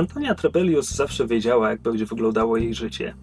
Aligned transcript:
Antonia 0.00 0.34
Trebelius 0.34 0.90
zawsze 0.90 1.26
wiedziała, 1.26 1.70
jak 1.70 1.80
będzie 1.80 2.06
wyglądało 2.06 2.56
jej 2.56 2.74
życie. 2.74 3.14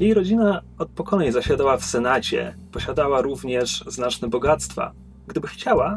Jej 0.00 0.14
rodzina 0.14 0.62
od 0.78 0.88
pokoleń 0.88 1.32
zasiadała 1.32 1.76
w 1.76 1.84
Senacie, 1.84 2.54
posiadała 2.72 3.20
również 3.20 3.84
znaczne 3.86 4.28
bogactwa. 4.28 4.92
Gdyby 5.26 5.48
chciała, 5.48 5.94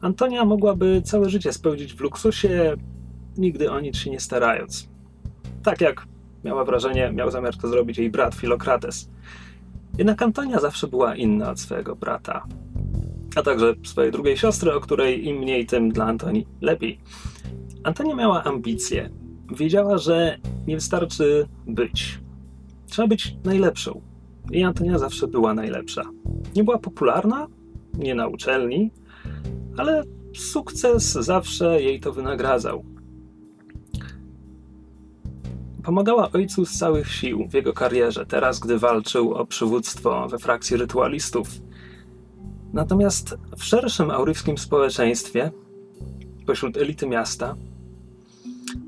Antonia 0.00 0.44
mogłaby 0.44 1.02
całe 1.04 1.30
życie 1.30 1.52
spełnić 1.52 1.94
w 1.94 2.00
luksusie, 2.00 2.76
nigdy 3.36 3.70
o 3.70 3.80
nic 3.80 3.96
się 3.96 4.10
nie 4.10 4.20
starając. 4.20 4.88
Tak 5.62 5.80
jak 5.80 6.06
miała 6.44 6.64
wrażenie, 6.64 7.12
miał 7.12 7.30
zamiar 7.30 7.56
to 7.56 7.68
zrobić 7.68 7.98
jej 7.98 8.10
brat 8.10 8.34
Filokrates. 8.34 9.10
Jednak 9.98 10.22
Antonia 10.22 10.60
zawsze 10.60 10.88
była 10.88 11.16
inna 11.16 11.50
od 11.50 11.60
swojego 11.60 11.96
brata, 11.96 12.46
a 13.36 13.42
także 13.42 13.74
swojej 13.84 14.12
drugiej 14.12 14.36
siostry, 14.36 14.74
o 14.74 14.80
której 14.80 15.26
im 15.26 15.36
mniej, 15.36 15.66
tym 15.66 15.92
dla 15.92 16.04
Antonii 16.04 16.46
lepiej. 16.60 16.98
Antonia 17.84 18.14
miała 18.14 18.44
ambicje. 18.44 19.23
Wiedziała, 19.50 19.98
że 19.98 20.38
nie 20.66 20.74
wystarczy 20.74 21.48
być. 21.66 22.20
Trzeba 22.86 23.08
być 23.08 23.36
najlepszą. 23.44 24.00
I 24.50 24.62
Antonia 24.62 24.98
zawsze 24.98 25.28
była 25.28 25.54
najlepsza. 25.54 26.02
Nie 26.56 26.64
była 26.64 26.78
popularna, 26.78 27.46
nie 27.98 28.14
na 28.14 28.26
uczelni, 28.26 28.90
ale 29.76 30.02
sukces 30.34 31.12
zawsze 31.12 31.82
jej 31.82 32.00
to 32.00 32.12
wynagradzał. 32.12 32.84
Pomagała 35.84 36.30
ojcu 36.32 36.66
z 36.66 36.78
całych 36.78 37.12
sił 37.12 37.48
w 37.48 37.54
jego 37.54 37.72
karierze, 37.72 38.26
teraz 38.26 38.58
gdy 38.58 38.78
walczył 38.78 39.34
o 39.34 39.46
przywództwo 39.46 40.28
we 40.28 40.38
frakcji 40.38 40.76
rytualistów. 40.76 41.48
Natomiast 42.72 43.38
w 43.56 43.64
szerszym 43.64 44.10
aurywskim 44.10 44.58
społeczeństwie, 44.58 45.52
pośród 46.46 46.76
elity 46.76 47.06
miasta, 47.06 47.56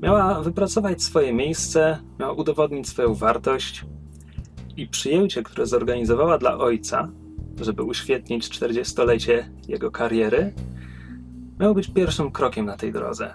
miała 0.01 0.41
wypracować 0.41 1.03
swoje 1.03 1.33
miejsce, 1.33 1.99
miała 2.19 2.33
udowodnić 2.33 2.89
swoją 2.89 3.13
wartość 3.13 3.85
i 4.77 4.87
przyjęcie, 4.87 5.43
które 5.43 5.65
zorganizowała 5.65 6.37
dla 6.37 6.57
ojca, 6.57 7.11
żeby 7.61 7.83
uświetnić 7.83 8.49
40-lecie 8.49 9.49
jego 9.67 9.91
kariery, 9.91 10.53
miało 11.59 11.73
być 11.73 11.87
pierwszym 11.87 12.31
krokiem 12.31 12.65
na 12.65 12.77
tej 12.77 12.93
drodze. 12.93 13.33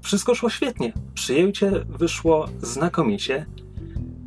Wszystko 0.00 0.34
szło 0.34 0.50
świetnie. 0.50 0.92
Przyjęcie 1.14 1.70
wyszło 1.88 2.48
znakomicie. 2.62 3.46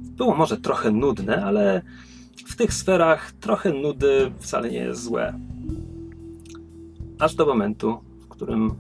Było 0.02 0.36
może 0.36 0.58
trochę 0.58 0.92
nudne, 0.92 1.46
ale 1.46 1.82
w 2.48 2.56
tych 2.56 2.74
sferach 2.74 3.32
trochę 3.32 3.74
nudy 3.74 4.32
wcale 4.40 4.72
nie 4.72 4.78
jest 4.78 5.04
złe. 5.04 5.40
Aż 7.20 7.36
do 7.36 7.46
momentu, 7.46 7.98
w 8.22 8.28
którym 8.28 8.76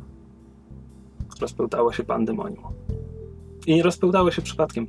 rozpełtało 1.41 1.93
się 1.93 2.03
pandemonium. 2.03 2.63
I 3.67 3.75
nie 3.75 3.83
rozpełtało 3.83 4.31
się 4.31 4.41
przypadkiem. 4.41 4.87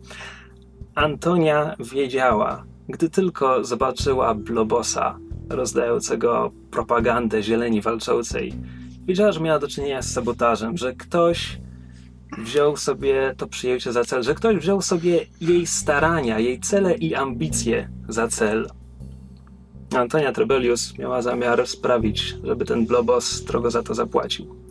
Antonia 0.94 1.76
wiedziała, 1.94 2.64
gdy 2.88 3.10
tylko 3.10 3.64
zobaczyła 3.64 4.34
Blobosa 4.34 5.18
rozdającego 5.48 6.52
propagandę 6.70 7.42
zieleni 7.42 7.80
walczącej, 7.80 8.54
wiedziała, 9.06 9.32
że 9.32 9.40
miała 9.40 9.58
do 9.58 9.68
czynienia 9.68 10.02
z 10.02 10.12
sabotażem, 10.12 10.76
że 10.76 10.94
ktoś 10.94 11.60
wziął 12.38 12.76
sobie 12.76 13.34
to 13.36 13.46
przyjęcie 13.46 13.92
za 13.92 14.04
cel, 14.04 14.22
że 14.22 14.34
ktoś 14.34 14.56
wziął 14.56 14.82
sobie 14.82 15.26
jej 15.40 15.66
starania, 15.66 16.38
jej 16.38 16.60
cele 16.60 16.94
i 16.94 17.14
ambicje 17.14 17.88
za 18.08 18.28
cel. 18.28 18.68
Antonia 19.96 20.32
Trebelius 20.32 20.98
miała 20.98 21.22
zamiar 21.22 21.66
sprawić, 21.66 22.36
żeby 22.44 22.64
ten 22.64 22.86
Blobos 22.86 23.44
drogo 23.44 23.70
za 23.70 23.82
to 23.82 23.94
zapłacił. 23.94 24.69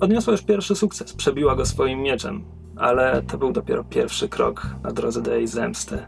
Odniosła 0.00 0.32
już 0.32 0.42
pierwszy 0.42 0.74
sukces, 0.74 1.12
przebiła 1.12 1.56
go 1.56 1.66
swoim 1.66 2.02
mieczem, 2.02 2.44
ale 2.76 3.22
to 3.22 3.38
był 3.38 3.52
dopiero 3.52 3.84
pierwszy 3.84 4.28
krok 4.28 4.66
na 4.82 4.92
drodze 4.92 5.22
do 5.22 5.34
jej 5.34 5.46
zemsty. 5.46 6.06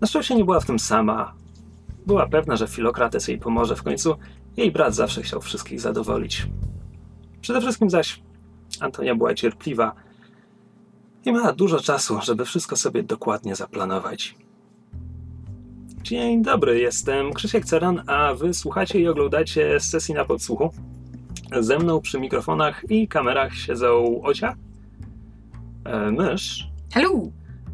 Na 0.00 0.06
szczęście 0.06 0.34
nie 0.34 0.44
była 0.44 0.60
w 0.60 0.66
tym 0.66 0.78
sama. 0.78 1.34
Była 2.06 2.26
pewna, 2.26 2.56
że 2.56 2.68
Filokrates 2.68 3.28
jej 3.28 3.38
pomoże 3.38 3.76
w 3.76 3.82
końcu. 3.82 4.16
Jej 4.56 4.72
brat 4.72 4.94
zawsze 4.94 5.22
chciał 5.22 5.40
wszystkich 5.40 5.80
zadowolić. 5.80 6.46
Przede 7.40 7.60
wszystkim 7.60 7.90
zaś 7.90 8.22
Antonia 8.80 9.14
była 9.14 9.34
cierpliwa 9.34 9.92
i 11.24 11.32
miała 11.32 11.52
dużo 11.52 11.80
czasu, 11.80 12.20
żeby 12.22 12.44
wszystko 12.44 12.76
sobie 12.76 13.02
dokładnie 13.02 13.54
zaplanować. 13.54 14.34
Dzień 16.02 16.42
dobry, 16.42 16.78
jestem 16.80 17.32
Krzysiek 17.32 17.64
Ceran, 17.64 18.02
a 18.06 18.34
wy 18.34 18.54
słuchacie 18.54 19.00
i 19.00 19.08
oglądacie 19.08 19.80
sesji 19.80 20.14
na 20.14 20.24
podsłuchu. 20.24 20.70
Ze 21.60 21.78
mną 21.78 22.00
przy 22.00 22.20
mikrofonach 22.20 22.90
i 22.90 23.08
kamerach 23.08 23.54
siedzą 23.54 24.20
Ocia, 24.22 24.54
e, 25.84 26.10
Mysz. 26.10 26.68
Hello! 26.94 27.10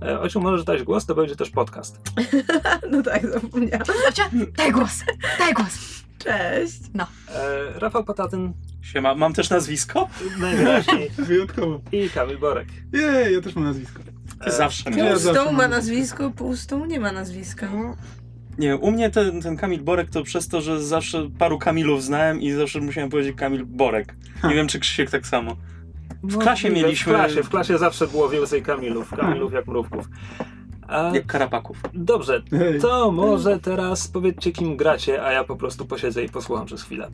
E, 0.03 0.21
Ociu, 0.21 0.41
możesz 0.41 0.65
dać 0.65 0.83
głos, 0.83 1.07
to 1.07 1.15
będzie 1.15 1.37
też 1.37 1.51
podcast. 1.51 2.01
No 2.91 3.03
tak, 3.03 3.27
zapomniałam. 3.33 3.87
Ocia, 4.09 4.31
daj 4.57 4.73
głos, 4.73 5.05
daj 5.39 5.53
głos. 5.55 6.05
Cześć. 6.19 6.81
E, 7.35 7.79
Rafał 7.79 8.05
Patatyn, 8.05 8.53
Siema, 8.83 9.15
mam 9.15 9.33
też 9.33 9.51
nazwisko? 9.51 10.09
najwyraźniej, 10.39 11.11
Wyjątkowo. 11.19 11.81
i 11.93 12.11
Kamil 12.11 12.39
Borek. 12.39 12.69
Jej, 12.93 13.35
ja 13.35 13.41
też 13.41 13.55
mam 13.55 13.65
nazwisko. 13.65 14.01
Ty 14.45 14.51
zawsze 14.51 14.91
mam 14.91 14.99
ma 14.99 15.05
nazwisko. 15.07 15.69
nazwisko, 15.69 16.31
pustą 16.31 16.85
nie 16.87 17.01
ma 17.01 17.13
nazwiska. 17.13 17.69
Nie, 18.59 18.77
u 18.77 18.91
mnie 18.91 19.11
ten, 19.11 19.41
ten 19.43 19.57
Kamil 19.57 19.83
Borek 19.83 20.11
to 20.11 20.23
przez 20.23 20.49
to, 20.49 20.61
że 20.61 20.83
zawsze 20.83 21.29
paru 21.39 21.59
Kamilów 21.59 22.03
znałem 22.05 22.41
i 22.41 22.51
zawsze 22.53 22.81
musiałem 22.81 23.11
powiedzieć 23.11 23.37
Kamil 23.37 23.65
Borek. 23.67 24.15
Nie 24.49 24.55
wiem, 24.55 24.69
czy 24.69 24.79
Krzysiek 24.81 25.11
tak 25.11 25.27
samo. 25.27 25.57
W 26.23 26.39
klasie 26.39 26.69
Możliwe, 26.69 26.87
mieliśmy- 26.87 27.13
W 27.13 27.17
klasie, 27.17 27.43
w 27.43 27.49
klasie 27.49 27.79
zawsze 27.79 28.07
było 28.07 28.29
więcej 28.29 28.63
Kamilów, 28.63 29.11
Kamilów 29.11 29.53
jak 29.53 29.67
mrówków. 29.67 30.09
A, 30.89 31.11
Jak 31.15 31.27
Karapaków. 31.27 31.81
dobrze, 31.95 32.43
to 32.81 33.13
może 33.13 33.59
teraz 33.59 34.09
powiedzcie 34.09 34.53
kim 34.53 34.77
gracie, 34.77 35.23
a 35.25 35.33
ja 35.33 35.45
po 35.45 35.57
prostu 35.57 35.87
posiedzę 35.87 36.25
i 36.25 36.29
posłucham 36.29 36.67
przez 36.67 36.83
chwilę. 36.83 37.09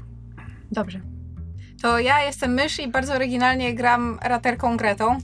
Dobrze. 0.72 1.01
To 1.83 1.99
ja 1.99 2.22
jestem 2.25 2.55
mysz 2.55 2.78
i 2.81 2.89
bardzo 2.89 3.15
oryginalnie 3.15 3.75
gram 3.75 4.19
raterką 4.22 4.77
Gretą, 4.77 5.19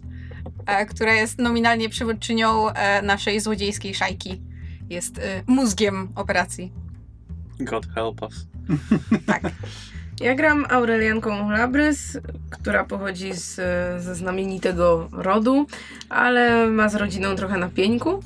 e, 0.67 0.87
która 0.87 1.15
jest 1.15 1.39
nominalnie 1.39 1.89
przywódczynią 1.89 2.69
e, 2.71 3.03
naszej 3.03 3.41
złodziejskiej 3.41 3.95
szajki. 3.95 4.43
Jest 4.91 5.19
e, 5.19 5.43
mózgiem 5.47 6.09
operacji. 6.15 6.73
God 7.61 7.87
help 7.95 8.23
us. 8.23 8.47
Tak. 9.27 9.43
Ja 10.21 10.35
gram 10.35 10.67
Aurelianką 10.69 11.51
Labrys, 11.51 12.19
która 12.51 12.85
pochodzi 12.85 13.35
z, 13.35 13.55
ze 14.03 14.15
znamienitego 14.15 15.09
rodu, 15.13 15.67
ale 16.09 16.67
ma 16.67 16.89
z 16.89 16.95
rodziną 16.95 17.37
trochę 17.37 17.59
na 17.59 17.69
pieńku 17.69 18.23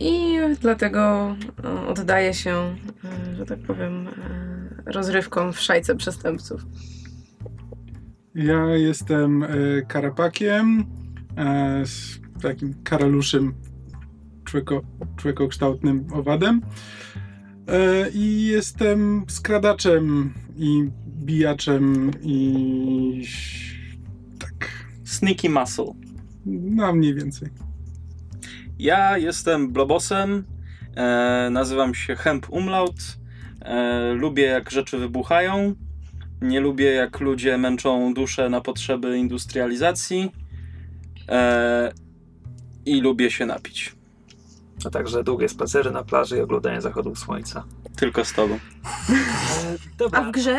i 0.00 0.38
dlatego 0.60 1.34
e, 1.64 1.86
oddaje 1.86 2.34
się, 2.34 2.76
e, 3.04 3.36
że 3.36 3.46
tak 3.46 3.58
powiem, 3.58 4.08
e, 4.08 4.92
rozrywkom 4.92 5.52
w 5.52 5.60
szajce 5.60 5.96
przestępców. 5.96 6.66
Ja 8.34 8.66
jestem 8.66 9.42
e, 9.42 9.48
karapakiem, 9.88 10.84
z 11.84 12.20
takim 12.42 12.74
karaluszym, 12.84 13.54
człeko, 14.48 14.80
człekokształtnym 15.16 16.06
owadem. 16.12 16.60
E, 17.68 18.10
I 18.10 18.46
jestem 18.46 19.24
skradaczem 19.28 20.34
i 20.56 20.90
bijaczem 21.06 22.10
i 22.22 23.24
tak, 24.38 24.70
Sneaky 25.04 25.50
Muscle. 25.50 25.92
no 26.46 26.92
mniej 26.92 27.14
więcej. 27.14 27.48
Ja 28.78 29.18
jestem 29.18 29.72
Blobosem, 29.72 30.44
e, 30.96 31.48
nazywam 31.50 31.94
się 31.94 32.16
Hemp 32.16 32.50
Umlaut, 32.50 32.96
e, 33.60 34.12
lubię 34.12 34.44
jak 34.44 34.70
rzeczy 34.70 34.98
wybuchają, 34.98 35.74
nie 36.42 36.60
lubię 36.60 36.92
jak 36.92 37.20
ludzie 37.20 37.58
męczą 37.58 38.14
duszę 38.14 38.48
na 38.48 38.60
potrzeby 38.60 39.18
industrializacji 39.18 40.32
e, 41.28 41.92
i 42.86 43.00
lubię 43.00 43.30
się 43.30 43.46
napić. 43.46 43.97
A 44.84 44.90
także 44.90 45.24
długie 45.24 45.48
spacery 45.48 45.90
na 45.90 46.02
plaży 46.04 46.36
i 46.36 46.40
oglądanie 46.40 46.80
zachodu 46.80 47.14
słońca. 47.16 47.64
Tylko 47.96 48.24
z 48.24 48.32
tobą. 48.32 48.58
E, 49.10 49.74
A 49.74 49.96
dobra, 49.98 50.22
w 50.22 50.30
grze? 50.30 50.58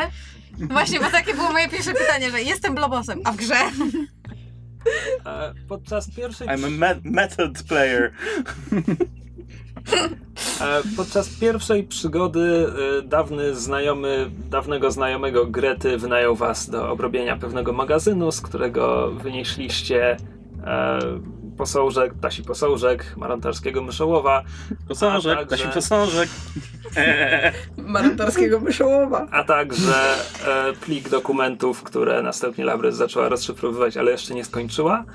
Właśnie, 0.69 1.00
bo 1.00 1.06
takie 1.12 1.33
było 1.33 1.51
moje 1.51 1.69
pierwsze 1.69 1.94
pytanie, 1.94 2.31
że 2.31 2.42
jestem 2.42 2.75
blobosem, 2.75 3.19
a 3.24 3.31
w 3.31 3.36
grze? 3.36 3.56
e, 5.25 5.54
podczas 5.68 6.12
pierwszej... 6.16 6.48
I'm 6.48 6.66
a 6.66 6.69
me- 6.69 7.01
method 7.04 7.63
player. 7.63 8.12
E, 10.62 10.81
Podczas 10.98 11.30
pierwszej 11.30 11.83
przygody 11.83 12.68
e, 13.00 13.01
dawny 13.01 13.56
znajomy, 13.56 14.31
dawnego 14.50 14.92
znajomego 14.92 15.45
Grety 15.45 15.98
wynajął 15.98 16.36
was 16.36 16.69
do 16.69 16.89
obrobienia 16.92 17.38
pewnego 17.38 17.74
magazynu, 17.74 18.31
z 18.31 18.42
którego 18.42 19.12
wynieśliście 19.12 20.18
e, 20.66 21.00
posążek, 21.60 22.14
ptasi 22.14 22.44
posążek 22.44 23.14
marantarskiego 23.18 23.84
myszołowa. 23.84 24.44
Posążek, 24.88 25.50
także- 25.50 25.68
posążek. 25.68 26.30
Maratorskiego 27.78 28.60
myszołowa. 28.60 29.28
a 29.32 29.44
także 29.44 30.16
e, 30.48 30.74
plik 30.74 31.10
dokumentów, 31.10 31.84
które 31.84 32.22
następnie 32.22 32.66
Labrys 32.66 32.96
zaczęła 32.96 33.30
rozszyfrowywać, 33.30 33.98
ale 33.98 34.12
jeszcze 34.12 34.34
nie 34.34 34.46
skończyła. 34.46 35.06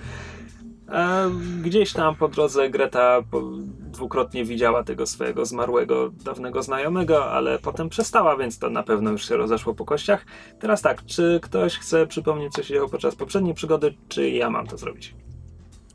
E, 0.89 1.31
gdzieś 1.63 1.93
tam 1.93 2.17
po 2.17 2.29
drodze 2.29 2.71
Greta 2.71 3.23
po, 3.31 3.43
dwukrotnie 3.79 4.45
widziała 4.45 4.83
tego 4.85 5.07
swojego 5.07 5.45
zmarłego 5.45 6.11
dawnego 6.25 6.63
znajomego, 6.63 7.31
ale 7.31 7.59
potem 7.59 7.89
przestała, 7.89 8.37
więc 8.37 8.59
to 8.59 8.71
na 8.71 8.83
pewno 8.83 9.11
już 9.11 9.29
się 9.29 9.37
rozeszło 9.37 9.75
po 9.75 9.85
kościach. 9.85 10.27
Teraz 10.61 10.83
tak, 10.83 11.05
czy 11.07 11.41
ktoś 11.43 11.79
chce 11.79 12.07
przypomnieć, 12.07 12.53
co 12.53 12.63
się 12.63 12.75
działo 12.75 12.89
podczas 12.89 13.15
poprzedniej 13.15 13.55
przygody, 13.55 13.95
czy 14.09 14.31
ja 14.31 14.51
mam 14.51 14.67
to 14.67 14.79
zrobić? 14.79 15.15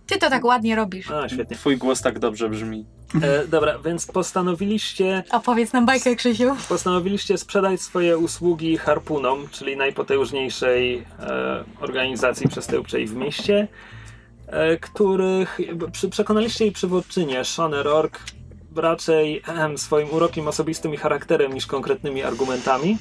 Ty 0.09 0.17
to 0.17 0.29
tak 0.29 0.45
ładnie 0.45 0.75
robisz. 0.75 1.11
A, 1.11 1.29
świetnie. 1.29 1.57
Twój 1.57 1.77
głos 1.77 2.01
tak 2.01 2.19
dobrze 2.19 2.49
brzmi. 2.49 2.85
E, 3.21 3.47
dobra, 3.47 3.79
więc 3.79 4.05
postanowiliście 4.05 5.23
Opowiedz 5.31 5.73
nam 5.73 5.85
bajkę, 5.85 6.15
Krzysiu. 6.15 6.55
postanowiliście 6.69 7.37
sprzedać 7.37 7.81
swoje 7.81 8.17
usługi 8.17 8.77
harpunom, 8.77 9.47
czyli 9.51 9.77
najpotężniejszej 9.77 11.05
e, 11.19 11.63
organizacji 11.79 12.47
przestępczej 12.47 13.07
w 13.07 13.15
mieście, 13.15 13.67
e, 14.47 14.77
których 14.77 15.59
przy, 15.91 16.09
przekonaliście 16.09 16.65
jej 16.65 16.73
przywódczynię, 16.73 17.45
Shonę 17.45 17.83
Rourke, 17.83 18.19
raczej 18.75 19.41
swoim 19.75 20.09
urokiem 20.11 20.47
osobistym 20.47 20.93
i 20.93 20.97
charakterem 20.97 21.53
niż 21.53 21.65
konkretnymi 21.65 22.23
argumentami. 22.23 22.97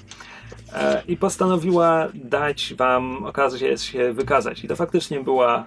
E, 0.74 1.02
I 1.08 1.16
postanowiła 1.16 2.08
dać 2.14 2.74
wam 2.74 3.24
okazję 3.24 3.78
się 3.78 4.12
wykazać. 4.12 4.64
I 4.64 4.68
to 4.68 4.76
faktycznie 4.76 5.20
była, 5.20 5.58
e, 5.58 5.64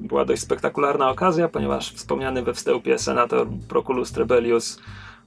była 0.00 0.24
dość 0.24 0.42
spektakularna 0.42 1.10
okazja, 1.10 1.48
ponieważ 1.48 1.92
wspomniany 1.92 2.42
we 2.42 2.54
wstępie 2.54 2.98
senator 2.98 3.46
Proculus 3.68 4.12
Trebellius 4.12 4.80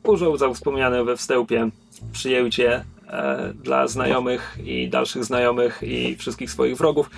użył 0.04 0.38
za 0.38 0.54
wspomniane 0.54 1.04
we 1.04 1.18
wstępie 1.18 1.70
przyjęcie 2.12 2.86
e, 3.08 3.54
dla 3.54 3.88
znajomych 3.88 4.58
i 4.66 4.90
dalszych 4.90 5.26
znajomych 5.26 5.84
i 5.84 6.16
wszystkich 6.16 6.52
swoich 6.52 6.78
wrogów. 6.78 7.10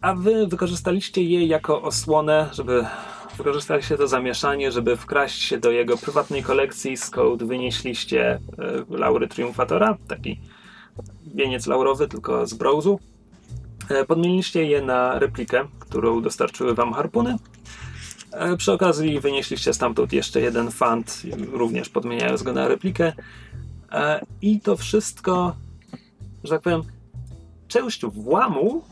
A 0.00 0.14
wy 0.14 0.46
wykorzystaliście 0.46 1.22
je 1.22 1.46
jako 1.46 1.82
osłonę, 1.82 2.48
żeby 2.52 2.84
wykorzystaliście 3.40 3.96
to 3.96 4.08
zamieszanie, 4.08 4.72
żeby 4.72 4.96
wkraść 4.96 5.42
się 5.42 5.58
do 5.58 5.70
jego 5.70 5.96
prywatnej 5.98 6.42
kolekcji. 6.42 6.96
Skąd 6.96 7.42
wynieśliście 7.42 8.30
e, 8.30 8.38
laury 8.90 9.28
triumfatora, 9.28 9.96
taki 10.08 10.40
wieniec 11.34 11.66
laurowy, 11.66 12.08
tylko 12.08 12.46
z 12.46 12.54
brązu. 12.54 13.00
E, 13.88 14.04
podmieniliście 14.04 14.64
je 14.64 14.82
na 14.82 15.18
replikę, 15.18 15.64
którą 15.78 16.22
dostarczyły 16.22 16.74
wam 16.74 16.92
harpuny. 16.92 17.36
E, 18.32 18.56
Przy 18.56 18.72
okazji 18.72 19.20
wynieśliście 19.20 19.74
stamtąd 19.74 20.12
jeszcze 20.12 20.40
jeden 20.40 20.70
fant, 20.70 21.22
również 21.52 21.88
podmieniając 21.88 22.42
go 22.42 22.52
na 22.52 22.68
replikę. 22.68 23.12
I 24.42 24.60
to 24.60 24.76
wszystko, 24.76 25.56
że 26.44 26.50
tak 26.50 26.62
powiem, 26.62 26.82
część 27.68 28.06
włamu 28.06 28.82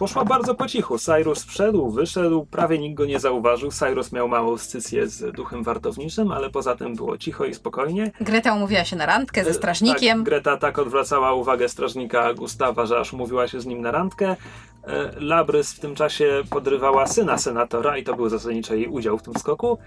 poszła 0.00 0.24
bardzo 0.24 0.54
po 0.54 0.66
cichu. 0.66 0.98
Cyrus 0.98 1.44
wszedł, 1.44 1.90
wyszedł, 1.90 2.46
prawie 2.46 2.78
nikt 2.78 2.96
go 2.96 3.04
nie 3.04 3.20
zauważył. 3.20 3.70
Cyrus 3.70 4.12
miał 4.12 4.28
małą 4.28 4.58
scycję 4.58 5.08
z 5.08 5.34
duchem 5.34 5.62
wartowniczym, 5.62 6.32
ale 6.32 6.50
poza 6.50 6.76
tym 6.76 6.94
było 6.94 7.18
cicho 7.18 7.44
i 7.44 7.54
spokojnie. 7.54 8.10
Greta 8.20 8.54
umówiła 8.54 8.84
się 8.84 8.96
na 8.96 9.06
randkę 9.06 9.44
ze 9.44 9.54
strażnikiem. 9.54 10.18
Tak, 10.18 10.24
Greta 10.24 10.56
tak 10.56 10.78
odwracała 10.78 11.32
uwagę 11.34 11.68
strażnika 11.68 12.34
Gustawa, 12.34 12.86
że 12.86 12.98
aż 12.98 13.12
umówiła 13.12 13.48
się 13.48 13.60
z 13.60 13.66
nim 13.66 13.80
na 13.80 13.90
randkę. 13.90 14.36
E, 14.84 15.12
Labrys 15.18 15.72
w 15.72 15.80
tym 15.80 15.94
czasie 15.94 16.42
podrywała 16.50 17.06
syna 17.06 17.38
senatora 17.38 17.96
i 17.96 18.04
to 18.04 18.14
był 18.14 18.28
zasadniczo 18.28 18.74
jej 18.74 18.86
udział 18.86 19.18
w 19.18 19.22
tym 19.22 19.34
skoku. 19.34 19.78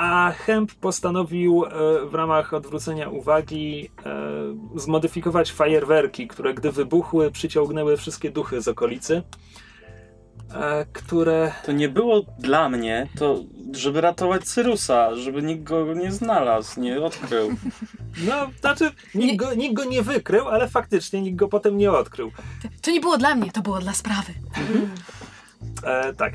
A 0.00 0.32
Hemp 0.32 0.74
postanowił 0.74 1.64
e, 1.64 1.68
w 2.06 2.14
ramach 2.14 2.54
odwrócenia 2.54 3.08
uwagi 3.08 3.90
e, 4.06 4.80
zmodyfikować 4.80 5.52
fajerwerki, 5.52 6.28
które 6.28 6.54
gdy 6.54 6.72
wybuchły, 6.72 7.30
przyciągnęły 7.30 7.96
wszystkie 7.96 8.30
duchy 8.30 8.62
z 8.62 8.68
okolicy, 8.68 9.22
e, 10.54 10.86
które 10.92 11.52
To 11.66 11.72
nie 11.72 11.88
było 11.88 12.22
dla 12.38 12.68
mnie, 12.68 13.08
to 13.18 13.38
żeby 13.72 14.00
ratować 14.00 14.44
Cyrusa, 14.44 15.14
żeby 15.14 15.42
nikt 15.42 15.62
go 15.62 15.94
nie 15.94 16.12
znalazł, 16.12 16.80
nie 16.80 17.02
odkrył. 17.02 17.50
No, 18.28 18.50
znaczy, 18.60 18.90
nikt 19.14 19.36
go, 19.36 19.54
nikt 19.54 19.74
go 19.74 19.84
nie 19.84 20.02
wykrył, 20.02 20.48
ale 20.48 20.68
faktycznie 20.68 21.22
nikt 21.22 21.36
go 21.36 21.48
potem 21.48 21.78
nie 21.78 21.92
odkrył. 21.92 22.30
To 22.82 22.90
nie 22.90 23.00
było 23.00 23.18
dla 23.18 23.34
mnie, 23.34 23.52
to 23.52 23.62
było 23.62 23.78
dla 23.78 23.92
sprawy. 23.92 24.32
E, 25.82 26.14
tak. 26.14 26.34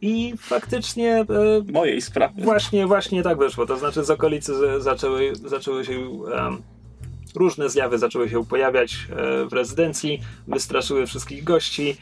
I 0.00 0.34
faktycznie 0.38 1.12
e, 1.12 1.26
Mojej 1.72 2.00
sprawy. 2.00 2.42
właśnie, 2.42 2.86
właśnie 2.86 3.22
tak 3.22 3.38
wyszło. 3.38 3.66
To 3.66 3.76
znaczy 3.76 4.04
z 4.04 4.10
okolicy 4.10 4.80
zaczęły, 4.80 5.32
zaczęły 5.34 5.84
się 5.84 6.08
różne 7.34 7.70
zjawy 7.70 7.98
zaczęły 7.98 8.28
się 8.28 8.46
pojawiać 8.46 8.94
e, 8.94 9.46
w 9.46 9.52
rezydencji, 9.52 10.20
wystraszyły 10.48 11.06
wszystkich 11.06 11.44
gości. 11.44 11.96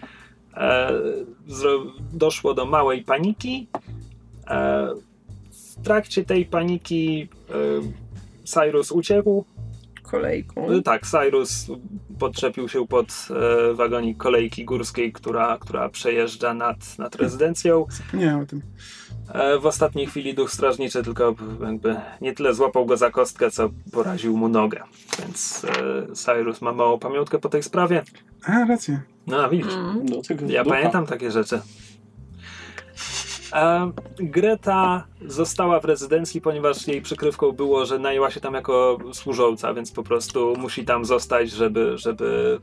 E, 0.56 0.93
doszło 2.12 2.55
do 2.55 2.67
małej 2.67 3.03
paniki. 3.03 3.69
W 5.50 5.85
trakcie 5.85 6.25
tej 6.25 6.47
paniki 6.47 7.29
Cyrus 8.44 8.93
uciekł, 8.93 9.44
Kolejką. 10.12 10.73
Y, 10.73 10.82
Tak, 10.82 11.06
Cyrus 11.06 11.67
podczepił 12.19 12.69
się 12.69 12.87
pod 12.87 13.29
e, 13.70 13.75
wagonik 13.75 14.19
kolejki 14.19 14.64
górskiej, 14.64 15.12
która, 15.12 15.59
która 15.61 15.88
przejeżdża 15.88 16.55
nad, 16.55 16.99
nad 16.99 17.17
rezydencją. 17.17 17.87
Nie 18.14 18.38
o 18.38 18.47
tym. 18.47 18.62
E, 19.35 19.59
w 19.59 19.67
ostatniej 19.67 20.06
chwili 20.06 20.35
duch 20.35 20.53
strażniczy 20.53 21.03
tylko 21.03 21.35
jakby 21.64 21.97
nie 22.20 22.32
tyle 22.32 22.55
złapał 22.55 22.87
go 22.87 22.97
za 22.97 23.11
kostkę, 23.11 23.50
co 23.50 23.70
poraził 23.93 24.37
mu 24.37 24.49
nogę. 24.49 24.82
Więc 25.19 25.64
e, 25.64 26.15
Cyrus 26.15 26.62
ma 26.62 26.73
małą 26.73 26.99
pamiątkę 26.99 27.38
po 27.38 27.49
tej 27.49 27.62
sprawie. 27.62 28.03
A, 28.44 28.65
rację. 28.65 29.00
No, 29.26 29.44
a 29.44 29.49
widzisz. 29.49 29.75
Mm. 29.75 30.06
Ja 30.49 30.65
ducha. 30.65 30.76
pamiętam 30.76 31.06
takie 31.06 31.31
rzeczy. 31.31 31.61
Greta 34.19 35.04
została 35.26 35.81
w 35.81 35.84
rezydencji, 35.84 36.40
ponieważ 36.40 36.87
jej 36.87 37.02
przykrywką 37.02 37.52
było, 37.52 37.87
że 37.87 37.99
najęła 37.99 38.31
się 38.31 38.40
tam 38.40 38.54
jako 38.54 38.99
służąca, 39.12 39.75
więc 39.75 39.93
po 39.93 40.02
prostu 40.02 40.54
musi 40.58 40.84
tam 40.84 41.04
zostać, 41.04 41.50
żeby, 41.50 41.99
żeby 41.99 42.58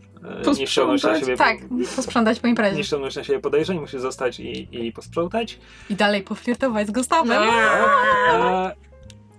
e, 0.47 0.51
nie 0.59 0.67
ściągnąć 0.67 1.03
na 1.03 1.19
siebie 1.19 1.37
Tak, 1.37 1.57
posprzątać 1.95 2.39
po 2.39 2.47
nie 2.47 2.51
imprezie. 2.51 2.83
ściągnąć 2.83 3.15
na 3.15 3.23
siebie 3.23 3.39
podejrzeń, 3.39 3.79
musi 3.79 3.99
zostać 3.99 4.39
i, 4.39 4.67
i 4.87 4.91
posprzątać. 4.91 5.59
I 5.89 5.95
dalej 5.95 6.23
poflirtować 6.23 6.87
z 6.87 6.91
Gustawem. 6.91 7.43
E, 7.43 8.88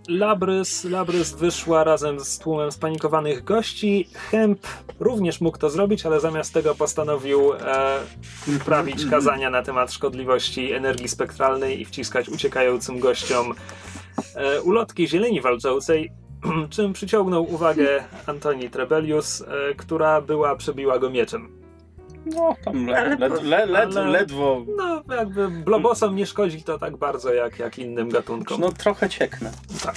Labrys, 0.09 0.85
Labrys 0.85 1.33
wyszła 1.33 1.85
razem 1.85 2.21
z 2.21 2.39
tłumem 2.39 2.73
spanikowanych 2.73 3.45
gości. 3.45 4.09
Hemp 4.15 4.67
również 5.01 5.41
mógł 5.41 5.59
to 5.59 5.71
zrobić, 5.71 6.07
ale 6.07 6.21
zamiast 6.21 6.55
tego 6.55 6.75
postanowił 6.75 7.53
e, 7.55 8.01
prawić 8.65 9.07
kazania 9.11 9.51
na 9.51 9.63
temat 9.63 9.93
szkodliwości 9.93 10.73
energii 10.73 11.09
spektralnej 11.09 11.81
i 11.81 11.85
wciskać 11.85 12.29
uciekającym 12.29 12.99
gościom 12.99 13.55
e, 14.35 14.63
ulotki 14.63 15.09
zieleni 15.09 15.41
walczącej, 15.41 16.13
czym 16.71 16.93
przyciągnął 16.93 17.55
uwagę 17.55 18.05
Antoni 18.27 18.71
Trebelius, 18.71 19.43
e, 19.43 19.75
która 19.75 20.21
była 20.21 20.57
przebiła 20.57 20.99
go 20.99 21.11
mieczem. 21.11 21.60
No, 22.27 22.55
tam 22.65 22.87
le, 22.87 23.17
led, 23.17 23.43
le, 23.43 23.67
led, 23.67 23.97
ale- 23.97 24.11
ledwo. 24.11 24.65
No, 24.77 25.03
jakby 25.17 25.49
blobosom 25.49 26.17
nie 26.17 26.27
szkodzi 26.27 26.63
to 26.63 26.79
tak 26.79 26.97
bardzo 26.97 27.35
jak, 27.35 27.59
jak 27.59 27.79
innym 27.79 28.09
gatunkom. 28.09 28.61
No 28.61 28.73
trochę 28.73 29.09
cieknę. 29.09 29.53
Tak. 29.85 29.97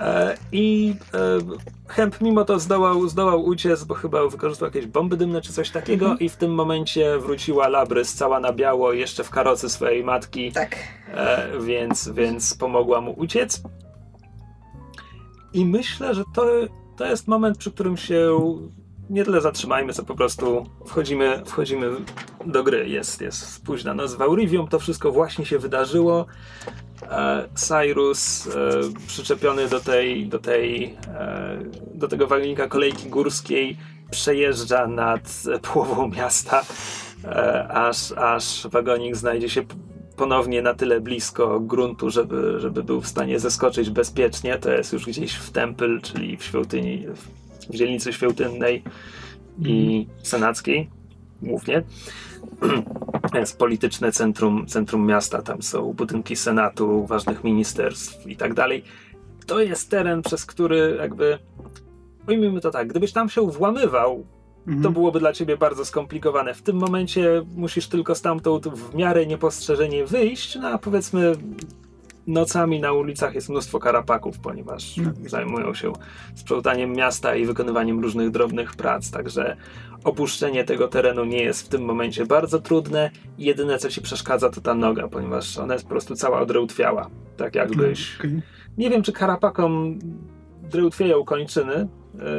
E, 0.00 0.36
I 0.52 0.94
e, 1.14 1.18
Hemp 1.88 2.20
mimo 2.20 2.44
to 2.44 2.58
zdołał, 2.58 3.08
zdołał 3.08 3.44
uciec, 3.44 3.84
bo 3.84 3.94
chyba 3.94 4.26
wykorzystał 4.28 4.68
jakieś 4.68 4.86
bomby 4.86 5.16
dymne 5.16 5.40
czy 5.40 5.52
coś 5.52 5.70
takiego 5.70 6.16
i 6.20 6.28
w 6.28 6.36
tym 6.36 6.54
momencie 6.54 7.18
wróciła 7.18 7.68
Labrys 7.68 8.14
cała 8.14 8.40
na 8.40 8.52
biało, 8.52 8.92
jeszcze 8.92 9.24
w 9.24 9.30
karocy 9.30 9.68
swojej 9.68 10.04
matki, 10.04 10.52
Tak. 10.52 10.76
e, 11.14 11.48
więc, 11.60 12.08
więc 12.08 12.54
pomogła 12.54 13.00
mu 13.00 13.12
uciec. 13.12 13.62
I 15.52 15.64
myślę, 15.64 16.14
że 16.14 16.22
to, 16.34 16.44
to 16.96 17.06
jest 17.06 17.28
moment, 17.28 17.58
przy 17.58 17.72
którym 17.72 17.96
się 17.96 18.38
nie 19.12 19.24
tyle 19.24 19.40
zatrzymajmy, 19.40 19.92
co 19.92 20.04
po 20.04 20.14
prostu 20.14 20.66
wchodzimy, 20.86 21.42
wchodzimy 21.46 21.90
do 22.46 22.64
gry. 22.64 22.88
Jest, 22.88 23.20
jest 23.20 23.64
późna 23.64 23.94
noc 23.94 24.14
w 24.14 24.22
Aurivium, 24.22 24.68
to 24.68 24.78
wszystko 24.78 25.12
właśnie 25.12 25.46
się 25.46 25.58
wydarzyło. 25.58 26.26
E, 27.02 27.48
Cyrus 27.54 28.46
e, 28.46 28.50
przyczepiony 29.06 29.68
do 29.68 29.80
tej, 29.80 30.26
do 30.26 30.38
tej, 30.38 30.96
e, 31.08 31.58
do 31.94 32.08
tego 32.08 32.26
wagonika 32.26 32.68
kolejki 32.68 33.08
górskiej 33.08 33.76
przejeżdża 34.10 34.86
nad 34.86 35.42
połową 35.72 36.08
miasta, 36.08 36.62
e, 37.24 37.68
aż, 37.68 38.12
aż 38.12 38.66
wagonik 38.70 39.16
znajdzie 39.16 39.48
się 39.48 39.62
ponownie 40.16 40.62
na 40.62 40.74
tyle 40.74 41.00
blisko 41.00 41.60
gruntu, 41.60 42.10
żeby, 42.10 42.60
żeby 42.60 42.82
był 42.82 43.00
w 43.00 43.08
stanie 43.08 43.40
zeskoczyć 43.40 43.90
bezpiecznie. 43.90 44.58
To 44.58 44.70
jest 44.70 44.92
już 44.92 45.06
gdzieś 45.06 45.34
w 45.34 45.50
Temple, 45.50 46.00
czyli 46.02 46.36
w 46.36 46.44
świątyni, 46.44 47.06
w 47.70 47.74
dzielnicy 47.74 48.12
świątynnej 48.12 48.82
i 49.64 50.06
senackiej 50.22 50.90
głównie. 51.42 51.82
jest 53.34 53.58
polityczne 53.58 54.12
centrum, 54.12 54.66
centrum 54.66 55.06
miasta, 55.06 55.42
tam 55.42 55.62
są 55.62 55.92
budynki 55.92 56.36
senatu, 56.36 57.06
ważnych 57.06 57.44
ministerstw 57.44 58.26
i 58.26 58.36
tak 58.36 58.54
dalej. 58.54 58.84
To 59.46 59.60
jest 59.60 59.90
teren, 59.90 60.22
przez 60.22 60.46
który 60.46 60.96
jakby, 60.98 61.38
ujmijmy 62.28 62.60
to 62.60 62.70
tak, 62.70 62.88
gdybyś 62.88 63.12
tam 63.12 63.28
się 63.28 63.50
włamywał, 63.50 64.26
Mhm. 64.66 64.82
to 64.82 64.90
byłoby 64.90 65.20
dla 65.20 65.32
ciebie 65.32 65.56
bardzo 65.56 65.84
skomplikowane. 65.84 66.54
W 66.54 66.62
tym 66.62 66.76
momencie 66.76 67.42
musisz 67.56 67.88
tylko 67.88 68.14
stamtąd 68.14 68.68
w 68.68 68.94
miarę 68.94 69.26
niepostrzeżenie 69.26 70.06
wyjść, 70.06 70.56
no 70.56 70.68
a 70.68 70.78
powiedzmy 70.78 71.32
nocami 72.26 72.80
na 72.80 72.92
ulicach 72.92 73.34
jest 73.34 73.48
mnóstwo 73.48 73.78
karapaków, 73.78 74.38
ponieważ 74.38 74.96
No. 74.96 75.10
zajmują 75.26 75.74
się 75.74 75.92
sprzątaniem 76.34 76.92
miasta 76.92 77.34
i 77.36 77.46
wykonywaniem 77.46 78.00
różnych 78.00 78.30
drobnych 78.30 78.74
prac, 78.76 79.10
także 79.10 79.56
opuszczenie 80.04 80.64
tego 80.64 80.88
terenu 80.88 81.24
nie 81.24 81.42
jest 81.42 81.66
w 81.66 81.68
tym 81.68 81.82
momencie 81.84 82.26
bardzo 82.26 82.58
trudne. 82.60 83.10
Jedyne 83.38 83.78
co 83.78 83.88
ci 83.88 84.02
przeszkadza 84.02 84.50
to 84.50 84.60
ta 84.60 84.74
noga, 84.74 85.08
ponieważ 85.08 85.58
ona 85.58 85.74
jest 85.74 85.84
po 85.84 85.90
prostu 85.90 86.14
cała 86.14 86.40
odrełtwiała. 86.40 87.10
Tak 87.36 87.54
jakbyś... 87.54 88.16
Okej. 88.18 88.42
Nie 88.78 88.90
wiem, 88.90 89.02
czy 89.02 89.12
karapakom 89.12 89.98
drełtwieją 90.62 91.24
kończyny. 91.24 91.88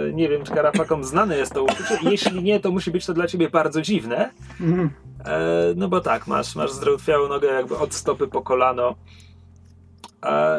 E, 0.08 0.14
Nie 0.14 0.30
wiem, 0.30 0.44
czy 0.44 0.52
karapakom 0.54 1.04
znane 1.14 1.38
jest 1.38 1.54
to 1.54 1.64
uczucie. 1.64 1.98
Jeśli 2.02 2.44
nie, 2.44 2.60
to 2.60 2.72
musi 2.72 2.92
być 2.92 3.06
to 3.06 3.14
dla 3.14 3.28
ciebie 3.28 3.50
bardzo 3.50 3.82
dziwne. 3.82 4.30
Mhm. 4.62 4.90
E, 5.26 5.50
No 5.76 5.88
bo 5.90 6.02
tak, 6.02 6.28
masz, 6.28 6.56
masz 6.56 6.72
zdrętwiałą 6.72 7.30
nogę 7.30 7.48
jakby 7.48 7.78
od 7.78 7.94
stopy 7.94 8.28
po 8.28 8.42
kolano. 8.42 8.96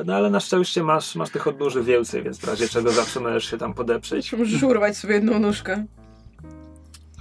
No 0.06 0.14
ale 0.14 0.30
na 0.30 0.40
szczęście 0.40 0.82
masz, 0.82 1.16
masz 1.16 1.30
tych 1.30 1.46
odnóży 1.46 1.82
więcej, 1.82 2.22
więc 2.22 2.38
w 2.38 2.44
razie 2.44 2.68
czego 2.68 2.90
zawsze 2.92 3.20
możesz 3.20 3.50
się 3.50 3.58
tam 3.58 3.74
podeprzeć. 3.74 4.32
Możesz 4.32 4.62
urwać 4.62 4.96
sobie 4.96 5.14
jedną 5.14 5.38
nóżkę. 5.38 5.84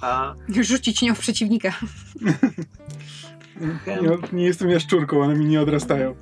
A 0.00 0.34
Rzucić 0.60 1.02
nią 1.02 1.14
w 1.14 1.18
przeciwnika. 1.18 1.72
Nie, 3.86 4.18
nie 4.32 4.44
jestem 4.44 4.70
jaszczurką, 4.70 5.22
one 5.22 5.34
mi 5.34 5.46
nie 5.46 5.60
odrastają. 5.60 6.14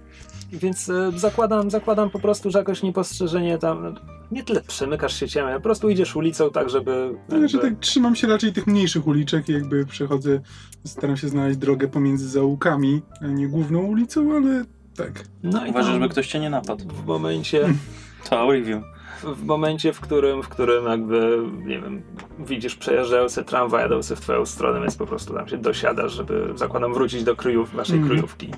Więc 0.53 0.89
e, 0.89 1.13
zakładam, 1.17 1.71
zakładam 1.71 2.11
po 2.11 2.19
prostu, 2.19 2.51
że 2.51 2.59
jakoś 2.59 2.83
niepostrzeżenie 2.83 3.59
tam. 3.59 3.95
Nie 4.31 4.43
tyle 4.45 4.61
przemykasz 4.61 5.21
się 5.21 5.29
ciemem, 5.29 5.55
po 5.55 5.61
prostu 5.61 5.91
idziesz 5.91 6.17
ulicą 6.17 6.51
tak, 6.51 6.71
żeby. 6.71 7.15
Znaczy, 7.29 7.57
jakby- 7.57 7.71
tak 7.71 7.81
trzymam 7.81 8.17
się 8.17 8.27
raczej 8.27 8.53
tych 8.53 8.67
mniejszych 8.67 9.07
uliczek 9.07 9.49
i 9.49 9.53
jakby 9.53 9.87
przechodzę, 9.87 10.41
staram 10.85 11.17
się 11.17 11.29
znaleźć 11.29 11.59
drogę 11.59 11.89
pomiędzy 11.89 12.29
zaułkami, 12.29 13.03
a 13.21 13.27
nie 13.27 13.49
główną 13.49 13.81
ulicą, 13.83 14.37
ale 14.37 14.65
tak. 14.97 15.25
No 15.43 15.67
i 15.67 15.71
Uważasz, 15.71 15.93
żeby 15.93 16.09
ktoś 16.09 16.27
cię 16.29 16.41
nie 16.41 16.51
napadł. 16.51 16.85
w 16.89 17.07
momencie. 17.07 17.69
To 18.31 18.53
review. 18.53 18.83
w 19.23 19.45
momencie, 19.45 19.93
w 19.93 20.01
którym, 20.01 20.43
w 20.43 20.49
którym 20.49 20.87
jakby, 20.87 21.39
nie 21.65 21.81
wiem, 21.81 22.03
widzisz 22.39 22.75
przejeżdżający 22.77 23.45
tramwaj 23.45 23.83
jadący 23.83 24.17
w 24.17 24.21
twoją 24.21 24.47
stronę, 24.47 24.81
więc 24.81 24.97
po 24.97 25.07
prostu 25.07 25.35
tam 25.35 25.49
się 25.49 25.59
dosiadasz, 25.59 26.13
żeby, 26.13 26.53
zakładam, 26.55 26.95
wrócić 26.95 27.25
do 27.25 27.37
kryjów, 27.37 27.73
waszej 27.75 27.97
Mhm. 27.97 28.11
kryjówki. 28.13 28.51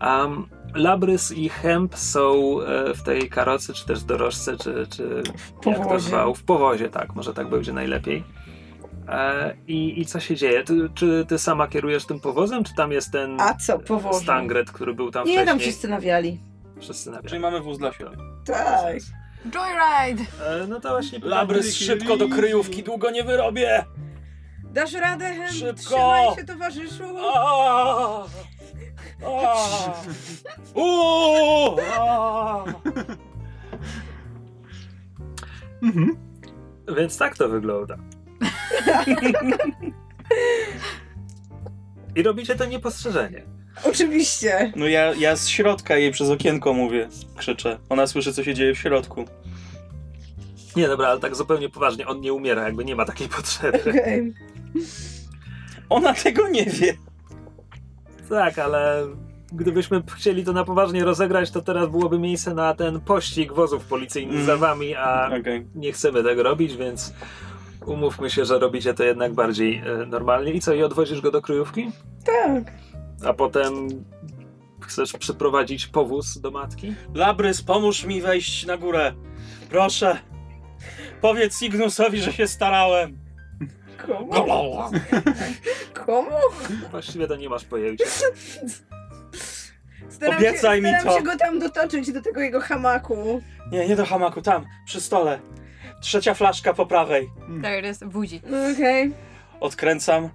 Um, 0.00 0.46
Labrys 0.74 1.32
i 1.32 1.48
Hemp 1.48 1.96
są 1.96 2.56
e, 2.60 2.94
w 2.94 3.02
tej 3.02 3.28
karocy, 3.28 3.72
czy 3.74 3.86
też 3.86 4.02
dorożce, 4.04 4.56
czy, 4.56 4.86
czy 4.90 5.22
jak 5.66 5.76
to 5.76 5.82
powozie. 5.82 6.08
zwał? 6.08 6.34
W 6.34 6.42
powozie, 6.42 6.88
tak, 6.88 7.14
może 7.14 7.34
tak 7.34 7.50
będzie 7.50 7.72
najlepiej. 7.72 8.24
E, 9.08 9.54
i, 9.66 10.00
I 10.00 10.06
co 10.06 10.20
się 10.20 10.36
dzieje? 10.36 10.64
Ty, 10.64 10.88
czy 10.94 11.24
ty 11.28 11.38
sama 11.38 11.68
kierujesz 11.68 12.06
tym 12.06 12.20
powozem, 12.20 12.64
czy 12.64 12.74
tam 12.74 12.92
jest 12.92 13.12
ten 13.12 13.40
A 13.40 13.54
co, 13.54 13.78
powożę? 13.78 14.18
Stangret, 14.20 14.70
który 14.70 14.94
był 14.94 15.10
tam 15.10 15.24
Nie, 15.24 15.32
wcześniej? 15.32 15.46
tam 15.46 15.58
wszyscy 15.58 15.88
nawiali. 15.88 16.40
Wszyscy 16.80 17.10
na 17.10 17.22
Czyli 17.22 17.40
mamy 17.40 17.60
wóz 17.60 17.78
dla 17.78 17.92
siebie. 17.92 18.10
Tak. 18.44 18.96
Joyride! 19.44 20.22
e, 20.46 20.66
No 20.68 20.80
to 20.80 20.88
właśnie... 20.90 21.18
Labrys, 21.22 21.74
szybko 21.76 22.16
do 22.16 22.28
kryjówki, 22.28 22.82
długo 22.82 23.10
nie 23.10 23.24
wyrobię! 23.24 23.84
Dasz 24.64 24.92
radę, 24.92 25.24
Hem? 25.24 25.52
Szybko! 25.52 25.82
Trzymaj 25.82 26.36
się, 26.36 26.44
towarzyszu! 26.44 27.04
Uuu! 30.74 31.76
Aaaa! 31.98 32.64
Mhm. 35.82 36.16
Więc 36.96 37.18
tak 37.18 37.36
to 37.38 37.48
wygląda. 37.48 37.96
I 42.16 42.22
robicie 42.22 42.54
to 42.56 42.64
niepostrzeżenie. 42.64 43.42
Oczywiście. 43.84 44.72
No 44.76 44.86
ja, 44.86 45.14
ja 45.14 45.36
z 45.36 45.48
środka 45.48 45.96
jej 45.96 46.10
przez 46.12 46.30
okienko 46.30 46.72
mówię, 46.72 47.08
krzyczę. 47.36 47.78
Ona 47.88 48.06
słyszy, 48.06 48.32
co 48.32 48.44
się 48.44 48.54
dzieje 48.54 48.74
w 48.74 48.78
środku. 48.78 49.24
Nie, 50.76 50.88
dobra, 50.88 51.08
ale 51.08 51.20
tak 51.20 51.36
zupełnie 51.36 51.68
poważnie, 51.68 52.06
on 52.06 52.20
nie 52.20 52.32
umiera, 52.32 52.62
jakby 52.64 52.84
nie 52.84 52.96
ma 52.96 53.04
takiej 53.04 53.28
potrzeby. 53.28 53.78
Okej. 53.90 54.32
Ona 55.88 56.14
tego 56.14 56.48
nie 56.48 56.64
wie. 56.64 56.94
Tak, 58.28 58.58
ale 58.58 59.06
gdybyśmy 59.52 60.02
chcieli 60.16 60.44
to 60.44 60.52
na 60.52 60.64
poważnie 60.64 61.04
rozegrać, 61.04 61.50
to 61.50 61.62
teraz 61.62 61.88
byłoby 61.90 62.18
miejsce 62.18 62.54
na 62.54 62.74
ten 62.74 63.00
pościg 63.00 63.52
wozów 63.52 63.84
policyjnych 63.84 64.34
Mm. 64.34 64.46
za 64.46 64.56
wami, 64.56 64.94
a 64.94 65.30
Okej. 65.40 65.66
nie 65.74 65.92
chcemy 65.92 66.22
tego 66.22 66.42
robić, 66.42 66.76
więc 66.76 67.12
umówmy 67.88 68.30
się, 68.30 68.44
że 68.44 68.58
robicie 68.58 68.94
to 68.94 69.04
jednak 69.04 69.34
bardziej 69.34 69.76
e, 69.86 70.06
normalnie. 70.06 70.52
I 70.52 70.60
co, 70.60 70.74
i 70.74 70.82
odwozisz 70.82 71.20
go 71.20 71.30
do 71.30 71.42
kryjówki? 71.42 71.90
Tak. 72.24 72.72
A 73.26 73.32
potem 73.32 73.88
chcesz 74.80 75.12
przyprowadzić 75.12 75.86
powóz 75.86 76.38
do 76.40 76.50
matki? 76.50 76.94
Labrys, 77.14 77.62
pomóż 77.62 78.04
mi 78.04 78.20
wejść 78.20 78.66
na 78.66 78.76
górę. 78.76 79.12
Proszę. 79.70 80.18
Powiedz 81.20 81.58
Signusowi, 81.58 82.20
że 82.20 82.32
się 82.32 82.48
starałem. 82.48 83.18
Komu? 84.06 84.32
Komu? 86.06 86.30
Właściwie 86.90 87.26
to 87.26 87.36
nie 87.36 87.48
masz 87.48 87.64
pojęcia. 87.64 88.04
Staram 90.08 90.36
Obiecaj 90.36 90.76
się, 90.76 90.82
mi 90.82 90.88
staram 90.88 91.06
to. 91.06 91.18
się 91.18 91.24
go 91.24 91.36
tam 91.36 91.58
dotoczyć 91.58 92.12
do 92.12 92.22
tego 92.22 92.40
jego 92.40 92.60
hamaku. 92.60 93.42
Nie, 93.72 93.88
nie 93.88 93.96
do 93.96 94.04
hamaku, 94.06 94.42
tam, 94.42 94.64
przy 94.86 95.00
stole. 95.00 95.40
Trzecia 96.02 96.34
flaszka 96.34 96.74
po 96.74 96.86
prawej. 96.86 97.30
There 97.62 97.80
it 97.80 97.86
is, 97.86 98.04
budzi. 98.04 98.40
Okej. 98.74 99.12
Odkręcam. 99.60 100.28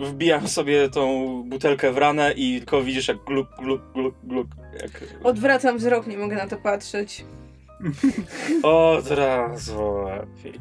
Wbijam 0.00 0.48
sobie 0.48 0.88
tą 0.88 1.42
butelkę 1.46 1.92
w 1.92 1.98
ranę 1.98 2.32
i 2.36 2.58
tylko 2.58 2.82
widzisz 2.82 3.08
jak 3.08 3.24
gluk, 3.24 3.48
gluk, 3.58 3.82
gluk, 3.94 4.14
gluk. 4.24 4.46
Jak... 4.82 5.04
Odwracam 5.24 5.78
wzrok, 5.78 6.06
nie 6.06 6.18
mogę 6.18 6.36
na 6.36 6.46
to 6.46 6.56
patrzeć. 6.56 7.24
Od 8.62 9.10
razu 9.10 9.94
lepiej. 10.04 10.60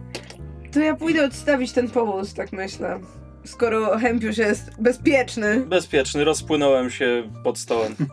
To 0.72 0.80
ja 0.80 0.96
pójdę 0.96 1.26
odstawić 1.26 1.72
ten 1.72 1.90
powóz, 1.90 2.34
tak 2.34 2.52
myślę. 2.52 3.00
Skoro 3.46 3.98
Hemp 3.98 4.24
już 4.24 4.38
jest 4.38 4.82
bezpieczny. 4.82 5.60
Bezpieczny, 5.60 6.24
rozpłynąłem 6.24 6.90
się 6.90 7.32
pod 7.44 7.58
stołem. 7.58 7.96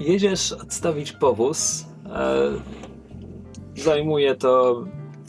Jedziesz 0.00 0.52
odstawić 0.52 1.12
powóz. 1.12 1.84
E, 2.14 2.50
zajmuje 3.76 4.34
to 4.34 4.84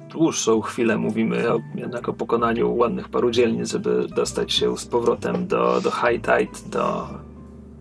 dłuższą 0.10 0.62
chwilę. 0.62 0.98
Mówimy 0.98 1.54
o, 1.54 1.62
jednak 1.76 2.10
o 2.10 2.14
pokonaniu 2.14 2.76
ładnych 2.76 3.10
paru 3.10 3.32
dzielnic, 3.32 3.72
żeby 3.72 4.08
dostać 4.16 4.54
się 4.54 4.78
z 4.78 4.86
powrotem 4.86 5.48
do, 5.48 5.82
do 5.82 5.92
High 5.92 6.22
Tide, 6.22 6.70
do, 6.70 7.08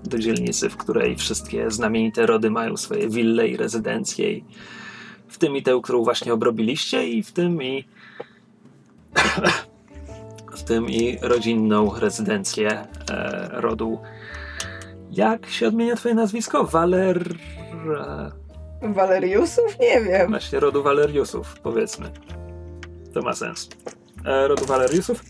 do 0.05 0.19
dzielnicy, 0.19 0.71
w 0.71 0.77
której 0.77 1.17
wszystkie 1.17 1.71
znamienite 1.71 2.27
rody 2.27 2.51
mają 2.51 2.77
swoje 2.77 3.09
wille 3.09 3.49
i 3.49 3.57
rezydencje. 3.57 4.33
I 4.33 4.45
w 5.29 5.39
tym 5.39 5.57
i 5.57 5.63
tę, 5.63 5.81
którą 5.83 6.05
właśnie 6.05 6.33
obrobiliście, 6.33 7.09
i 7.09 7.23
w 7.23 7.33
tym 7.33 7.63
i 7.63 7.85
w 10.59 10.63
tym 10.63 10.91
i 10.91 11.19
rodzinną 11.23 11.95
rezydencję 11.99 12.87
e, 13.11 13.49
rodu. 13.53 13.99
Jak 15.11 15.47
się 15.47 15.69
odmienia 15.69 15.97
twoje 15.97 16.15
nazwisko? 16.15 16.65
Waler... 16.65 17.35
e, 17.99 18.40
Waleriusów? 18.83 19.79
Nie 19.81 20.01
wiem. 20.01 20.31
Właśnie 20.31 20.61
rodu 20.61 20.83
Waleriusów, 20.83 21.55
powiedzmy. 21.63 22.11
To 23.15 23.23
ma 23.23 23.33
sens. 23.33 23.69
E, 24.25 24.49
rodu 24.49 24.65
Waleriusów. 24.67 25.23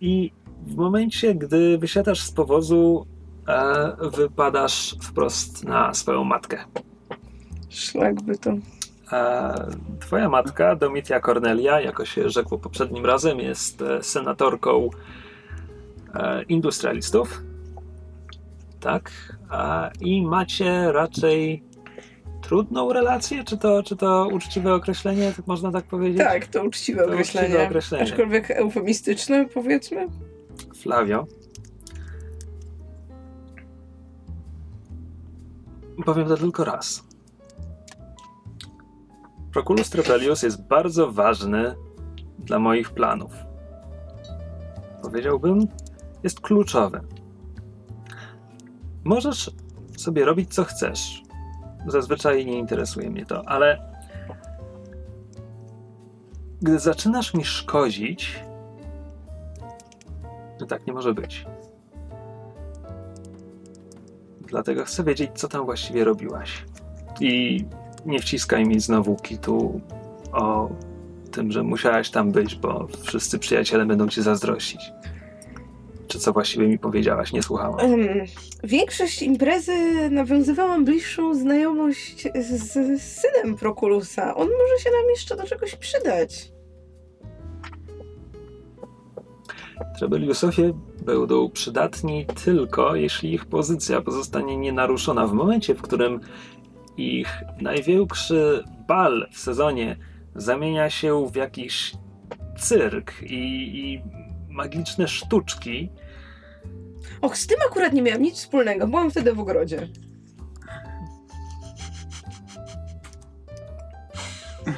I 0.00 0.32
w 0.66 0.76
momencie, 0.76 1.34
gdy 1.34 1.78
wysiadasz 1.78 2.20
z 2.22 2.32
powozu, 2.32 3.06
e, 3.48 3.96
wypadasz 4.16 4.96
wprost 5.02 5.64
na 5.64 5.94
swoją 5.94 6.24
matkę. 6.24 6.64
Szlak 7.68 8.22
by 8.22 8.38
to. 8.38 8.50
E, 9.12 9.54
Twoja 10.00 10.28
matka, 10.28 10.76
Domitia 10.76 11.20
Cornelia, 11.20 11.80
jako 11.80 12.04
się 12.04 12.30
rzekło 12.30 12.58
poprzednim 12.58 13.06
razem, 13.06 13.38
jest 13.38 13.82
senatorką 14.02 14.90
industrialistów. 16.48 17.42
Tak. 18.80 19.10
I 20.00 20.22
macie 20.22 20.92
raczej 20.92 21.62
trudną 22.46 22.92
relację? 22.92 23.44
Czy 23.44 23.58
to, 23.58 23.82
czy 23.82 23.96
to 23.96 24.28
uczciwe 24.32 24.74
określenie, 24.74 25.32
tak 25.36 25.46
można 25.46 25.72
tak 25.72 25.84
powiedzieć? 25.84 26.18
Tak, 26.18 26.46
to 26.46 26.64
uczciwe 26.64 27.02
To 27.02 27.12
określenie. 27.12 27.46
uczciwe 27.48 27.66
określenie. 27.66 28.04
Aczkolwiek 28.04 28.50
eufemistyczne, 28.50 29.46
powiedzmy. 29.54 30.06
Flavio. 30.76 31.26
Powiem 36.04 36.28
to 36.28 36.36
tylko 36.36 36.64
raz. 36.64 37.04
Proculus 39.52 39.90
Trepelius 39.90 40.42
jest 40.42 40.62
bardzo 40.62 41.12
ważny 41.12 41.74
dla 42.38 42.58
moich 42.58 42.90
planów. 42.90 43.32
Powiedziałbym, 45.02 45.66
jest 46.22 46.40
kluczowy. 46.40 47.00
Możesz 49.04 49.50
sobie 49.96 50.24
robić 50.24 50.54
co 50.54 50.64
chcesz. 50.64 51.22
Zazwyczaj 51.86 52.46
nie 52.46 52.58
interesuje 52.58 53.10
mnie 53.10 53.26
to, 53.26 53.48
ale 53.48 53.78
gdy 56.62 56.78
zaczynasz 56.78 57.34
mi 57.34 57.44
szkodzić, 57.44 58.44
to 60.58 60.66
tak 60.66 60.86
nie 60.86 60.92
może 60.92 61.14
być. 61.14 61.46
Dlatego 64.40 64.84
chcę 64.84 65.04
wiedzieć, 65.04 65.30
co 65.34 65.48
tam 65.48 65.64
właściwie 65.64 66.04
robiłaś. 66.04 66.64
I 67.20 67.64
nie 68.06 68.18
wciskaj 68.18 68.64
mi 68.64 68.80
znowu 68.80 69.16
kitu 69.16 69.80
o 70.32 70.68
tym, 71.32 71.52
że 71.52 71.62
musiałaś 71.62 72.10
tam 72.10 72.32
być, 72.32 72.54
bo 72.54 72.88
wszyscy 73.02 73.38
przyjaciele 73.38 73.86
będą 73.86 74.08
ci 74.08 74.22
zazdrościć. 74.22 74.92
Czy 76.06 76.18
co 76.18 76.32
właściwie 76.32 76.68
mi 76.68 76.78
powiedziałaś? 76.78 77.32
Nie 77.32 77.42
słuchałam. 77.42 77.80
Em, 77.80 78.08
większość 78.64 79.22
imprezy 79.22 79.72
nawiązywałam 80.10 80.84
bliższą 80.84 81.34
znajomość 81.34 82.28
z, 82.34 82.72
z 82.72 83.02
synem 83.02 83.56
Prokulusa. 83.56 84.34
On 84.34 84.48
może 84.48 84.84
się 84.84 84.90
nam 84.90 85.10
jeszcze 85.10 85.36
do 85.36 85.46
czegoś 85.46 85.76
przydać. 85.76 86.52
Trebeliusowie 89.98 90.72
będą 91.04 91.50
przydatni 91.50 92.26
tylko, 92.44 92.94
jeśli 92.94 93.34
ich 93.34 93.46
pozycja 93.46 94.00
pozostanie 94.00 94.56
nienaruszona. 94.56 95.26
W 95.26 95.32
momencie, 95.32 95.74
w 95.74 95.82
którym 95.82 96.20
ich 96.96 97.28
największy 97.60 98.64
bal 98.88 99.28
w 99.32 99.38
sezonie 99.38 99.96
zamienia 100.34 100.90
się 100.90 101.26
w 101.26 101.36
jakiś 101.36 101.94
cyrk 102.58 103.22
i, 103.22 103.34
i 103.78 104.02
magiczne 104.56 105.08
sztuczki, 105.08 105.90
Och, 107.20 107.36
z 107.38 107.46
tym 107.46 107.58
akurat 107.70 107.92
nie 107.92 108.02
miałam 108.02 108.22
nic 108.22 108.36
wspólnego. 108.36 108.86
Byłam 108.86 109.10
wtedy 109.10 109.32
w 109.32 109.40
ogrodzie. 109.40 109.88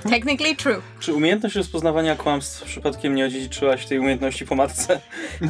Technically 0.02 0.56
true. 0.56 0.82
Czy 1.00 1.14
umiejętność 1.14 1.56
rozpoznawania 1.56 2.16
kłamstw 2.16 2.64
przypadkiem 2.64 3.14
nie 3.14 3.26
odziedziczyłaś 3.26 3.86
tej 3.86 3.98
umiejętności 3.98 4.46
po 4.46 4.54
matce? 4.54 5.00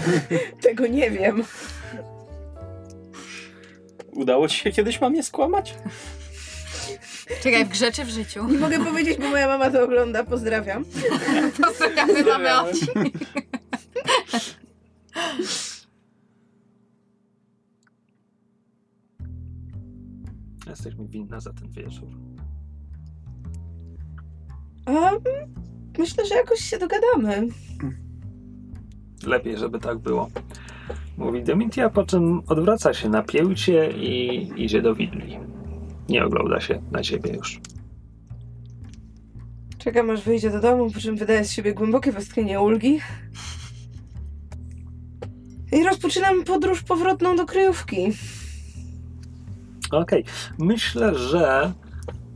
Tego 0.63 0.87
nie 0.87 1.11
wiem. 1.11 1.45
Udało 4.13 4.49
ci 4.49 4.59
się 4.59 4.71
kiedyś 4.71 5.01
mamie 5.01 5.23
skłamać? 5.23 5.75
Czekaj, 7.43 7.65
w 7.65 7.69
grze 7.69 7.93
czy 7.93 8.05
w 8.05 8.09
życiu? 8.09 8.49
Nie 8.49 8.59
mogę 8.59 8.85
powiedzieć, 8.85 9.19
bo 9.19 9.29
moja 9.29 9.49
mama 9.49 9.71
to 9.71 9.83
ogląda. 9.85 10.25
Pozdrawiam. 10.25 10.85
Pozdrawiamy 11.65 12.25
mamę 12.25 12.61
od 12.61 12.71
jesteś 20.79 20.95
mi 20.95 21.09
winna 21.09 21.41
za 21.41 21.53
ten 21.53 21.71
wieczór. 21.71 22.09
Mm, 24.87 25.19
myślę, 25.99 26.27
że 26.27 26.35
jakoś 26.35 26.61
się 26.61 26.79
dogadamy. 26.79 27.49
Lepiej, 29.27 29.59
żeby 29.59 29.79
tak 29.79 29.99
było. 29.99 30.31
Mówi 31.17 31.43
Dementia, 31.43 31.91
po 31.91 32.05
czym 32.05 32.43
odwraca 32.47 32.95
się 32.95 33.09
na 33.09 33.23
pięcie 33.23 33.91
i 33.91 34.51
idzie 34.65 34.83
do 34.83 34.95
widli. 34.95 35.39
Nie 36.09 36.25
ogląda 36.25 36.61
się 36.61 36.83
na 36.91 37.03
ciebie 37.03 37.33
już. 37.33 37.61
Czekam 39.79 40.11
aż 40.11 40.23
wyjdzie 40.23 40.51
do 40.51 40.61
domu, 40.61 40.91
po 40.91 41.01
czym 41.01 41.17
wydaje 41.17 41.45
z 41.45 41.53
siebie 41.53 41.75
głębokie 41.75 42.13
westchnienie 42.13 42.61
ulgi. 42.61 43.01
I 45.73 45.85
rozpoczynam 45.85 46.45
podróż 46.45 46.83
powrotną 46.83 47.37
do 47.37 47.47
kryjówki. 47.47 48.13
Okej, 49.93 50.25
myślę, 50.59 51.15
że 51.15 51.73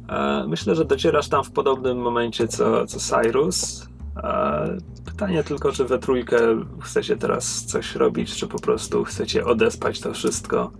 e, 0.08 0.44
myślę, 0.48 0.74
że 0.74 0.84
docierasz 0.84 1.28
tam 1.28 1.44
w 1.44 1.50
podobnym 1.50 1.98
momencie 1.98 2.48
co, 2.48 2.86
co 2.86 2.98
Cyrus. 2.98 3.86
E, 4.24 4.76
pytanie 5.04 5.44
tylko, 5.44 5.72
czy 5.72 5.84
we 5.84 5.98
trójkę 5.98 6.38
chcecie 6.80 7.16
teraz 7.16 7.64
coś 7.64 7.94
robić, 7.94 8.34
czy 8.34 8.46
po 8.48 8.58
prostu 8.58 9.04
chcecie 9.04 9.44
odespać 9.44 10.00
to 10.00 10.12
wszystko. 10.14 10.70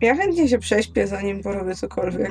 Ja 0.00 0.16
chętnie 0.16 0.48
się 0.48 0.58
prześpię, 0.58 1.06
zanim 1.06 1.42
porobię 1.42 1.74
cokolwiek. 1.74 2.30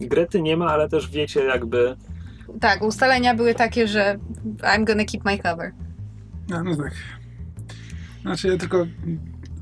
Grety 0.00 0.42
nie 0.42 0.56
ma, 0.56 0.66
ale 0.66 0.88
też 0.88 1.10
wiecie 1.10 1.44
jakby 1.44 1.96
Tak, 2.60 2.82
ustalenia 2.82 3.34
były 3.34 3.54
takie, 3.54 3.88
że 3.88 4.18
I'm 4.58 4.84
gonna 4.84 5.04
keep 5.04 5.24
my 5.24 5.38
cover. 5.38 5.72
A, 6.54 6.62
no 6.62 6.76
tak. 6.76 6.92
Znaczy 8.22 8.48
ja 8.48 8.56
tylko 8.56 8.86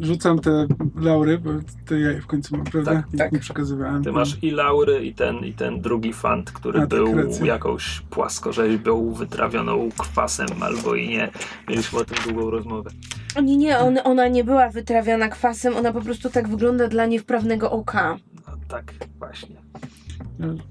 rzucam 0.01 0.39
te 0.39 0.67
laury, 0.97 1.39
bo 1.39 1.51
to 1.87 1.95
ja 1.95 2.11
je 2.11 2.21
w 2.21 2.27
końcu 2.27 2.57
mam, 2.57 2.67
prawda? 2.67 2.93
Tak, 2.93 3.15
I 3.15 3.17
tak. 3.17 3.33
nie 3.33 3.39
przekazywałem. 3.39 4.05
Ty 4.05 4.13
masz 4.13 4.39
i 4.43 4.51
laury, 4.51 5.05
i 5.07 5.15
ten, 5.15 5.37
i 5.37 5.53
ten 5.53 5.81
drugi 5.81 6.13
fant, 6.13 6.53
który 6.53 6.79
A, 6.79 6.81
tak, 6.81 6.91
był 6.91 7.15
racja. 7.15 7.47
jakąś 7.47 8.01
płaskorzeźbią 8.01 9.13
wytrawioną 9.13 9.89
kwasem 9.99 10.47
albo 10.61 10.95
i 10.95 11.09
nie. 11.09 11.31
Mieliśmy 11.69 11.99
o 11.99 12.05
tym 12.05 12.17
długą 12.25 12.51
rozmowę. 12.51 12.91
O 13.37 13.41
nie, 13.41 13.57
nie, 13.57 13.79
on, 13.79 13.99
ona 14.05 14.29
nie 14.29 14.45
była 14.45 14.69
wytrawiana 14.71 15.29
kwasem, 15.29 15.77
ona 15.77 15.93
po 15.93 16.01
prostu 16.01 16.31
tak 16.31 16.49
wygląda 16.49 16.89
dla 16.89 17.07
niewprawnego 17.07 17.71
oka. 17.71 18.17
No, 18.47 18.53
tak, 18.69 18.93
właśnie. 19.19 19.57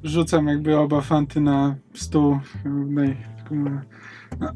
Rzucam 0.04 0.47
jakby 0.47 0.78
oba 0.78 1.01
fanty 1.01 1.41
na 1.41 1.75
stół. 1.93 2.39
No, 2.65 3.82
no. 4.39 4.51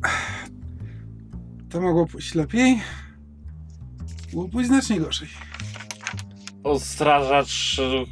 To 1.70 1.82
mogło 1.82 2.06
pójść 2.06 2.36
lepiej. 2.36 2.82
Mogło 4.34 4.50
pójść 4.50 4.70
znacznie 4.70 5.00
gorzej. 5.00 5.28
Ostrażacz 6.64 7.50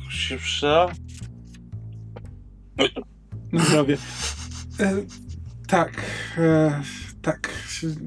się 0.10 0.38
przyda? 0.38 0.92
Na 3.52 3.64
zdrowie. 3.64 3.98
E, 4.80 4.94
tak, 5.68 6.02
e, 6.38 6.82
tak. 7.22 7.50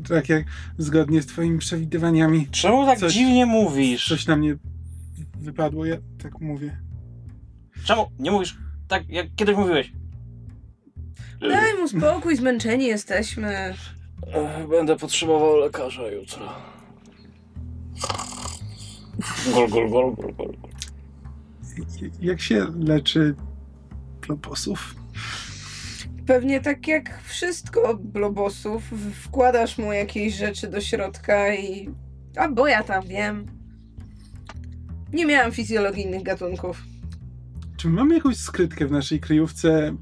Tak 0.08 0.28
jak 0.28 0.44
zgodnie 0.78 1.22
z 1.22 1.26
twoimi 1.26 1.58
przewidywaniami. 1.58 2.48
Czemu 2.50 2.86
tak 2.86 2.98
Coś- 2.98 3.12
dziwnie 3.12 3.46
mówisz? 3.46 4.08
Coś 4.08 4.26
na 4.26 4.36
mnie 4.36 4.56
wypadło, 5.40 5.86
ja 5.86 5.96
tak 6.22 6.40
mówię. 6.40 6.80
Czemu 7.84 8.10
nie 8.18 8.30
mówisz 8.30 8.58
tak, 8.88 9.08
jak 9.08 9.34
kiedyś 9.36 9.56
mówiłeś? 9.56 9.92
Daj 11.40 11.74
mu 11.80 11.88
spokój, 11.88 12.36
zmęczeni 12.36 12.86
jesteśmy. 12.86 13.74
Będę 14.70 14.96
potrzebował 14.96 15.56
lekarza 15.56 16.06
jutro. 16.08 16.48
Gol, 19.54 19.68
gol, 19.70 19.90
gol, 19.90 20.14
gol, 20.14 20.32
gol. 20.36 20.52
Jak 22.20 22.40
się 22.40 22.66
leczy 22.78 23.34
ploposów? 24.20 24.94
Pewnie 26.26 26.60
tak 26.60 26.88
jak 26.88 27.20
wszystko 27.24 27.94
blobosów, 27.94 28.82
w- 28.92 29.14
wkładasz 29.14 29.78
mu 29.78 29.92
jakieś 29.92 30.34
rzeczy 30.34 30.68
do 30.68 30.80
środka 30.80 31.54
i... 31.54 31.90
A 32.36 32.48
bo 32.48 32.66
ja 32.66 32.82
tam 32.82 33.02
wiem. 33.06 33.46
Nie 35.12 35.26
miałam 35.26 35.52
fizjologii 35.52 36.04
innych 36.04 36.22
gatunków. 36.22 36.82
Czy 37.76 37.88
mamy 37.88 38.14
jakąś 38.14 38.36
skrytkę 38.36 38.86
w 38.86 38.90
naszej 38.92 39.20
kryjówce? 39.20 39.96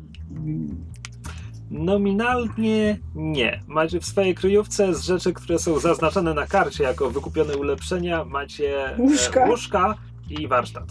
Nominalnie 1.71 2.99
nie. 3.15 3.61
Macie 3.67 4.01
w 4.01 4.07
swojej 4.07 4.35
kryjówce 4.35 4.95
z 4.95 5.05
rzeczy, 5.05 5.33
które 5.33 5.59
są 5.59 5.79
zaznaczone 5.79 6.35
na 6.35 6.47
karcie 6.47 6.85
jako 6.85 7.11
wykupione 7.11 7.57
ulepszenia, 7.57 8.25
macie 8.25 8.95
e, 8.95 8.97
Łóżka. 8.99 9.45
łóżka 9.47 9.95
i 10.31 10.49
warsztat. 10.49 10.85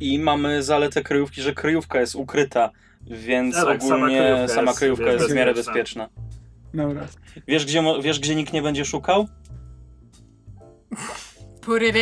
I 0.00 0.18
mamy 0.18 0.62
zaletę 0.62 1.02
kryjówki, 1.02 1.42
że 1.42 1.54
kryjówka 1.54 2.00
jest 2.00 2.14
ukryta, 2.14 2.70
więc 3.06 3.54
Tak, 3.54 3.82
sama 3.82 3.94
ogólnie 3.96 4.18
kryjówka 4.18 4.48
sama 4.48 4.70
jest, 4.70 4.78
kryjówka 4.78 5.04
wiesz, 5.04 5.14
jest 5.14 5.30
w 5.32 5.34
miarę 5.34 5.54
bezpieczna. 5.54 6.08
Dobra. 6.74 7.06
Wiesz 7.46 7.64
gdzie, 7.64 7.82
wiesz, 8.02 8.20
gdzie 8.20 8.34
nikt 8.34 8.52
nie 8.52 8.62
będzie 8.62 8.84
szukał? 8.84 9.28
Put 11.60 11.82
it 11.82 11.96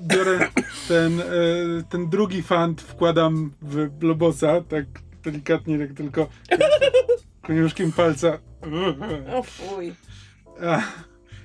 Biorę 0.00 0.48
ten, 0.88 1.20
e, 1.20 1.24
ten 1.90 2.08
drugi 2.10 2.42
fant, 2.42 2.82
wkładam 2.82 3.52
w 3.62 3.88
blobosa, 3.88 4.60
tak 4.68 4.84
delikatnie, 5.24 5.78
tak 5.78 5.96
tylko 5.96 6.28
koniuszkiem 7.46 7.92
palca. 7.92 8.38
O 9.34 9.42
fuj. 9.42 9.94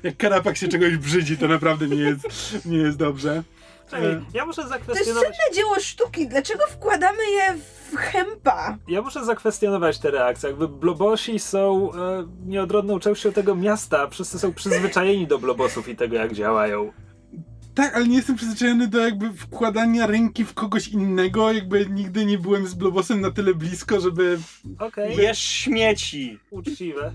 Jak 0.04 0.18
kanapak 0.18 0.58
się 0.58 0.68
czegoś 0.68 0.98
brzydzi, 0.98 1.38
to 1.38 1.48
naprawdę 1.48 1.88
nie 1.88 1.96
jest, 1.96 2.26
nie 2.66 2.78
jest 2.78 2.98
dobrze. 2.98 3.44
Czekaj, 3.90 4.22
ja 4.34 4.46
muszę 4.46 4.56
To 4.62 4.68
jest 4.68 4.80
zakwestionować. 4.80 5.24
cenne 5.24 5.56
dzieło 5.56 5.80
sztuki. 5.80 6.28
Dlaczego 6.28 6.64
wkładamy 6.68 7.24
je 7.32 7.56
w 7.92 7.96
chempa? 7.96 8.78
Ja 8.88 9.02
muszę 9.02 9.26
zakwestionować 9.26 10.00
te 10.00 10.12
reakcje. 10.12 10.50
Jakby 10.50 10.68
blobosi 10.68 11.40
są 11.40 11.94
e, 11.94 11.98
nieodrodną 12.46 13.00
częścią 13.00 13.32
tego 13.34 13.56
miasta, 13.56 14.08
wszyscy 14.08 14.40
są 14.40 14.54
przyzwyczajeni 14.54 15.28
do 15.28 15.40
blobosów 15.40 15.88
i 15.90 15.96
tego, 15.96 16.16
jak 16.16 16.34
działają. 16.34 16.92
Tak, 17.76 17.96
ale 17.96 18.08
nie 18.08 18.16
jestem 18.16 18.36
przyzwyczajony 18.36 18.88
do 18.88 19.00
jakby 19.00 19.34
wkładania 19.34 20.08
ręki 20.08 20.46
w 20.46 20.54
kogoś 20.54 20.88
innego, 20.88 21.52
jakby 21.52 21.86
nigdy 21.90 22.26
nie 22.26 22.38
byłem 22.38 22.68
z 22.68 22.74
Blobosem 22.74 23.22
na 23.22 23.32
tyle 23.32 23.54
blisko, 23.54 24.00
żeby... 24.00 24.40
Okej, 24.80 25.18
Jesz 25.18 25.40
śmieci! 25.40 26.40
uczciwe. 26.52 27.12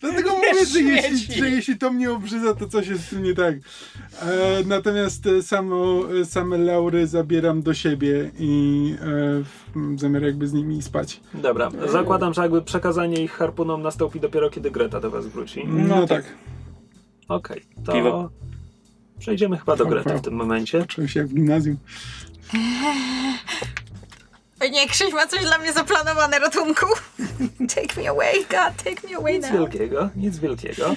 Dlatego 0.00 0.30
mówię, 0.30 0.66
że 0.66 0.80
jeśli, 0.80 1.18
śmieci. 1.18 1.40
że 1.40 1.50
jeśli 1.50 1.78
to 1.78 1.92
mnie 1.92 2.12
obrzydza, 2.12 2.54
to 2.54 2.68
coś 2.68 2.86
jest 2.88 3.04
z 3.04 3.08
tym 3.10 3.22
nie 3.22 3.34
tak. 3.34 3.54
E, 4.22 4.62
natomiast 4.66 5.26
e, 5.26 5.42
samo, 5.42 6.02
e, 6.20 6.24
same 6.24 6.58
laury 6.58 7.06
zabieram 7.06 7.62
do 7.62 7.74
siebie 7.74 8.30
i 8.38 8.94
e, 9.74 9.78
mam 9.78 9.98
zamiar 9.98 10.22
jakby 10.22 10.48
z 10.48 10.52
nimi 10.52 10.82
spać. 10.82 11.20
Dobra, 11.34 11.70
zakładam, 11.92 12.34
że 12.34 12.42
jakby 12.42 12.62
przekazanie 12.62 13.22
ich 13.22 13.32
harpunom 13.32 13.82
nastąpi 13.82 14.20
dopiero 14.20 14.50
kiedy 14.50 14.70
Greta 14.70 15.00
do 15.00 15.10
was 15.10 15.26
wróci. 15.26 15.62
No, 15.66 15.96
No 15.96 16.06
tak. 16.06 16.22
tak. 16.24 16.34
Okej, 17.28 17.62
to 17.84 17.92
Piwo. 17.92 18.30
Przejdziemy 19.22 19.58
chyba 19.58 19.76
do 19.76 19.86
Grety 19.86 20.14
w 20.14 20.20
tym 20.20 20.34
momencie. 20.34 20.84
Czułem 20.86 21.08
się 21.08 21.20
jak 21.20 21.28
w 21.28 21.34
gimnazjum. 21.34 21.76
O 24.60 24.66
nie, 24.68 24.88
Krzyś 24.88 25.12
ma 25.12 25.26
coś 25.26 25.40
dla 25.44 25.58
mnie 25.58 25.72
zaplanowane, 25.72 26.38
ratunku. 26.38 26.86
Take 27.74 28.00
me 28.02 28.08
away, 28.08 28.34
God, 28.50 28.84
take 28.84 29.08
me 29.08 29.16
away 29.16 29.34
Nic 29.34 29.42
now. 29.42 29.52
wielkiego, 29.52 30.10
nic 30.16 30.38
wielkiego. 30.38 30.94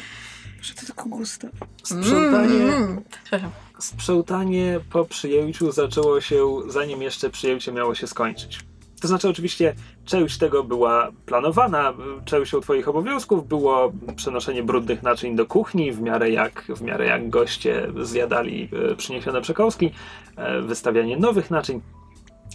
Że 0.62 0.74
to 0.74 0.86
tylko 0.86 1.06
Gustaw. 1.10 1.52
Sprzątanie, 1.84 2.56
Mm. 2.56 3.02
Przepraszam. 3.24 3.52
sprzątanie 3.80 4.80
po 4.92 5.06
przyjęciu 5.06 5.72
zaczęło 5.72 6.22
się 6.22 6.48
zanim 6.68 7.02
jeszcze 7.02 7.30
przyjęcie 7.30 7.72
miało 7.72 7.96
się 7.96 8.08
skończyć. 8.08 8.60
To 9.06 9.10
znaczy 9.10 9.30
oczywiście 9.30 9.76
część 10.06 10.38
tego 10.38 10.64
była 10.64 11.12
planowana, 11.26 11.94
częścią 12.26 12.62
twoich 12.62 12.88
obowiązków 12.88 13.48
było 13.48 13.92
przenoszenie 14.16 14.64
brudnych 14.64 15.04
naczyń 15.04 15.36
do 15.36 15.46
kuchni 15.46 15.92
w 15.92 16.02
miarę 16.02 16.30
jak, 16.32 16.64
w 16.70 16.82
miarę 16.82 17.06
jak 17.06 17.30
goście 17.30 17.88
zjadali 18.02 18.70
e, 18.92 18.96
przyniesione 18.96 19.42
przekąski, 19.42 19.92
e, 20.36 20.62
wystawianie 20.62 21.18
nowych 21.18 21.52
naczyń 21.52 21.82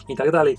i 0.08 0.16
tak 0.16 0.30
dalej. 0.30 0.56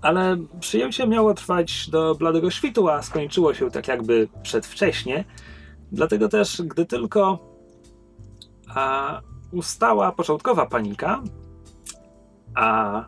Ale 0.00 0.36
przyjęcie 0.60 1.06
miało 1.06 1.34
trwać 1.34 1.90
do 1.90 2.14
bladego 2.14 2.50
świtu, 2.50 2.88
a 2.88 3.02
skończyło 3.02 3.54
się 3.54 3.70
tak 3.70 3.88
jakby 3.88 4.28
przedwcześnie. 4.42 5.24
Dlatego 5.92 6.28
też, 6.28 6.62
gdy 6.62 6.86
tylko 6.86 7.38
a, 8.74 9.20
ustała 9.52 10.12
początkowa 10.12 10.66
panika, 10.66 11.22
a 12.54 13.04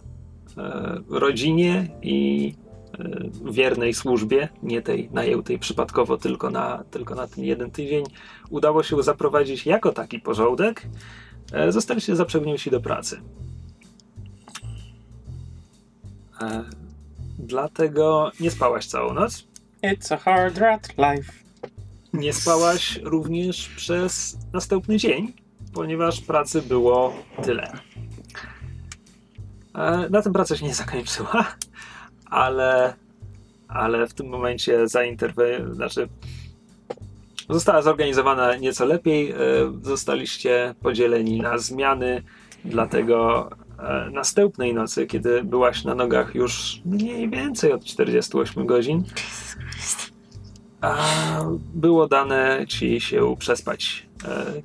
rodzinie 1.09 1.89
i 2.03 2.55
e, 2.99 3.53
wiernej 3.53 3.95
służbie, 3.95 4.49
nie 4.63 4.83
tej 4.83 5.09
najętej 5.13 5.59
przypadkowo 5.59 6.17
tylko 6.17 6.51
na, 6.51 6.85
tylko 6.91 7.15
na 7.15 7.27
ten 7.27 7.45
jeden 7.45 7.71
tydzień, 7.71 8.05
udało 8.51 8.83
się 8.83 9.03
zaprowadzić 9.03 9.67
jako 9.67 9.93
taki 9.93 10.19
porządek, 10.19 10.87
e, 11.53 11.73
zostaliście 11.73 12.17
zaprzęgnięci 12.17 12.71
do 12.71 12.81
pracy. 12.81 13.21
E, 16.41 16.65
dlatego 17.39 18.33
nie 18.41 18.51
spałaś 18.51 18.87
całą 18.87 19.15
noc. 19.15 19.47
It's 19.83 20.15
a 20.15 20.17
hard 20.17 20.59
rat 20.59 20.89
life. 20.89 21.33
Nie 22.13 22.33
spałaś 22.33 23.01
również 23.03 23.69
przez 23.69 24.39
następny 24.53 24.97
dzień, 24.97 25.33
ponieważ 25.73 26.21
pracy 26.21 26.63
było 26.63 27.13
tyle. 27.43 27.73
E, 29.75 30.09
Na 30.11 30.23
tym 30.23 30.33
praca 30.33 30.57
się 30.57 30.65
nie 30.67 30.75
zakończyła, 30.75 31.45
ale, 32.31 32.95
ale 33.69 34.07
w 34.07 34.15
tym 34.15 34.27
momencie 34.29 34.89
zainterwe... 34.89 35.75
znaczy 35.75 36.09
została 37.51 37.83
zorganizowana 37.83 38.57
nieco 38.57 38.85
lepiej. 38.85 39.31
e, 39.31 39.37
Zostaliście 39.83 40.75
podzieleni 40.83 41.41
na 41.41 41.59
zmiany, 41.59 42.23
dlatego 42.65 43.51
e, 43.79 44.11
następnej 44.11 44.75
nocy, 44.75 45.07
kiedy 45.07 45.45
byłaś 45.45 45.85
na 45.85 45.95
nogach 45.95 46.35
już 46.35 46.81
mniej 46.85 47.31
więcej 47.31 47.73
od 47.73 47.85
48 47.85 48.67
godzin, 48.67 49.05
było 51.75 52.09
dane 52.09 52.65
ci 52.69 53.01
się 53.01 53.37
przespać 53.39 54.07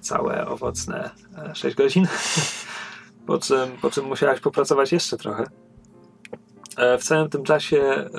całe 0.02 0.48
owocne 0.48 1.10
e, 1.38 1.56
6 1.56 1.76
godzin, 1.76 2.08
po 3.30 3.40
czym, 3.40 3.58
po 3.82 3.92
czym 3.92 4.06
musiałaś 4.06 4.40
popracować 4.40 4.92
jeszcze 4.92 5.18
trochę. 5.18 5.46
E, 6.78 6.98
w 6.98 7.04
całym 7.04 7.30
tym 7.30 7.44
czasie 7.44 7.78
e, 7.78 8.10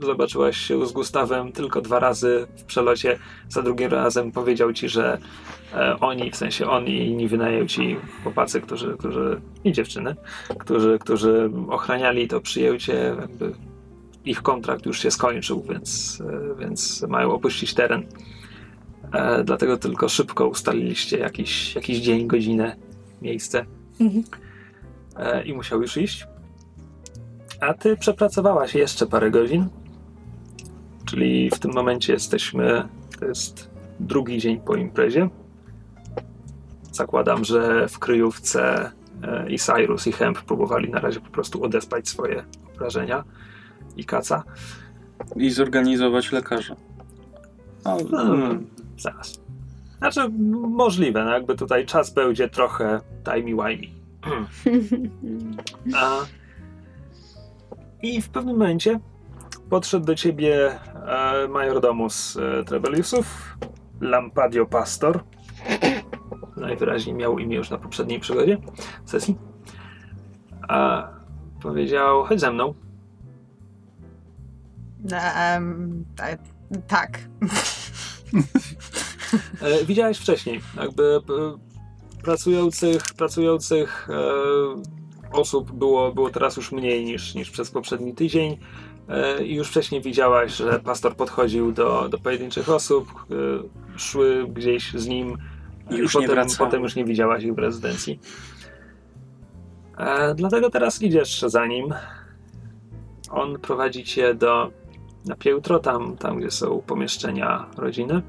zobaczyłaś 0.00 0.56
się 0.56 0.86
z 0.86 0.92
Gustawem 0.92 1.52
tylko 1.52 1.80
dwa 1.80 1.98
razy 1.98 2.46
w 2.56 2.64
przelocie. 2.64 3.18
Za 3.48 3.62
drugim 3.62 3.90
razem 3.90 4.32
powiedział 4.32 4.72
ci, 4.72 4.88
że 4.88 5.18
e, 5.74 6.00
oni, 6.00 6.30
w 6.30 6.36
sensie 6.36 6.70
on 6.70 6.86
i 6.86 6.96
inni 6.96 7.28
wynają 7.28 7.66
ci 7.66 7.96
chłopacy, 8.22 8.60
którzy, 8.60 8.96
którzy 8.98 9.40
i 9.64 9.72
dziewczyny, 9.72 10.16
którzy, 10.58 10.98
którzy 10.98 11.50
ochraniali 11.68 12.28
to 12.28 12.40
przyjęcie, 12.40 13.16
ich 14.24 14.42
kontrakt 14.42 14.86
już 14.86 15.02
się 15.02 15.10
skończył, 15.10 15.62
więc, 15.62 16.22
więc 16.58 17.02
mają 17.08 17.32
opuścić 17.32 17.74
teren. 17.74 18.06
Dlatego 19.44 19.76
tylko 19.76 20.08
szybko 20.08 20.46
ustaliliście 20.46 21.18
jakiś, 21.18 21.74
jakiś 21.74 21.98
dzień, 21.98 22.26
godzinę, 22.26 22.76
miejsce 23.22 23.66
e, 25.16 25.44
i 25.44 25.54
musiał 25.54 25.82
już 25.82 25.96
iść. 25.96 26.26
A 27.60 27.74
ty 27.74 27.96
przepracowałaś 27.96 28.74
jeszcze 28.74 29.06
parę 29.06 29.30
godzin, 29.30 29.68
czyli 31.04 31.50
w 31.50 31.58
tym 31.58 31.72
momencie 31.74 32.12
jesteśmy, 32.12 32.88
to 33.20 33.26
jest 33.26 33.70
drugi 34.00 34.38
dzień 34.38 34.60
po 34.60 34.76
imprezie. 34.76 35.28
Zakładam, 36.92 37.44
że 37.44 37.88
w 37.88 37.98
kryjówce 37.98 38.92
e, 39.22 39.50
i 39.50 39.58
Cyrus 39.58 40.06
i 40.06 40.12
Hemp 40.12 40.42
próbowali 40.42 40.90
na 40.90 41.00
razie 41.00 41.20
po 41.20 41.30
prostu 41.30 41.64
odespać 41.64 42.08
swoje 42.08 42.44
obrażenia 42.74 43.24
i 43.96 44.04
kaca. 44.04 44.42
I 45.36 45.50
zorganizować 45.50 46.32
lekarza. 46.32 46.76
No, 47.84 48.22
mm, 48.22 48.66
zaraz. 48.98 49.45
Znaczy, 49.98 50.28
możliwe, 50.68 51.24
no 51.24 51.30
jakby 51.30 51.54
tutaj 51.54 51.86
czas 51.86 52.10
będzie 52.10 52.48
trochę 52.48 53.00
timey-wimey. 53.24 53.90
A... 55.96 56.16
I 58.02 58.22
w 58.22 58.28
pewnym 58.28 58.56
momencie 58.56 59.00
podszedł 59.70 60.06
do 60.06 60.14
ciebie 60.14 60.78
e, 61.06 61.48
majordomus 61.48 62.36
e, 62.36 62.64
Trebeliusów, 62.64 63.58
Lampadio 64.00 64.66
Pastor. 64.66 65.24
Najwyraźniej 66.56 67.14
miał 67.14 67.38
imię 67.38 67.56
już 67.56 67.70
na 67.70 67.78
poprzedniej 67.78 68.20
przygodzie, 68.20 68.58
sesji. 69.04 69.36
A 70.68 71.08
powiedział, 71.62 72.24
chodź 72.24 72.40
ze 72.40 72.52
mną. 72.52 72.74
Em, 75.12 76.04
ta- 76.16 76.78
tak. 76.86 77.18
E, 79.60 79.84
widziałeś 79.84 80.18
wcześniej, 80.18 80.60
jakby 80.76 81.02
e, 81.02 82.22
pracujących, 82.22 83.02
pracujących 83.16 84.08
e, 84.10 85.32
osób 85.32 85.72
było, 85.72 86.12
było 86.12 86.30
teraz 86.30 86.56
już 86.56 86.72
mniej 86.72 87.04
niż, 87.04 87.34
niż 87.34 87.50
przez 87.50 87.70
poprzedni 87.70 88.14
tydzień. 88.14 88.58
I 89.44 89.54
już 89.54 89.68
wcześniej 89.68 90.02
widziałaś, 90.02 90.56
że 90.56 90.80
pastor 90.80 91.16
podchodził 91.16 91.72
do, 91.72 92.08
do 92.08 92.18
pojedynczych 92.18 92.70
osób, 92.70 93.08
szły 93.96 94.46
gdzieś 94.48 94.92
z 94.92 95.06
nim 95.06 95.38
I 95.90 95.94
i 95.94 95.98
już 95.98 96.12
potem, 96.12 96.46
potem 96.58 96.82
już 96.82 96.96
nie 96.96 97.04
widziałaś 97.04 97.44
ich 97.44 97.54
w 97.54 97.58
rezydencji. 97.58 98.20
Dlatego 100.34 100.70
teraz 100.70 101.02
idziesz 101.02 101.40
za 101.40 101.66
nim. 101.66 101.94
On 103.30 103.58
prowadzi 103.58 104.04
cię 104.04 104.34
do 104.34 104.70
na 105.26 105.36
piętro, 105.36 105.78
tam, 105.78 106.16
tam 106.16 106.40
gdzie 106.40 106.50
są 106.50 106.82
pomieszczenia 106.86 107.66
rodziny. 107.76 108.22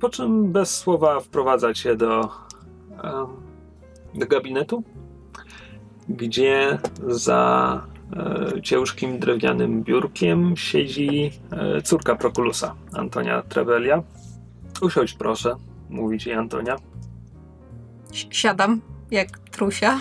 Po 0.00 0.08
czym 0.08 0.52
bez 0.52 0.76
słowa 0.76 1.20
wprowadza 1.20 1.74
cię 1.74 1.96
do, 1.96 2.30
em, 3.02 3.26
do 4.14 4.26
gabinetu, 4.26 4.82
gdzie 6.08 6.78
za 7.06 7.82
e, 8.56 8.62
ciężkim 8.62 9.18
drewnianym 9.18 9.82
biurkiem 9.82 10.56
siedzi 10.56 11.30
e, 11.50 11.82
córka 11.82 12.16
Prokulusa, 12.16 12.74
Antonia 12.92 13.42
Trevelia. 13.42 14.02
Usiądź 14.82 15.14
proszę, 15.14 15.56
mówi 15.90 16.18
ci 16.18 16.32
Antonia. 16.32 16.76
Si- 18.12 18.28
Siadam 18.30 18.80
jak 19.10 19.38
trusia. 19.38 20.00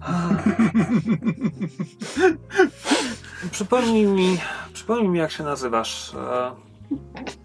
Przypomnij 3.50 4.06
mi, 4.06 4.38
przypomnij 4.72 5.08
mi 5.08 5.18
jak 5.18 5.30
się 5.30 5.44
nazywasz. 5.44 6.12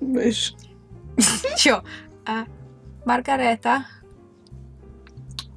Mysz. 0.01 0.53
Cio. 1.58 1.81
A 2.25 2.43
Margareta. 3.05 3.86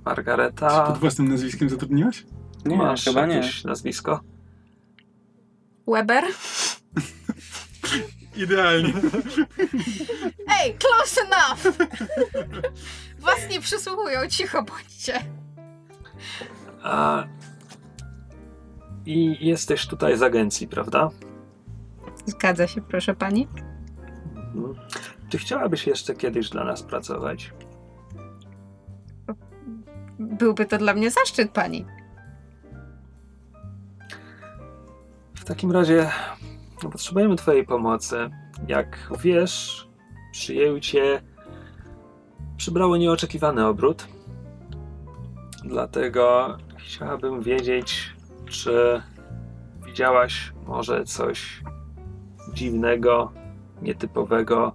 Margareta. 0.05 0.87
Pod 0.87 0.99
własnym 0.99 1.29
nazwiskiem 1.29 1.69
zatrudniłaś? 1.71 2.27
nie, 2.65 2.77
Masz 2.77 3.05
chyba 3.05 3.27
nie. 3.27 3.35
jakieś 3.37 3.65
nazwisko? 3.65 4.21
Weber. 5.87 6.25
Idealnie. 8.37 8.93
Ej, 10.63 10.77
close 10.79 11.21
enough! 11.21 11.79
Was 13.19 13.39
nie 13.51 13.61
przysłuchują, 13.61 14.21
cicho 14.29 14.63
bądźcie. 14.63 15.21
A... 16.83 17.25
I 19.07 19.47
jesteś 19.47 19.87
tutaj 19.87 20.19
z 20.19 20.23
agencji, 20.23 20.69
prawda? 20.69 21.11
Zgadza 22.27 22.67
się, 22.67 22.83
proszę 22.83 23.15
pani. 23.15 23.49
Mhm. 24.55 24.75
Czy 25.29 25.39
chciałabyś 25.39 25.87
jeszcze 25.87 26.15
kiedyś 26.15 26.51
dla 26.51 26.65
nas 26.65 26.83
pracować? 26.83 27.53
Byłby 30.19 30.67
to 30.67 30.79
dla 30.79 30.95
mnie 30.95 31.11
zaszczyt, 31.11 31.51
pani. 31.51 31.85
W 35.35 35.45
takim 35.45 35.73
razie 35.73 36.11
potrzebujemy 36.93 37.37
Twojej 37.37 37.67
pomocy. 37.67 38.31
Jak 38.69 39.11
wiesz, 39.21 39.89
przyjęcie 40.33 41.23
przybrało 42.57 42.97
nieoczekiwany 42.97 43.67
obrót. 43.67 44.09
Dlatego 45.65 46.57
chciałabym 46.77 47.43
wiedzieć, 47.43 48.17
czy 48.47 49.03
widziałaś 49.87 50.53
może 50.67 51.05
coś 51.05 51.63
dziwnego, 52.55 53.33
nietypowego. 53.83 54.73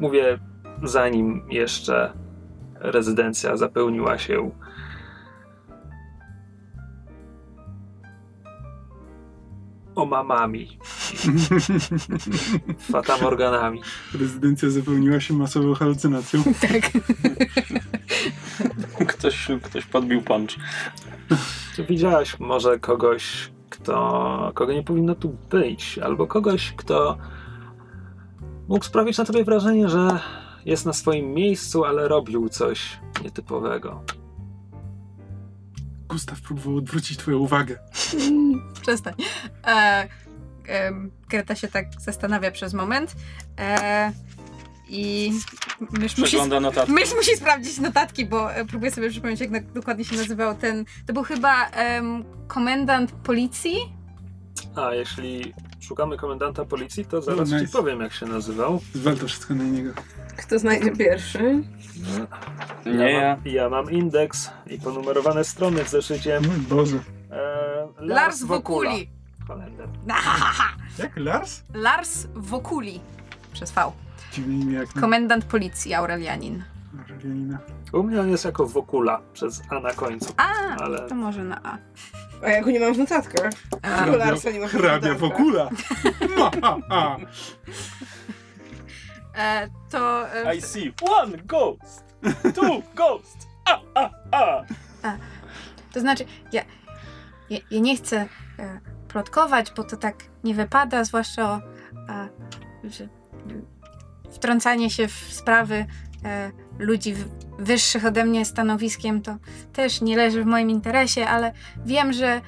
Mówię, 0.00 0.38
zanim 0.82 1.42
jeszcze 1.50 2.12
rezydencja 2.80 3.56
zapełniła 3.56 4.18
się 4.18 4.50
omamami, 9.94 10.78
fatamorganami. 12.92 13.82
Rezydencja 14.20 14.70
zapełniła 14.70 15.20
się 15.20 15.34
masową 15.34 15.74
halucynacją. 15.74 16.42
Tak. 16.60 16.90
Ktoś, 19.08 19.48
ktoś 19.62 19.86
podbił 19.86 20.22
punch. 20.22 20.50
Czy 21.76 21.84
widziałaś 21.84 22.40
może 22.40 22.78
kogoś, 22.78 23.50
kto, 23.70 24.52
kogo 24.54 24.72
nie 24.72 24.82
powinno 24.82 25.14
tu 25.14 25.36
być, 25.50 25.98
albo 25.98 26.26
kogoś, 26.26 26.72
kto 26.76 27.18
mógł 28.68 28.84
sprawić 28.84 29.18
na 29.18 29.24
tobie 29.24 29.44
wrażenie, 29.44 29.88
że 29.88 30.20
jest 30.64 30.86
na 30.86 30.92
swoim 30.92 31.34
miejscu, 31.34 31.84
ale 31.84 32.08
robił 32.08 32.48
coś 32.48 32.98
nietypowego? 33.24 34.02
Gustaw 36.08 36.40
próbował 36.40 36.76
odwrócić 36.76 37.18
twoją 37.18 37.38
uwagę. 37.38 37.78
Przestań. 38.82 39.14
E, 39.66 40.08
em, 40.66 41.10
Greta 41.28 41.54
się 41.54 41.68
tak 41.68 41.86
zastanawia 42.00 42.50
przez 42.50 42.74
moment. 42.74 43.16
E, 43.58 44.12
I 44.88 45.32
mysz 45.90 46.18
musi, 46.18 46.36
mysz 46.88 47.14
musi 47.14 47.36
sprawdzić 47.36 47.78
notatki, 47.78 48.26
bo 48.26 48.54
e, 48.54 48.64
próbuję 48.64 48.90
sobie 48.90 49.10
przypomnieć, 49.10 49.40
jak 49.40 49.50
na, 49.50 49.60
dokładnie 49.60 50.04
się 50.04 50.16
nazywał 50.16 50.54
ten. 50.54 50.84
To 51.06 51.12
był 51.12 51.22
chyba 51.22 51.68
em, 51.68 52.24
komendant 52.46 53.12
policji. 53.12 53.76
A 54.76 54.94
jeśli 54.94 55.54
szukamy 55.80 56.16
komendanta 56.16 56.64
policji, 56.64 57.04
to 57.04 57.22
zaraz 57.22 57.50
nice. 57.50 57.66
ci 57.66 57.72
powiem, 57.72 58.00
jak 58.00 58.12
się 58.12 58.26
nazywał. 58.26 58.80
Zwal 58.94 59.16
to 59.16 59.26
wszystko 59.26 59.54
na 59.54 59.64
niego. 59.64 59.92
Kto 60.36 60.58
znajdzie 60.58 60.90
pierwszy? 60.96 61.62
Nie 62.86 63.10
ja. 63.12 63.36
mam, 63.36 63.46
ja 63.46 63.68
mam 63.68 63.90
indeks 63.90 64.50
i 64.66 64.78
ponumerowane 64.78 65.44
strony 65.44 65.84
w 65.84 65.88
zeszycie. 65.88 66.40
Mój 66.40 66.56
Boże. 66.56 66.98
E, 67.30 67.86
Lars 67.98 68.42
Wokula. 68.42 68.90
Wokuli. 68.90 69.08
Kalender. 69.48 69.88
Jak 70.98 71.16
Lars? 71.16 71.62
Lars 71.74 72.26
Wokuli. 72.34 73.00
Przez 73.52 73.72
V. 73.72 73.92
Dziwne 74.32 74.54
imię 74.54 74.74
jak 74.78 74.92
Komendant 74.92 75.44
policji 75.44 75.94
Aurelianin. 75.94 76.62
U 77.92 78.02
mnie 78.02 78.20
on 78.20 78.30
jest 78.30 78.44
jako 78.44 78.66
Wokula, 78.66 79.20
przez 79.32 79.62
A 79.70 79.80
na 79.80 79.92
końcu. 79.92 80.34
A, 80.36 80.76
Ale 80.76 81.08
to 81.08 81.14
może 81.14 81.44
na 81.44 81.60
A. 81.62 81.78
A 82.42 82.48
ja 82.48 82.62
go 82.62 82.70
nie 82.70 82.80
mam 82.80 82.94
w 82.94 82.98
notatkach. 82.98 83.52
A, 83.82 83.88
Hrabia- 83.88 84.16
Larsa 84.16 84.50
nie 84.50 84.60
ma 84.60 84.66
w 84.66 84.70
Hrabia 84.70 85.08
notatkach. 85.08 85.18
Wokula. 85.18 85.70
Ma, 86.38 86.50
ha, 86.62 86.76
ha. 86.88 87.16
e, 89.36 89.68
to. 89.90 90.28
E, 90.34 90.56
I 90.56 90.62
see 90.62 90.92
one 91.00 91.36
ghost, 91.38 92.04
two 92.54 92.82
ghost. 92.94 93.48
A, 93.64 93.80
a, 93.94 94.10
a. 95.02 95.16
To 95.92 96.00
znaczy, 96.00 96.24
ja, 96.52 96.62
ja, 97.50 97.58
ja 97.70 97.80
nie 97.80 97.96
chcę 97.96 98.28
e, 98.58 98.80
plotkować, 99.08 99.72
bo 99.76 99.84
to 99.84 99.96
tak 99.96 100.16
nie 100.44 100.54
wypada, 100.54 101.04
zwłaszcza 101.04 101.50
o 101.50 101.56
e, 102.08 102.28
że, 102.84 103.08
wtrącanie 104.30 104.90
się 104.90 105.08
w 105.08 105.12
sprawy 105.12 105.86
ludzi 106.78 107.14
w, 107.14 107.28
wyższych 107.58 108.06
ode 108.06 108.24
mnie 108.24 108.44
stanowiskiem, 108.44 109.22
to 109.22 109.36
też 109.72 110.00
nie 110.00 110.16
leży 110.16 110.42
w 110.42 110.46
moim 110.46 110.70
interesie, 110.70 111.28
ale 111.28 111.52
wiem, 111.86 112.12
że 112.12 112.40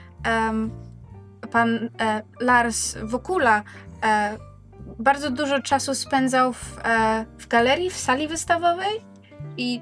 pan 1.47 1.91
e, 2.01 2.23
Lars 2.41 2.97
Wokula 3.03 3.63
e, 4.05 4.39
bardzo 4.99 5.31
dużo 5.31 5.63
czasu 5.63 5.95
spędzał 5.95 6.53
w, 6.53 6.79
e, 6.85 7.27
w 7.39 7.49
galerii, 7.49 7.91
w 7.91 7.97
sali 7.97 8.29
wystawowej 8.29 9.05
i 9.57 9.81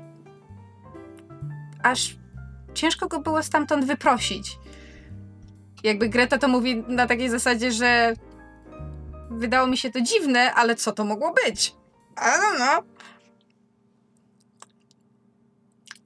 aż 1.83 2.17
ciężko 2.75 3.09
go 3.09 3.21
było 3.21 3.43
stamtąd 3.43 3.85
wyprosić. 3.85 4.59
Jakby 5.83 6.09
Greta 6.09 6.39
to 6.39 6.49
mówi 6.49 6.85
na 6.89 7.07
takiej 7.07 7.29
zasadzie, 7.29 7.73
że 7.73 8.15
wydało 9.31 9.67
mi 9.67 9.77
się 9.77 9.91
to 9.91 10.01
dziwne, 10.01 10.55
ale 10.55 10.75
co 10.75 10.93
to 10.93 11.05
mogło 11.05 11.35
być? 11.47 11.75
I 12.17 12.21
don't 12.21 12.57
know. 12.57 12.94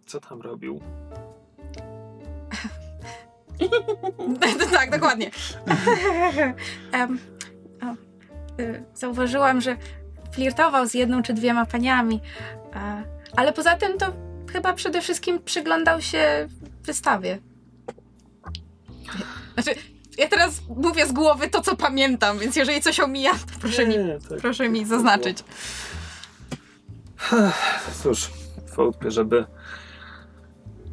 Co 0.09 0.21
tam 0.21 0.43
robił? 0.43 0.81
tak, 4.73 4.91
dokładnie. 4.91 5.31
Em, 6.93 7.19
o, 7.83 7.95
y, 8.63 8.85
zauważyłam, 8.95 9.61
że 9.61 9.77
flirtował 10.33 10.87
z 10.87 10.95
jedną 10.95 11.23
czy 11.23 11.35
dwiema 11.35 11.67
paniami, 11.67 12.21
e, 12.75 13.03
ale 13.37 13.53
poza 13.53 13.77
tym 13.77 13.99
to 13.99 14.13
chyba 14.53 14.73
przede 14.73 15.01
wszystkim 15.01 15.43
przyglądał 15.45 16.01
się 16.01 16.49
wystawie. 16.83 17.39
Znaczy, 19.55 19.81
ja 20.19 20.29
teraz 20.29 20.61
mówię 20.77 21.07
z 21.07 21.13
głowy 21.13 21.51
to, 21.51 21.61
co 21.61 21.77
pamiętam, 21.77 22.39
więc 22.39 22.57
jeżeli 22.57 22.81
coś 22.81 23.01
omija, 23.01 23.33
to 23.33 23.61
proszę 23.61 23.87
mi, 23.87 23.99
Nie, 23.99 24.19
tak. 24.29 24.39
proszę 24.39 24.69
mi 24.69 24.87
zaznaczyć. 24.87 25.45
Cóż, 28.03 28.31
wątpię, 28.77 29.11
żeby 29.11 29.47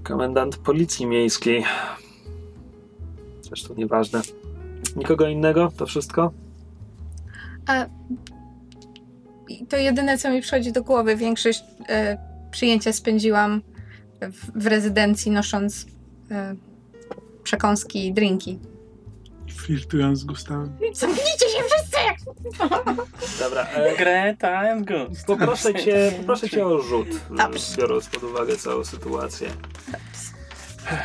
komendant 0.06 0.58
policji 0.58 1.06
miejskiej. 1.06 1.64
Zresztą 3.42 3.74
nieważne. 3.78 4.22
Nikogo 4.96 5.28
innego? 5.28 5.72
To 5.78 5.86
wszystko? 5.86 6.32
I 9.50 9.66
to 9.66 9.78
jedyne, 9.78 10.18
co 10.18 10.32
mi 10.32 10.42
przychodzi 10.42 10.72
do 10.72 10.84
głowy. 10.84 11.16
Większość 11.16 11.64
e, 11.90 12.18
przyjęcia 12.52 12.94
spędziłam 12.94 13.62
w, 14.22 14.64
w 14.64 14.68
rezydencji, 14.68 15.32
nosząc 15.32 15.86
e, 16.32 16.56
przekąski 17.44 18.08
i 18.08 18.14
drinki. 18.14 18.60
Flirtując 19.66 20.20
z 20.20 20.24
Gustawem. 20.24 20.78
Zamknijcie 20.94 21.46
się 21.50 21.64
wszyscy! 21.64 21.98
Dobra, 23.44 23.62
e, 23.64 23.96
Greta 23.98 24.60
and 24.60 24.86
ghost. 24.88 25.26
poproszę, 25.26 25.74
cię, 25.74 26.12
poproszę 26.18 26.50
cię 26.50 26.66
o 26.66 26.80
rzut, 26.82 27.08
Dobrze. 27.30 27.78
biorąc 27.78 28.08
pod 28.10 28.24
uwagę 28.24 28.56
całą 28.58 28.84
sytuację. 28.86 29.50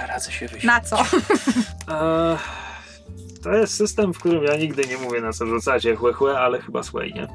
Radzę 0.08 0.32
się 0.32 0.48
wyjść. 0.48 0.66
Na 0.66 0.80
co? 0.80 0.96
E, 1.90 2.38
to 3.42 3.52
jest 3.54 3.74
system, 3.76 4.14
w 4.14 4.18
którym 4.18 4.44
ja 4.44 4.56
nigdy 4.56 4.86
nie 4.86 4.96
mówię 4.96 5.20
na 5.20 5.32
co 5.32 5.46
rzucacie 5.46 5.96
chłe, 5.96 6.12
chłe 6.12 6.38
ale 6.38 6.60
chyba 6.60 6.82
sway, 6.82 7.12
nie? 7.14 7.26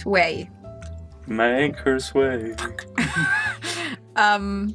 Sway. 0.00 0.50
Make 1.26 1.76
her 1.76 2.00
sway. 2.02 2.54
Um, 4.16 4.74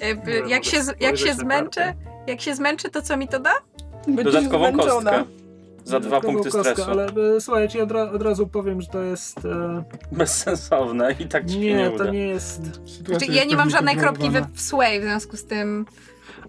e, 0.00 0.08
jak, 0.08 0.24
mogę 0.44 0.64
się, 0.64 0.82
z- 0.82 1.00
jak 1.00 1.16
się 1.18 1.26
na 1.26 1.34
zmęczę, 1.34 1.94
jak 2.26 2.40
się 2.40 2.54
zmęczę, 2.54 2.88
to 2.90 3.02
co 3.02 3.16
mi 3.16 3.28
to 3.28 3.40
da? 3.40 3.52
Będziesz 4.08 4.34
Dodatkową 4.34 4.64
zmęczona. 4.72 5.10
kostkę. 5.10 5.24
Za 5.84 6.00
dwa 6.00 6.20
punkty 6.20 6.50
kostkę, 6.50 6.72
stresu. 6.72 6.90
Ale 6.90 7.06
e, 7.36 7.40
słuchaj, 7.40 7.62
ja 7.62 7.68
ci 7.68 7.80
od, 7.80 7.90
ra- 7.92 8.10
od 8.10 8.22
razu 8.22 8.46
powiem, 8.46 8.80
że 8.82 8.88
to 8.88 9.02
jest... 9.02 9.44
E, 9.44 9.82
Bezsensowne 10.12 11.14
i 11.20 11.26
tak 11.26 11.46
ci 11.46 11.52
się 11.52 11.60
nie, 11.60 11.74
nie 11.74 11.88
to 11.88 11.94
uda. 11.94 12.10
nie 12.10 12.26
jest... 12.28 12.62
Znaczy, 13.06 13.26
ja 13.26 13.44
nie 13.44 13.56
mam 13.56 13.70
żadnej 13.70 13.96
kropki 13.96 14.30
we, 14.30 14.46
w 14.54 14.60
sway, 14.60 15.00
w 15.00 15.02
związku 15.02 15.36
z 15.36 15.44
tym, 15.44 15.86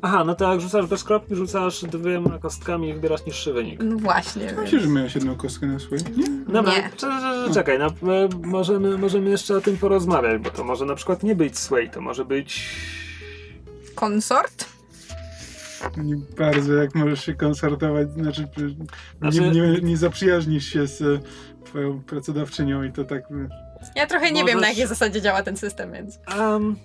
Aha, 0.02 0.24
no 0.24 0.36
to 0.36 0.52
jak 0.52 0.62
rzucasz 0.62 0.86
bez 0.86 1.04
kropki, 1.04 1.36
rzucasz 1.36 1.84
dwiema 1.84 2.40
kostkami 2.40 2.90
i 2.90 2.94
wybierasz 2.94 3.26
niższy 3.26 3.54
wynik. 3.54 3.84
no 3.84 3.96
właśnie. 3.98 4.54
Myślę, 4.62 4.80
że 4.80 4.88
miałeś 4.88 5.16
jedną 5.16 5.36
kostkę 5.36 5.66
na 5.66 5.80
swój. 5.80 5.98
Nie? 6.18 6.54
Dobra, 6.54 6.72
Nie. 6.74 6.90
cze- 6.98 7.08
cze- 7.48 7.54
czekaj, 7.54 7.80
no, 7.80 7.88
e, 8.14 8.30
możemy, 8.44 8.98
możemy 8.98 9.30
jeszcze 9.30 9.58
o 9.58 9.62
tym 9.62 9.78
porozmawiać, 9.78 10.42
bo 10.42 10.50
to 10.50 10.64
może 10.64 10.86
na 10.86 10.96
przykład 10.96 11.24
nie 11.24 11.36
być 11.36 11.58
sway, 11.60 11.90
to 11.90 12.02
może 12.02 12.26
być... 12.26 12.70
Konsort? 13.96 14.66
Nie 15.98 16.16
bardzo, 16.38 16.74
jak 16.74 16.96
możesz 16.96 17.26
się 17.26 17.34
koncertować, 17.34 18.12
znaczy, 18.12 18.48
Znaczy- 19.20 19.42
Nie, 19.42 19.52
nie, 19.52 19.82
nie 19.82 19.98
zaprzyjaźnisz 19.98 20.66
się 20.66 20.88
z 20.88 21.02
e, 21.02 21.20
twoją 21.66 22.04
pracodawczynią 22.04 22.84
i 22.84 22.92
to 22.92 23.04
tak... 23.04 23.24
wiesz, 23.32 23.90
Ja 23.96 24.08
trochę 24.08 24.32
nie 24.32 24.46
wiem, 24.46 24.48
na 24.48 24.54
Możesz- 24.54 24.70
jakiej 24.70 24.88
zasadzie 24.88 25.22
działa 25.22 25.44
ten 25.44 25.58
system, 25.58 25.92
więc. 25.92 26.20
Um, 26.40 26.76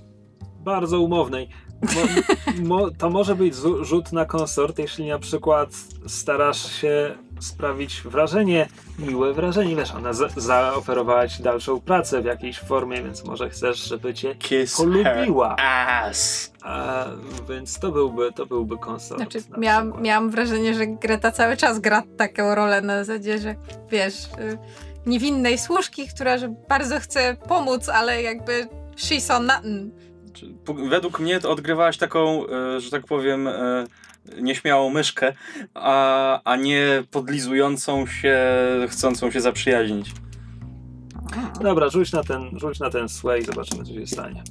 bardzo 0.64 1.00
umownej. 1.00 1.48
Mo, 1.82 2.00
mo, 2.78 2.90
to 2.98 3.10
może 3.10 3.34
być 3.34 3.54
zu- 3.54 3.84
rzut 3.84 4.12
na 4.12 4.24
konsort, 4.24 4.78
jeśli 4.78 5.08
na 5.08 5.18
przykład 5.18 5.68
starasz 6.06 6.72
się 6.72 7.14
sprawić 7.40 8.02
wrażenie, 8.04 8.68
miłe 8.98 9.32
wrażenie. 9.32 9.76
Wiesz, 9.76 9.94
ona 9.94 10.12
za, 10.12 10.28
zaoferowała 10.36 11.28
ci 11.28 11.42
dalszą 11.42 11.80
pracę 11.80 12.22
w 12.22 12.24
jakiejś 12.24 12.58
formie, 12.58 13.02
więc 13.02 13.24
może 13.24 13.50
chcesz, 13.50 13.88
żeby 13.88 14.14
cię 14.14 14.34
Kiss 14.34 14.76
polubiła. 14.76 15.56
ass. 15.58 16.52
A, 16.62 17.04
więc 17.48 17.78
to 17.78 17.92
byłby, 17.92 18.32
to 18.32 18.46
byłby 18.46 18.78
konsort. 18.78 19.20
Znaczy, 19.20 19.38
na 19.50 19.58
miałam, 19.58 19.84
przykład. 19.84 20.04
miałam 20.04 20.30
wrażenie, 20.30 20.74
że 20.74 20.86
Greta 20.86 21.30
cały 21.32 21.56
czas 21.56 21.78
gra 21.78 22.02
taką 22.16 22.54
rolę 22.54 22.80
na 22.80 23.04
zasadzie, 23.04 23.38
że 23.38 23.54
wiesz, 23.90 24.14
y, 24.24 24.58
niewinnej 25.06 25.58
służki, 25.58 26.08
która 26.08 26.38
że 26.38 26.54
bardzo 26.68 27.00
chce 27.00 27.36
pomóc, 27.48 27.88
ale 27.88 28.22
jakby 28.22 28.68
she's 28.96 29.36
on 29.36 29.46
nothing. 29.46 29.94
Według 30.90 31.20
mnie 31.20 31.40
to 31.40 31.50
odgrywałaś 31.50 31.96
taką, 31.98 32.46
e, 32.48 32.80
że 32.80 32.90
tak 32.90 33.06
powiem, 33.06 33.48
e, 33.48 33.84
nieśmiałą 34.40 34.90
myszkę, 34.90 35.32
a, 35.74 36.40
a 36.44 36.56
nie 36.56 37.02
podlizującą 37.10 38.06
się, 38.06 38.38
chcącą 38.88 39.30
się 39.30 39.40
zaprzyjaźnić. 39.40 40.12
Dobra, 41.60 41.88
rzuć 41.88 42.12
na 42.12 42.24
ten, 42.24 42.58
rzuć 42.58 42.80
na 42.80 42.90
ten 42.90 43.08
sway 43.08 43.40
i 43.40 43.44
zobaczymy, 43.44 43.84
co 43.84 43.92
się 43.92 44.06
stanie. 44.06 44.42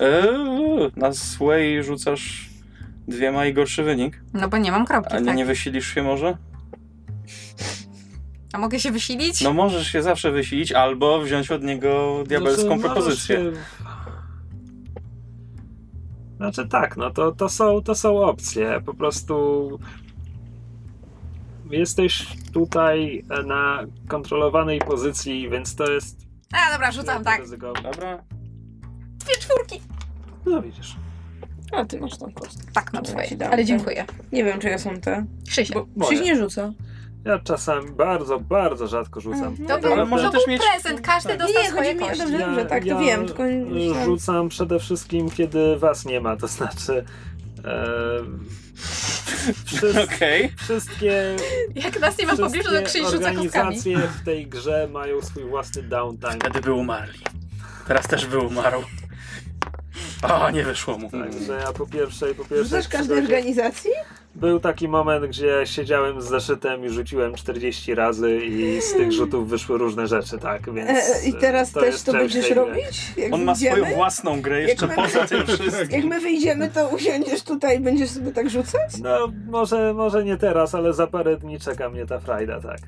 E, 0.00 0.28
na 0.96 1.12
sway 1.12 1.82
rzucasz 1.82 2.48
dwiema 3.08 3.46
i 3.46 3.54
gorszy 3.54 3.82
wynik. 3.82 4.22
No 4.34 4.48
bo 4.48 4.58
nie 4.58 4.70
mam 4.72 4.86
kropki, 4.86 5.14
A 5.14 5.18
nie, 5.18 5.26
tak. 5.26 5.36
nie 5.36 5.44
wysilisz 5.44 5.94
się 5.94 6.02
może? 6.02 6.36
A 8.52 8.58
mogę 8.58 8.80
się 8.80 8.90
wysilić? 8.92 9.40
No 9.40 9.52
możesz 9.52 9.86
się 9.92 10.02
zawsze 10.02 10.30
wysilić, 10.32 10.72
albo 10.72 11.20
wziąć 11.20 11.50
od 11.50 11.62
niego 11.62 12.24
diabelską 12.26 12.66
Znaczy, 12.66 12.82
propozycję. 12.82 13.52
Znaczy 16.42 16.68
tak, 16.68 16.96
no 16.96 17.10
to, 17.10 17.32
to, 17.32 17.48
są, 17.48 17.82
to 17.82 17.94
są 17.94 18.16
opcje. 18.22 18.80
Po 18.86 18.94
prostu 18.94 19.78
jesteś 21.70 22.26
tutaj 22.52 23.24
na 23.46 23.84
kontrolowanej 24.08 24.78
pozycji, 24.78 25.48
więc 25.50 25.74
to 25.74 25.90
jest 25.92 26.16
A 26.52 26.72
dobra, 26.72 26.92
rzucam 26.92 27.24
tak. 27.24 27.40
ryzykowne. 27.40 27.82
Dobra? 27.90 28.22
Dwie 29.18 29.34
czwórki. 29.40 29.80
No 30.46 30.62
widzisz. 30.62 30.96
A 31.72 31.84
ty 31.84 32.00
masz 32.00 32.18
tą 32.18 32.32
kostkę. 32.32 32.72
Tak, 32.72 32.92
na 32.92 32.98
Ja 32.98 33.04
twoje. 33.04 33.28
ci 33.28 33.36
dam. 33.36 33.52
Ale 33.52 33.64
dziękuję. 33.64 34.04
Nie 34.32 34.44
wiem, 34.44 34.60
czyje 34.60 34.78
są 34.78 35.00
te. 35.00 35.26
Krzysiek. 35.48 35.74
Bo 35.76 35.86
Moje. 35.96 36.16
Krzyś 36.16 36.26
nie 36.26 36.36
rzuca. 36.36 36.72
Ja 37.24 37.38
czasami 37.38 37.90
bardzo, 37.90 38.40
bardzo 38.40 38.86
rzadko 38.86 39.20
rzucam. 39.20 39.44
Mhm. 39.44 39.68
To 39.68 39.74
Ale 39.88 39.96
był, 39.96 40.06
może 40.06 40.24
to 40.24 40.30
też 40.30 40.44
był 40.44 40.52
mieć- 40.52 40.62
prezent, 40.72 41.00
każdy 41.06 41.28
tak. 41.28 41.38
dostał 41.38 41.62
Nie, 41.62 41.68
swoje 41.68 41.84
chodzi 41.84 41.96
mi 41.98 42.04
o 42.04 42.08
kości. 42.08 42.22
dobrze. 42.22 42.38
Dobrze, 42.38 42.66
tak, 42.66 42.84
to 42.88 42.98
wiem, 42.98 43.26
tylko 43.26 43.42
rzucam 44.04 44.48
przede 44.48 44.78
wszystkim, 44.80 45.30
kiedy 45.30 45.76
was 45.78 46.04
nie 46.04 46.20
ma, 46.20 46.36
to 46.36 46.46
znaczy 46.46 47.04
e, 47.64 47.84
wszyscy, 49.64 50.02
Okej. 50.14 50.52
wszystkie 50.56 51.36
Jak 51.74 52.00
nas 52.00 52.18
nie 52.18 52.26
ma 52.26 52.34
w 52.34 52.38
pobliżu, 52.40 52.70
to 52.70 52.82
Krzyś 52.82 53.02
rzuca 53.02 53.14
organizacje 53.16 53.98
w 53.98 54.24
tej 54.24 54.46
grze 54.46 54.88
mają 54.92 55.22
swój 55.22 55.44
własny 55.44 55.82
downtime. 55.82 56.34
Wtedy 56.40 56.60
by 56.60 56.72
umarli. 56.72 57.20
Teraz 57.88 58.08
też 58.08 58.26
by 58.26 58.38
umarł. 58.38 58.82
O, 60.22 60.50
nie 60.50 60.64
wyszło 60.64 60.98
mu. 60.98 61.10
Także 61.10 61.52
ja 61.52 61.72
po 61.72 61.86
pierwszej, 61.86 62.34
po 62.34 62.44
pierwszej 62.44 62.64
Rzucasz 62.82 62.88
każdej 62.88 63.18
organizacji? 63.18 63.90
Był 64.34 64.60
taki 64.60 64.88
moment, 64.88 65.26
gdzie 65.26 65.60
siedziałem 65.64 66.22
z 66.22 66.24
zeszytem 66.24 66.84
i 66.84 66.88
rzuciłem 66.88 67.34
40 67.34 67.94
razy 67.94 68.40
i 68.44 68.80
z 68.82 68.92
tych 68.92 69.12
rzutów 69.18 69.48
wyszły 69.48 69.78
różne 69.78 70.06
rzeczy, 70.06 70.38
tak, 70.38 70.74
więc 70.74 70.90
E, 70.90 71.28
I 71.28 71.34
teraz 71.34 71.72
to 71.72 71.80
też 71.80 72.02
to 72.02 72.12
będziesz 72.12 72.46
tej 72.46 72.54
robić? 72.54 73.12
Jak 73.16 73.32
On 73.34 73.44
ma 73.44 73.52
wyjdziemy? 73.54 73.76
swoją 73.80 73.94
własną 73.96 74.40
grę 74.42 74.62
jeszcze 74.62 74.86
Jak 74.86 74.96
my- 74.96 75.02
poza 75.02 75.26
tym 75.26 75.46
wszystkim. 75.46 75.90
Jak 75.90 76.04
my 76.04 76.20
wyjdziemy, 76.20 76.70
to 76.70 76.88
usiądziesz 76.88 77.42
tutaj 77.42 77.76
i 77.76 77.80
będziesz 77.80 78.10
sobie 78.10 78.32
tak 78.32 78.50
rzucać? 78.50 78.98
No, 79.02 79.32
może, 79.50 79.94
może 79.94 80.24
nie 80.24 80.36
teraz, 80.36 80.74
ale 80.74 80.92
za 80.92 81.06
parę 81.06 81.36
dni 81.36 81.60
czeka 81.60 81.90
mnie 81.90 82.06
ta 82.06 82.20
frajda, 82.20 82.60
tak. 82.60 82.78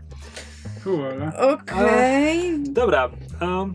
Cool, 0.85 1.31
Okej. 1.53 2.59
Dobra. 2.71 3.11
Um, 3.41 3.75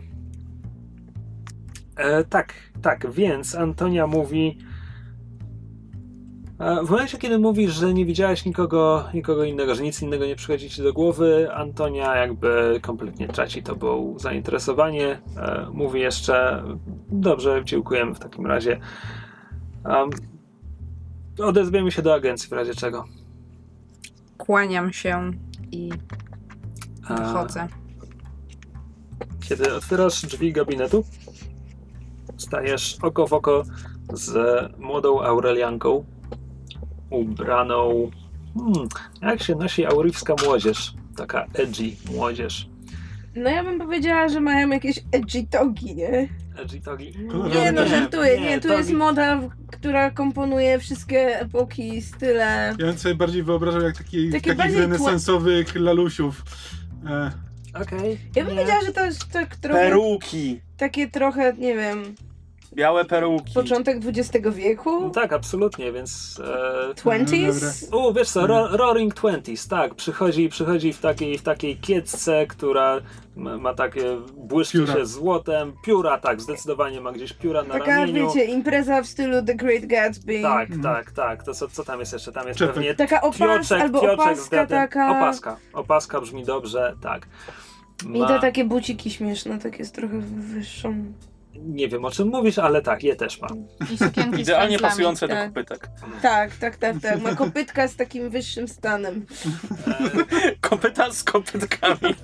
e, 1.96 2.24
tak, 2.24 2.54
tak, 2.82 3.12
więc 3.12 3.54
Antonia 3.54 4.06
mówi. 4.06 4.58
E, 6.60 6.84
W 6.84 6.90
momencie, 6.90 7.18
kiedy 7.18 7.38
mówisz, 7.38 7.72
że 7.72 7.94
nie 7.94 8.04
widziałaś 8.04 8.44
nikogo, 8.44 9.04
nikogo 9.14 9.44
innego, 9.44 9.74
że 9.74 9.82
nic 9.82 10.02
innego 10.02 10.26
nie 10.26 10.36
przychodzi 10.36 10.70
ci 10.70 10.82
do 10.82 10.92
głowy, 10.92 11.48
Antonia 11.54 12.16
jakby 12.16 12.78
kompletnie 12.82 13.28
traci 13.28 13.62
tobą 13.62 14.14
zainteresowanie. 14.18 15.20
E, 15.36 15.66
Mówi 15.72 16.00
jeszcze, 16.00 16.62
dobrze, 17.08 17.62
dziękujemy 17.64 18.14
w 18.14 18.18
takim 18.18 18.46
razie. 18.46 18.80
Odezwiemy 21.38 21.90
się 21.90 22.02
do 22.02 22.14
agencji 22.14 22.48
w 22.48 22.52
razie 22.52 22.74
czego. 22.74 23.04
Kłaniam 24.38 24.92
się 24.92 25.30
i 25.72 25.90
A, 27.08 27.14
wychodzę. 27.14 27.68
Kiedy 29.48 29.74
otwierasz 29.74 30.22
drzwi 30.26 30.52
gabinetu, 30.52 31.04
stajesz 32.36 32.98
oko 33.02 33.26
w 33.26 33.32
oko 33.32 33.62
z 34.12 34.36
młodą 34.78 35.22
Aurelianką, 35.22 36.04
ubraną. 37.10 38.10
Hmm, 38.58 38.88
jak 39.22 39.42
się 39.42 39.54
nosi 39.54 39.86
aurywska 39.86 40.34
młodzież? 40.44 40.94
Taka 41.16 41.46
edgy 41.54 41.96
młodzież. 42.12 42.68
No 43.36 43.50
ja 43.50 43.64
bym 43.64 43.78
powiedziała, 43.78 44.28
że 44.28 44.40
mają 44.40 44.68
jakieś 44.68 44.98
edgy 45.12 45.46
togi, 45.50 45.94
nie? 45.94 46.28
Edgy 46.58 46.80
togi? 46.80 47.12
Nie 47.54 47.72
no, 47.72 47.86
żartuję. 47.86 48.40
Nie, 48.40 48.60
tu 48.60 48.68
togi- 48.68 48.76
jest 48.78 48.92
moda, 48.92 49.40
która 49.70 50.10
komponuje 50.10 50.78
wszystkie 50.78 51.40
epoki, 51.40 52.02
style. 52.02 52.74
Ja 52.78 52.86
bym 52.86 52.98
sobie 52.98 53.14
bardziej 53.14 53.42
wyobrażał 53.42 53.80
jak 53.82 53.96
taki, 53.96 54.30
Takie 54.30 54.40
takich 54.40 54.56
bardziej 54.56 54.76
tła- 54.78 54.80
renesansowych 54.80 55.74
lalusiów. 55.76 56.42
E, 57.06 57.30
Okej. 57.82 58.18
Ja 58.36 58.44
bym 58.44 58.54
nie. 58.54 58.60
powiedziała, 58.60 58.84
że 58.86 58.92
to 58.92 59.04
jest 59.04 59.28
tak 59.32 59.56
trochę, 59.56 59.78
Peruki. 59.80 60.60
takie 60.76 61.08
trochę, 61.10 61.52
nie 61.58 61.74
wiem, 61.74 62.14
Białe 62.74 63.04
peruki. 63.04 63.54
początek 63.54 63.98
XX 64.06 64.48
wieku? 64.56 65.10
Tak, 65.10 65.32
absolutnie, 65.32 65.92
więc. 65.92 66.40
E, 66.90 66.94
20s? 66.94 67.96
U, 67.96 68.12
wiesz 68.14 68.30
co, 68.30 68.46
ro, 68.46 68.76
Roaring 68.76 69.14
Twenties, 69.14 69.68
tak, 69.68 69.94
przychodzi, 69.94 70.48
przychodzi 70.48 70.92
w 70.92 71.00
takiej, 71.00 71.38
w 71.38 71.42
takiej 71.42 71.76
kiecce, 71.76 72.46
która 72.46 73.00
ma, 73.36 73.74
takie, 73.74 74.02
błyszczy 74.36 74.78
Pióra. 74.78 74.94
się 74.94 75.06
złotem, 75.06 75.72
pióra, 75.84 76.18
tak, 76.18 76.40
zdecydowanie 76.40 77.00
ma 77.00 77.12
gdzieś 77.12 77.32
pióra 77.32 77.62
na 77.62 77.74
Taka, 77.74 77.86
ramieniu. 77.86 78.26
wiecie, 78.26 78.44
impreza 78.44 79.02
w 79.02 79.06
stylu 79.06 79.42
The 79.42 79.54
Great 79.54 79.86
Gatsby. 79.86 80.42
Tak, 80.42 80.70
Mhm. 80.70 80.82
tak, 80.82 81.10
tak, 81.12 81.42
to 81.44 81.54
co, 81.54 81.68
co 81.68 81.84
tam 81.84 82.00
jest 82.00 82.12
jeszcze? 82.12 82.32
Tam 82.32 82.46
jest 82.48 82.58
Czepek. 82.58 82.74
pewnie 82.74 82.94
Taka 82.94 83.20
opas, 83.20 83.38
pioczek, 83.38 83.80
albo 83.82 84.00
pioczek 84.00 84.20
opaska 84.20 84.66
taka. 84.66 85.10
Opaska, 85.10 85.56
opaska 85.72 86.20
brzmi 86.20 86.44
dobrze, 86.44 86.94
tak. 87.02 87.26
I 88.14 88.18
Ma, 88.18 88.28
te 88.28 88.38
takie 88.40 88.64
buciki 88.64 89.10
śmieszne, 89.10 89.58
takie 89.58 89.84
z 89.84 89.92
trochę 89.92 90.18
wyższą. 90.20 91.12
Nie 91.64 91.88
wiem 91.88 92.04
o 92.04 92.10
czym 92.10 92.28
mówisz, 92.28 92.58
ale 92.58 92.82
tak, 92.82 93.02
je 93.02 93.16
też 93.16 93.40
ma. 93.40 93.48
I 94.36 94.40
Idealnie 94.40 94.78
pasujące 94.78 95.28
do 95.28 95.34
tak. 95.34 95.48
kopytek. 95.48 95.88
Tak, 96.22 96.56
tak, 96.56 96.76
tak, 96.76 96.96
tak. 97.02 97.22
Ma 97.22 97.34
kopytka 97.34 97.88
z 97.88 97.96
takim 97.96 98.30
wyższym 98.30 98.68
stanem. 98.68 99.26
E, 99.86 100.54
Kopyta 100.68 101.12
z 101.12 101.24
kopytkami. 101.24 102.14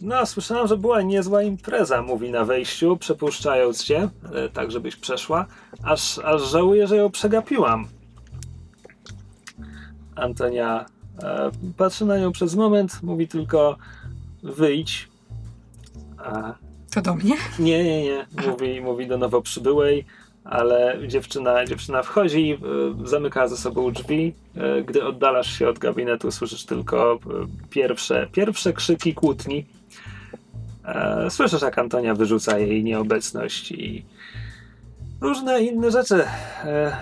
No, 0.00 0.26
słyszałem, 0.26 0.66
że 0.66 0.76
była 0.76 1.02
niezła 1.02 1.42
impreza, 1.42 2.02
mówi 2.02 2.30
na 2.30 2.44
wejściu, 2.44 2.96
przepuszczając 2.96 3.84
cię, 3.84 4.08
e, 4.34 4.48
tak 4.48 4.70
żebyś 4.70 4.96
przeszła, 4.96 5.46
aż, 5.82 6.18
aż 6.18 6.42
żałuję, 6.42 6.86
że 6.86 6.96
ją 6.96 7.10
przegapiłam. 7.10 7.88
Antonia 10.14 10.86
e, 11.22 11.50
patrzy 11.76 12.04
na 12.04 12.18
nią 12.18 12.32
przez 12.32 12.54
moment, 12.54 13.02
mówi 13.02 13.28
tylko 13.28 13.76
wyjdź. 14.42 15.09
A, 16.24 16.54
To 16.94 17.02
do 17.02 17.14
mnie? 17.14 17.34
nie, 17.58 17.84
nie, 17.84 18.02
nie, 18.02 18.26
mówi, 18.46 18.80
mówi 18.80 19.06
do 19.06 19.18
nowo 19.18 19.42
przybyłej, 19.42 20.04
ale 20.44 20.98
dziewczyna, 21.08 21.64
dziewczyna 21.64 22.02
wchodzi, 22.02 22.58
e, 23.04 23.08
zamyka 23.08 23.48
za 23.48 23.56
sobą 23.56 23.92
drzwi. 23.92 24.34
E, 24.56 24.82
Gdy 24.82 25.04
oddalasz 25.04 25.58
się 25.58 25.68
od 25.68 25.78
gabinetu, 25.78 26.30
słyszysz 26.30 26.64
tylko 26.64 27.14
e, 27.14 27.18
pierwsze, 27.70 28.28
pierwsze 28.32 28.72
krzyki 28.72 29.14
kłótni. 29.14 29.66
Słyszysz, 31.28 31.62
jak 31.62 31.78
Antonia 31.78 32.14
wyrzuca 32.14 32.58
jej 32.58 32.84
nieobecność 32.84 33.72
i 33.72 34.04
różne 35.20 35.62
inne 35.62 35.90
rzeczy. 35.90 36.24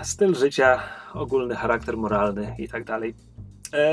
Styl 0.03 0.35
życia, 0.35 0.79
ogólny 1.15 1.55
charakter 1.57 1.97
moralny 1.97 2.55
i 2.59 2.69
tak 2.69 2.85
dalej. 2.85 3.15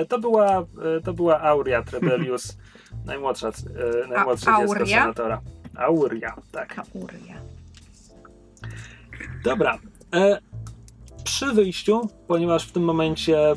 To 0.09 0.19
była, 0.19 0.65
to 1.03 1.13
była 1.13 1.41
Aurea 1.41 1.83
Trebelius, 1.83 2.57
najmłodsza, 3.05 3.47
e, 3.47 4.07
najmłodsze 4.07 4.51
A- 4.51 4.57
dziecko 4.59 4.73
Aurea? 4.73 5.01
senatora. 5.01 5.41
Aurea, 5.75 6.35
tak. 6.51 6.75
Kauria. 6.75 7.35
Dobra. 9.43 9.77
E, 10.13 10.39
przy 11.23 11.53
wyjściu, 11.53 12.09
ponieważ 12.27 12.67
w 12.67 12.71
tym 12.71 12.83
momencie 12.83 13.51
e, 13.51 13.55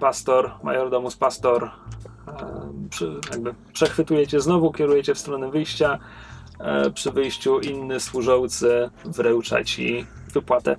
pastor, 0.00 0.50
majordomus 0.62 1.16
pastor 1.16 1.64
e, 1.64 1.70
przy, 2.90 3.20
jakby 3.30 3.54
przechwytujecie 3.72 4.40
znowu, 4.40 4.72
kierujecie 4.72 5.14
w 5.14 5.18
stronę 5.18 5.50
wyjścia. 5.50 5.98
E, 6.60 6.90
przy 6.90 7.10
wyjściu 7.10 7.60
inny 7.60 8.00
służący 8.00 8.90
wręcza 9.04 9.64
ci 9.64 10.06
wypłatę. 10.32 10.76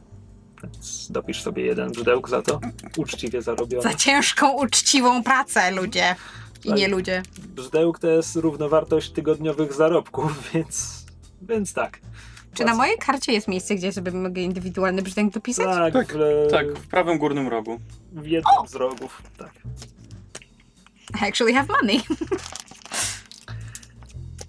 Więc 0.64 1.08
dopisz 1.12 1.42
sobie 1.42 1.66
jeden 1.66 1.92
brzydełk 1.92 2.30
za 2.30 2.42
to. 2.42 2.60
Uczciwie 2.98 3.42
zarobiony. 3.42 3.84
Za 3.84 3.94
ciężką, 3.94 4.52
uczciwą 4.52 5.24
pracę, 5.24 5.72
ludzie. 5.72 6.16
I 6.66 6.74
nie 6.74 6.88
ludzie. 6.88 7.24
Brzydełk 7.56 8.00
to 8.00 8.08
jest 8.08 8.36
równowartość 8.36 9.12
tygodniowych 9.12 9.74
zarobków, 9.74 10.32
więc, 10.54 11.06
więc 11.42 11.74
tak. 11.74 12.00
Czy 12.54 12.66
na 12.66 12.76
mojej 12.76 12.98
karcie 12.98 13.34
jest 13.34 13.48
miejsce, 13.48 13.76
gdzie 13.76 13.92
sobie 13.92 14.12
mogę 14.12 14.42
indywidualny 14.42 15.02
brzdęk 15.02 15.34
dopisać? 15.34 15.66
Tak, 15.66 15.94
Tak. 15.94 16.14
w, 16.14 16.52
Tak, 16.52 16.80
w 16.80 16.88
prawym 16.88 17.18
górnym 17.18 17.48
rogu. 17.48 17.80
w 18.12 18.26
jednym 18.28 18.68
z 18.68 18.76
rogów. 18.76 19.22
Tak. 19.38 19.52
I 21.22 21.26
actually 21.30 21.54
have 21.54 21.68
money. 21.82 22.02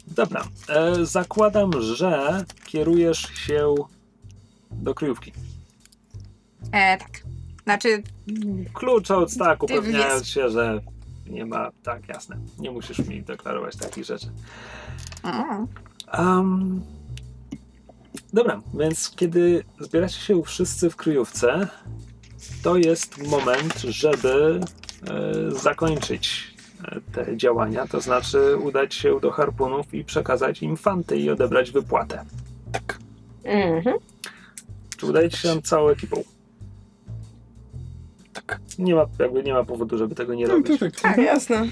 Dobra. 0.07 0.45
E, 0.69 1.05
zakładam, 1.07 1.83
że 1.83 2.45
kierujesz 2.67 3.21
się 3.35 3.75
do 4.71 4.95
kryjówki. 4.95 5.33
E, 6.73 6.99
tak. 6.99 7.11
Znaczy, 7.63 8.03
Klucz 8.75 9.11
od 9.11 9.35
tak, 9.37 9.59
Ty 9.59 9.65
upewniając 9.65 10.23
wiesz. 10.23 10.35
się, 10.35 10.51
że 10.51 10.81
nie 11.31 11.47
ma. 11.47 11.71
Tak, 11.83 12.09
jasne. 12.09 12.37
Nie 12.59 12.71
musisz 12.71 12.99
mi 12.99 13.23
deklarować 13.23 13.77
takich 13.77 14.05
rzeczy. 14.05 14.27
Um, 16.19 16.83
dobra, 18.33 18.61
więc 18.75 19.11
kiedy 19.11 19.65
zbieracie 19.81 20.21
się 20.21 20.43
wszyscy 20.43 20.91
w 20.91 20.97
kryjówce, 20.97 21.69
to 22.63 22.77
jest 22.77 23.19
moment, 23.19 23.81
żeby 23.81 24.61
e, 25.11 25.51
zakończyć 25.51 26.55
e, 26.85 27.01
te 27.13 27.37
działania, 27.37 27.87
to 27.87 28.01
znaczy 28.01 28.57
udać 28.57 28.95
się 28.95 29.21
do 29.21 29.31
harpunów 29.31 29.95
i 29.95 30.05
przekazać 30.05 30.63
im 30.63 30.77
fanty 30.77 31.17
i 31.17 31.31
odebrać 31.31 31.71
wypłatę. 31.71 32.25
Mhm. 33.45 33.97
Czy 34.97 35.07
udajecie 35.07 35.37
się 35.37 35.63
całą 35.63 35.89
ekipą? 35.89 36.23
Tak. 38.33 38.61
Nie 38.79 38.95
ma, 38.95 39.07
jakby 39.19 39.43
nie 39.43 39.53
ma 39.53 39.65
powodu, 39.65 39.99
żeby 39.99 40.15
tego 40.15 40.35
nie 40.35 40.47
to 40.47 40.53
robić. 40.53 40.81
tak. 40.81 41.01
Tak, 41.01 41.19
jasne. 41.19 41.67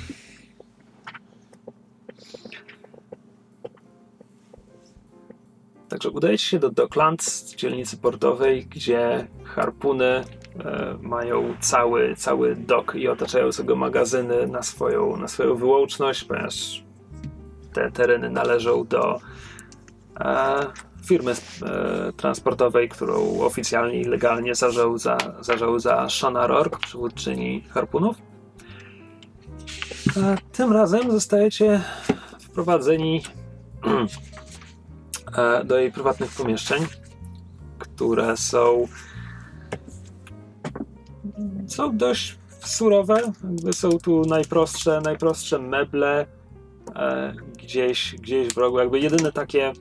Także 5.89 6.11
udajecie 6.11 6.45
się 6.45 6.59
do 6.59 6.71
Docklands, 6.71 7.55
dzielnicy 7.55 7.97
portowej, 7.97 8.67
gdzie 8.67 9.27
harpuny 9.45 10.05
e, 10.05 10.25
mają 11.01 11.55
cały, 11.61 12.17
cały 12.17 12.57
dok 12.57 12.95
i 12.95 13.09
otaczające 13.09 13.65
go 13.65 13.77
magazyny 13.77 14.47
na 14.47 14.63
swoją, 14.63 15.17
na 15.17 15.29
swoją 15.29 15.55
wyłączność, 15.55 16.25
ponieważ 16.25 16.85
te 17.73 17.91
tereny 17.91 18.31
należą 18.31 18.85
do 18.85 19.21
e, 20.21 20.67
firmy 21.09 21.33
e, 21.33 22.13
transportowej, 22.13 22.89
którą 22.89 23.41
oficjalnie 23.41 24.01
i 24.01 24.05
legalnie 24.05 24.55
zarządza, 24.55 25.19
zarządza 25.41 26.09
Shona 26.09 26.47
Rourke, 26.47 26.79
przywódczyni 26.79 27.65
harpunów. 27.69 28.17
Tym 30.53 30.73
razem 30.73 31.11
zostajecie 31.11 31.81
wprowadzeni 32.41 33.23
e, 35.37 35.65
do 35.65 35.79
jej 35.79 35.93
prywatnych 35.93 36.31
pomieszczeń, 36.31 36.87
które 37.79 38.37
są 38.37 38.89
są 41.67 41.97
dość 41.97 42.39
surowe. 42.61 43.33
Są 43.73 43.91
tu 43.99 44.23
najprostsze, 44.25 45.01
najprostsze 45.05 45.59
meble 45.59 46.27
e, 46.97 47.35
gdzieś, 47.63 48.15
gdzieś 48.15 48.49
w 48.49 48.57
rogu. 48.57 48.79
Jakby 48.79 49.01
jedyne 49.01 49.33
takie 49.33 49.73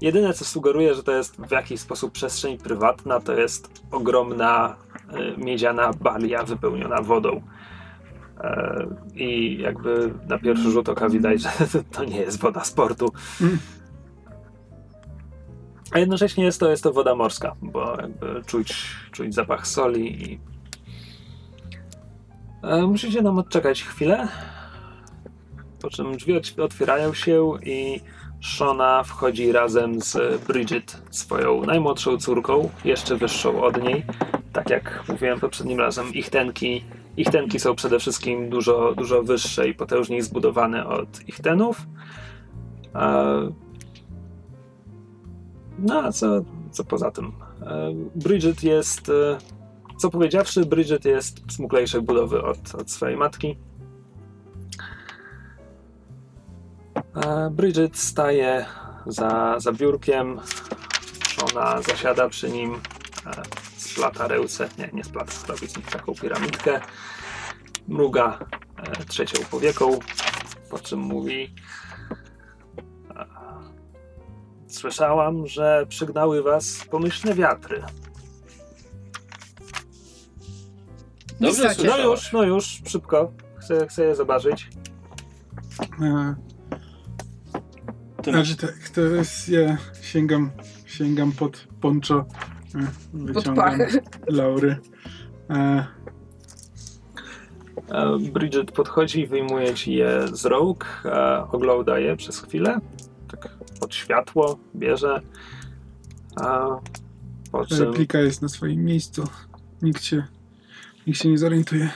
jedyne 0.00 0.34
co 0.34 0.44
sugeruje, 0.44 0.94
że 0.94 1.02
to 1.02 1.12
jest 1.12 1.36
w 1.36 1.50
jakiś 1.50 1.80
sposób 1.80 2.12
przestrzeń 2.12 2.58
prywatna, 2.58 3.20
to 3.20 3.32
jest 3.32 3.82
ogromna 3.90 4.76
e, 5.08 5.36
miedziana 5.36 5.92
balia 5.92 6.42
wypełniona 6.42 7.02
wodą. 7.02 7.42
E, 8.40 8.86
I 9.14 9.58
jakby 9.58 10.14
na 10.28 10.38
pierwszy 10.38 10.70
rzut 10.70 10.88
oka 10.88 11.08
widać, 11.08 11.42
że 11.42 11.50
to 11.92 12.04
nie 12.04 12.20
jest 12.20 12.40
woda 12.40 12.64
sportu. 12.64 13.12
Mm. 13.40 13.58
A 15.92 15.98
jednocześnie 15.98 16.44
jest 16.44 16.60
to, 16.60 16.70
jest 16.70 16.82
to 16.82 16.92
woda 16.92 17.14
morska, 17.14 17.56
bo 17.62 17.96
jakby 18.00 18.42
czuć, 18.46 18.96
czuć 19.12 19.34
zapach 19.34 19.66
soli 19.66 20.22
i 20.22 20.40
e, 22.62 22.82
musicie 22.82 23.22
nam 23.22 23.38
odczekać 23.38 23.82
chwilę, 23.82 24.28
po 25.82 25.90
czym 25.90 26.16
drzwi 26.16 26.34
ot- 26.34 26.60
otwierają 26.60 27.14
się 27.14 27.52
i 27.62 28.00
Shona 28.40 29.02
wchodzi 29.02 29.52
razem 29.52 30.00
z 30.00 30.40
Bridget, 30.46 31.02
swoją 31.10 31.64
najmłodszą 31.64 32.18
córką, 32.18 32.70
jeszcze 32.84 33.16
wyższą 33.16 33.62
od 33.62 33.82
niej. 33.82 34.04
Tak 34.52 34.70
jak 34.70 35.04
mówiłem 35.08 35.40
poprzednim 35.40 35.80
razem, 35.80 36.14
ich 36.14 36.30
tenki, 36.30 36.84
ich 37.16 37.30
tenki 37.30 37.60
są 37.60 37.74
przede 37.74 37.98
wszystkim 37.98 38.50
dużo, 38.50 38.94
dużo 38.94 39.22
wyższe 39.22 39.68
i 39.68 39.74
potężniej 39.74 40.22
zbudowane 40.22 40.86
od 40.86 41.28
ich 41.28 41.40
tenów. 41.40 41.86
E, 42.94 43.52
no 45.78 46.02
a 46.02 46.12
co, 46.12 46.44
co 46.70 46.84
poza 46.84 47.10
tym? 47.10 47.32
E, 47.62 47.92
Bridget 48.14 48.62
jest, 48.62 49.08
e, 49.08 49.38
co 49.98 50.10
powiedziawszy, 50.10 50.66
Bridget 50.66 51.04
jest 51.04 51.52
smuklejszej 51.52 52.02
budowy 52.02 52.42
od, 52.42 52.74
od 52.74 52.90
swojej 52.90 53.16
matki. 53.16 53.56
Bridget 57.50 57.96
staje 57.96 58.66
za, 59.06 59.54
za 59.58 59.72
biurkiem, 59.72 60.40
ona 61.52 61.82
zasiada 61.82 62.28
przy 62.28 62.50
nim, 62.50 62.74
e, 63.26 63.42
splata 63.76 64.26
ręce, 64.26 64.68
nie, 64.78 64.90
nie 64.92 65.04
splata, 65.04 65.32
robi 65.48 65.68
z 65.68 65.76
nich 65.76 65.86
taką 65.90 66.14
piramidkę, 66.14 66.80
mruga 67.88 68.38
e, 68.76 69.04
trzecią 69.04 69.44
powieką, 69.50 69.98
po 70.70 70.78
czym 70.78 71.00
mówi 71.00 71.54
e, 73.16 73.26
Słyszałam, 74.68 75.46
że 75.46 75.86
przygnały 75.88 76.42
was 76.42 76.84
pomyślne 76.90 77.34
wiatry. 77.34 77.82
Dobrze. 81.40 81.74
No 81.86 81.98
już, 81.98 82.32
no 82.32 82.42
już, 82.42 82.82
szybko. 82.86 83.32
Chcę, 83.58 83.86
chcę 83.86 84.04
je 84.04 84.14
zobaczyć. 84.14 84.70
E, 88.20 88.22
Ty 88.22 88.30
Znaczy 88.30 88.56
tak, 88.56 88.88
to 88.94 89.00
jest, 89.00 89.48
ja 89.48 89.76
sięgam, 90.02 90.50
sięgam 90.86 91.32
pod 91.32 91.66
poncho, 91.80 92.26
e, 92.74 92.86
wyciągam 93.14 93.78
laury. 94.28 94.76
E, 95.50 95.84
E, 97.90 98.18
Bridget 98.32 98.72
podchodzi, 98.72 99.26
wyjmuje 99.26 99.74
ci 99.74 99.94
je 99.94 100.28
z 100.32 100.44
rąk, 100.44 101.02
e, 101.04 101.44
ogląda 101.52 101.98
je 101.98 102.16
przez 102.16 102.42
chwilę, 102.42 102.80
tak 103.30 103.48
pod 103.80 103.94
światło, 103.94 104.58
bierze, 104.76 105.20
a 106.36 106.66
po 107.52 107.66
czym, 107.66 107.78
replika 107.78 108.18
jest 108.18 108.42
na 108.42 108.48
swoim 108.48 108.84
miejscu. 108.84 109.24
Nikt 109.82 110.02
się, 110.02 110.24
nikt 111.06 111.18
się 111.18 111.28
nie 111.28 111.38
zorientuje. 111.38 111.90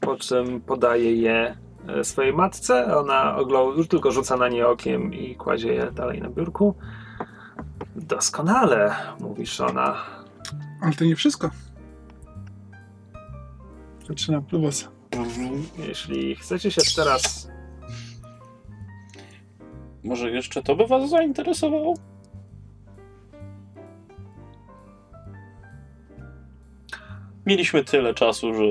po 0.00 0.16
czym 0.16 0.60
podaje 0.60 1.16
je 1.16 1.56
swojej 2.02 2.32
matce, 2.32 2.96
ona 2.96 3.36
ogląda, 3.36 3.76
już 3.76 3.88
tylko 3.88 4.10
rzuca 4.10 4.36
na 4.36 4.48
nie 4.48 4.66
okiem 4.66 5.14
i 5.14 5.36
kładzie 5.36 5.74
je 5.74 5.92
dalej 5.92 6.20
na 6.20 6.30
biurku. 6.30 6.74
Doskonale, 7.96 8.94
mówi 9.20 9.46
Shona. 9.46 9.96
Ale 10.82 10.92
to 10.92 11.04
nie 11.04 11.16
wszystko. 11.16 11.50
Zaczyna 14.08 14.40
plubosa. 14.40 14.88
Jeśli 15.78 16.36
chcecie 16.36 16.70
się 16.70 16.82
teraz 16.96 17.48
Może 20.04 20.30
jeszcze 20.30 20.62
to 20.62 20.76
by 20.76 20.86
was 20.86 21.10
zainteresowało? 21.10 21.94
Mieliśmy 27.46 27.84
tyle 27.84 28.14
czasu, 28.14 28.54
że 28.54 28.62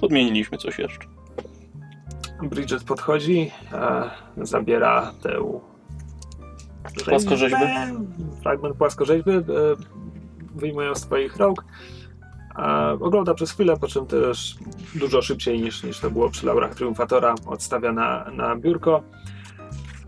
podmieniliśmy 0.00 0.58
coś 0.58 0.78
jeszcze. 0.78 1.17
Bridget 2.42 2.84
podchodzi, 2.84 3.50
e, 3.72 4.10
zabiera 4.36 5.12
tę 5.22 5.60
Płaskorzeźbę? 7.04 7.86
fragment 8.42 8.76
płaskorzeźby, 8.76 9.30
e, 9.30 9.42
wyjmują 10.54 10.94
z 10.94 11.00
twoich 11.00 11.36
rąk. 11.36 11.64
E, 12.58 12.90
ogląda 13.00 13.34
przez 13.34 13.52
chwilę, 13.52 13.76
po 13.76 13.88
czym 13.88 14.06
też 14.06 14.58
dużo 14.94 15.22
szybciej 15.22 15.62
niż, 15.62 15.82
niż 15.84 16.00
to 16.00 16.10
było 16.10 16.30
przy 16.30 16.46
laurach 16.46 16.74
triumfatora 16.74 17.34
odstawia 17.46 17.92
na, 17.92 18.30
na 18.30 18.56
biurko. 18.56 19.02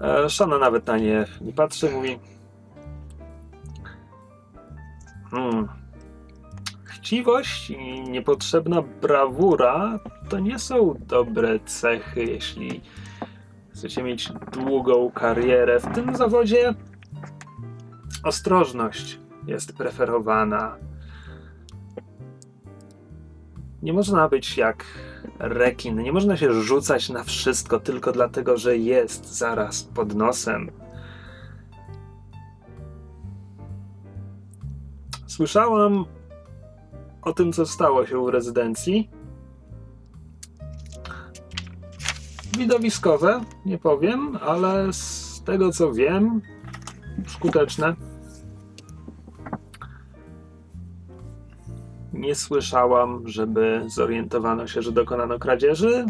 E, 0.00 0.30
Shana 0.30 0.58
nawet 0.58 0.86
na 0.86 0.98
nie 0.98 1.26
nie 1.40 1.52
patrzy, 1.52 1.90
mówi 1.90 2.18
hmm, 5.30 5.68
Chciwość 7.10 7.70
i 7.70 8.00
niepotrzebna 8.02 8.82
brawura 8.82 9.98
to 10.28 10.38
nie 10.38 10.58
są 10.58 10.94
dobre 11.06 11.60
cechy, 11.60 12.24
jeśli 12.24 12.80
chcecie 13.74 14.02
mieć 14.02 14.32
długą 14.52 15.10
karierę. 15.10 15.80
W 15.80 15.94
tym 15.94 16.16
zawodzie 16.16 16.74
ostrożność 18.24 19.18
jest 19.46 19.76
preferowana. 19.76 20.76
Nie 23.82 23.92
można 23.92 24.28
być 24.28 24.56
jak 24.56 24.84
rekin, 25.38 26.02
nie 26.02 26.12
można 26.12 26.36
się 26.36 26.62
rzucać 26.62 27.08
na 27.08 27.24
wszystko 27.24 27.80
tylko 27.80 28.12
dlatego, 28.12 28.56
że 28.56 28.76
jest 28.76 29.26
zaraz 29.38 29.82
pod 29.82 30.14
nosem. 30.14 30.70
Słyszałam 35.26 36.04
o 37.22 37.32
tym, 37.32 37.52
co 37.52 37.66
stało 37.66 38.06
się 38.06 38.18
u 38.18 38.30
rezydencji. 38.30 39.10
Widowiskowe, 42.58 43.40
nie 43.66 43.78
powiem, 43.78 44.38
ale 44.42 44.92
z 44.92 45.42
tego 45.44 45.72
co 45.72 45.92
wiem, 45.92 46.40
skuteczne. 47.26 47.94
Nie 52.12 52.34
słyszałam, 52.34 53.28
żeby 53.28 53.84
zorientowano 53.86 54.66
się, 54.66 54.82
że 54.82 54.92
dokonano 54.92 55.38
kradzieży, 55.38 56.06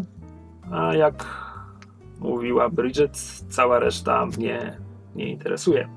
a 0.71 0.95
jak 0.95 1.25
mówiła 2.19 2.69
Bridget, 2.69 3.17
cała 3.49 3.79
reszta 3.79 4.25
mnie 4.25 4.77
nie 5.15 5.29
interesuje. 5.29 5.89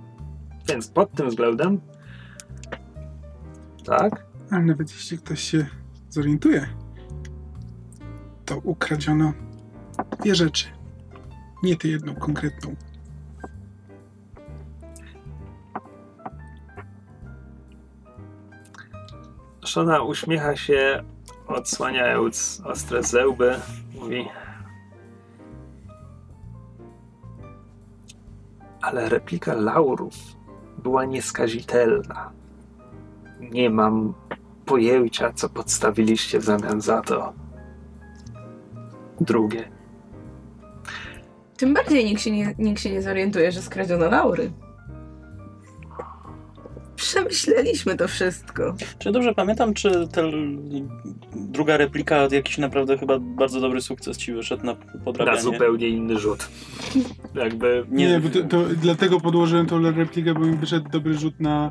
Więc 0.68 0.88
pod 0.88 1.12
tym 1.12 1.28
względem, 1.28 1.80
tak, 3.84 4.26
Ale 4.54 4.64
nawet 4.64 4.90
jeśli 4.92 5.18
ktoś 5.18 5.40
się 5.40 5.66
zorientuje, 6.08 6.68
to 8.44 8.56
ukradziono 8.58 9.32
dwie 10.20 10.34
rzeczy. 10.34 10.66
Nie 11.62 11.76
tę 11.76 11.88
jedną 11.88 12.14
konkretną. 12.14 12.74
Szona 19.64 20.02
uśmiecha 20.02 20.56
się, 20.56 21.04
odsłaniając 21.46 22.62
ostre 22.64 23.02
zęby. 23.02 23.54
Mówi. 23.94 24.28
Ale 28.80 29.08
replika 29.08 29.54
laurów 29.54 30.14
była 30.82 31.04
nieskazitelna. 31.04 32.32
Nie 33.40 33.70
mam 33.70 34.14
pojęcia, 34.66 35.32
co 35.32 35.48
podstawiliście 35.48 36.38
w 36.38 36.44
zamian 36.44 36.80
za 36.80 37.02
to. 37.02 37.32
Drugie. 39.20 39.68
Tym 41.56 41.74
bardziej 41.74 42.04
nikt 42.04 42.22
się 42.22 42.30
nie, 42.30 42.54
nikt 42.58 42.80
się 42.82 42.90
nie 42.90 43.02
zorientuje, 43.02 43.52
że 43.52 43.62
skradziono 43.62 44.08
laury. 44.10 44.50
Przemyśleliśmy 46.96 47.96
to 47.96 48.08
wszystko. 48.08 48.74
Czy 48.98 49.12
dobrze 49.12 49.34
pamiętam, 49.34 49.74
czy 49.74 50.08
ta 50.08 50.22
druga 51.36 51.76
replika 51.76 52.28
jakiś 52.30 52.58
naprawdę 52.58 52.98
chyba 52.98 53.18
bardzo 53.18 53.60
dobry 53.60 53.80
sukces 53.82 54.16
ci 54.16 54.32
wyszedł 54.32 54.66
na 54.66 54.72
Na 54.72 55.00
podrabianie? 55.04 55.40
zupełnie 55.40 55.88
inny 55.88 56.18
rzut. 56.18 56.48
Jakby. 57.34 57.86
Nie, 57.90 58.08
Nie, 58.08 58.20
bo 58.20 58.28
to, 58.28 58.42
to 58.42 58.64
dlatego 58.82 59.20
podłożyłem 59.20 59.66
tą 59.66 59.90
replikę, 59.90 60.34
bo 60.34 60.40
mi 60.40 60.56
wyszedł 60.56 60.90
dobry 60.90 61.14
rzut 61.14 61.40
na 61.40 61.70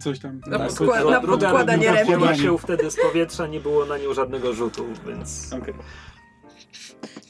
coś 0.00 0.18
tam. 0.18 0.40
Na 0.46 0.58
Tak, 0.58 0.70
podkła- 0.70 1.00
Dru- 1.00 1.10
na 1.10 1.20
druga 1.20 1.46
podkładanie 1.50 2.04
wzięła 2.04 2.34
się 2.34 2.58
wtedy 2.58 2.90
z 2.90 2.96
powietrza, 3.02 3.46
nie 3.46 3.60
było 3.60 3.84
na 3.86 3.98
nią 3.98 4.14
żadnego 4.14 4.52
rzutu, 4.52 4.84
więc. 5.06 5.52
Okej. 5.62 5.74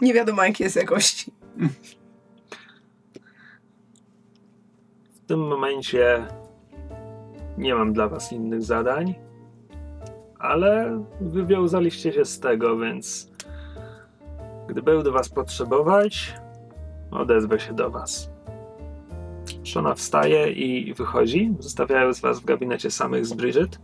Nie 0.01 0.15
wiadomo, 0.15 0.43
jakiej 0.45 0.65
jest 0.65 0.77
jakości. 0.77 1.33
W 5.15 5.27
tym 5.27 5.41
momencie 5.41 6.27
nie 7.59 7.75
mam 7.75 7.93
dla 7.93 8.09
was 8.09 8.33
innych 8.33 8.63
zadań, 8.63 9.15
ale 10.39 11.03
wywiązaliście 11.21 12.13
się 12.13 12.25
z 12.25 12.41
tego, 12.41 12.79
więc 12.79 13.31
gdy 14.69 14.83
będę 14.83 15.11
was 15.11 15.29
potrzebować, 15.29 16.35
odezwę 17.11 17.61
się 17.61 17.73
do 17.73 17.91
was. 17.91 18.32
Szona 19.65 19.95
wstaje 19.95 20.53
i 20.53 20.95
wychodzi, 20.95 21.55
zostawiając 21.59 22.21
was 22.21 22.41
w 22.41 22.45
gabinecie 22.45 22.91
samych 22.91 23.27
z 23.27 23.33
Bridget, 23.33 23.79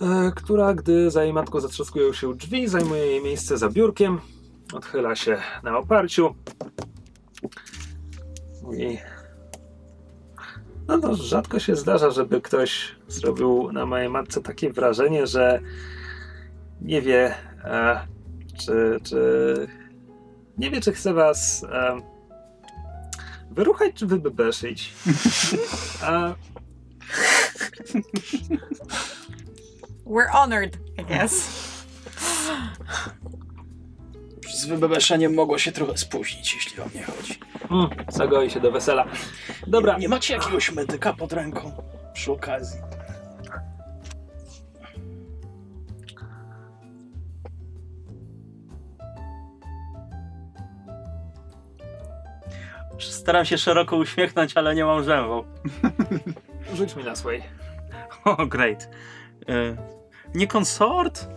e, 0.00 0.32
która, 0.36 0.74
gdy 0.74 1.10
za 1.10 1.24
jej 1.24 1.32
matką 1.32 1.60
zatrzaskują 1.60 2.12
się 2.12 2.34
drzwi, 2.34 2.68
zajmuje 2.68 3.06
jej 3.06 3.24
miejsce 3.24 3.58
za 3.58 3.68
biurkiem, 3.68 4.20
odchyla 4.74 5.16
się 5.16 5.42
na 5.62 5.78
oparciu. 5.78 6.34
Mówi, 8.62 8.98
no, 10.88 10.96
no, 10.96 11.14
rzadko 11.14 11.58
się 11.58 11.76
zdarza, 11.76 12.10
żeby 12.10 12.40
ktoś 12.40 12.96
zrobił 13.08 13.72
na 13.72 13.86
mojej 13.86 14.08
matce 14.08 14.40
takie 14.40 14.72
wrażenie, 14.72 15.26
że 15.26 15.60
nie 16.80 17.02
wie, 17.02 17.34
e, 17.64 18.06
czy, 18.58 18.98
czy. 19.02 19.68
Nie 20.58 20.70
wie, 20.70 20.80
czy 20.80 20.92
chce 20.92 21.14
was 21.14 21.64
e, 21.64 22.00
wyruchać, 23.58 23.94
czy 23.94 24.06
wybebeszyć. 24.06 24.92
A 26.02 26.34
We're 30.06 30.28
honored, 30.32 30.76
I 30.98 31.04
guess. 31.04 31.32
Z 34.54 34.66
wybebeszeniem 34.66 35.34
mogło 35.34 35.58
się 35.58 35.72
trochę 35.72 35.96
spóźnić, 35.98 36.54
jeśli 36.54 36.82
o 36.82 36.86
mnie 36.86 37.02
chodzi. 37.04 37.38
mm, 37.70 37.88
zagoi 38.08 38.50
się 38.50 38.60
do 38.60 38.70
wesela. 38.72 39.04
Dobra, 39.66 39.98
Nie 39.98 40.08
macie 40.08 40.34
jakiegoś 40.34 40.72
medyka 40.72 41.12
pod 41.12 41.32
ręką 41.32 41.72
przy 42.14 42.32
okazji? 42.32 42.80
Staram 52.98 53.44
się 53.44 53.58
szeroko 53.58 53.96
uśmiechnąć, 53.96 54.56
ale 54.56 54.74
nie 54.74 54.84
mam 54.84 55.04
zębów. 55.04 55.46
rzuć 56.74 56.96
mi 56.96 57.04
na 57.04 57.16
swój. 57.16 57.42
O, 58.24 58.46
great. 58.46 58.88
E, 59.48 59.76
nie 60.34 60.46
konsort? 60.46 61.28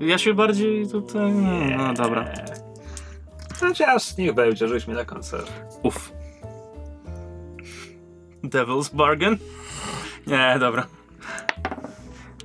Ja 0.00 0.18
się 0.18 0.34
bardziej 0.34 0.88
tutaj... 0.88 1.32
No, 1.32 1.76
no 1.76 1.94
dobra. 1.94 2.24
Chociaż 3.60 4.16
niech 4.16 4.34
będzie, 4.34 4.68
rzuć 4.68 4.86
mi 4.86 4.94
na 4.94 5.04
koncert. 5.04 5.52
Uff. 5.82 6.12
Devil's 8.44 8.94
Bargain? 8.94 9.38
Nie, 10.26 10.56
dobra. 10.60 10.86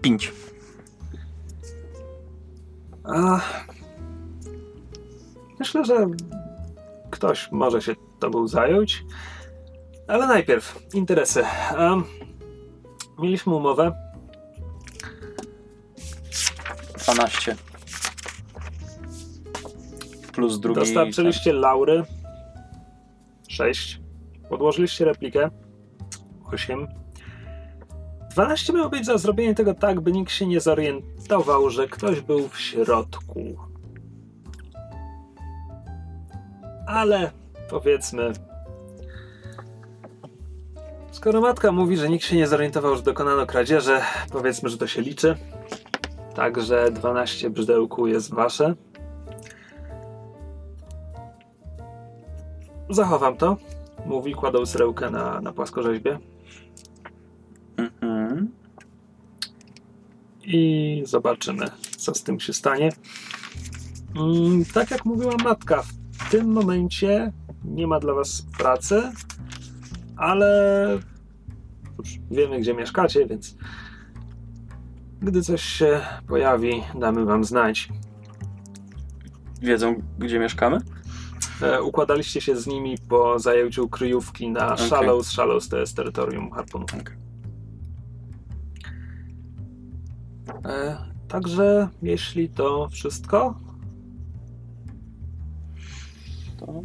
Pięć. 0.01 0.31
Myślę, 5.59 5.85
że 5.85 6.07
ktoś 7.11 7.51
może 7.51 7.81
się 7.81 7.95
tobą 8.23 8.47
zająć. 8.47 9.05
Ale 10.07 10.27
najpierw 10.27 10.79
interesy. 10.93 11.43
Um, 11.79 12.03
mieliśmy 13.19 13.55
umowę. 13.55 13.91
12. 17.03 17.55
Plus 20.33 20.59
drugi. 20.59 20.79
Dostarczyliście 20.79 21.53
laury. 21.53 22.03
6. 23.47 24.01
Podłożyliście 24.49 25.05
replikę. 25.05 25.49
8. 26.53 26.87
12 28.31 28.73
miało 28.73 28.89
być 28.89 29.05
za 29.05 29.17
zrobienie 29.17 29.55
tego 29.55 29.73
tak, 29.73 30.01
by 30.01 30.11
nikt 30.11 30.31
się 30.31 30.47
nie 30.47 30.59
zorientował, 30.59 31.69
że 31.69 31.87
ktoś 31.87 32.21
był 32.21 32.47
w 32.47 32.59
środku. 32.59 33.57
Ale 36.87 37.31
powiedzmy. 37.69 38.33
Skoro 41.11 41.41
matka 41.41 41.71
mówi, 41.71 41.97
że 41.97 42.09
nikt 42.09 42.25
się 42.25 42.35
nie 42.35 42.47
zorientował, 42.47 42.95
że 42.95 43.01
dokonano 43.01 43.45
kradzieży, 43.45 43.99
powiedzmy, 44.31 44.69
że 44.69 44.77
to 44.77 44.87
się 44.87 45.01
liczy. 45.01 45.35
Także 46.35 46.91
12 46.91 47.49
brzydełku 47.49 48.07
jest 48.07 48.33
wasze. 48.33 48.75
Zachowam 52.89 53.37
to, 53.37 53.57
mówi, 54.05 54.33
kładąc 54.33 54.75
rełkę 54.75 55.09
na, 55.09 55.41
na 55.41 55.53
płaskorzeźbie. 55.53 56.19
Mhm. 57.77 58.51
I 60.43 61.03
zobaczymy, 61.05 61.65
co 61.97 62.13
z 62.13 62.23
tym 62.23 62.39
się 62.39 62.53
stanie. 62.53 62.89
Mm, 64.15 64.65
tak 64.73 64.91
jak 64.91 65.05
mówiła 65.05 65.35
matka, 65.43 65.83
w 66.11 66.31
tym 66.31 66.51
momencie 66.51 67.31
nie 67.65 67.87
ma 67.87 67.99
dla 67.99 68.13
was 68.13 68.45
pracy, 68.57 69.11
ale 70.17 70.99
cóż, 71.97 72.19
wiemy, 72.31 72.59
gdzie 72.59 72.73
mieszkacie, 72.73 73.25
więc 73.25 73.55
Gdy 75.23 75.41
coś 75.41 75.63
się 75.63 76.01
pojawi, 76.27 76.83
damy 76.95 77.25
wam 77.25 77.43
znać. 77.43 77.89
Wiedzą, 79.61 79.95
gdzie 80.19 80.39
mieszkamy? 80.39 80.77
E, 81.61 81.81
układaliście 81.81 82.41
się 82.41 82.55
z 82.55 82.67
nimi 82.67 82.97
po 83.09 83.39
zajęciu 83.39 83.89
kryjówki 83.89 84.51
na 84.51 84.73
Okej. 84.73 84.87
Shallows. 84.87 85.27
Shallows 85.27 85.69
to 85.69 85.77
jest 85.77 85.95
terytorium 85.95 86.51
harpunów. 86.51 86.89
Okej. 86.93 87.15
E, 90.65 90.97
także 91.27 91.89
jeśli 92.01 92.49
to 92.49 92.87
wszystko, 92.91 93.55
To... 96.57 96.83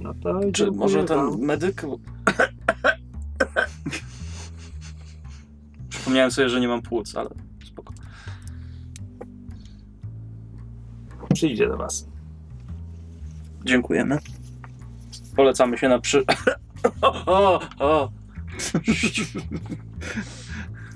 no 0.00 0.14
to 0.14 0.40
Czy 0.52 0.70
może 0.70 1.04
ten 1.04 1.16
wam. 1.16 1.38
medyk... 1.40 1.82
Przypomniałem 5.88 6.30
sobie, 6.30 6.48
że 6.48 6.60
nie 6.60 6.68
mam 6.68 6.82
płuc, 6.82 7.16
ale 7.16 7.30
spoko. 7.64 7.92
przyjdzie 11.34 11.68
do 11.68 11.76
was. 11.76 12.08
Dziękujemy. 13.64 14.18
Polecamy 15.36 15.78
się 15.78 15.88
na 15.88 15.98
przy... 15.98 16.24
o, 17.02 17.24
o, 17.26 17.60
o, 17.78 18.10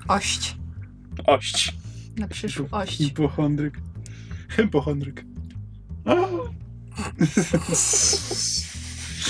Ość. 0.09 0.57
ość. 1.27 1.77
Na 2.17 2.29
przyszłość. 2.29 2.97
Hipochondryk. 2.99 3.81
Hypochondryk. 4.49 5.25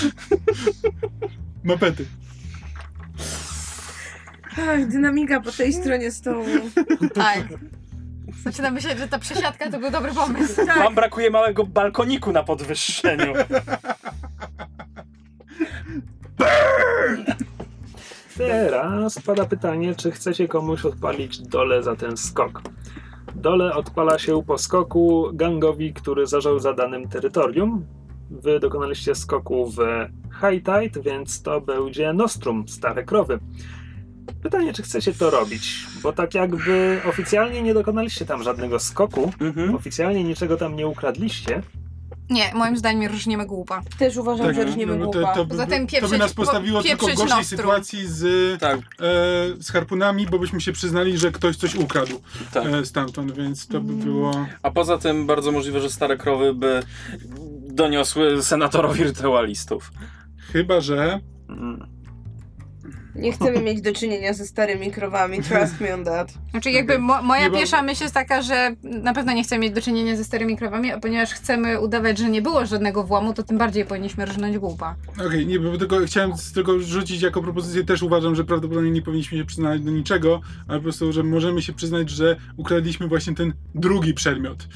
Mapety. 1.64 2.07
Ach, 4.59 4.88
dynamika 4.88 5.40
po 5.40 5.53
tej 5.53 5.72
stronie 5.72 6.11
stołu. 6.11 6.44
Tak. 7.14 7.48
Zaczynam 8.44 8.74
myśleć, 8.74 8.98
że 8.98 9.09
ta 9.09 9.18
przesiadka 9.18 9.70
to 9.70 9.78
był 9.78 9.90
dobry 9.90 10.12
pomysł. 10.12 10.66
Wam 10.66 10.94
brakuje 10.94 11.30
małego 11.30 11.66
balkoniku 11.66 12.32
na 12.32 12.42
podwyższeniu. 12.42 13.32
Teraz 18.36 19.18
pada 19.26 19.44
pytanie, 19.44 19.94
czy 19.94 20.11
chcecie 20.11 20.48
komuś 20.48 20.84
odpalić 20.84 21.38
dole 21.38 21.82
za 21.82 21.96
ten 21.96 22.16
skok. 22.16 22.62
Dole 23.34 23.74
odpala 23.74 24.18
się 24.18 24.42
po 24.42 24.59
skoku 24.59 25.30
gangowi, 25.32 25.92
który 25.92 26.26
zażał 26.26 26.59
za 26.59 26.72
danym 26.72 27.09
terytorium. 27.09 27.86
Wy 28.31 28.61
dokonaliście 28.61 29.14
skoku 29.14 29.70
w 29.70 29.76
High 30.41 30.64
Tide, 30.64 31.03
więc 31.11 31.43
to 31.43 31.61
będzie 31.61 32.12
Nostrum, 32.12 32.68
stare 32.68 33.05
krowy. 33.05 33.39
Pytanie, 34.43 34.72
czy 34.72 34.83
chcecie 34.83 35.12
to 35.12 35.31
robić? 35.31 35.87
Bo 36.03 36.12
tak 36.12 36.35
jakby 36.35 37.01
oficjalnie 37.09 37.62
nie 37.62 37.74
dokonaliście 37.74 38.26
tam 38.26 38.43
żadnego 38.43 38.78
skoku, 38.78 39.33
Mhm. 39.41 39.74
oficjalnie 39.74 40.24
niczego 40.24 40.57
tam 40.57 40.76
nie 40.76 40.87
ukradliście, 40.87 41.62
Nie, 42.31 42.55
moim 42.55 42.76
zdaniem 42.76 43.12
różniemy 43.12 43.47
głupa. 43.47 43.83
Też 43.99 44.16
uważam, 44.16 44.47
Tak, 44.47 44.55
że 44.55 44.64
różniemy 44.64 44.97
no, 44.97 45.05
głupa. 45.05 45.20
to, 45.20 45.35
to, 45.35 45.45
by, 45.45 45.51
Poza 45.51 45.66
tym 45.66 45.87
to 45.87 45.93
by 45.97 46.01
pieprzyć- 46.01 46.18
nas 46.18 46.33
postawiło 46.35 46.78
po- 46.78 46.89
tylko 46.89 47.07
w 47.07 47.09
pieprzyć 47.09 47.18
gorszej 47.18 47.39
nostrum. 47.39 47.59
sytuacji 47.59 48.07
z, 48.07 48.61
Tak, 48.61 48.78
e, 48.78 48.83
z 49.62 49.70
harpunami, 49.70 50.26
bo 50.26 50.39
byśmy 50.39 50.61
się 50.61 50.72
przyznali, 50.72 51.18
że 51.18 51.33
ktoś 51.33 51.57
coś 51.57 51.74
ukradł 51.74 52.20
tak. 52.53 52.66
e, 52.66 52.85
stamtąd, 52.85 53.33
więc 53.33 53.66
to 53.66 53.81
by 53.81 53.93
było... 54.05 54.47
A 54.62 54.70
poza 54.70 54.99
tym 54.99 55.26
bardzo 55.26 55.53
możliwe, 55.53 55.81
że 55.81 55.91
stare 55.91 56.16
krowy 56.16 56.55
by 56.55 56.83
doniosły 57.68 58.43
senatorowi 58.43 59.05
rytualistów. 59.05 59.93
Chyba, 60.53 60.81
że... 60.81 61.20
Mm. 61.49 61.87
Nie 63.14 63.32
chcemy 63.32 63.62
mieć 63.62 63.80
do 63.80 63.92
czynienia 63.92 64.34
ze 64.34 64.46
starymi 64.46 64.90
krowami, 64.90 65.42
trust 65.42 65.80
me 65.80 65.94
on 65.94 66.04
that. 66.04 66.32
Znaczy 66.50 66.70
jakby 66.70 66.98
mo 66.98 67.22
moja 67.22 67.48
Nie, 67.48 67.58
pierwsza 67.58 67.82
myśl 67.82 68.02
jest 68.02 68.14
taka, 68.14 68.42
że 68.42 68.76
na 68.82 69.14
pewno 69.14 69.32
nie 69.32 69.42
chcemy 69.42 69.61
mieć 69.61 69.74
do 69.74 69.82
czynienia 69.82 70.16
ze 70.16 70.24
starymi 70.24 70.56
krowami, 70.56 70.92
a 70.92 71.00
ponieważ 71.00 71.30
chcemy 71.30 71.80
udawać, 71.80 72.18
że 72.18 72.30
nie 72.30 72.42
było 72.42 72.66
żadnego 72.66 73.04
włamu, 73.04 73.34
to 73.34 73.42
tym 73.42 73.58
bardziej 73.58 73.84
powinniśmy 73.84 74.24
rżnąć 74.24 74.58
głupa. 74.58 74.96
Okej, 75.26 75.46
nie, 75.46 75.61
bo 75.61 75.78
tylko 75.78 75.98
chciałem 76.06 76.32
tylko 76.54 76.80
rzucić 76.80 77.22
jako 77.22 77.42
propozycję, 77.42 77.84
też 77.84 78.02
uważam, 78.02 78.34
że 78.34 78.44
prawdopodobnie 78.44 78.90
nie 78.90 79.02
powinniśmy 79.02 79.38
się 79.38 79.44
przyznać 79.44 79.80
do 79.80 79.90
niczego, 79.90 80.40
ale 80.68 80.78
po 80.78 80.82
prostu, 80.82 81.12
że 81.12 81.22
możemy 81.22 81.62
się 81.62 81.72
przyznać, 81.72 82.11
że 82.11 82.36
ukradliśmy 82.56 83.08
właśnie 83.08 83.34
ten 83.34 83.52
drugi 83.74 84.14
przedmiot. 84.14 84.68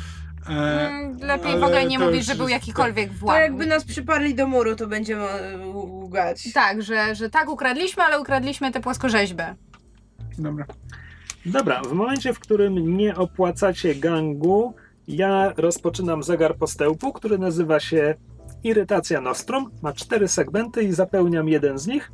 E, 0.49 0.53
Mm, 0.53 1.19
Lepiej 1.21 1.53
w 1.53 1.55
ale 1.55 1.65
ogóle 1.67 1.87
nie 1.87 1.99
to 1.99 2.05
mówić, 2.05 2.19
już 2.19 2.27
że 2.27 2.35
był 2.35 2.49
jest- 2.49 2.53
jakikolwiek 2.67 3.11
To 3.11 3.17
włam. 3.19 3.41
jakby 3.41 3.67
nas 3.67 3.85
przyparli 3.85 4.35
do 4.35 4.47
muru, 4.47 4.77
to 4.77 4.87
będziemy 4.87 5.23
e, 5.25 5.59
łgać. 5.75 6.53
Tak, 6.53 6.83
że, 6.83 7.15
że 7.15 7.31
tak 7.31 7.49
ukradliśmy, 7.49 8.03
ale 8.03 8.21
ukradliśmy 8.21 8.73
tę 8.73 8.81
płaskorzeźbę. 8.81 9.55
dobra. 10.39 10.65
Dobra, 11.47 11.83
w 11.83 11.93
momencie, 11.93 12.33
w 12.33 12.39
którym 12.41 12.97
nie 12.97 13.17
opłacacie 13.17 13.95
gangu, 13.95 14.75
ja 15.09 15.53
rozpoczynam 15.57 16.23
zegar 16.23 16.57
postępu, 16.57 17.13
który 17.13 17.39
nazywa 17.39 17.81
się 17.81 18.15
Irytacja 18.65 19.21
Nostrum. 19.21 19.71
Ma 19.83 19.93
cztery 19.93 20.29
segmenty 20.29 20.83
i 20.83 20.93
zapełniam 20.93 21.49
jeden 21.49 21.79
z 21.79 21.87
nich. 21.87 22.13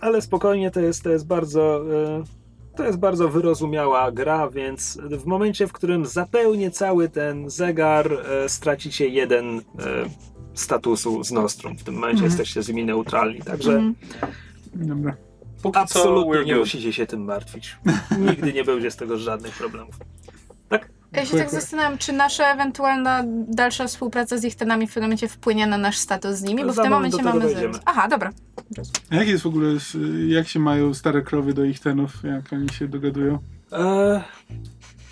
Ale 0.00 0.22
spokojnie, 0.22 0.70
to 0.70 0.80
jest, 0.80 1.02
to 1.02 1.10
jest 1.10 1.26
bardzo. 1.26 1.80
e, 1.94 2.41
To 2.76 2.84
jest 2.84 2.98
bardzo 2.98 3.28
wyrozumiała 3.28 4.12
gra, 4.12 4.50
więc 4.50 4.98
w 5.02 5.24
momencie, 5.26 5.66
w 5.66 5.72
którym 5.72 6.06
zapełnię 6.06 6.70
cały 6.70 7.08
ten 7.08 7.50
zegar, 7.50 8.12
e, 8.12 8.48
stracicie 8.48 9.08
jeden 9.08 9.58
e, 9.58 9.62
statusu 10.54 11.24
z 11.24 11.32
Nostrum. 11.32 11.76
W 11.78 11.82
tym 11.84 11.94
momencie 11.94 12.12
Mhm. 12.24 12.30
jesteście 12.30 12.62
z 12.62 12.68
nimi 12.68 12.84
neutralni, 12.84 13.42
także 13.42 13.72
Mhm. 13.72 13.94
Dobra. 14.74 15.16
Póki 15.62 15.78
absolutnie 15.78 16.44
nie 16.44 16.56
musicie 16.56 16.92
się 16.92 17.06
tym 17.06 17.24
martwić. 17.24 17.76
Nigdy 18.18 18.52
nie 18.52 18.64
będzie 18.64 18.90
z 18.90 18.96
tego 18.96 19.18
żadnych 19.18 19.54
problemów. 19.58 19.94
Ja 21.12 21.26
się 21.26 21.36
tak 21.36 21.50
zastanawiam, 21.50 21.98
czy 21.98 22.12
nasza 22.12 22.44
ewentualna 22.52 23.22
dalsza 23.48 23.86
współpraca 23.86 24.38
z 24.38 24.44
ich 24.44 24.54
tenami 24.54 24.86
w 24.86 24.88
pewnym 24.94 25.02
momencie 25.08 25.28
wpłynie 25.28 25.66
na 25.66 25.78
nasz 25.78 25.96
status 25.98 26.36
z 26.36 26.42
nimi, 26.42 26.64
bo 26.64 26.72
w 26.72 26.74
Za 26.76 26.82
tym 26.82 26.90
moment 26.92 27.12
momencie 27.14 27.30
mamy 27.32 27.44
dojdziemy. 27.52 27.72
zero. 27.74 27.84
Aha, 27.86 28.08
dobra. 28.08 28.30
A 29.10 29.14
jak 29.16 29.28
jest 29.28 29.42
w 29.42 29.46
ogóle, 29.46 29.80
z- 29.80 29.96
jak 30.28 30.48
się 30.48 30.60
mają 30.60 30.94
stare 30.94 31.22
krowy 31.22 31.54
do 31.54 31.64
ich 31.64 31.80
tenów, 31.80 32.12
jak 32.24 32.52
oni 32.52 32.68
się 32.68 32.88
dogadują? 32.88 33.38
Eee, 33.72 34.20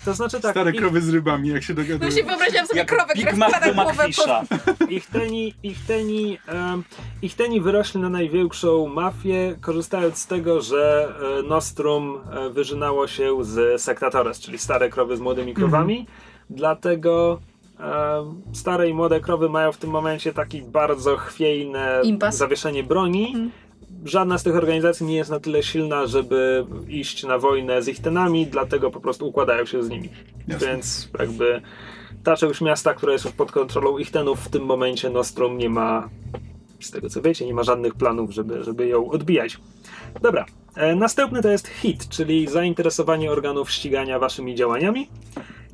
to 0.05 0.13
znaczy 0.13 0.41
tak, 0.41 0.51
Stare 0.51 0.71
ich, 0.71 0.77
krowy 0.79 1.01
z 1.01 1.09
rybami, 1.09 1.49
jak 1.49 1.63
się 1.63 1.73
No 1.73 1.83
dogadują. 1.83 2.11
się 2.11 2.23
wyobraziłam 2.23 2.67
sobie 2.67 2.79
Jak 2.79 2.87
krowę, 2.87 3.13
Big 3.15 3.27
która 3.27 3.49
Mac 3.49 3.51
do 3.65 4.23
pod... 4.23 4.89
Ich 4.89 5.05
teni, 5.07 5.53
ich 5.63 5.85
teni, 5.85 6.37
em, 6.47 6.83
ich 7.21 7.35
teni 7.35 7.61
wyrośli 7.61 8.01
na 8.01 8.09
największą 8.09 8.87
mafię, 8.87 9.55
korzystając 9.61 10.17
z 10.17 10.27
tego, 10.27 10.61
że 10.61 11.13
e, 11.39 11.43
Nostrum 11.43 12.17
e, 12.31 12.49
wyżynało 12.49 13.07
się 13.07 13.43
z 13.43 13.81
Sectatores, 13.81 14.39
czyli 14.39 14.57
stare 14.57 14.89
krowy 14.89 15.17
z 15.17 15.19
młodymi 15.19 15.53
krowami. 15.53 16.07
Dlatego 16.49 17.39
em, 17.79 18.41
stare 18.53 18.89
i 18.89 18.93
młode 18.93 19.19
krowy 19.19 19.49
mają 19.49 19.71
w 19.71 19.77
tym 19.77 19.89
momencie 19.89 20.33
taki 20.33 20.61
bardzo 20.61 21.17
chwiejne 21.17 22.01
Impas. 22.03 22.37
zawieszenie 22.37 22.83
broni. 22.83 23.25
Mhm. 23.27 23.51
Żadna 24.05 24.37
z 24.37 24.43
tych 24.43 24.55
organizacji 24.55 25.05
nie 25.05 25.15
jest 25.15 25.29
na 25.29 25.39
tyle 25.39 25.63
silna, 25.63 26.07
żeby 26.07 26.65
iść 26.87 27.23
na 27.23 27.37
wojnę 27.37 27.81
z 27.81 27.87
ich 27.87 27.99
tenami, 27.99 28.47
dlatego 28.47 28.91
po 28.91 29.01
prostu 29.01 29.27
układają 29.27 29.65
się 29.65 29.83
z 29.83 29.89
nimi. 29.89 30.09
Jasne. 30.47 30.67
Więc 30.67 31.09
jakby 31.19 31.61
ta 32.23 32.35
część 32.35 32.61
miasta, 32.61 32.93
która 32.93 33.13
jest 33.13 33.25
już 33.25 33.33
pod 33.33 33.51
kontrolą 33.51 33.97
ich 33.97 34.11
tenów, 34.11 34.39
w 34.39 34.49
tym 34.49 34.65
momencie 34.65 35.09
Nostrum 35.09 35.57
nie 35.57 35.69
ma, 35.69 36.09
z 36.79 36.91
tego 36.91 37.09
co 37.09 37.21
wiecie, 37.21 37.45
nie 37.45 37.53
ma 37.53 37.63
żadnych 37.63 37.95
planów, 37.95 38.31
żeby, 38.31 38.63
żeby 38.63 38.87
ją 38.87 39.09
odbijać. 39.11 39.59
Dobra, 40.21 40.45
e, 40.75 40.95
następny 40.95 41.41
to 41.41 41.49
jest 41.49 41.67
HIT, 41.67 42.09
czyli 42.09 42.47
zainteresowanie 42.47 43.31
organów 43.31 43.71
ścigania 43.71 44.19
waszymi 44.19 44.55
działaniami. 44.55 45.09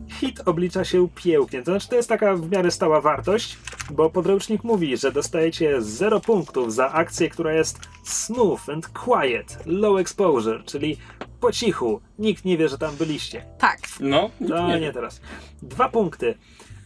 HIT 0.10 0.42
oblicza 0.46 0.86
się 0.86 1.08
pięknie, 1.16 1.64
to 1.64 1.72
znaczy 1.72 1.90
to 1.90 1.96
jest 1.96 2.10
taka 2.10 2.36
w 2.36 2.52
miarę 2.52 2.72
stała 2.72 3.02
wartość, 3.02 3.58
bo 3.92 4.10
podręcznik 4.10 4.64
mówi, 4.64 4.98
że 4.98 5.12
dostajecie 5.12 5.82
0 5.82 6.20
punktów 6.20 6.74
za 6.74 6.92
akcję, 6.92 7.30
która 7.30 7.54
jest 7.54 7.80
smooth 8.04 8.70
and 8.74 8.88
quiet, 8.88 9.58
low 9.66 10.00
exposure, 10.00 10.64
czyli 10.66 10.98
po 11.40 11.52
cichu, 11.52 12.02
nikt 12.20 12.46
nie 12.46 12.58
wie, 12.58 12.70
że 12.70 12.78
tam 12.78 12.96
byliście. 12.96 13.46
Tak. 13.58 13.80
No, 14.00 14.30
No 14.40 14.68
nie, 14.68 14.80
nie 14.80 14.94
teraz. 14.94 15.22
Dwa 15.62 15.90
punkty. 15.90 16.36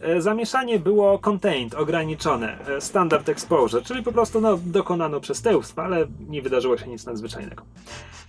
E, 0.00 0.20
Zamieszanie 0.20 0.78
było 0.78 1.18
contained, 1.18 1.74
ograniczone, 1.74 2.58
e, 2.66 2.80
standard 2.80 3.28
exposure, 3.28 3.82
czyli 3.82 4.02
po 4.02 4.12
prostu 4.12 4.40
no, 4.40 4.56
dokonano 4.66 5.20
przestępstwa, 5.20 5.84
ale 5.84 6.06
nie 6.28 6.42
wydarzyło 6.42 6.78
się 6.78 6.86
nic 6.86 7.06
nadzwyczajnego. 7.06 7.64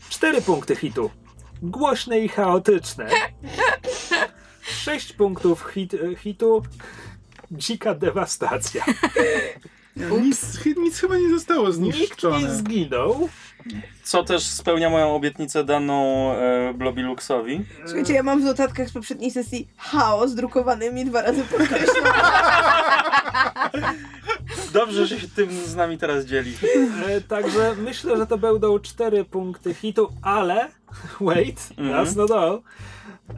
Cztery 0.10 0.42
punkty 0.42 0.76
hitu. 0.76 1.10
Głośne 1.62 2.20
i 2.20 2.28
chaotyczne. 2.28 3.10
Sześć 4.64 5.14
punktów 5.14 5.66
hit, 5.74 5.94
e, 5.94 6.16
hitu. 6.16 6.64
Dzika 7.52 7.94
dewastacja. 7.96 8.86
Nic, 10.22 10.66
nic 10.78 11.00
chyba 11.00 11.18
nie 11.18 11.30
zostało 11.30 11.70
Nikt 11.70 11.80
nie 11.80 11.92
zniszczone. 11.94 12.56
zginął. 12.56 13.30
Co 14.04 14.24
też 14.24 14.44
spełnia 14.44 14.90
moją 14.90 15.16
obietnicę 15.16 15.64
daną 15.64 16.32
e, 16.36 16.74
Blobiluxowi. 16.74 17.66
Słuchajcie, 17.86 18.14
ja 18.14 18.24
mam 18.24 18.42
w 18.42 18.44
notatkach 18.44 18.90
z 18.90 18.94
poprzedniej 18.94 19.32
sesji 19.32 19.68
chaos 19.78 20.36
drukowany 20.36 20.92
mi 20.92 21.06
dwa 21.06 21.22
razy 21.22 21.44
podkreślony. 21.44 22.10
Dobrze, 24.74 25.08
że 25.08 25.20
się 25.20 25.28
tym 25.28 25.52
z 25.52 25.76
nami 25.76 25.98
teraz 25.98 26.26
dzieli. 26.26 26.54
E, 27.08 27.22
także 27.22 27.76
myślę, 27.76 28.18
że 28.18 28.28
to 28.28 28.38
będą 28.38 28.80
cztery 28.80 29.26
punkty 29.26 29.74
hitu, 29.74 30.10
ale 30.22 30.70
wait, 31.22 31.70
not 32.16 32.32
all. 32.32 32.62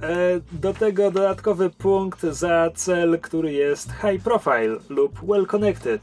E, 0.02 0.42
do 0.52 0.74
tego 0.74 1.12
dodatkowy 1.12 1.70
punkt 1.70 2.22
za 2.22 2.72
cel, 2.76 3.20
który 3.22 3.54
jest 3.54 3.90
high 3.92 4.24
profile 4.24 4.78
lub 4.90 5.20
well 5.28 5.46
connected. 5.46 6.02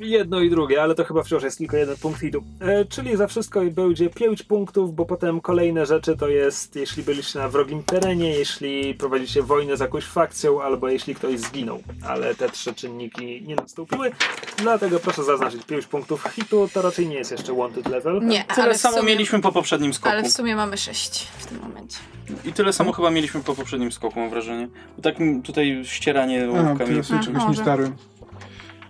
Jedno 0.00 0.40
i 0.40 0.50
drugie, 0.50 0.82
ale 0.82 0.94
to 0.94 1.04
chyba 1.04 1.22
wciąż 1.22 1.42
jest 1.42 1.58
tylko 1.58 1.76
jeden 1.76 1.96
punkt 1.96 2.20
hitu. 2.20 2.42
E, 2.60 2.84
czyli 2.84 3.16
za 3.16 3.26
wszystko 3.26 3.60
będzie 3.70 4.10
5 4.10 4.42
punktów, 4.42 4.94
bo 4.94 5.04
potem 5.06 5.40
kolejne 5.40 5.86
rzeczy 5.86 6.16
to 6.16 6.28
jest, 6.28 6.76
jeśli 6.76 7.02
byliście 7.02 7.38
na 7.38 7.48
wrogim 7.48 7.82
terenie, 7.82 8.30
jeśli 8.30 8.94
prowadzicie 8.94 9.42
wojnę 9.42 9.76
z 9.76 9.80
jakąś 9.80 10.04
fakcją, 10.04 10.62
albo 10.62 10.88
jeśli 10.88 11.14
ktoś 11.14 11.40
zginął. 11.40 11.82
Ale 12.08 12.34
te 12.34 12.48
trzy 12.48 12.74
czynniki 12.74 13.42
nie 13.46 13.56
nastąpiły, 13.56 14.10
dlatego 14.56 15.00
proszę 15.00 15.24
zaznaczyć 15.24 15.64
5 15.64 15.86
punktów 15.86 16.24
hitu. 16.34 16.68
To 16.74 16.82
raczej 16.82 17.08
nie 17.08 17.16
jest 17.16 17.30
jeszcze 17.30 17.54
wanted 17.54 17.88
level. 17.88 18.20
Nie, 18.26 18.44
Tyle 18.44 18.62
ale 18.64 18.78
samo 18.78 18.96
sumie, 18.96 19.08
mieliśmy 19.08 19.40
po 19.40 19.52
poprzednim 19.52 19.94
skoku. 19.94 20.08
Ale 20.08 20.22
w 20.22 20.32
sumie 20.32 20.56
mamy 20.56 20.76
6 20.76 21.28
w 21.38 21.46
tym 21.46 21.60
momencie. 21.60 21.98
I 22.44 22.52
tyle 22.52 22.72
samo 22.72 22.92
chyba 22.92 23.10
mieliśmy 23.10 23.40
po 23.40 23.54
poprzednim 23.54 23.92
skoku, 23.92 24.20
mam 24.20 24.30
wrażenie. 24.30 24.68
Bo 24.96 25.02
tak 25.02 25.14
tutaj 25.44 25.80
ścieranie 25.84 26.48
łapkami. 26.50 26.90
to 26.90 26.96
ja 26.96 27.02
sobie 27.02 27.20
A, 27.20 27.22
czegoś 27.22 27.42
nie 27.42 27.48
może. 27.48 27.92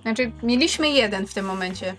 Znaczy, 0.03 0.32
mieliśmy 0.42 0.88
jeden 0.90 1.26
w 1.26 1.34
tym 1.34 1.46
momencie. 1.46 1.94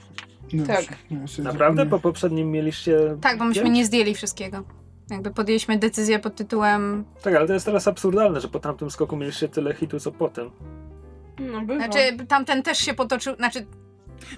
No, 0.54 0.66
Tak. 0.66 0.86
ja 1.12 1.28
sobie 1.28 1.44
Naprawdę? 1.44 1.66
Po 1.66 1.86
zapomniałem. 1.86 2.02
poprzednim 2.02 2.52
mieliście. 2.52 3.18
Tak, 3.22 3.38
bo 3.38 3.46
myśmy 3.46 3.64
pięć? 3.64 3.76
nie 3.76 3.86
zdjęli 3.86 4.16
wszystkiego. 4.16 4.64
Jakby 5.10 5.32
podjęliśmy 5.32 5.78
decyzję 5.78 6.20
pod 6.20 6.36
tytułem. 6.36 7.06
Tak, 7.24 7.36
ale 7.36 7.48
to 7.48 7.54
jest 7.54 7.66
teraz 7.66 7.88
absurdalne, 7.88 8.42
że 8.42 8.48
po 8.48 8.60
tamtym 8.60 8.92
skoku 8.92 9.18
mieliście 9.18 9.50
tyle 9.50 9.74
hitu 9.74 10.00
co 10.00 10.12
potem. 10.12 10.50
No 11.40 11.62
bywa. 11.62 11.76
Znaczy, 11.86 12.00
tamten 12.28 12.64
też 12.64 12.78
się 12.78 12.94
potoczył. 12.94 13.36
Znaczy, 13.36 13.66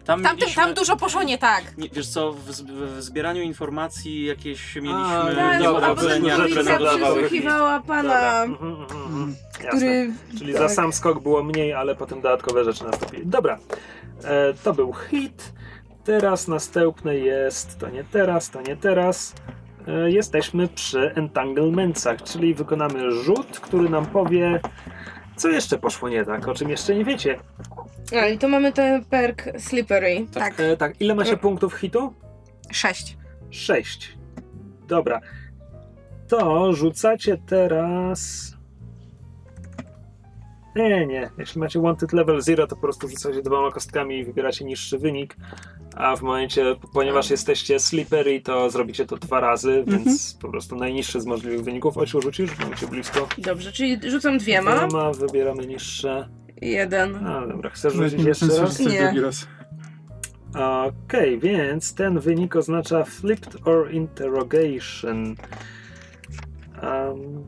Tam, 0.06 0.24
tamten, 0.24 0.36
mieliśmy- 0.36 0.64
tam 0.64 0.74
dużo 0.74 0.98
poszło 0.98 1.24
nie 1.24 1.38
tak. 1.38 1.78
Nie, 1.78 1.90
wiesz 1.90 2.08
co, 2.08 2.34
w, 2.34 2.52
z- 2.52 2.62
w 2.62 3.02
zbieraniu 3.02 3.42
informacji 3.42 4.26
jakieś 4.26 4.76
mieliśmy 4.76 5.00
tak, 5.26 5.36
Tak, 5.36 5.64
dobra, 5.64 5.88
albo 5.88 5.96
powodzenia, 5.96 6.38
policja 6.38 6.64
przesłuchiwała 6.80 7.80
pana. 7.80 8.44
Mhm, 8.44 8.72
mhm, 8.72 9.02
mhm. 9.02 9.36
Który... 9.70 10.14
Czyli 10.38 10.54
tak. 10.54 10.62
za 10.62 10.70
sam 10.70 10.94
skok 10.94 11.20
było 11.24 11.44
mniej, 11.44 11.74
ale 11.74 11.96
potem 11.96 12.22
dodatkowe 12.22 12.64
rzeczy 12.64 12.84
nastąpiły. 12.84 13.26
Dobra, 13.26 13.60
e, 14.24 14.54
to 14.64 14.74
był 14.74 14.94
hit. 14.94 15.54
Teraz 16.04 16.48
następny 16.48 17.20
jest, 17.20 17.80
to 17.80 17.90
nie 17.90 18.04
teraz, 18.04 18.50
to 18.50 18.62
nie 18.62 18.78
teraz. 18.78 19.34
E, 19.88 20.12
jesteśmy 20.12 20.68
przy 20.68 21.12
entanglementsach, 21.16 22.24
czyli 22.24 22.54
wykonamy 22.54 23.12
rzut, 23.12 23.60
który 23.60 23.90
nam 23.90 24.06
powie, 24.06 24.60
co 25.36 25.50
jeszcze 25.50 25.78
poszło 25.78 26.10
nie 26.10 26.26
tak, 26.26 26.48
o 26.48 26.54
czym 26.54 26.70
jeszcze 26.70 26.96
nie 26.96 27.06
wiecie. 27.06 27.40
A, 28.22 28.28
i 28.28 28.38
to 28.38 28.48
mamy 28.48 28.72
ten 28.72 29.06
perk 29.06 29.44
Slippery. 29.60 30.26
Tak. 30.34 30.60
E, 30.60 30.78
tak, 30.78 31.02
ile 31.02 31.16
macie 31.16 31.38
punktów 31.38 31.74
hitu? 31.74 32.14
6. 32.72 33.18
6. 33.50 34.18
Dobra. 34.88 35.20
To 36.28 36.74
rzucacie 36.74 37.38
teraz. 37.46 38.53
Nie, 40.76 41.08
nie. 41.08 41.30
Jeśli 41.38 41.62
macie 41.62 41.82
wanted 41.82 42.14
level 42.14 42.42
0, 42.42 42.68
to 42.68 42.76
po 42.76 42.82
prostu 42.82 43.08
rzucacie 43.08 43.42
dwoma 43.42 43.72
kostkami 43.72 44.18
i 44.20 44.26
wybieracie 44.26 44.66
niższy 44.66 44.98
wynik. 45.00 45.38
A 45.96 46.16
w 46.16 46.22
momencie, 46.22 46.76
ponieważ 46.94 47.30
jesteście 47.30 47.80
slippery, 47.80 48.42
to 48.42 48.70
zrobicie 48.70 49.06
to 49.06 49.18
dwa 49.18 49.40
razy, 49.40 49.84
więc 49.88 50.38
po 50.42 50.50
prostu 50.50 50.76
najniższy 50.76 51.22
z 51.22 51.26
możliwych 51.26 51.64
wyników. 51.64 51.98
Osiu, 51.98 52.22
rzucisz? 52.22 52.52
Macie 52.70 52.88
blisko. 52.88 53.28
Dobrze, 53.38 53.72
czyli 53.72 54.12
rzucam 54.12 54.38
dwiema. 54.38 54.88
Dwoma, 54.88 55.12
wybieramy 55.12 55.66
niższe. 55.68 56.30
Jeden. 56.62 57.28
A, 57.28 57.48
dobra, 57.48 57.70
chcesz 57.70 57.96
Nawet 57.96 58.12
rzucić 58.12 58.18
nie 58.18 58.24
ma 58.24 58.30
jeszcze 58.30 58.46
sensu 58.46 58.62
raz? 58.62 58.78
rzucać 58.78 58.94
Nie. 58.94 59.04
drugi 59.04 59.20
raz. 59.22 59.48
Okej, 61.06 61.40
więc 61.40 61.94
ten 61.96 62.20
wynik 62.20 62.56
oznacza 62.56 63.04
flipped 63.04 63.68
or 63.68 63.92
interrogation. 63.92 65.36
Um, 66.84 67.44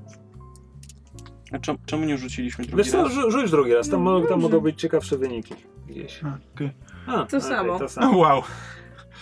A 1.56 1.60
czemu, 1.60 1.78
czemu 1.86 2.06
nie 2.06 2.18
rzuciliśmy 2.18 2.66
drugi 2.66 2.78
wiesz 2.84 2.92
co, 2.92 3.04
raz? 3.04 3.12
rzu- 3.14 3.32
rzuć 3.32 3.52
drugi 3.52 3.74
raz, 3.74 3.90
tam, 3.90 4.04
No, 4.04 4.20
mo- 4.20 4.28
tam 4.28 4.42
mogą 4.42 4.60
być 4.60 4.82
ciekawsze 4.82 5.18
wyniki 5.18 5.54
gdzieś. 5.88 6.20
Okej. 6.56 6.72
A, 7.08 7.12
To 7.12 7.22
okej, 7.24 7.42
samo. 7.42 7.80
To 7.80 7.86
O, 7.86 7.90
samo. 7.90 8.18
wow. 8.18 8.42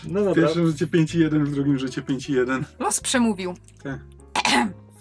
No 0.08 0.22
W 0.22 0.24
dobra, 0.26 0.44
pierwszym 0.44 0.68
życie 0.68 0.88
5 0.88 1.16
i 1.16 1.20
1, 1.20 1.46
w 1.46 1.52
drugim 1.52 1.80
życie 1.80 2.02
5 2.02 2.30
i 2.30 2.34
1. 2.34 2.66
Los 2.80 3.00
przemówił. 3.00 3.54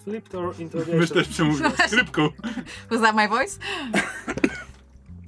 flipped 0.05 0.35
or 0.35 0.47
Mysz 0.49 0.59
interrogation. 0.61 1.07
też 1.09 1.28
przemówił 1.28 1.70
skrypką. 1.87 2.28
Was 2.91 3.01
that 3.01 3.16
my 3.16 3.28
voice? 3.28 3.59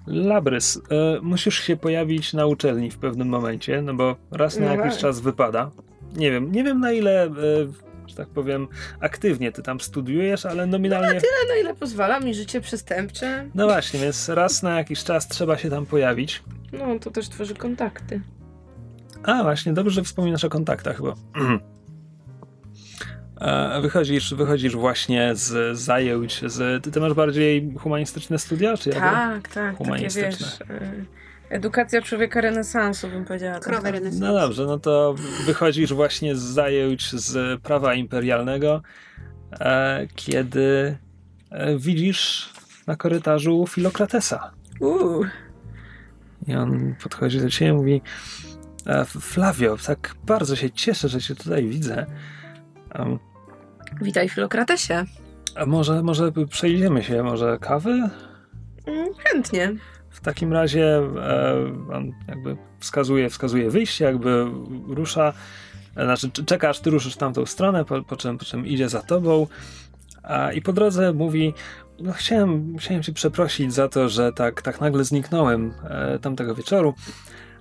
Labrys, 0.07 0.80
e, 0.90 1.20
musisz 1.22 1.59
się 1.62 1.76
pojawić 1.76 2.32
na 2.32 2.46
uczelni 2.46 2.90
w 2.90 2.98
pewnym 2.98 3.28
momencie, 3.28 3.82
no 3.82 3.94
bo 3.94 4.16
raz 4.30 4.59
na 4.59 4.66
No 4.66 4.72
jakiś 4.74 4.92
tak. 4.92 5.00
czas 5.00 5.20
wypada. 5.20 5.70
Nie 6.16 6.30
wiem, 6.30 6.52
nie 6.52 6.64
wiem 6.64 6.80
na 6.80 6.92
ile, 6.92 7.24
e, 7.24 7.30
że 8.14 8.18
tak 8.24 8.28
powiem, 8.28 8.68
aktywnie 9.00 9.52
ty 9.52 9.62
tam 9.62 9.80
studiujesz, 9.80 10.46
ale 10.46 10.66
nominalnie... 10.66 11.20
Tyle, 11.20 11.54
na 11.54 11.60
ile 11.60 11.74
pozwala 11.74 12.20
mi 12.20 12.34
życie 12.34 12.60
przestępcze. 12.60 13.50
No 13.54 13.66
właśnie, 13.66 14.00
więc 14.00 14.28
raz 14.28 14.62
na 14.62 14.78
jakiś 14.78 15.04
czas 15.04 15.28
trzeba 15.28 15.58
się 15.58 15.70
tam 15.70 15.86
pojawić. 15.86 16.42
No, 16.72 16.98
to 16.98 17.10
też 17.10 17.28
tworzy 17.28 17.54
kontakty. 17.54 18.20
A, 19.22 19.42
właśnie, 19.42 19.72
dobrze, 19.72 19.94
że 19.94 20.02
wspominasz 20.02 20.44
o 20.44 20.48
kontaktach, 20.48 21.02
bo 21.02 21.14
e, 23.40 23.80
wychodzisz, 23.80 24.34
wychodzisz 24.34 24.76
właśnie 24.76 25.30
z 25.34 25.78
zajęć, 25.78 26.42
z, 26.46 26.84
ty, 26.84 26.90
ty 26.90 27.00
masz 27.00 27.14
bardziej 27.14 27.74
humanistyczne 27.78 28.38
studia, 28.38 28.76
czy 28.76 28.90
jak? 28.90 28.98
Tak, 28.98 29.48
tak, 29.48 29.52
takie 29.52 29.76
Humanistyczne. 29.76 30.46
wiesz... 30.68 31.24
Edukacja 31.55 32.02
człowieka 32.02 32.40
renesansu, 32.40 33.09
bym 33.09 33.24
powiedziała. 33.24 33.61
Krowy 33.61 33.82
tak. 33.82 33.92
renesans. 33.92 34.20
No 34.20 34.34
dobrze, 34.34 34.66
no 34.66 34.78
to 34.78 35.14
wychodzisz 35.46 35.92
właśnie 35.92 36.36
z 36.36 36.40
zajęć 36.40 37.12
z 37.12 37.61
prawa 37.62 37.94
imperialnego, 37.94 38.82
e, 39.61 40.07
kiedy 40.14 40.96
e, 41.50 41.78
widzisz 41.78 42.50
na 42.86 42.96
korytarzu 42.96 43.66
Filokratesa. 43.66 44.50
Uuu, 44.80 45.24
I 46.46 46.55
on 46.55 46.94
podchodzi 47.02 47.40
do 47.40 47.50
ciebie 47.50 47.70
i 47.70 47.74
mówi 47.74 48.02
e, 48.86 49.05
Flavio, 49.05 49.76
tak 49.86 50.14
bardzo 50.26 50.57
się 50.57 50.70
cieszę, 50.70 51.09
że 51.09 51.20
cię 51.20 51.34
tutaj 51.34 51.66
widzę. 51.66 52.07
Em, 52.90 53.18
witaj 54.02 54.28
Filokratesie. 54.28 55.05
A 55.57 55.66
może, 55.66 56.02
może 56.02 56.32
przejdziemy 56.50 57.02
się, 57.02 57.22
może 57.22 57.59
kawy? 57.61 57.90
Mm, 58.86 59.14
Chętnie. 59.24 59.72
Takim 60.25 60.53
razie 60.53 60.87
e, 60.87 61.93
on 61.93 62.12
jakby 62.29 62.57
wskazuje, 62.79 63.31
wskazuje 63.31 63.70
wyjście, 63.70 64.05
jakby 64.05 64.47
rusza, 64.89 65.33
e, 65.97 66.05
znaczy 66.05 66.31
c- 66.31 66.45
czeka 66.45 66.68
aż 66.68 66.81
ty 66.81 66.91
ruszysz 66.91 67.16
tamtą 67.16 67.47
stronę, 67.47 67.85
po, 67.85 68.03
po, 68.03 68.16
czym, 68.16 68.39
po 68.39 68.45
czym 68.45 68.66
idzie 68.66 68.89
za 68.89 69.03
tobą 69.03 69.47
a, 70.22 70.53
i 70.53 70.62
po 70.62 70.72
drodze 70.72 71.12
mówi 71.12 71.55
no 72.01 72.12
chciałem, 72.12 72.77
chciałem 72.79 73.03
cię 73.03 73.12
przeprosić 73.12 73.75
za 73.75 73.89
to, 73.89 74.09
że 74.09 74.33
tak, 74.33 74.62
tak 74.62 74.81
nagle 74.81 75.05
zniknąłem 75.05 75.75
e, 75.85 76.18
tamtego 76.18 76.55
wieczoru. 76.55 76.95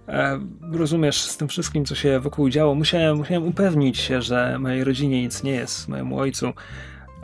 E, 0.08 0.40
rozumiesz, 0.72 1.22
z 1.22 1.38
tym 1.38 1.48
wszystkim, 1.48 1.86
co 1.86 1.96
się 1.96 2.20
wokół 2.20 2.50
działo, 2.50 2.76
musiałem, 2.76 3.18
musiałem 3.18 3.44
upewnić 3.44 3.98
się, 3.98 4.22
że 4.22 4.60
mojej 4.60 4.84
rodzinie 4.84 5.22
nic 5.22 5.44
nie 5.44 5.52
jest, 5.52 5.88
mojemu 5.88 6.20
ojcu. 6.20 6.54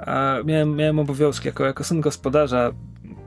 A 0.06 0.36
miałem, 0.46 0.76
miałem 0.76 1.00
obowiązki 1.00 1.48
jako, 1.48 1.66
jako 1.66 1.84
syn 1.84 2.02
gospodarza, 2.02 2.72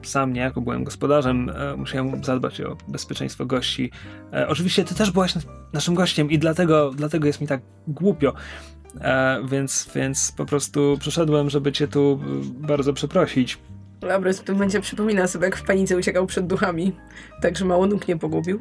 sam 0.03 0.33
niejako 0.33 0.61
byłem 0.61 0.85
gospodarzem, 0.85 1.51
e, 1.51 1.77
musiałem 1.77 2.25
zadbać 2.25 2.61
o 2.61 2.77
bezpieczeństwo 2.89 3.47
gości. 3.47 3.91
E, 4.33 4.49
oczywiście 4.49 4.85
ty 4.85 4.95
też 4.95 5.11
byłaś 5.11 5.35
nas- 5.35 5.47
naszym 5.73 5.95
gościem 5.95 6.31
i 6.31 6.39
dlatego, 6.39 6.91
dlatego 6.91 7.27
jest 7.27 7.41
mi 7.41 7.47
tak 7.47 7.61
głupio. 7.89 8.35
E, 9.01 9.43
więc, 9.49 9.91
więc 9.95 10.33
po 10.33 10.45
prostu 10.47 10.97
przyszedłem, 11.01 11.51
żeby 11.51 11.73
cię 11.73 11.89
tu 11.89 12.21
bardzo 12.45 12.93
przeprosić. 12.93 13.59
Labrys 14.03 14.41
w 14.41 14.45
tym 14.45 14.55
momencie 14.55 14.81
przypomina 14.81 15.27
sobie, 15.27 15.45
jak 15.45 15.57
w 15.57 15.63
panice 15.63 15.97
uciekał 15.97 16.27
przed 16.27 16.47
duchami. 16.47 16.93
Także 17.43 17.65
mało 17.65 17.87
nóg 17.87 18.09
nie 18.09 18.17
pogubił. 18.17 18.61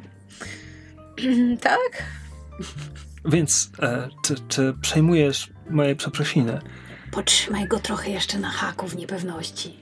tak? 1.62 2.04
Więc 3.26 3.72
e, 3.80 4.10
czy, 4.24 4.36
czy 4.48 4.74
przejmujesz 4.82 5.50
moje 5.70 5.96
przeprosiny? 5.96 6.60
Potrzymaj 7.12 7.68
go 7.68 7.80
trochę 7.80 8.10
jeszcze 8.10 8.40
na 8.40 8.50
haku 8.50 8.88
w 8.88 8.96
niepewności. 8.96 9.78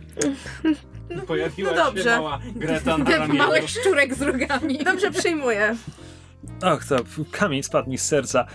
Pojawiła 1.27 1.71
no 1.71 1.77
dobrze. 1.85 2.17
mała 2.17 2.39
Greta 2.55 2.97
na 2.97 3.17
ramieniu. 3.17 3.33
małych 3.33 3.69
szczurek 3.69 4.15
z 4.15 4.21
rogami. 4.21 4.77
Dobrze 4.77 5.11
przyjmuję. 5.11 5.75
Och, 6.61 6.85
to 6.85 6.95
kamień 7.31 7.63
spadł 7.63 7.89
mi 7.89 7.97
z 7.97 8.05
serca. 8.05 8.45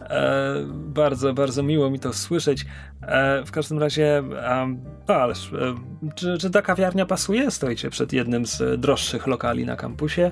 E, 0.00 0.54
bardzo, 0.72 1.34
bardzo 1.34 1.62
miło 1.62 1.90
mi 1.90 2.00
to 2.00 2.12
słyszeć. 2.12 2.66
E, 3.02 3.44
w 3.44 3.50
każdym 3.50 3.78
razie, 3.78 4.22
um, 4.50 4.84
ależ, 5.06 5.52
e, 5.52 5.74
czy, 6.14 6.38
czy 6.38 6.50
ta 6.50 6.62
kawiarnia 6.62 7.06
pasuje? 7.06 7.50
Stoicie 7.50 7.90
przed 7.90 8.12
jednym 8.12 8.46
z 8.46 8.80
droższych 8.80 9.26
lokali 9.26 9.66
na 9.66 9.76
kampusie. 9.76 10.30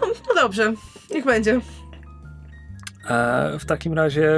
No, 0.00 0.06
no 0.28 0.34
dobrze, 0.42 0.72
niech 1.10 1.24
będzie. 1.24 1.60
E, 3.08 3.58
w 3.58 3.64
takim 3.64 3.92
razie 3.92 4.30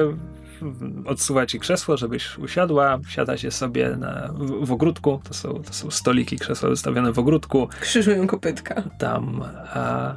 odsuwa 1.07 1.47
ci 1.47 1.61
krzesło, 1.61 1.97
żebyś 1.97 2.39
usiadła. 2.39 2.99
Siadacie 3.09 3.51
sobie 3.51 3.97
na, 3.97 4.33
w, 4.35 4.67
w 4.67 4.73
ogródku. 4.73 5.21
To 5.25 5.35
są, 5.35 5.63
to 5.63 5.73
są 5.73 5.91
stoliki, 5.91 6.37
krzesła 6.37 6.69
wystawione 6.69 7.13
w 7.13 7.19
ogródku. 7.19 7.69
Krzyżują 7.81 8.27
kopytka. 8.27 8.83
Tam 8.99 9.43
a, 9.75 10.17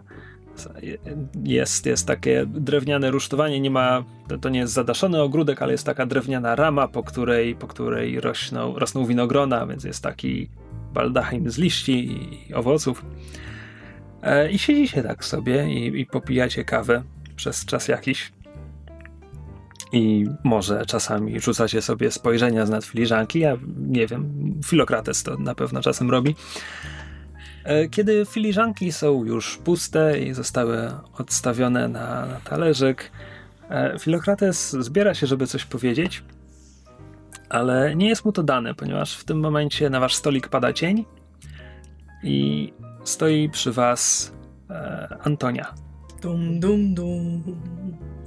jest, 1.43 1.85
jest 1.85 2.07
takie 2.07 2.45
drewniane 2.47 3.11
rusztowanie. 3.11 3.59
Nie 3.59 3.71
ma, 3.71 4.03
to 4.41 4.49
nie 4.49 4.59
jest 4.59 4.73
zadaszony 4.73 5.21
ogródek, 5.21 5.61
ale 5.61 5.71
jest 5.71 5.85
taka 5.85 6.05
drewniana 6.05 6.55
rama, 6.55 6.87
po 6.87 7.03
której, 7.03 7.55
po 7.55 7.67
której 7.67 8.19
rośną, 8.19 8.79
rosną 8.79 9.05
winogrona, 9.05 9.67
więc 9.67 9.83
jest 9.83 10.03
taki 10.03 10.49
baldachim 10.93 11.51
z 11.51 11.57
liści 11.57 12.11
i 12.49 12.53
owoców. 12.53 13.05
E, 14.23 14.51
I 14.51 14.59
siedzicie 14.59 15.03
tak 15.03 15.25
sobie 15.25 15.73
i, 15.73 15.99
i 16.01 16.05
popijacie 16.05 16.63
kawę 16.63 17.03
przez 17.35 17.65
czas 17.65 17.87
jakiś. 17.87 18.31
I 19.93 20.25
może 20.43 20.85
czasami 20.85 21.39
rzucacie 21.39 21.81
sobie 21.81 22.11
spojrzenia 22.11 22.65
z 22.65 22.69
nad 22.69 22.85
filiżanki. 22.85 23.39
Ja 23.39 23.57
nie 23.77 24.07
wiem, 24.07 24.53
Filokrates 24.65 25.23
to 25.23 25.37
na 25.37 25.55
pewno 25.55 25.81
czasem 25.81 26.11
robi. 26.11 26.35
E, 27.63 27.89
Kiedy 27.89 28.25
filiżanki 28.25 28.91
są 28.91 29.25
już 29.25 29.57
puste 29.57 30.19
i 30.19 30.33
zostały 30.33 30.91
odstawione 31.17 31.87
na, 31.87 32.25
na 32.25 32.39
talerzyk, 32.43 33.11
e, 33.69 33.99
Filokrates 33.99 34.71
zbiera 34.71 35.13
się, 35.13 35.27
żeby 35.27 35.47
coś 35.47 35.65
powiedzieć, 35.65 36.23
ale 37.49 37.95
nie 37.95 38.09
jest 38.09 38.25
mu 38.25 38.31
to 38.31 38.43
dane, 38.43 38.73
ponieważ 38.75 39.17
w 39.17 39.23
tym 39.23 39.39
momencie 39.39 39.89
na 39.89 39.99
wasz 39.99 40.15
stolik 40.15 40.47
pada 40.47 40.73
cień 40.73 41.05
i 42.23 42.73
stoi 43.03 43.49
przy 43.49 43.71
was 43.71 44.31
e, 44.69 45.17
Antonia. 45.23 45.73
Dum, 46.21 46.59
dum, 46.59 46.93
dum. 46.93 47.43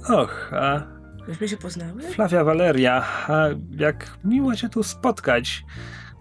Och, 0.09 0.53
a 0.53 0.94
Myśmy 1.27 1.47
się 1.47 1.57
poznały? 1.57 2.01
Flavia 2.01 2.43
Valeria, 2.43 3.05
a 3.27 3.47
jak 3.77 4.17
miło 4.23 4.55
cię 4.55 4.69
tu 4.69 4.83
spotkać. 4.83 5.63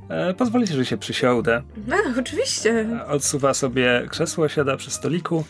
E, 0.09 0.35
pozwolicie, 0.35 0.75
że 0.75 0.85
się 0.85 0.97
przysiądę. 0.97 1.63
A, 1.91 2.21
oczywiście. 2.21 2.87
Odsuwa 3.07 3.55
sobie 3.55 4.07
krzesło, 4.09 4.49
siada 4.49 4.77
przy 4.77 4.91
stoliku. 4.91 5.45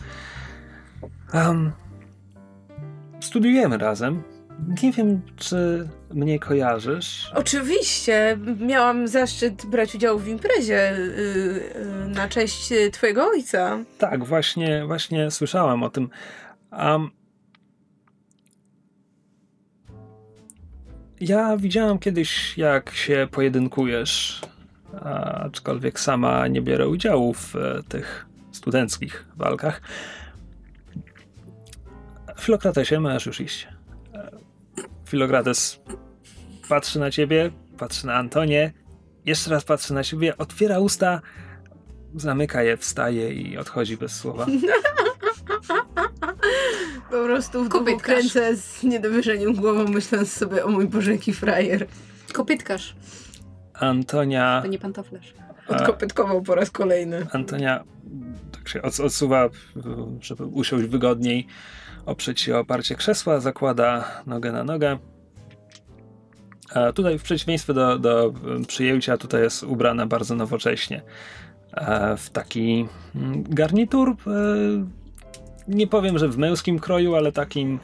Um, 1.34 1.72
studiujemy 3.20 3.78
razem. 3.78 4.22
Nie 4.82 4.92
wiem, 4.92 5.22
czy 5.36 5.88
mnie 6.10 6.38
kojarzysz. 6.38 7.32
Oczywiście. 7.34 8.38
Miałam 8.60 9.08
zaszczyt 9.08 9.66
brać 9.66 9.94
udział 9.94 10.18
w 10.18 10.28
imprezie 10.28 10.96
yy, 10.98 11.22
yy, 12.04 12.08
na 12.08 12.28
cześć 12.28 12.72
twojego 12.92 13.26
ojca. 13.26 13.78
Tak, 13.98 14.24
właśnie, 14.24 14.86
właśnie 14.86 15.30
słyszałam 15.30 15.82
o 15.82 15.90
tym. 15.90 16.08
Um, 16.72 17.10
ja 21.28 21.56
widziałam 21.56 21.98
kiedyś, 21.98 22.58
jak 22.58 22.90
się 22.90 23.28
pojedynkujesz, 23.30 24.40
aczkolwiek 25.44 26.00
sama 26.00 26.48
nie 26.48 26.62
biorę 26.62 26.88
udziału 26.88 27.34
w 27.34 27.56
e, 27.56 27.82
tych 27.88 28.26
studenckich 28.52 29.24
walkach. 29.36 29.80
Filokratesie, 32.40 33.00
możesz 33.00 33.26
już 33.26 33.40
iść. 33.40 33.68
E, 34.14 34.30
Filokrates 35.08 35.80
patrzy 36.68 37.00
na 37.00 37.10
ciebie, 37.10 37.50
patrzy 37.78 38.06
na 38.06 38.14
Antonię, 38.14 38.72
jeszcze 39.24 39.50
raz 39.50 39.64
patrzy 39.64 39.94
na 39.94 40.04
ciebie, 40.04 40.36
otwiera 40.36 40.78
usta, 40.78 41.20
zamyka 42.14 42.62
je, 42.62 42.76
wstaje 42.76 43.34
i 43.34 43.58
odchodzi 43.58 43.96
bez 43.96 44.16
słowa. 44.16 44.46
Po 47.10 47.24
prostu 47.24 47.64
w 47.64 47.68
Kopytkarz. 47.68 48.02
kręcę 48.04 48.56
z 48.56 48.82
niedowierzeniem 48.82 49.54
głową, 49.54 49.84
myśląc 49.84 50.32
sobie, 50.32 50.64
o 50.64 50.68
mój 50.68 50.86
Boże, 50.86 51.12
jaki 51.12 51.32
frajer. 51.32 51.86
Kopytkarz, 52.32 52.94
Antonia, 53.74 54.60
to 54.62 54.68
nie 54.68 54.78
pantoflarz. 54.78 55.34
Odkopytkował 55.68 56.42
po 56.42 56.54
raz 56.54 56.70
kolejny. 56.70 57.26
Antonia 57.32 57.84
tak 58.52 58.68
się 58.68 58.82
od, 58.82 59.00
odsuwa, 59.00 59.48
żeby 60.20 60.44
usiąść 60.44 60.86
wygodniej, 60.86 61.46
oprzeć 62.06 62.40
się 62.40 62.56
o 62.56 62.60
oparcie 62.60 62.94
krzesła, 62.94 63.40
zakłada 63.40 64.04
nogę 64.26 64.52
na 64.52 64.64
nogę. 64.64 64.98
A 66.74 66.92
tutaj 66.92 67.18
w 67.18 67.22
przeciwieństwie 67.22 67.74
do, 67.74 67.98
do 67.98 68.32
przyjęcia, 68.66 69.16
tutaj 69.16 69.42
jest 69.42 69.62
ubrana 69.62 70.06
bardzo 70.06 70.34
nowocześnie. 70.34 71.02
W 72.16 72.30
taki 72.30 72.86
mm, 73.14 73.42
garnitur, 73.42 74.10
e, 74.10 74.14
nie 75.68 75.86
powiem, 75.86 76.18
że 76.18 76.28
w 76.28 76.38
męskim 76.38 76.78
kroju, 76.78 77.14
ale 77.14 77.32
takim 77.32 77.78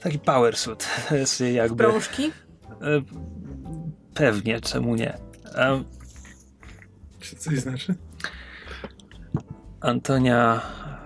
taki 0.00 0.18
power 0.18 0.56
suit. 0.56 0.88
Jakby... 1.54 1.84
Prążki? 1.84 2.30
E, 2.70 3.02
Pewnie, 4.14 4.60
czemu 4.60 4.94
nie. 4.96 5.14
E, 5.54 5.84
Czy 7.20 7.36
coś 7.36 7.58
znaczy? 7.58 7.94
Antonia 9.80 10.60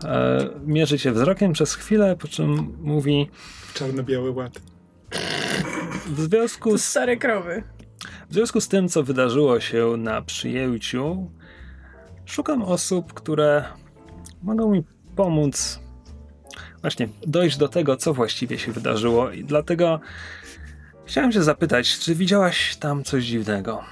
e, 0.05 0.39
mierzy 0.67 0.99
się 0.99 1.13
wzrokiem 1.13 1.53
przez 1.53 1.75
chwilę, 1.75 2.17
po 2.17 2.29
czym 2.29 2.77
mówi 2.81 3.31
Czarno-biały 3.75 4.31
ład. 4.31 4.53
w 6.07 6.21
związku 6.21 6.71
To 6.71 6.79
z, 6.79 6.85
stare 6.85 7.17
krowy. 7.17 7.63
w 8.31 8.35
związku 8.35 8.61
z 8.61 8.69
tym, 8.69 8.89
co 8.89 9.03
wydarzyło 9.03 9.61
się 9.61 9.95
na 9.99 10.23
przyjęciu, 10.23 11.31
szukam 12.25 12.63
osób, 12.63 13.13
które 13.13 13.65
mogą 14.43 14.71
mi 14.71 14.83
pomóc 15.17 15.81
właśnie 16.81 17.09
dojść 17.27 17.57
do 17.57 17.69
tego, 17.69 17.97
co 17.97 18.15
właściwie 18.15 18.59
się 18.59 18.73
wydarzyło 18.73 19.31
i 19.31 19.45
dlatego 19.45 20.01
chciałem 21.07 21.33
się 21.33 21.43
zapytać, 21.43 21.99
czy 21.99 22.15
widziałaś 22.15 22.77
tam 22.77 23.05
coś 23.05 23.25
dziwnego? 23.25 23.83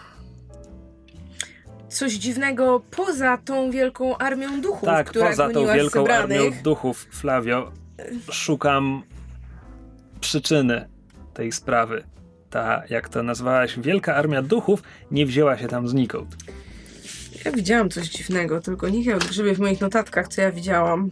Coś 1.88 2.12
dziwnego 2.12 2.82
poza 2.90 3.38
tą 3.38 3.70
wielką 3.70 4.18
armią 4.18 4.60
duchów, 4.60 4.84
tak, 4.84 5.06
która 5.06 5.28
poza 5.28 5.48
tą 5.48 5.66
wielką 5.66 6.00
zebranych. 6.00 6.40
armią 6.40 6.62
duchów, 6.62 7.06
Flavio, 7.10 7.72
szukam 8.30 9.02
przyczyny 10.20 10.88
tej 11.34 11.52
sprawy. 11.52 12.04
Ta, 12.50 12.82
jak 12.90 13.08
to 13.08 13.22
nazwałaś, 13.22 13.78
wielka 13.78 14.16
armia 14.16 14.42
duchów 14.42 14.82
nie 15.10 15.26
wzięła 15.26 15.58
się 15.58 15.68
tam 15.68 15.88
znikąd. 15.88 16.36
Ja 17.44 17.52
widziałam 17.52 17.90
coś 17.90 18.08
dziwnego, 18.08 18.60
tylko 18.60 18.88
niech 18.88 19.06
ja 19.06 19.16
odgrzebię 19.16 19.54
w 19.54 19.58
moich 19.58 19.80
notatkach, 19.80 20.28
co 20.28 20.40
ja 20.40 20.52
widziałam. 20.52 21.10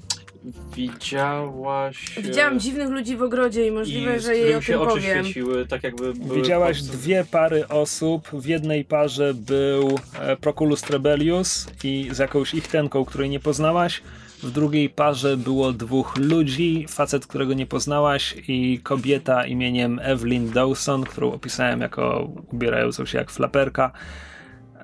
Widziałaś... 0.76 2.18
e, 2.18 2.22
Widziałam 2.22 2.61
dziwnych 2.61 2.89
ludzi 2.91 3.16
w 3.16 3.22
ogrodzie 3.22 3.66
i 3.66 3.70
możliwe, 3.70 4.16
i 4.16 4.20
z 4.20 4.22
że 4.24 4.37
jej 4.37 4.55
o 4.55 4.61
którym 4.61 4.62
się 4.62 4.72
tym 4.72 4.83
oczy 4.83 4.95
powiem. 4.95 5.24
świeciły, 5.24 5.66
tak 5.66 5.83
jakby 5.85 6.14
były 6.14 6.37
Widziałaś 6.37 6.83
dwie 6.83 7.24
pary 7.31 7.68
osób. 7.68 8.28
W 8.33 8.47
jednej 8.47 8.85
parze 8.85 9.35
był 9.35 9.99
e, 10.20 10.37
Proculus 10.37 10.81
Trebellius 10.83 11.66
i 11.85 12.09
z 12.12 12.18
jakąś 12.18 12.55
ich 12.55 12.68
tenką, 12.68 13.05
której 13.05 13.28
nie 13.31 13.41
poznałaś. 13.41 14.03
W 14.43 14.51
drugiej 14.51 14.89
parze 14.91 15.37
było 15.37 15.72
dwóch 15.72 16.16
ludzi, 16.16 16.87
facet, 16.89 17.26
którego 17.26 17.55
nie 17.55 17.66
poznałaś 17.66 18.35
i 18.49 18.81
kobieta 18.83 19.47
imieniem 19.47 20.01
Evelyn 20.03 20.51
Dawson, 20.51 21.05
którą 21.05 21.33
opisałem 21.33 21.81
jako 21.81 22.28
ubierającą 22.53 23.07
się 23.07 23.18
jak 23.18 23.31
flaperka. 23.31 23.93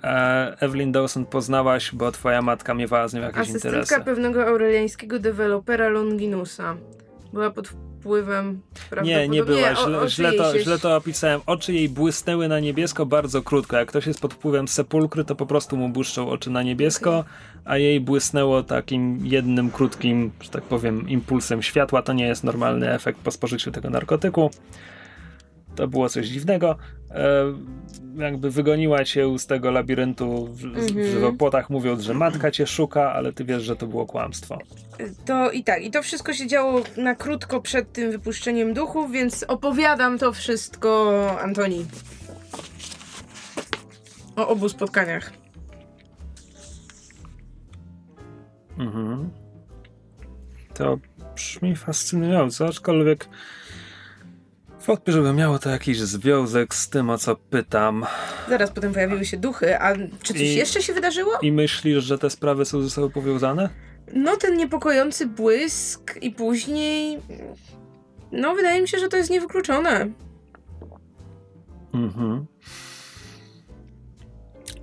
E, 0.07 0.57
Evelyn 0.61 0.93
Dawson 0.93 1.27
poznałaś, 1.27 1.91
bo 1.95 2.13
twoja 2.13 2.43
matka 2.43 2.75
miewała 2.75 3.09
z 3.09 3.15
nią 3.15 3.21
jakieś 3.21 3.49
interesy. 3.49 3.69
Asystentka 3.69 4.05
pewnego 4.05 4.47
aureliańskiego 4.47 5.19
dewelopera 5.19 5.89
Longinusa. 5.89 6.77
Była 7.33 7.51
pod 7.51 7.69
wpływem 7.69 8.61
Nie, 9.03 9.29
nie 9.29 9.45
była. 9.45 9.71
o- 9.71 9.75
Źle, 9.87 9.99
oczy 9.99 10.11
źle, 10.11 10.33
to, 10.33 10.53
się- 10.53 10.61
źle 10.61 10.79
to 10.79 10.97
opisałem. 10.97 11.41
Oczy 11.47 11.73
jej 11.73 11.89
błysnęły 11.89 12.49
na 12.49 12.61
niebiesko 12.61 13.07
bardzo 13.07 13.43
krótko. 13.43 13.77
Jak 13.77 13.89
ktoś 13.89 14.07
jest 14.07 14.21
pod 14.21 14.35
wpływem 14.35 14.69
sepulkry, 14.69 15.25
to 15.25 15.35
po 15.37 15.47
prostu 15.47 15.77
mu 15.77 15.89
błyszczą 15.89 16.29
oczy 16.31 16.51
na 16.51 16.63
niebiesko, 16.63 17.25
a 17.65 17.77
jej 17.79 18.01
błysnęło 18.01 18.63
takim 18.63 19.19
jednym 19.27 19.71
krótkim, 19.71 20.31
że 20.41 20.51
tak 20.51 20.63
powiem, 20.63 21.09
impulsem 21.09 21.63
światła. 21.63 22.03
To 22.03 22.13
nie 22.13 22.27
jest 22.27 22.45
normalny 22.45 22.93
efekt 22.93 23.21
po 23.21 23.31
spożyciu 23.31 23.71
tego 23.71 23.91
narkotyku. 23.91 24.51
To 25.77 25.89
było 25.89 26.09
coś 26.09 26.27
dziwnego. 26.29 26.77
E, 27.11 27.45
jakby 28.17 28.51
wygoniła 28.51 29.05
cię 29.05 29.39
z 29.39 29.47
tego 29.47 29.71
labiryntu 29.71 30.47
w, 30.47 30.61
w 30.61 30.65
Mhm. 30.65 31.07
żywopłotach, 31.07 31.71
mówiąc, 31.71 32.03
że 32.03 32.15
matka 32.15 32.51
cię 32.51 32.67
szuka, 32.67 33.13
ale 33.13 33.33
ty 33.33 33.45
wiesz, 33.45 33.63
że 33.63 33.77
to 33.77 33.87
było 33.87 34.07
kłamstwo. 34.07 34.59
To 35.27 35.51
i 35.51 35.65
tak, 35.65 35.83
i 35.85 35.91
to 35.91 36.03
wszystko 36.03 36.33
się 36.33 36.47
działo 36.47 36.83
na 36.97 37.15
krótko 37.15 37.61
przed 37.61 37.93
tym 37.93 38.11
wypuszczeniem 38.11 38.75
duchów, 38.75 39.13
więc 39.13 39.43
opowiadam 39.49 40.19
to 40.19 40.33
wszystko 40.33 41.41
Antoni. 41.41 41.87
O 44.37 44.49
obu 44.49 44.69
spotkaniach. 44.69 45.33
Mhm. 48.79 49.31
To 50.75 50.99
brzmi 51.35 51.77
fascynująco, 51.77 52.67
aczkolwiek 52.67 53.29
wątpię, 54.87 55.13
żeby 55.13 55.33
miało 55.33 55.59
to 55.59 55.71
jakiś 55.71 56.01
związek 56.01 56.75
z 56.75 56.89
tym, 56.89 57.11
o 57.11 57.19
co 57.19 57.37
pytam. 57.37 58.07
Zaraz 58.49 58.71
potem 58.71 58.93
pojawiły 58.93 59.25
się 59.25 59.37
duchy, 59.37 59.81
a 59.81 59.95
czy 60.23 60.33
coś 60.33 60.43
I- 60.43 60.55
jeszcze 60.57 60.83
się 60.83 60.93
wydarzyło? 60.95 61.33
I 61.43 61.53
myślisz, 61.53 62.05
że 62.05 62.19
te 62.19 62.31
sprawy 62.31 62.65
są 62.65 62.83
ze 62.83 62.91
sobą 62.91 63.11
powiązane? 63.11 63.69
No 64.15 64.37
ten 64.37 64.57
niepokojący 64.57 65.27
błysk 65.27 66.15
i 66.23 66.31
później 66.31 67.19
No, 68.33 68.55
wydaje 68.55 68.83
mi 68.83 68.89
się, 68.89 68.99
że 68.99 69.09
to 69.09 69.17
jest 69.17 69.31
niewykluczone. 69.31 70.07
Mhm. 71.95 72.47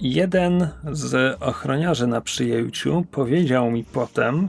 Jeden 0.02 0.70
z 0.92 1.38
ochroniarzy 1.42 2.08
na 2.08 2.22
przyjęciu 2.22 3.06
powiedział 3.12 3.72
mi 3.72 3.84
potem, 3.84 4.48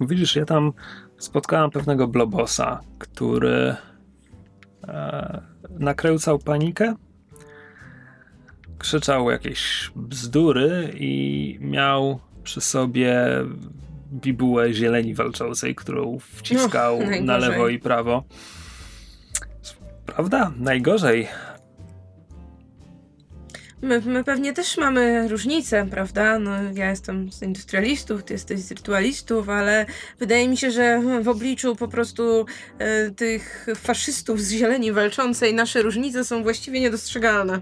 widzisz, 0.00 0.36
ja 0.36 0.44
tam 0.44 0.72
spotkałem 1.18 1.70
pewnego 1.70 2.08
blobosa, 2.08 2.80
który 2.98 3.76
e, 4.88 5.40
nakręcał 5.70 6.38
panikę, 6.38 6.94
krzyczał 8.78 9.30
jakieś 9.30 9.90
bzdury 9.96 10.92
i 10.94 11.58
miał 11.60 12.20
przy 12.42 12.60
sobie 12.60 13.16
bibułę 14.12 14.72
zieleni 14.72 15.14
walczącej, 15.14 15.74
którą 15.74 16.18
wciskał 16.18 16.98
Och, 16.98 17.20
na 17.20 17.36
lewo 17.36 17.68
i 17.68 17.78
prawo. 17.78 18.24
Prawda? 20.06 20.52
Najgorzej. 20.56 21.28
My, 23.82 24.00
my 24.00 24.24
pewnie 24.24 24.52
też 24.52 24.76
mamy 24.76 25.28
różnice, 25.28 25.86
prawda? 25.90 26.38
No, 26.38 26.50
ja 26.74 26.90
jestem 26.90 27.32
z 27.32 27.42
industrialistów, 27.42 28.24
ty 28.24 28.32
jesteś 28.32 28.60
z 28.60 28.70
rytualistów, 28.70 29.48
ale 29.48 29.86
wydaje 30.18 30.48
mi 30.48 30.56
się, 30.56 30.70
że 30.70 31.02
w 31.22 31.28
obliczu 31.28 31.76
po 31.76 31.88
prostu 31.88 32.46
e, 32.78 33.10
tych 33.10 33.66
faszystów 33.76 34.40
z 34.40 34.50
zieleni 34.50 34.92
walczącej 34.92 35.54
nasze 35.54 35.82
różnice 35.82 36.24
są 36.24 36.42
właściwie 36.42 36.80
niedostrzegalne. 36.80 37.60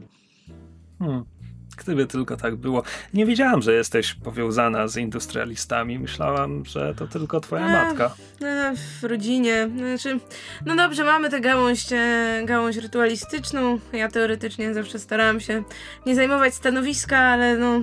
Hmm. 0.98 1.35
Gdyby 1.76 2.06
tylko 2.06 2.36
tak 2.36 2.56
było. 2.56 2.82
Nie 3.14 3.26
wiedziałam, 3.26 3.62
że 3.62 3.72
jesteś 3.72 4.14
powiązana 4.14 4.88
z 4.88 4.96
industrialistami. 4.96 5.98
Myślałam, 5.98 6.64
że 6.64 6.94
to 6.94 7.06
tylko 7.06 7.40
twoja 7.40 7.64
A. 7.64 7.68
matka. 7.68 8.14
E, 8.42 8.74
w 9.00 9.04
rodzinie, 9.04 9.68
znaczy, 9.76 10.20
no 10.66 10.76
dobrze, 10.76 11.04
mamy 11.04 11.30
tę 11.30 11.40
gałąź, 11.40 11.92
e, 11.92 12.42
gałąź 12.44 12.76
rytualistyczną. 12.76 13.78
Ja 13.92 14.08
teoretycznie 14.08 14.74
zawsze 14.74 14.98
starałam 14.98 15.40
się 15.40 15.62
nie 16.06 16.14
zajmować 16.14 16.54
stanowiska, 16.54 17.18
ale 17.18 17.56
no 17.56 17.82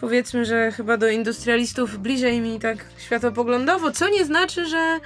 powiedzmy, 0.00 0.44
że 0.44 0.72
chyba 0.72 0.96
do 0.96 1.08
industrialistów 1.08 1.98
bliżej 1.98 2.40
mi 2.40 2.60
tak 2.60 2.84
światopoglądowo, 2.98 3.90
co 3.90 4.08
nie 4.08 4.24
znaczy, 4.24 4.66
że, 4.66 5.00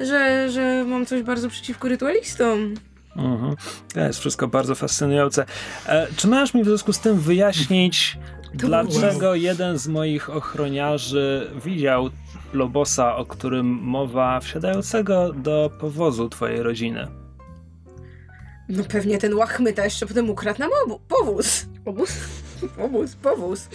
że, 0.00 0.50
że 0.50 0.84
mam 0.86 1.06
coś 1.06 1.22
bardzo 1.22 1.48
przeciwko 1.48 1.88
rytualistom. 1.88 2.74
Mhm. 3.18 3.56
To 3.94 4.00
jest 4.00 4.18
wszystko 4.20 4.48
bardzo 4.48 4.74
fascynujące. 4.74 5.44
E, 5.86 6.06
czy 6.16 6.28
możesz 6.28 6.54
mi 6.54 6.62
w 6.62 6.66
związku 6.66 6.92
z 6.92 6.98
tym 7.00 7.20
wyjaśnić, 7.20 8.18
dlaczego 8.54 9.34
jeden 9.34 9.78
z 9.78 9.88
moich 9.88 10.30
ochroniarzy 10.30 11.50
widział 11.64 12.10
lobosa, 12.52 13.16
o 13.16 13.26
którym 13.26 13.66
mowa, 13.66 14.40
wsiadającego 14.40 15.32
do 15.32 15.70
powozu 15.80 16.28
twojej 16.28 16.62
rodziny? 16.62 17.08
No 18.68 18.84
pewnie 18.84 19.18
ten 19.18 19.34
łachmyta 19.34 19.84
jeszcze 19.84 20.06
potem 20.06 20.30
ukradł 20.30 20.58
nam 20.60 20.70
obu- 20.86 20.98
powóz. 21.08 21.66
Obóz? 21.84 22.10
Powóz, 22.76 23.16
powóz. 23.16 23.68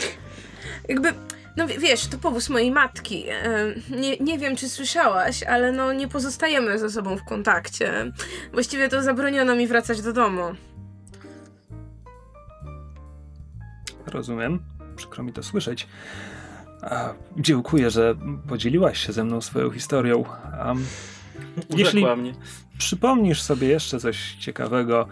Jakby, 0.89 1.13
no 1.57 1.67
wie- 1.67 1.77
wiesz, 1.79 2.07
to 2.07 2.17
powóz 2.17 2.49
mojej 2.49 2.71
matki. 2.71 3.25
E, 3.29 3.73
Nie, 3.89 4.17
nie 4.17 4.39
wiem, 4.39 4.55
czy 4.55 4.69
słyszałaś, 4.69 5.43
ale 5.43 5.71
no 5.71 5.93
nie 5.93 6.07
pozostajemy 6.07 6.79
ze 6.79 6.89
sobą 6.89 7.17
w 7.17 7.23
kontakcie. 7.23 8.11
Właściwie 8.53 8.89
to 8.89 9.03
zabroniono 9.03 9.55
mi 9.55 9.67
wracać 9.67 10.01
do 10.01 10.13
domu. 10.13 10.41
Rozumiem. 14.07 14.59
Przykro 14.95 15.23
mi 15.23 15.33
to 15.33 15.43
słyszeć. 15.43 15.87
A, 16.81 17.13
dziękuję, 17.37 17.89
że 17.89 18.15
podzieliłaś 18.49 19.05
się 19.05 19.13
ze 19.13 19.23
mną 19.23 19.41
swoją 19.41 19.71
historią. 19.71 20.23
Um, 20.67 20.85
Jeśli- 21.69 22.05
mnie. 22.05 22.33
przypomnisz 22.77 23.41
sobie 23.41 23.67
jeszcze 23.67 23.99
coś 23.99 24.35
ciekawego, 24.39 25.07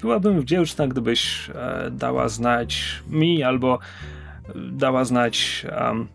byłabym 0.00 0.40
wdzięczna, 0.40 0.86
gdybyś 0.88 1.50
e, 1.54 1.88
dała 1.90 2.28
znać 2.28 3.02
mi 3.10 3.42
albo 3.42 3.78
dała 4.72 5.04
znać 5.04 5.66
um, 5.80 6.08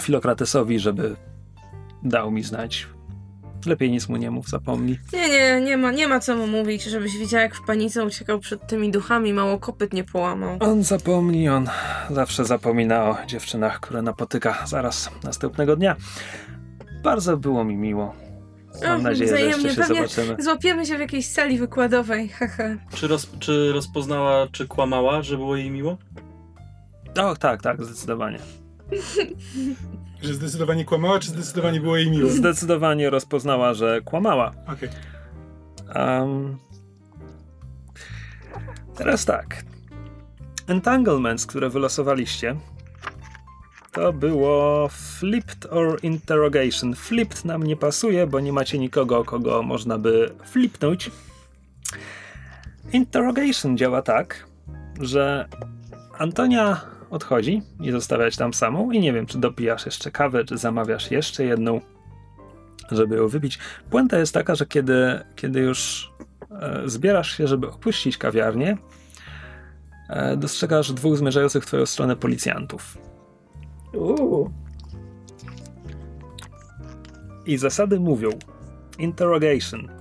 Filokratesowi, 0.00 0.78
żeby 0.78 1.16
dał 2.02 2.30
mi 2.30 2.42
znać. 2.42 2.86
Lepiej 3.66 3.90
nic 3.90 4.08
mu 4.08 4.16
nie 4.16 4.30
mów, 4.30 4.48
zapomnij. 4.48 4.98
Nie, 5.12 5.28
nie, 5.28 5.60
nie 5.60 5.76
ma, 5.76 5.90
nie 5.92 6.08
ma 6.08 6.20
co 6.20 6.36
mu 6.36 6.46
mówić, 6.46 6.82
żebyś 6.82 7.18
widziała, 7.18 7.42
jak 7.42 7.54
w 7.54 7.66
panice 7.66 8.04
uciekał 8.04 8.38
przed 8.38 8.66
tymi 8.66 8.90
duchami, 8.90 9.32
mało 9.32 9.58
kopyt 9.58 9.92
nie 9.92 10.04
połamał. 10.04 10.56
On 10.60 10.82
zapomni, 10.82 11.48
on 11.48 11.68
zawsze 12.10 12.44
zapomina 12.44 13.04
o 13.04 13.16
dziewczynach, 13.26 13.80
które 13.80 14.02
napotyka 14.02 14.66
zaraz 14.66 15.10
następnego 15.24 15.76
dnia. 15.76 15.96
Bardzo 17.02 17.36
było 17.36 17.64
mi 17.64 17.76
miło. 17.76 18.14
Mam 18.82 19.02
nadzieję, 19.02 19.30
że 19.30 19.40
jeszcze 19.40 19.70
się 19.70 19.76
pewnie 19.76 20.08
zobaczymy. 20.08 20.42
Złapiemy 20.42 20.86
się 20.86 20.96
w 20.96 21.00
jakiejś 21.00 21.26
sali 21.26 21.58
wykładowej, 21.58 22.28
haha. 22.28 22.64
Czy, 22.96 23.08
roz, 23.08 23.30
czy 23.38 23.72
rozpoznała, 23.72 24.46
czy 24.52 24.66
kłamała, 24.66 25.22
że 25.22 25.36
było 25.36 25.56
jej 25.56 25.70
miło? 25.70 25.96
O, 27.18 27.36
tak, 27.36 27.62
tak, 27.62 27.84
zdecydowanie. 27.84 28.38
Że 30.22 30.34
zdecydowanie 30.34 30.84
kłamała, 30.84 31.18
czy 31.18 31.28
zdecydowanie 31.28 31.80
było 31.80 31.96
jej 31.96 32.10
miło? 32.10 32.30
Zdecydowanie 32.30 33.10
rozpoznała, 33.10 33.74
że 33.74 34.00
kłamała. 34.00 34.52
Okej. 34.66 34.88
Um, 35.94 36.58
teraz 38.96 39.24
tak. 39.24 39.62
Entanglements, 40.66 41.46
które 41.46 41.70
wylosowaliście, 41.70 42.56
to 43.92 44.12
było 44.12 44.88
flipped 44.88 45.66
or 45.66 45.98
interrogation. 46.02 46.94
Flipped 46.94 47.44
nam 47.44 47.62
nie 47.62 47.76
pasuje, 47.76 48.26
bo 48.26 48.40
nie 48.40 48.52
macie 48.52 48.78
nikogo, 48.78 49.24
kogo 49.24 49.62
można 49.62 49.98
by 49.98 50.34
flipnąć. 50.44 51.10
Interrogation 52.92 53.76
działa 53.76 54.02
tak, 54.02 54.46
że 55.00 55.48
Antonia 56.18 56.80
odchodzi 57.10 57.62
i 57.80 57.90
zostawiać 57.90 58.36
tam 58.36 58.54
samą 58.54 58.90
i 58.90 59.00
nie 59.00 59.12
wiem, 59.12 59.26
czy 59.26 59.38
dopijasz 59.38 59.86
jeszcze 59.86 60.10
kawę, 60.10 60.44
czy 60.44 60.58
zamawiasz 60.58 61.10
jeszcze 61.10 61.44
jedną, 61.44 61.80
żeby 62.90 63.16
ją 63.16 63.28
wypić. 63.28 63.58
Puenta 63.90 64.18
jest 64.18 64.34
taka, 64.34 64.54
że 64.54 64.66
kiedy, 64.66 65.20
kiedy 65.36 65.60
już 65.60 66.10
e, 66.50 66.82
zbierasz 66.86 67.36
się, 67.36 67.46
żeby 67.46 67.68
opuścić 67.68 68.18
kawiarnię, 68.18 68.78
e, 70.08 70.36
dostrzegasz 70.36 70.92
dwóch 70.92 71.16
zmierzających 71.16 71.64
w 71.64 71.66
twoją 71.66 71.86
stronę 71.86 72.16
policjantów. 72.16 72.98
Uuu. 73.94 74.50
I 77.46 77.58
zasady 77.58 78.00
mówią: 78.00 78.30
interrogation. 78.98 79.97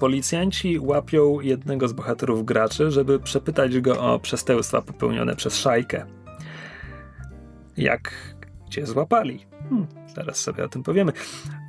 Policjanci 0.00 0.78
łapią 0.78 1.40
jednego 1.40 1.88
z 1.88 1.92
bohaterów 1.92 2.44
graczy, 2.44 2.90
żeby 2.90 3.20
przepytać 3.20 3.80
go 3.80 4.00
o 4.00 4.18
przestępstwa 4.18 4.82
popełnione 4.82 5.36
przez 5.36 5.56
szajkę. 5.56 6.06
Jak 7.76 8.34
cię 8.70 8.86
złapali? 8.86 9.46
Hmm, 9.68 9.86
zaraz 10.14 10.36
sobie 10.36 10.64
o 10.64 10.68
tym 10.68 10.82
powiemy. 10.82 11.12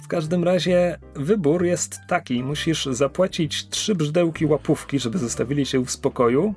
W 0.04 0.08
każdym 0.08 0.44
razie 0.44 1.00
wybór 1.16 1.66
jest 1.66 2.00
taki: 2.08 2.44
musisz 2.44 2.86
zapłacić 2.86 3.70
trzy 3.70 3.96
brzdełki 3.96 4.46
łapówki, 4.46 5.00
żeby 5.00 5.18
zostawili 5.18 5.66
cię 5.66 5.80
w 5.80 5.92
spokoju, 5.92 6.54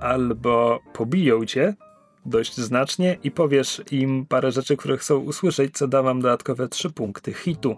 albo 0.00 0.80
pobiją 0.92 1.44
cię 1.44 1.74
dość 2.26 2.56
znacznie 2.56 3.16
i 3.24 3.30
powiesz 3.30 3.82
im 3.90 4.26
parę 4.26 4.52
rzeczy, 4.52 4.76
które 4.76 4.96
chcą 4.96 5.18
usłyszeć, 5.18 5.74
co 5.74 5.88
da 5.88 6.02
wam 6.02 6.20
dodatkowe 6.20 6.68
trzy 6.68 6.90
punkty 6.90 7.32
hitu. 7.32 7.76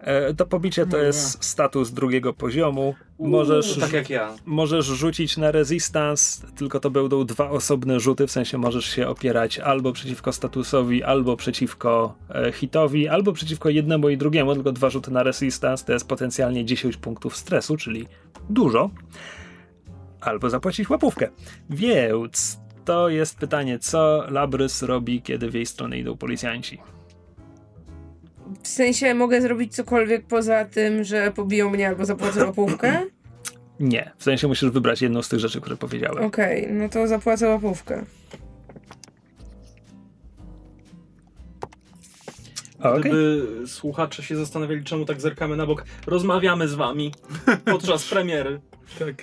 E, 0.00 0.34
to 0.34 0.46
pobicie 0.46 0.86
to 0.86 0.96
jest 0.96 1.44
status 1.44 1.90
drugiego 1.90 2.32
poziomu. 2.32 2.94
Możesz, 3.18 3.78
Tak 3.78 3.92
jak 3.92 4.10
ja. 4.10 4.34
możesz 4.46 4.86
rzucić 4.86 5.36
na 5.36 5.50
resistance, 5.50 6.46
tylko 6.56 6.80
to 6.80 6.90
będą 6.90 7.24
dwa 7.24 7.50
osobne 7.50 8.00
rzuty, 8.00 8.26
w 8.26 8.30
sensie 8.30 8.58
możesz 8.58 8.84
się 8.84 9.08
opierać 9.08 9.58
albo 9.58 9.92
przeciwko 9.92 10.32
statusowi, 10.32 11.02
albo 11.02 11.36
przeciwko 11.36 12.14
e, 12.34 12.52
hitowi, 12.52 13.08
albo 13.08 13.32
przeciwko 13.32 13.68
jednemu 13.68 14.08
i 14.08 14.16
drugiemu, 14.16 14.54
tylko 14.54 14.72
dwa 14.72 14.90
rzuty 14.90 15.10
na 15.10 15.22
resistance 15.22 15.84
to 15.84 15.92
jest 15.92 16.08
potencjalnie 16.08 16.64
10 16.64 16.96
punktów 16.96 17.36
stresu, 17.36 17.76
czyli 17.76 18.06
dużo. 18.50 18.90
Albo 20.20 20.50
zapłacić 20.50 20.90
łapówkę. 20.90 21.28
Więc 21.70 22.58
to 22.84 23.08
jest 23.08 23.38
pytanie, 23.38 23.78
co 23.78 24.24
Labrys 24.30 24.82
robi, 24.82 25.22
kiedy 25.22 25.50
w 25.50 25.54
jej 25.54 25.66
stronę 25.66 25.98
idą 25.98 26.16
policjanci? 26.16 26.78
W 28.62 28.68
sensie 28.68 29.14
mogę 29.14 29.40
zrobić 29.42 29.74
cokolwiek 29.74 30.26
poza 30.26 30.64
tym, 30.64 31.04
że 31.04 31.32
pobiją 31.32 31.70
mnie 31.70 31.88
albo 31.88 32.04
zapłacę 32.04 32.44
łapówkę? 32.46 33.02
Nie, 33.80 34.10
w 34.16 34.24
sensie 34.24 34.48
musisz 34.48 34.70
wybrać 34.70 35.02
jedną 35.02 35.22
z 35.22 35.28
tych 35.28 35.40
rzeczy, 35.40 35.60
które 35.60 35.76
powiedziałem. 35.76 36.24
Okej, 36.24 36.68
no 36.70 36.88
to 36.88 37.06
zapłacę 37.08 37.48
łapówkę. 37.48 38.04
Okej. 42.80 43.00
Gdyby 43.00 43.46
słuchacze 43.66 44.22
się 44.22 44.36
zastanawiali, 44.36 44.84
czemu 44.84 45.04
tak 45.04 45.20
zerkamy 45.20 45.56
na 45.56 45.66
bok, 45.66 45.84
rozmawiamy 46.06 46.68
z 46.68 46.74
wami 46.74 47.12
podczas 47.64 48.04
premiery. 48.04 48.60
Tak. 48.98 49.14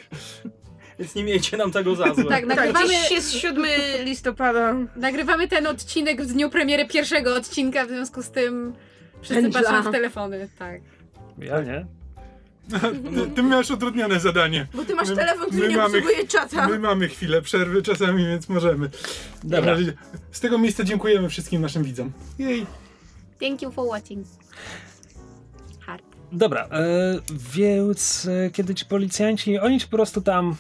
Więc 1.00 1.16
nie 1.16 1.24
miejcie 1.24 1.58
nam 1.58 1.72
tego 1.72 1.96
za 1.96 2.14
złe. 2.14 2.24
Tak, 2.24 2.30
Tak, 2.30 2.46
nagrywamy, 2.46 2.88
dziś 2.88 3.12
jest 3.12 3.32
7 3.34 3.66
listopada. 4.04 4.76
nagrywamy 4.96 5.48
ten 5.48 5.68
odcinek 5.68 6.22
w 6.22 6.34
dniu 6.34 6.50
premiery 6.50 6.86
pierwszego 6.88 7.36
odcinka, 7.36 7.86
w 7.86 7.90
związku 7.90 8.24
z 8.24 8.32
tym 8.32 8.74
Wszyscy 9.26 9.42
Pędzla. 9.44 9.62
patrzą 9.62 9.90
w 9.90 9.92
telefony, 9.94 10.50
tak. 10.60 10.82
Ja 11.38 11.62
nie. 11.62 11.86
Ty 13.36 13.44
miałeś 13.44 13.72
utrudnione 13.72 14.20
zadanie. 14.20 14.68
Bo 14.74 14.86
ty 14.86 14.96
masz 14.96 15.10
My- 15.10 15.16
telefon, 15.16 15.48
który 15.48 15.68
nie 15.68 15.78
mamy- 15.78 15.98
obsługuje 15.98 16.28
czata. 16.28 16.68
My 16.68 16.80
mamy 16.80 17.08
chwilę 17.08 17.42
przerwy 17.42 17.82
czasami, 17.82 18.26
więc 18.28 18.50
możemy. 18.50 18.90
Dobra. 19.44 19.76
Z 20.32 20.40
tego 20.40 20.58
miejsca 20.58 20.84
dziękujemy 20.84 21.30
wszystkim 21.30 21.62
naszym 21.62 21.84
widzom. 21.84 22.12
Jej. 22.40 22.66
Thank 23.40 23.62
you 23.62 23.72
for 23.72 23.88
watching. 23.88 24.28
Hard. 25.80 26.04
Dobra, 26.32 26.68
e, 26.72 27.20
więc 27.54 28.28
e, 28.46 28.50
kiedy 28.52 28.76
ci 28.76 28.86
policjanci, 28.86 29.60
oni 29.60 29.80
ci 29.80 29.88
po 29.88 29.98
prostu 29.98 30.22
tam 30.22 30.56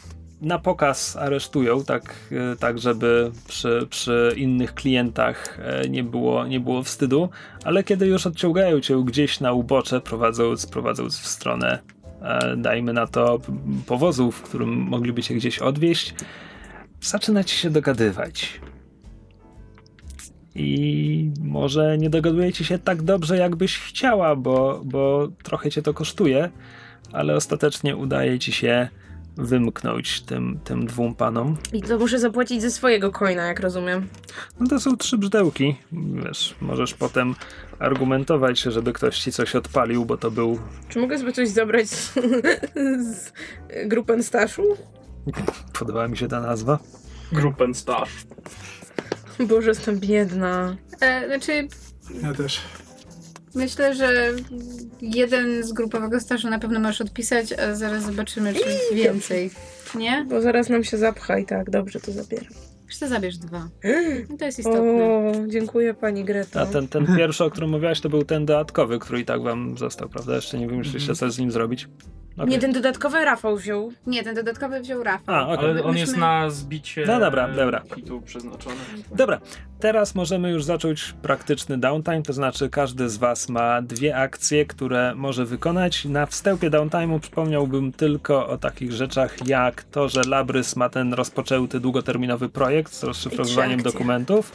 na 0.45 0.59
pokaz 0.59 1.15
aresztują, 1.15 1.83
tak, 1.83 2.15
e, 2.31 2.55
tak 2.55 2.79
żeby 2.79 3.31
przy, 3.47 3.87
przy 3.89 4.33
innych 4.37 4.73
klientach 4.73 5.59
e, 5.61 5.89
nie 5.89 6.03
było, 6.03 6.47
nie 6.47 6.59
było 6.59 6.83
wstydu, 6.83 7.29
ale 7.63 7.83
kiedy 7.83 8.07
już 8.07 8.27
odciągają 8.27 8.79
cię 8.79 9.03
gdzieś 9.05 9.39
na 9.39 9.53
ubocze, 9.53 10.01
prowadząc, 10.01 10.67
prowadząc 10.67 11.19
w 11.19 11.27
stronę, 11.27 11.79
e, 12.21 12.57
dajmy 12.57 12.93
na 12.93 13.07
to, 13.07 13.39
powozu, 13.87 14.31
w 14.31 14.41
którym 14.41 14.69
mogliby 14.69 15.23
cię 15.23 15.35
gdzieś 15.35 15.59
odwieźć, 15.59 16.13
zaczyna 17.01 17.43
ci 17.43 17.57
się 17.57 17.69
dogadywać. 17.69 18.61
I 20.55 21.31
może 21.41 21.97
nie 21.97 22.09
dogadujecie 22.09 22.65
się 22.65 22.79
tak 22.79 23.01
dobrze, 23.01 23.37
jakbyś 23.37 23.79
chciała, 23.79 24.35
bo, 24.35 24.81
bo 24.85 25.27
trochę 25.43 25.71
cię 25.71 25.81
to 25.81 25.93
kosztuje, 25.93 26.49
ale 27.11 27.35
ostatecznie 27.35 27.95
udaje 27.95 28.39
ci 28.39 28.51
się 28.51 28.89
wymknąć 29.37 30.21
tym, 30.21 30.59
tym 30.63 30.85
dwóm 30.85 31.15
panom. 31.15 31.57
I 31.73 31.81
to 31.81 31.97
muszę 31.99 32.19
zapłacić 32.19 32.61
ze 32.61 32.71
swojego 32.71 33.11
coina, 33.11 33.45
jak 33.45 33.59
rozumiem. 33.59 34.07
No 34.59 34.67
to 34.67 34.79
są 34.79 34.97
trzy 34.97 35.17
brzdęki. 35.17 35.75
Wiesz, 36.25 36.55
możesz 36.61 36.93
potem 36.93 37.35
argumentować, 37.79 38.59
żeby 38.59 38.93
ktoś 38.93 39.19
ci 39.19 39.31
coś 39.31 39.55
odpalił, 39.55 40.05
bo 40.05 40.17
to 40.17 40.31
był. 40.31 40.59
Czy 40.89 40.99
mogę 40.99 41.19
sobie 41.19 41.31
coś 41.33 41.49
zabrać 41.49 41.87
z, 41.89 42.13
z 43.05 43.33
Gruppenstaszu? 43.85 44.63
Podoba 45.79 46.07
mi 46.07 46.17
się 46.17 46.27
ta 46.27 46.41
nazwa. 46.41 46.79
Gruppen 47.31 47.73
Stash. 47.73 48.25
Boże, 49.47 49.69
jestem 49.69 49.99
biedna. 49.99 50.75
E, 51.01 51.27
znaczy, 51.27 51.67
Ja 52.23 52.33
też. 52.33 52.61
Myślę, 53.55 53.95
że 53.95 54.31
jeden 55.01 55.63
z 55.63 55.73
grupowego 55.73 56.19
stażu 56.19 56.49
na 56.49 56.59
pewno 56.59 56.79
możesz 56.79 57.01
odpisać, 57.01 57.53
a 57.53 57.75
zaraz 57.75 58.03
zobaczymy, 58.03 58.53
czy 58.53 58.69
jest 58.69 58.93
więcej. 58.93 59.51
Nie? 59.95 60.25
Bo 60.29 60.41
zaraz 60.41 60.69
nam 60.69 60.83
się 60.83 60.97
zapcha 60.97 61.37
i 61.39 61.45
tak, 61.45 61.69
dobrze, 61.69 61.99
to 61.99 62.11
zabieram. 62.11 62.53
Wiesz 62.87 62.97
co, 62.97 63.07
zabierz 63.07 63.37
dwa. 63.37 63.69
No 64.29 64.37
to 64.37 64.45
jest 64.45 64.59
istotne. 64.59 64.81
O, 64.81 65.33
dziękuję 65.47 65.93
pani 65.93 66.23
Greto. 66.23 66.61
A 66.61 66.65
ten, 66.65 66.87
ten 66.87 67.17
pierwszy, 67.17 67.43
o 67.43 67.51
którym 67.51 67.69
mówiłaś, 67.69 68.01
to 68.01 68.09
był 68.09 68.23
ten 68.23 68.45
dodatkowy, 68.45 68.99
który 68.99 69.19
i 69.19 69.25
tak 69.25 69.41
wam 69.41 69.77
został, 69.77 70.09
prawda? 70.09 70.35
Jeszcze 70.35 70.57
nie 70.59 70.67
wymyśliliście, 70.67 71.15
co 71.15 71.31
z 71.31 71.39
nim 71.39 71.51
zrobić. 71.51 71.87
Okej. 72.37 72.49
Nie, 72.49 72.59
ten 72.59 72.73
dodatkowy 72.73 73.25
Rafał 73.25 73.57
wziął. 73.57 73.91
Nie, 74.07 74.23
ten 74.23 74.35
dodatkowy 74.35 74.79
wziął 74.81 75.03
Rafał. 75.03 75.35
A, 75.35 75.47
okej. 75.47 75.69
Ale 75.69 75.83
on 75.83 75.87
Myśmy- 75.91 75.99
jest 75.99 76.17
na 76.17 76.49
zbicie 76.49 77.03
No 77.07 77.19
dobra, 77.19 77.47
dobra. 77.47 77.81
hitu 77.95 78.21
przeznaczony. 78.21 78.75
Dobra, 79.15 79.39
teraz 79.79 80.15
możemy 80.15 80.51
już 80.51 80.63
zacząć 80.63 81.13
praktyczny 81.21 81.77
downtime, 81.77 82.21
to 82.21 82.33
znaczy 82.33 82.69
każdy 82.69 83.09
z 83.09 83.17
Was 83.17 83.49
ma 83.49 83.81
dwie 83.81 84.17
akcje, 84.17 84.65
które 84.65 85.15
może 85.15 85.45
wykonać. 85.45 86.05
Na 86.05 86.25
wstępie 86.25 86.69
downtime'u 86.71 87.19
przypomniałbym 87.19 87.91
tylko 87.91 88.47
o 88.47 88.57
takich 88.57 88.91
rzeczach 88.91 89.47
jak 89.47 89.83
to, 89.83 90.09
że 90.09 90.21
Labrys 90.27 90.75
ma 90.75 90.89
ten 90.89 91.13
rozpoczęty 91.13 91.79
długoterminowy 91.79 92.49
projekt 92.49 92.93
z 92.93 93.03
rozszyfrowywaniem 93.03 93.81
dokumentów. 93.83 94.51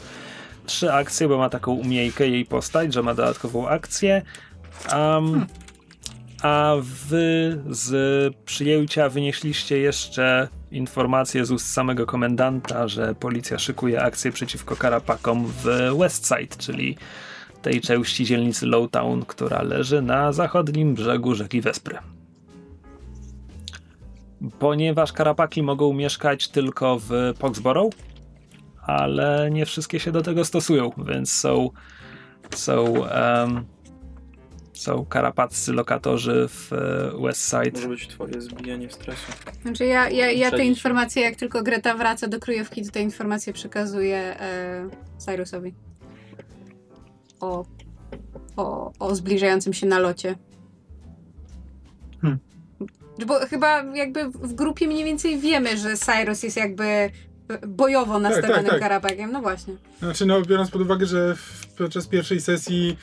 Trzy 0.65 0.93
akcje, 0.93 1.27
bo 1.27 1.37
ma 1.37 1.49
taką 1.49 1.71
umiejkę 1.71 2.27
jej 2.27 2.45
postać, 2.45 2.93
że 2.93 3.03
ma 3.03 3.13
dodatkową 3.13 3.67
akcję. 3.67 4.21
Um, 4.97 5.45
a 6.41 6.75
wy 6.81 7.61
z 7.69 8.35
przyjęcia 8.45 9.09
wynieśliście 9.09 9.77
jeszcze 9.77 10.47
informację 10.71 11.45
z 11.45 11.51
ust 11.51 11.73
samego 11.73 12.05
komendanta, 12.05 12.87
że 12.87 13.15
policja 13.15 13.59
szykuje 13.59 14.03
akcję 14.03 14.31
przeciwko 14.31 14.75
karapakom 14.75 15.45
w 15.47 15.65
Westside, 15.97 16.55
czyli 16.57 16.97
tej 17.61 17.81
części 17.81 18.25
dzielnicy 18.25 18.65
Lowtown, 18.65 19.25
która 19.25 19.61
leży 19.61 20.01
na 20.01 20.33
zachodnim 20.33 20.93
brzegu 20.93 21.35
rzeki 21.35 21.61
Wespry. 21.61 21.97
Ponieważ 24.59 25.13
karapaki 25.13 25.63
mogą 25.63 25.93
mieszkać 25.93 26.47
tylko 26.47 26.99
w 26.99 27.11
Poxborough, 27.39 27.93
ale 28.81 29.49
nie 29.51 29.65
wszystkie 29.65 29.99
się 29.99 30.11
do 30.11 30.21
tego 30.21 30.45
stosują, 30.45 30.91
więc 30.97 31.31
są 31.31 31.69
są 32.55 33.05
em, 33.05 33.65
są 34.81 35.05
karapaccy 35.05 35.73
lokatorzy 35.73 36.47
w 36.47 36.73
e, 36.73 37.21
Westside. 37.21 37.71
Może 37.73 37.87
być 37.87 38.07
twoje 38.07 38.41
zbijanie 38.41 38.91
stresu. 38.91 39.31
Znaczy 39.61 39.85
ja, 39.85 40.09
ja, 40.09 40.31
ja 40.31 40.51
te 40.51 40.65
informacje, 40.65 41.23
jak 41.23 41.35
tylko 41.35 41.63
Greta 41.63 41.95
wraca 41.95 42.27
do 42.27 42.39
kryjówki, 42.39 42.85
to 42.85 42.91
te 42.91 43.01
informacje 43.01 43.53
przekazuję 43.53 44.17
e, 44.17 44.89
Cyrusowi. 45.17 45.73
O, 47.39 47.65
o, 48.57 48.93
o 48.99 49.15
zbliżającym 49.15 49.73
się 49.73 49.87
nalocie. 49.87 50.35
Hmm. 52.21 52.39
Bo 53.25 53.39
chyba 53.39 53.83
jakby 53.83 54.29
w 54.29 54.53
grupie 54.53 54.87
mniej 54.87 55.03
więcej 55.03 55.39
wiemy, 55.39 55.77
że 55.77 55.97
Cyrus 55.97 56.43
jest 56.43 56.57
jakby 56.57 57.09
bojowo 57.67 58.19
nastawionym 58.19 58.65
tak. 58.65 58.79
karapakiem. 58.79 59.31
No 59.31 59.41
właśnie. 59.41 59.73
Znaczy, 59.99 60.25
no, 60.25 60.41
biorąc 60.41 60.71
pod 60.71 60.81
uwagę, 60.81 61.05
że 61.05 61.35
w, 61.35 61.67
podczas 61.77 62.07
pierwszej 62.07 62.41
sesji 62.41 62.97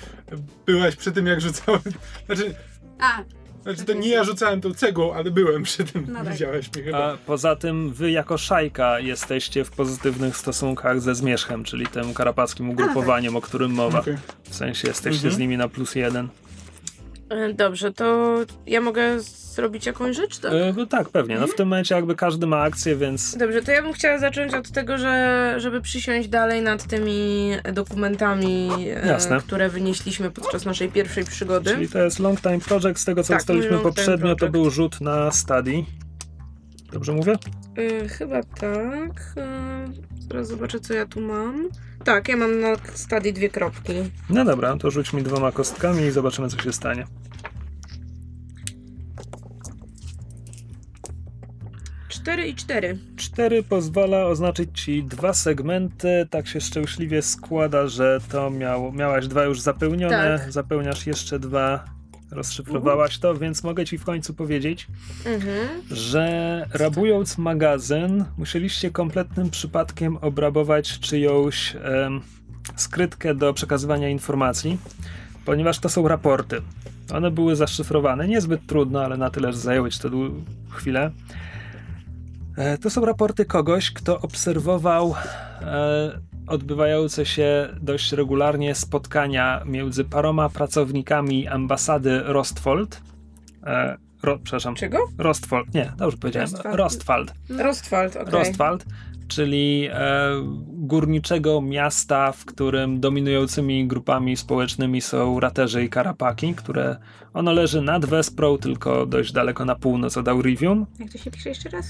byłaś 0.66 0.96
przy 0.96 1.12
tym, 1.12 1.26
jak 1.26 1.40
rzucałem. 1.40 1.80
Znaczy, 2.26 2.54
A, 3.00 3.22
znaczy 3.62 3.84
to 3.84 3.92
nie 3.92 4.08
ja 4.08 4.24
rzucałem 4.24 4.60
tą 4.60 4.74
cegłą, 4.74 5.14
ale 5.14 5.30
byłem 5.30 5.62
przy 5.62 5.84
tym. 5.84 6.06
No 6.08 6.18
tak. 6.24 6.32
Widziałeś 6.32 6.72
mnie 6.74 6.82
chyba. 6.82 7.12
A 7.12 7.16
poza 7.16 7.56
tym 7.56 7.92
wy 7.92 8.10
jako 8.10 8.38
szajka 8.38 9.00
jesteście 9.00 9.64
w 9.64 9.70
pozytywnych 9.70 10.36
stosunkach 10.36 11.00
ze 11.00 11.14
Zmierzchem, 11.14 11.64
czyli 11.64 11.86
tym 11.86 12.14
karapackim 12.14 12.70
ugrupowaniem, 12.70 13.36
o 13.36 13.40
którym 13.40 13.70
mowa. 13.72 14.00
Okej. 14.00 14.16
W 14.50 14.54
sensie 14.54 14.88
jesteście 14.88 15.18
Mhm. 15.18 15.34
z 15.34 15.38
nimi 15.38 15.56
na 15.56 15.68
plus 15.68 15.94
jeden. 15.94 16.28
E, 17.30 17.54
Dobrze, 17.54 17.92
to 17.92 18.36
ja 18.66 18.80
mogę 18.80 19.22
zrobić 19.58 19.86
jakąś 19.86 20.16
rzecz, 20.16 20.38
tak? 20.38 20.52
E, 20.52 20.74
no 20.76 20.86
tak, 20.86 21.08
pewnie. 21.08 21.38
No 21.38 21.46
w 21.46 21.54
tym 21.54 21.68
momencie 21.68 21.94
jakby 21.94 22.14
każdy 22.14 22.46
ma 22.46 22.62
akcję, 22.62 22.96
więc 22.96 23.36
Dobrze, 23.36 23.62
to 23.62 23.72
ja 23.72 23.82
bym 23.82 23.92
chciała 23.92 24.18
zacząć 24.18 24.54
od 24.54 24.70
tego, 24.70 24.98
że 24.98 25.54
żeby 25.58 25.80
przysiąść 25.80 26.28
dalej 26.28 26.62
nad 26.62 26.86
tymi 26.86 27.50
dokumentami, 27.72 28.70
e, 29.30 29.40
które 29.40 29.68
wynieśliśmy 29.68 30.30
podczas 30.30 30.64
naszej 30.64 30.88
pierwszej 30.88 31.24
przygody. 31.24 31.70
czyli 31.70 31.88
to 31.88 31.98
jest 31.98 32.18
long 32.18 32.40
time 32.40 32.58
project. 32.58 33.00
Z 33.00 33.04
tego 33.04 33.22
co 33.22 33.28
Tak, 33.28 33.40
ustaliliśmy 33.40 33.78
poprzednio, 33.78 34.36
to 34.36 34.48
był 34.48 34.70
rzut 34.70 35.00
na 35.00 35.30
study. 35.30 35.84
Dobrze 36.92 37.12
mówię? 37.12 37.36
E, 37.76 38.08
chyba 38.08 38.42
tak. 38.42 39.34
E, 39.36 39.86
zaraz 40.28 40.48
zobaczę, 40.48 40.80
co 40.80 40.94
ja 40.94 41.06
tu 41.06 41.20
mam. 41.20 41.68
Tak, 42.04 42.28
ja 42.28 42.36
mam 42.36 42.60
na 42.60 42.76
stadii 42.94 43.32
dwie 43.32 43.48
kropki. 43.48 43.92
No 44.30 44.44
dobra, 44.44 44.76
to 44.76 44.90
rzuć 44.90 45.12
mi 45.12 45.22
dwoma 45.22 45.52
kostkami 45.52 46.02
i 46.02 46.10
zobaczymy 46.10 46.48
co 46.48 46.62
się 46.62 46.72
stanie. 46.72 47.06
Cztery 52.28 52.48
i 52.48 52.54
cztery. 52.54 52.98
4 53.16 53.62
pozwala 53.62 54.26
oznaczyć 54.26 54.80
ci 54.84 55.04
dwa 55.04 55.32
segmenty. 55.34 56.26
Tak 56.30 56.46
się 56.48 56.60
szczęśliwie 56.60 57.22
składa, 57.22 57.86
że 57.86 58.20
to 58.30 58.50
miało, 58.50 58.92
miałaś 58.92 59.26
dwa 59.28 59.44
już 59.44 59.60
zapełnione. 59.60 60.38
Tak. 60.38 60.52
Zapełniasz 60.52 61.06
jeszcze 61.06 61.38
dwa. 61.38 61.84
Rozszyfrowałaś 62.30 63.18
to, 63.18 63.34
więc 63.34 63.64
mogę 63.64 63.84
ci 63.86 63.98
w 63.98 64.04
końcu 64.04 64.34
powiedzieć, 64.34 64.86
Mhm. 65.26 65.68
że 65.90 66.66
rabując 66.72 67.38
magazyn, 67.38 68.24
musieliście 68.38 68.90
kompletnym 68.90 69.50
przypadkiem 69.50 70.16
obrabować 70.16 70.98
czyjąś 70.98 71.76
em, 71.76 72.20
skrytkę 72.76 73.34
do 73.34 73.54
przekazywania 73.54 74.08
informacji, 74.08 74.78
ponieważ 75.44 75.78
to 75.78 75.88
są 75.88 76.08
raporty. 76.08 76.62
One 77.14 77.30
były 77.30 77.56
zaszyfrowane, 77.56 78.28
niezbyt 78.28 78.66
trudno, 78.66 79.04
ale 79.04 79.16
na 79.16 79.30
tyle, 79.30 79.52
że 79.52 79.58
zajęły 79.58 79.90
ci 79.90 80.00
to 80.00 80.08
chwilę. 80.70 81.10
E, 82.58 82.78
To 82.78 82.90
są 82.90 83.04
raporty 83.04 83.44
kogoś, 83.44 83.90
kto 83.90 84.20
obserwował 84.20 85.14
e, 85.62 86.20
odbywające 86.46 87.26
się 87.26 87.68
dość 87.82 88.12
regularnie 88.12 88.74
spotkania 88.74 89.62
między 89.66 90.04
paroma 90.04 90.48
pracownikami 90.48 91.48
ambasady 91.48 92.20
Rostfold. 92.24 93.00
E, 93.66 93.96
ro, 94.22 94.38
przepraszam, 94.42 94.74
Czego? 94.74 94.98
Rostfold, 95.18 95.74
nie, 95.74 95.92
dobrze 95.96 96.16
powiedziałem, 96.16 96.48
Rostfald. 96.64 96.74
Rostfald. 96.78 97.34
Rostwald, 97.60 98.16
okej. 98.16 98.32
Rostwald, 98.32 98.84
czyli 99.28 99.88
e, 99.92 100.30
górniczego 100.68 101.60
miasta, 101.60 102.32
w 102.32 102.44
którym 102.44 103.00
dominującymi 103.00 103.86
grupami 103.86 104.36
społecznymi 104.36 105.00
są 105.00 105.40
raterzy 105.40 105.84
i 105.84 105.88
karapaki, 105.88 106.54
które 106.54 106.96
ono 107.34 107.52
leży 107.52 107.82
nad 107.82 108.04
Wesprą, 108.04 108.58
tylko 108.58 109.06
dość 109.06 109.32
daleko 109.32 109.64
na 109.64 109.74
północ 109.74 110.16
od 110.16 110.28
Aurivium. 110.28 110.86
Jak 110.98 111.12
to 111.12 111.18
się 111.18 111.30
pisze 111.30 111.48
jeszcze 111.48 111.68
raz? 111.68 111.86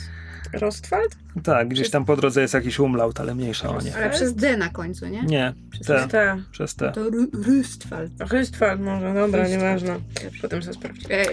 Rostwald? 0.52 1.16
Tak, 1.42 1.68
gdzieś 1.68 1.90
tam 1.90 2.04
po 2.04 2.16
drodze 2.16 2.40
jest 2.42 2.54
jakiś 2.54 2.78
umlaut, 2.78 3.20
ale 3.20 3.34
mniejsza 3.34 3.68
o 3.70 3.80
nie. 3.80 3.96
Ale 3.96 4.10
przez 4.10 4.34
D 4.34 4.56
na 4.56 4.68
końcu, 4.68 5.06
nie? 5.06 5.22
Nie, 5.22 5.54
Przez 5.70 5.86
te, 5.86 6.08
Tak. 6.08 6.38
przez 6.52 6.74
te. 6.74 6.92
To 6.92 7.00
Rustwald. 7.32 8.12
Rostwald 8.32 8.80
może, 8.80 9.14
dobra, 9.14 9.40
Rostwald. 9.40 9.50
nieważne. 9.50 9.96
Potem 10.42 10.62
sobie 10.62 10.74
sprawdź. 10.74 11.04
E, 11.10 11.10
e, 11.10 11.28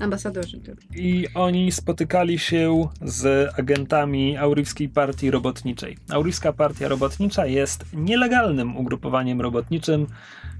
ambasadorzy. 0.00 0.60
I 0.96 1.26
oni 1.34 1.72
spotykali 1.72 2.38
się 2.38 2.88
z 3.02 3.50
agentami 3.58 4.36
Aurywskiej 4.36 4.88
Partii 4.88 5.30
Robotniczej. 5.30 5.96
Aurywska 6.10 6.52
Partia 6.52 6.88
Robotnicza 6.88 7.46
jest 7.46 7.84
nielegalnym 7.92 8.76
ugrupowaniem 8.76 9.40
robotniczym, 9.40 10.06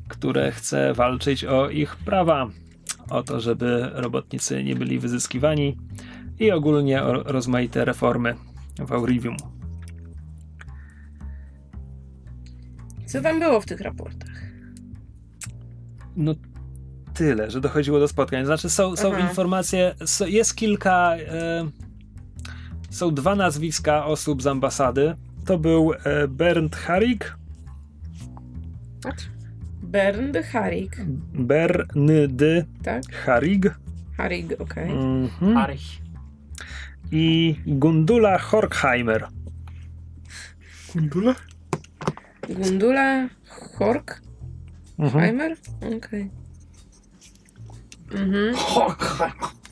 które 0.08 0.52
chce 0.52 0.94
walczyć 0.94 1.44
o 1.44 1.70
ich 1.70 1.96
prawa, 1.96 2.50
o 3.10 3.22
to, 3.22 3.40
żeby 3.40 3.90
robotnicy 3.92 4.64
nie 4.64 4.76
byli 4.76 4.98
wyzyskiwani 4.98 5.76
i 6.38 6.50
ogólnie 6.50 7.02
o 7.02 7.12
rozmaite 7.12 7.84
reformy 7.84 8.34
w 8.78 8.92
Aurivium. 8.92 9.36
Co 13.06 13.20
tam 13.20 13.40
było 13.40 13.60
w 13.60 13.66
tych 13.66 13.80
raportach? 13.80 14.42
No 16.16 16.34
tyle, 17.14 17.50
że 17.50 17.60
dochodziło 17.60 18.00
do 18.00 18.08
spotkań. 18.08 18.44
Znaczy 18.44 18.70
są, 18.70 18.96
są 18.96 19.12
Aha. 19.12 19.28
informacje, 19.28 19.94
jest 20.26 20.54
kilka, 20.54 21.16
e, 21.16 21.70
są 22.90 23.14
dwa 23.14 23.34
nazwiska 23.34 24.06
osób 24.06 24.42
z 24.42 24.46
ambasady. 24.46 25.16
To 25.46 25.58
był 25.58 25.92
e, 25.92 26.28
Bernd 26.28 26.76
Harig, 26.76 27.36
Bernd 29.92 30.36
Harig, 30.52 30.96
Berndy 31.34 32.64
tak? 32.82 33.02
Harig 33.26 33.70
Harig, 34.16 34.60
okej. 34.60 34.88
mhm. 34.90 35.56
Arch. 35.56 36.00
i 37.12 37.56
Gundula 37.66 38.38
Horkheimer. 38.38 39.28
Gundula 42.48 43.28
Hork? 43.78 44.22
Mhm. 44.98 45.20
Heimer? 45.20 45.56
Okej. 45.96 46.30
Mhm. 48.10 48.54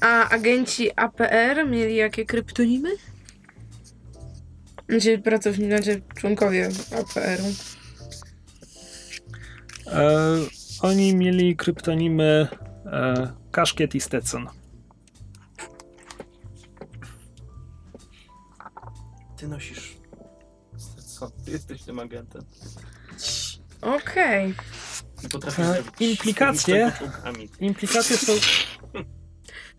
A 0.00 0.28
agenci 0.28 0.90
APR 0.96 1.66
mieli 1.68 1.96
jakie 1.96 2.24
kryptonimy? 2.24 2.88
Znaczy 4.88 5.18
pracownicy, 5.18 5.66
znaczy 5.68 6.02
członkowie 6.14 6.68
APR-u. 7.00 7.79
E, 9.92 10.36
oni 10.82 11.16
mieli 11.16 11.56
kryptonimy 11.56 12.48
e, 12.86 13.32
Kaszkiet 13.50 13.94
i 13.94 14.00
Stetson. 14.00 14.46
Ty 19.36 19.48
nosisz. 19.48 19.96
Co? 21.18 21.30
Ty 21.30 21.50
jesteś 21.50 21.82
tym 21.82 21.98
agentem. 21.98 22.42
Okej. 23.82 24.54
E, 25.58 25.82
implikacje? 26.00 26.92
Implikacje 27.60 28.16
są 28.16 28.32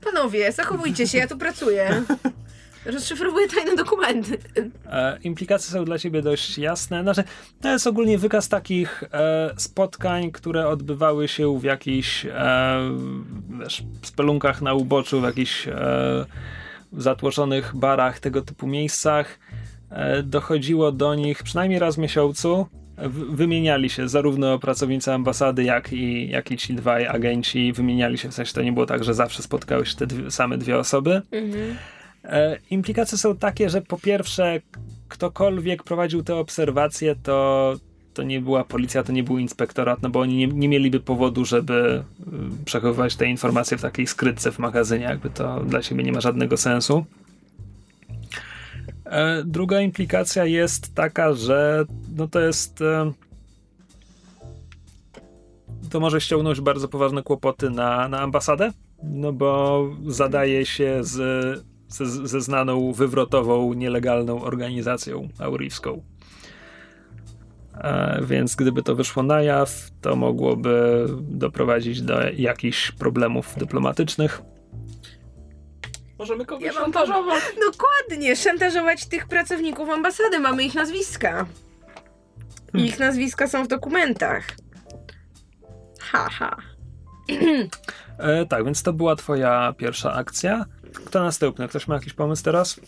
Panowie, 0.02 0.52
zachowujcie 0.52 1.08
się, 1.08 1.18
ja 1.18 1.28
tu 1.28 1.38
pracuję. 1.38 2.04
Rozszyfrowuję 2.86 3.48
tajne 3.48 3.76
dokumenty. 3.76 4.38
E, 4.86 5.18
implikacje 5.24 5.72
są 5.72 5.86
dla 5.86 6.00
ciebie 6.00 6.22
dość 6.22 6.58
jasne. 6.58 7.02
Znaczy, 7.04 7.24
to 7.62 7.70
jest 7.70 7.88
ogólnie 7.88 8.18
wykaz 8.18 8.50
takich 8.50 9.04
e, 9.14 9.54
spotkań, 9.58 10.32
które 10.32 10.68
odbywały 10.68 11.28
się 11.28 11.60
w 11.60 11.64
jakichś 11.64 12.26
e, 12.26 12.32
wiesz, 13.60 13.84
spelunkach 14.02 14.62
na 14.62 14.74
uboczu, 14.74 15.22
w 15.22 15.24
jakichś 15.24 15.68
e, 15.68 16.26
zatłoczonych 16.94 17.76
barach, 17.76 18.20
tego 18.20 18.42
typu 18.42 18.68
miejscach. 18.68 19.40
E, 19.90 20.24
dochodziło 20.24 20.92
do 20.92 21.16
nich 21.16 21.44
przynajmniej 21.44 21.80
raz 21.80 21.96
w 21.96 22.00
miesiącu. 22.00 22.68
W, 22.98 23.36
wymieniali 23.36 23.90
się 23.90 24.10
zarówno 24.10 24.60
pracownicy 24.60 25.14
ambasady, 25.14 25.64
jak 25.64 25.94
i, 25.94 26.30
jak 26.30 26.52
i 26.52 26.58
ci 26.58 26.74
dwaj 26.74 27.08
agenci. 27.08 27.74
Wymieniali 27.74 28.18
się, 28.18 28.30
w 28.30 28.34
sensie 28.34 28.54
to 28.54 28.62
nie 28.62 28.72
było 28.72 28.86
tak, 28.86 29.04
że 29.04 29.14
zawsze 29.14 29.44
spotkały 29.44 29.86
się 29.86 29.96
te 29.96 30.08
dwie, 30.08 30.32
same 30.32 30.58
dwie 30.58 30.78
osoby. 30.78 31.22
Mhm. 31.32 31.76
E, 32.24 32.58
implikacje 32.70 33.18
są 33.18 33.38
takie, 33.38 33.70
że 33.70 33.82
po 33.82 33.98
pierwsze, 33.98 34.62
ktokolwiek 35.08 35.84
prowadził 35.84 36.24
te 36.24 36.36
obserwacje, 36.36 37.16
to, 37.16 37.74
to 38.14 38.24
nie 38.24 38.42
była 38.42 38.64
policja, 38.64 39.04
to 39.04 39.12
nie 39.12 39.24
był 39.24 39.38
inspektorat, 39.38 40.02
no 40.02 40.10
bo 40.10 40.20
oni 40.20 40.36
nie, 40.36 40.48
nie 40.48 40.70
mieliby 40.70 41.00
powodu, 41.00 41.46
żeby 41.46 42.04
y, 42.62 42.66
przechowywać 42.66 43.16
te 43.16 43.26
informacje 43.26 43.78
w 43.78 43.82
takiej 43.82 44.08
skrytce 44.08 44.52
w 44.52 44.60
magazynie, 44.60 45.06
jakby 45.06 45.30
to 45.30 45.60
dla 45.60 45.82
siebie 45.82 46.04
nie 46.04 46.12
ma 46.12 46.22
żadnego 46.22 46.58
sensu. 46.58 47.06
E, 49.06 49.44
druga 49.46 49.82
implikacja 49.82 50.46
jest 50.46 50.96
taka, 50.96 51.34
że 51.34 51.86
no 52.16 52.28
to 52.28 52.40
jest. 52.40 52.82
E, 52.82 53.12
to 55.90 56.00
może 56.00 56.22
ściągnąć 56.22 56.62
bardzo 56.62 56.88
poważne 56.88 57.24
kłopoty 57.24 57.70
na, 57.70 58.08
na 58.08 58.20
ambasadę, 58.20 58.72
no 59.04 59.34
bo 59.34 59.84
zadaje 60.08 60.66
się 60.66 61.00
z 61.02 61.71
ze, 61.92 62.28
ze 62.28 62.42
znaną 62.42 62.94
wywrotową, 62.94 63.74
nielegalną 63.74 64.42
organizacją 64.42 65.30
aurywską. 65.40 66.04
E, 67.78 68.22
więc 68.26 68.56
gdyby 68.56 68.84
to 68.84 68.96
wyszło 68.96 69.24
na 69.24 69.42
jaw, 69.42 69.90
to 70.02 70.16
mogłoby 70.16 71.06
doprowadzić 71.22 72.02
do 72.02 72.30
jakichś 72.30 72.92
problemów 72.92 73.56
dyplomatycznych. 73.58 74.42
Możemy 76.20 76.46
kogoś 76.46 76.66
Ja 76.66 76.74
mam 76.74 76.84
szantażować. 76.84 77.44
Dokładnie, 77.72 78.36
szantażować 78.36 79.06
tych 79.06 79.28
pracowników 79.28 79.90
ambasady. 79.90 80.40
Mamy 80.40 80.64
ich 80.64 80.76
nazwiska. 80.76 81.46
I 82.74 82.86
Ich 82.86 83.00
nazwiska 83.00 83.48
są 83.48 83.64
w 83.64 83.68
dokumentach. 83.68 84.44
Haha. 86.00 86.58
E, 88.18 88.46
tak, 88.46 88.66
więc 88.66 88.84
to 88.84 88.94
była 88.94 89.16
twoja 89.16 89.74
pierwsza 89.78 90.14
akcja. 90.14 90.66
Kto 90.94 91.24
następny? 91.24 91.68
Ktoś 91.68 91.88
ma 91.88 91.96
jakiś 91.96 92.14
pomysł 92.14 92.44
teraz? 92.44 92.80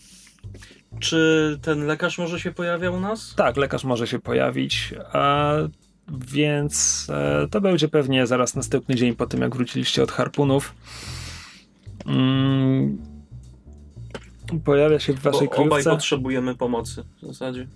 Czy 1.00 1.60
ten 1.62 1.86
lekarz 1.86 2.18
może 2.18 2.40
się 2.40 2.52
pojawia 2.52 2.92
u 2.92 3.00
nas? 3.00 3.34
Tak, 3.36 3.58
lekarz 3.58 3.84
może 3.84 4.08
się 4.08 4.20
pojawić, 4.20 4.94
a, 5.14 5.54
więc 6.08 7.08
e, 7.10 7.48
to 7.52 7.62
będzie 7.62 7.88
pewnie 7.88 8.28
zaraz 8.28 8.56
następny 8.56 8.96
dzień 8.96 9.16
po 9.16 9.26
tym, 9.28 9.42
jak 9.42 9.56
wróciliście 9.56 10.04
od 10.04 10.12
harpunów. 10.12 10.76
Mm, 12.06 12.98
pojawia 14.66 15.00
się 15.00 15.14
w 15.14 15.24
Bo 15.24 15.32
waszej 15.32 15.48
obaj 15.48 15.58
kryjówce. 15.68 15.90
potrzebujemy 15.90 16.56
pomocy 16.56 17.04
w 17.22 17.28
zasadzie. 17.28 17.68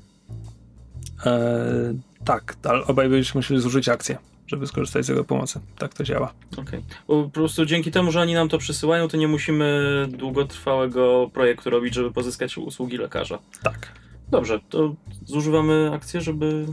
E, 1.25 1.93
tak, 2.25 2.55
ale 2.63 2.85
obaj 2.85 3.09
będziecie 3.09 3.31
musieli 3.39 3.61
zużyć 3.61 3.89
akcję, 3.89 4.17
żeby 4.47 4.67
skorzystać 4.67 5.05
z 5.05 5.09
jego 5.09 5.23
pomocy. 5.23 5.59
Tak 5.77 5.93
to 5.93 6.03
działa. 6.03 6.33
Okej. 6.57 6.83
Bo 7.07 7.23
Po 7.23 7.29
prostu 7.29 7.65
dzięki 7.65 7.91
temu, 7.91 8.11
że 8.11 8.21
oni 8.21 8.33
nam 8.33 8.49
to 8.49 8.57
przysyłają, 8.57 9.07
to 9.07 9.17
nie 9.17 9.27
musimy 9.27 10.07
długotrwałego 10.09 11.29
projektu 11.33 11.69
robić, 11.69 11.93
żeby 11.93 12.11
pozyskać 12.11 12.57
usługi 12.57 12.97
lekarza. 12.97 13.39
Tak. 13.63 13.91
Dobrze, 14.29 14.59
to 14.69 14.95
zużywamy 15.25 15.91
akcję, 15.93 16.21
żeby 16.21 16.65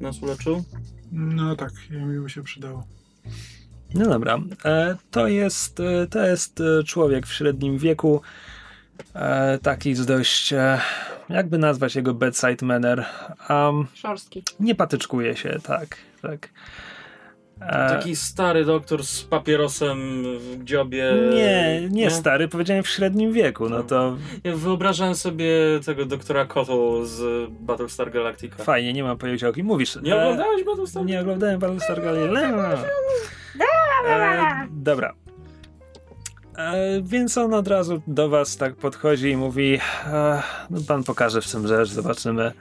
nas 0.00 0.22
uleczył. 0.22 0.64
No 1.12 1.56
tak, 1.56 1.72
mi 1.90 2.20
by 2.20 2.30
się 2.30 2.42
przydało. 2.42 2.86
No 3.94 4.08
dobra. 4.08 4.38
E, 4.64 4.96
to, 5.10 5.28
jest, 5.28 5.80
e, 5.80 6.06
to 6.06 6.26
jest 6.26 6.60
e, 6.60 6.84
człowiek 6.84 7.26
w 7.26 7.32
średnim 7.32 7.78
wieku. 7.78 8.20
Taki 9.62 9.94
z 9.94 10.06
dość. 10.06 10.54
Jakby 11.28 11.58
nazwać 11.58 11.96
jego 11.96 12.14
bedside 12.14 12.66
manner. 12.66 13.04
Um, 13.50 13.86
Szorstki. 13.94 14.42
nie 14.60 14.74
patyczkuje 14.74 15.36
się, 15.36 15.58
tak. 15.62 15.96
Tak. 16.26 16.48
E, 17.60 17.88
Taki 17.88 18.16
stary 18.16 18.64
doktor 18.64 19.04
z 19.06 19.22
papierosem 19.22 20.22
w 20.38 20.64
dziobie. 20.64 21.12
nie, 21.34 21.88
nie 21.90 22.10
stary, 22.10 22.48
powiedziałem 22.48 22.82
w 22.82 22.88
średnim 22.88 23.32
wieku. 23.32 23.68
No 23.68 23.82
to 23.82 24.16
Ja 24.44 24.56
wyobrażałem 24.56 25.14
sobie 25.14 25.50
tego 25.86 26.04
doktora 26.04 26.44
Koto 26.44 27.06
z 27.06 27.50
Battlestar 27.50 28.10
Galactica. 28.10 28.64
fajnie, 28.64 28.92
nie 28.92 29.04
mam 29.04 29.18
pojęcia 29.18 29.48
o 29.48 29.52
kim 29.52 29.66
mówisz. 29.66 29.98
Nie 30.02 30.14
E, 30.14 30.22
oglądałeś 30.22 30.64
Battlestar 30.64 31.04
Nie 31.04 31.20
oglądałem 31.20 31.60
Battlestar 31.60 32.02
Galactica. 32.02 32.78
E, 34.08 34.66
dobra. 34.70 35.12
E, 36.58 36.74
więc 37.02 37.38
on 37.38 37.54
od 37.54 37.68
razu 37.68 38.02
do 38.06 38.28
was 38.28 38.56
tak 38.56 38.76
podchodzi 38.76 39.30
i 39.30 39.36
mówi 39.36 39.78
e, 40.06 40.42
no 40.70 40.80
pan 40.88 41.04
pokaże 41.04 41.40
w 41.40 41.44
czym 41.46 41.66
rzecz, 41.66 41.88
zobaczymy. 41.88 42.52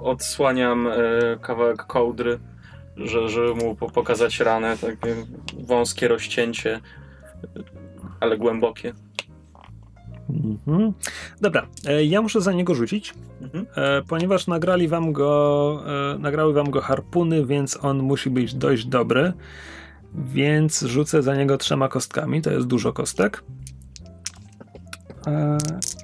Odsłaniam 0.00 0.86
e, 0.86 0.92
kawałek 1.40 1.86
kołdry, 1.86 2.38
że, 2.96 3.28
żeby 3.28 3.54
mu 3.54 3.74
po- 3.74 3.90
pokazać 3.90 4.40
ranę, 4.40 4.76
takie 4.76 5.14
wąskie 5.66 6.08
rozcięcie, 6.08 6.80
ale 8.20 8.38
głębokie. 8.38 8.92
Mhm. 10.30 10.92
Dobra, 11.40 11.66
e, 11.86 12.04
ja 12.04 12.22
muszę 12.22 12.40
za 12.40 12.52
niego 12.52 12.74
rzucić, 12.74 13.14
Mhm. 13.40 13.66
e, 13.76 14.02
ponieważ 14.08 14.46
nagrali 14.46 14.88
wam 14.88 15.12
go, 15.12 15.82
nagrały 16.18 16.52
wam 16.52 16.70
go 16.70 16.80
harpuny, 16.80 17.46
więc 17.46 17.78
on 17.84 17.98
musi 18.02 18.30
być 18.30 18.54
dość 18.54 18.84
dobry. 18.86 19.32
Więc 20.14 20.80
rzucę 20.80 21.22
za 21.22 21.36
niego 21.36 21.58
trzema 21.58 21.88
kostkami, 21.88 22.42
to 22.42 22.50
jest 22.50 22.66
dużo 22.66 22.92
kostek. 22.92 23.44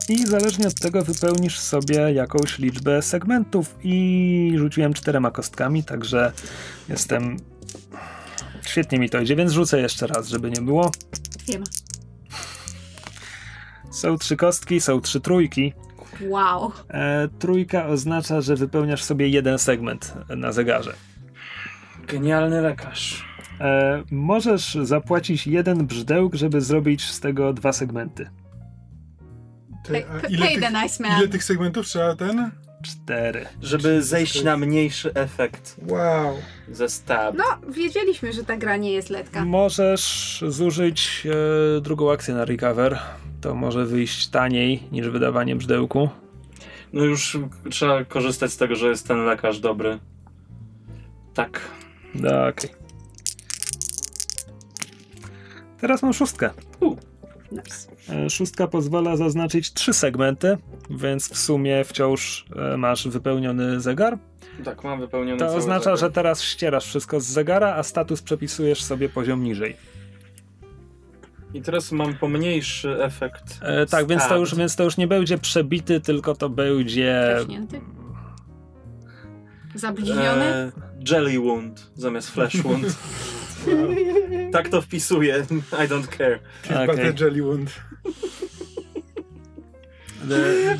I 0.08 0.26
zależnie 0.26 0.66
od 0.66 0.74
tego 0.74 1.02
wypełnisz 1.02 1.58
sobie 1.58 2.12
jakąś 2.12 2.58
liczbę 2.58 3.02
segmentów 3.02 3.76
i 3.82 4.52
rzuciłem 4.56 4.92
czterema 4.94 5.30
kostkami, 5.30 5.84
także 5.84 6.32
jestem... 6.88 7.36
Świetnie 8.66 8.98
mi 8.98 9.10
to 9.10 9.20
idzie, 9.20 9.36
więc 9.36 9.52
rzucę 9.52 9.80
jeszcze 9.80 10.06
raz, 10.06 10.28
żeby 10.28 10.50
nie 10.50 10.60
było. 10.60 10.90
Wiem. 11.48 11.64
Są 13.90 14.18
trzy 14.18 14.36
kostki, 14.36 14.80
są 14.80 15.00
trzy 15.00 15.20
trójki. 15.20 15.72
Wow. 16.20 16.72
E, 16.88 17.28
trójka 17.38 17.86
oznacza, 17.86 18.40
że 18.40 18.56
wypełniasz 18.56 19.04
sobie 19.04 19.28
jeden 19.28 19.58
segment 19.58 20.14
na 20.36 20.52
zegarze. 20.52 20.92
Genialny 22.06 22.60
lekarz. 22.60 23.24
E, 23.60 24.02
możesz 24.10 24.78
zapłacić 24.82 25.46
jeden 25.46 25.86
brzdęk, 25.86 26.34
żeby 26.34 26.60
zrobić 26.60 27.10
z 27.10 27.20
tego 27.20 27.52
dwa 27.52 27.72
segmenty. 27.72 28.30
Ty, 29.82 29.92
Pay, 29.92 30.04
a 30.04 30.20
pay 30.20 30.30
ile, 30.30 30.46
the 30.46 30.60
tych, 30.60 30.82
nice 30.82 31.02
man. 31.02 31.18
ile 31.18 31.28
tych 31.28 31.44
segmentów 31.44 31.86
trzeba 31.86 32.16
ten? 32.16 32.50
Cztery. 32.82 33.46
Żeby 33.62 34.02
zejść 34.02 34.42
na 34.44 34.56
mniejszy 34.56 35.14
efekt 35.14 35.76
Wow. 35.88 36.36
ze 36.68 36.88
stab. 36.88 37.34
No, 37.36 37.44
wiedzieliśmy, 37.72 38.32
że 38.32 38.44
ta 38.44 38.56
gra 38.56 38.76
nie 38.76 38.92
jest 38.92 39.10
letka. 39.10 39.44
Możesz 39.44 40.44
zużyć 40.48 41.26
e, 41.76 41.80
drugą 41.80 42.12
akcję 42.12 42.34
na 42.34 42.44
recover. 42.44 42.98
To 43.40 43.54
może 43.54 43.86
wyjść 43.86 44.28
taniej 44.28 44.82
niż 44.92 45.08
wydawanie 45.08 45.56
brzdęku. 45.56 46.08
No 46.92 47.04
już 47.04 47.38
trzeba 47.70 48.04
korzystać 48.04 48.52
z 48.52 48.56
tego, 48.56 48.74
że 48.76 48.88
jest 48.88 49.08
ten 49.08 49.24
lekarz 49.24 49.60
dobry. 49.60 49.98
Tak. 51.34 51.60
Okej. 52.50 52.70
Teraz 55.80 56.02
mam 56.02 56.12
szóstkę. 56.12 56.50
Nice. 57.52 57.91
E, 58.08 58.30
Szóstka 58.30 58.66
pozwala 58.66 59.16
zaznaczyć 59.16 59.72
trzy 59.72 59.92
segmenty, 59.92 60.58
więc 60.90 61.28
w 61.32 61.38
sumie 61.38 61.84
wciąż 61.84 62.44
e, 62.56 62.76
masz 62.76 63.08
wypełniony 63.08 63.80
zegar. 63.80 64.18
Tak, 64.64 64.84
mam 64.84 65.00
wypełniony 65.00 65.38
To 65.38 65.46
cały 65.46 65.58
oznacza, 65.58 65.84
zegar. 65.84 65.98
że 65.98 66.10
teraz 66.10 66.42
ścierasz 66.42 66.86
wszystko 66.86 67.20
z 67.20 67.26
zegara, 67.26 67.74
a 67.74 67.82
status 67.82 68.22
przepisujesz 68.22 68.82
sobie 68.84 69.08
poziom 69.08 69.44
niżej. 69.44 69.76
I 71.54 71.62
teraz 71.62 71.92
mam 71.92 72.14
pomniejszy 72.14 73.04
efekt. 73.04 73.58
E, 73.62 73.86
tak, 73.86 74.06
więc 74.06 74.28
to, 74.28 74.36
już, 74.36 74.54
więc 74.54 74.76
to 74.76 74.84
już 74.84 74.96
nie 74.96 75.06
będzie 75.06 75.38
przebity, 75.38 76.00
tylko 76.00 76.34
to 76.34 76.48
będzie. 76.48 77.34
Trzaśnięty? 77.36 77.80
Zabliźniony? 79.74 80.44
E, 80.44 80.72
jelly 81.10 81.40
wound 81.40 81.90
zamiast 81.96 82.30
flesh 82.30 82.56
wound. 82.62 82.96
tak 84.52 84.68
to 84.68 84.82
wpisuję. 84.82 85.46
I 85.72 85.88
don't 85.88 86.06
care. 86.16 86.38
Butter 86.86 87.20
Jelly 87.20 87.42
Wound. 87.42 87.70
E, 90.30 90.78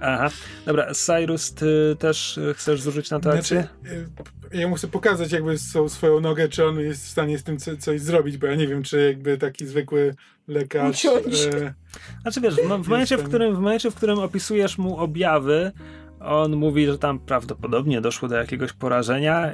Aha, 0.00 0.30
dobra, 0.66 0.94
Cyrus, 0.94 1.54
ty 1.54 1.96
też 1.98 2.38
e, 2.38 2.54
chcesz 2.54 2.82
zużyć 2.82 3.10
na 3.10 3.20
to 3.20 3.32
akcję? 3.32 3.68
Znaczy, 3.82 4.06
y, 4.54 4.58
ja 4.58 4.68
muszę 4.68 4.88
pokazać 4.88 5.32
jakby 5.32 5.58
są 5.58 5.88
swoją 5.88 6.20
nogę, 6.20 6.48
czy 6.48 6.66
on 6.66 6.80
jest 6.80 7.04
w 7.04 7.08
stanie 7.08 7.38
z 7.38 7.44
tym 7.44 7.58
co, 7.58 7.76
coś 7.76 8.00
zrobić, 8.00 8.36
bo 8.38 8.46
ja 8.46 8.54
nie 8.54 8.66
wiem, 8.66 8.82
czy 8.82 9.06
jakby 9.06 9.38
taki 9.38 9.66
zwykły 9.66 10.14
lekarz... 10.48 11.04
E, 11.04 11.74
Znaczy 12.22 12.40
wiesz, 12.40 12.54
w, 12.54 12.84
w, 12.84 12.88
momencie, 12.88 13.16
w, 13.16 13.22
którym, 13.22 13.54
w 13.54 13.58
momencie, 13.58 13.90
w 13.90 13.94
którym 13.94 14.18
opisujesz 14.18 14.78
mu 14.78 14.98
objawy, 14.98 15.72
on 16.20 16.56
mówi, 16.56 16.86
że 16.86 16.98
tam 16.98 17.18
prawdopodobnie 17.18 18.00
doszło 18.00 18.28
do 18.28 18.36
jakiegoś 18.36 18.72
porażenia. 18.72 19.52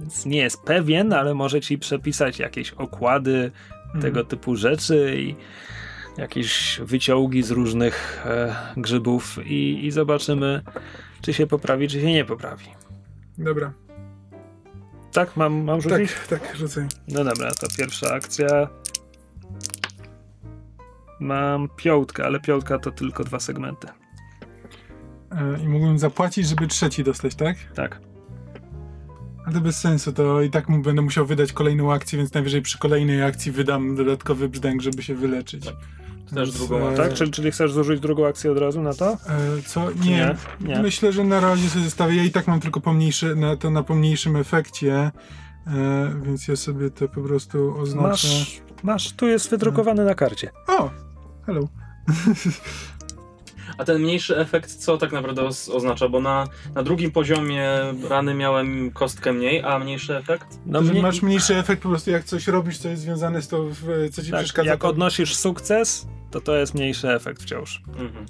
Więc 0.00 0.26
Nie 0.26 0.38
jest 0.38 0.62
pewien, 0.62 1.12
ale 1.12 1.34
może 1.34 1.60
ci 1.60 1.78
przepisać 1.78 2.38
jakieś 2.38 2.70
okłady, 2.70 3.50
Mhm. 3.94 4.02
tego 4.02 4.24
typu 4.24 4.56
rzeczy 4.56 5.14
i 5.18 5.36
jakieś 6.18 6.80
wyciągi 6.84 7.42
z 7.42 7.50
różnych 7.50 8.26
e, 8.26 8.56
grzybów 8.76 9.38
i, 9.46 9.86
i 9.86 9.90
zobaczymy, 9.90 10.62
czy 11.22 11.32
się 11.32 11.46
poprawi, 11.46 11.88
czy 11.88 12.00
się 12.00 12.12
nie 12.12 12.24
poprawi. 12.24 12.64
Dobra, 13.38 13.72
Tak, 15.12 15.36
mam, 15.36 15.64
mam 15.64 15.80
rzucić? 15.80 16.12
tak, 16.28 16.40
tak, 16.40 16.56
rzucaj. 16.56 16.86
No 17.08 17.24
dobra, 17.24 17.50
to 17.60 17.66
pierwsza 17.78 18.10
akcja. 18.14 18.68
Mam 21.20 21.68
piątkę, 21.76 22.24
ale 22.24 22.40
piątka 22.40 22.78
to 22.78 22.90
tylko 22.90 23.24
dwa 23.24 23.40
segmenty. 23.40 23.88
E, 25.32 25.58
I 25.62 25.68
mógłbym 25.68 25.98
zapłacić, 25.98 26.48
żeby 26.48 26.66
trzeci 26.66 27.04
dostać, 27.04 27.34
tak? 27.34 27.56
Tak. 27.74 28.00
Ale 29.50 29.58
to 29.58 29.64
bez 29.64 29.80
sensu, 29.80 30.12
to 30.12 30.42
i 30.42 30.50
tak 30.50 30.68
mu 30.68 30.82
będę 30.82 31.02
musiał 31.02 31.26
wydać 31.26 31.52
kolejną 31.52 31.92
akcję, 31.92 32.18
więc 32.18 32.34
najwyżej 32.34 32.62
przy 32.62 32.78
kolejnej 32.78 33.22
akcji 33.22 33.52
wydam 33.52 33.96
dodatkowy 33.96 34.48
brzdęk, 34.48 34.82
żeby 34.82 35.02
się 35.02 35.14
wyleczyć. 35.14 35.64
Tak. 35.64 35.74
Więc, 36.32 36.58
drugą 36.58 36.78
e, 36.78 36.88
akcję. 36.88 37.04
Tak? 37.04 37.14
Czyli, 37.14 37.30
czyli 37.30 37.50
chcesz 37.50 37.72
zużyć 37.72 38.00
drugą 38.00 38.26
akcję 38.26 38.52
od 38.52 38.58
razu 38.58 38.82
na 38.82 38.94
to? 38.94 39.12
E, 39.12 39.18
co? 39.66 39.90
Nie. 39.90 40.36
Nie. 40.60 40.74
nie. 40.74 40.82
Myślę, 40.82 41.12
że 41.12 41.24
na 41.24 41.40
razie 41.40 41.68
sobie 41.68 41.84
zostawię. 41.84 42.16
Ja 42.16 42.24
i 42.24 42.30
tak 42.30 42.46
mam 42.46 42.60
tylko 42.60 42.80
pomniejszy, 42.80 43.36
na, 43.36 43.56
to 43.56 43.70
na 43.70 43.82
pomniejszym 43.82 44.36
efekcie, 44.36 45.10
e, 45.66 46.12
więc 46.22 46.48
ja 46.48 46.56
sobie 46.56 46.90
to 46.90 47.08
po 47.08 47.20
prostu 47.20 47.74
oznaczę. 47.78 48.08
Masz, 48.08 48.60
masz, 48.82 49.12
tu 49.12 49.28
jest 49.28 49.50
wydrukowany 49.50 50.04
na 50.04 50.14
karcie. 50.14 50.50
O! 50.68 50.90
Hello. 51.46 51.68
A 53.80 53.84
ten 53.84 54.02
mniejszy 54.02 54.36
efekt 54.38 54.76
co 54.76 54.96
tak 54.98 55.12
naprawdę 55.12 55.42
oznacza? 55.72 56.08
Bo 56.08 56.20
na, 56.20 56.46
na 56.74 56.82
drugim 56.82 57.10
poziomie 57.10 57.68
rany 58.10 58.34
miałem 58.34 58.90
kostkę 58.90 59.32
mniej, 59.32 59.62
a 59.62 59.78
mniejszy 59.78 60.16
efekt? 60.16 60.46
No 60.66 60.80
mnie- 60.80 61.02
masz 61.02 61.22
mniejszy 61.22 61.56
efekt 61.56 61.82
po 61.82 61.88
prostu 61.88 62.10
jak 62.10 62.24
coś 62.24 62.46
robisz, 62.48 62.78
co 62.78 62.88
jest 62.88 63.02
związane 63.02 63.42
z 63.42 63.48
to, 63.48 63.64
w- 63.64 64.10
co 64.12 64.22
ci 64.22 64.30
tak, 64.30 64.40
przeszkadza. 64.40 64.70
jak 64.70 64.80
to... 64.80 64.88
odnosisz 64.88 65.34
sukces, 65.36 66.06
to 66.30 66.40
to 66.40 66.56
jest 66.56 66.74
mniejszy 66.74 67.10
efekt 67.12 67.42
wciąż. 67.42 67.82
Mhm. 67.98 68.26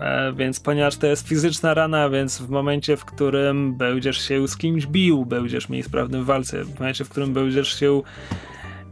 E, 0.00 0.32
więc 0.32 0.60
ponieważ 0.60 0.96
to 0.96 1.06
jest 1.06 1.28
fizyczna 1.28 1.74
rana, 1.74 2.08
więc 2.10 2.38
w 2.38 2.48
momencie, 2.50 2.96
w 2.96 3.04
którym 3.04 3.74
będziesz 3.76 4.28
się 4.28 4.48
z 4.48 4.56
kimś 4.56 4.86
bił, 4.86 5.24
będziesz 5.24 5.68
mniej 5.68 5.82
sprawny 5.82 6.22
w 6.22 6.24
walce, 6.24 6.64
w 6.64 6.78
momencie, 6.80 7.04
w 7.04 7.08
którym 7.08 7.32
będziesz 7.32 7.80
się 7.80 8.02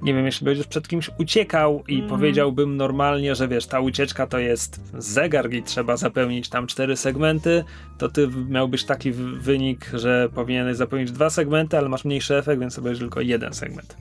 nie 0.03 0.15
wiem, 0.15 0.27
jeśli 0.27 0.45
będziesz 0.45 0.67
przed 0.67 0.89
kimś 0.89 1.11
uciekał 1.19 1.85
i 1.89 1.97
Mm. 1.97 2.09
powiedziałbym 2.11 2.77
normalnie, 2.77 3.35
że 3.35 3.49
wiesz, 3.49 3.67
ta 3.67 3.81
ucieczka 3.81 4.27
to 4.27 4.39
jest 4.39 4.81
zegar 4.99 5.53
i 5.53 5.63
trzeba 5.63 5.97
zapełnić 5.97 6.49
tam 6.49 6.67
cztery 6.67 6.97
segmenty, 6.97 7.65
to 7.99 8.09
ty 8.09 8.29
miałbyś 8.49 8.85
taki 8.85 9.13
wynik, 9.13 9.91
że 9.95 10.29
powinieneś 10.35 10.77
zapełnić 10.77 11.13
dwa 11.13 11.31
segmenty, 11.31 11.79
ale 11.79 11.89
masz 11.89 12.05
mniejszy 12.05 12.37
efekt, 12.37 12.61
więc 12.61 12.75
sobie 12.75 12.95
tylko 12.95 13.21
jeden 13.21 13.53
segment. 13.53 13.97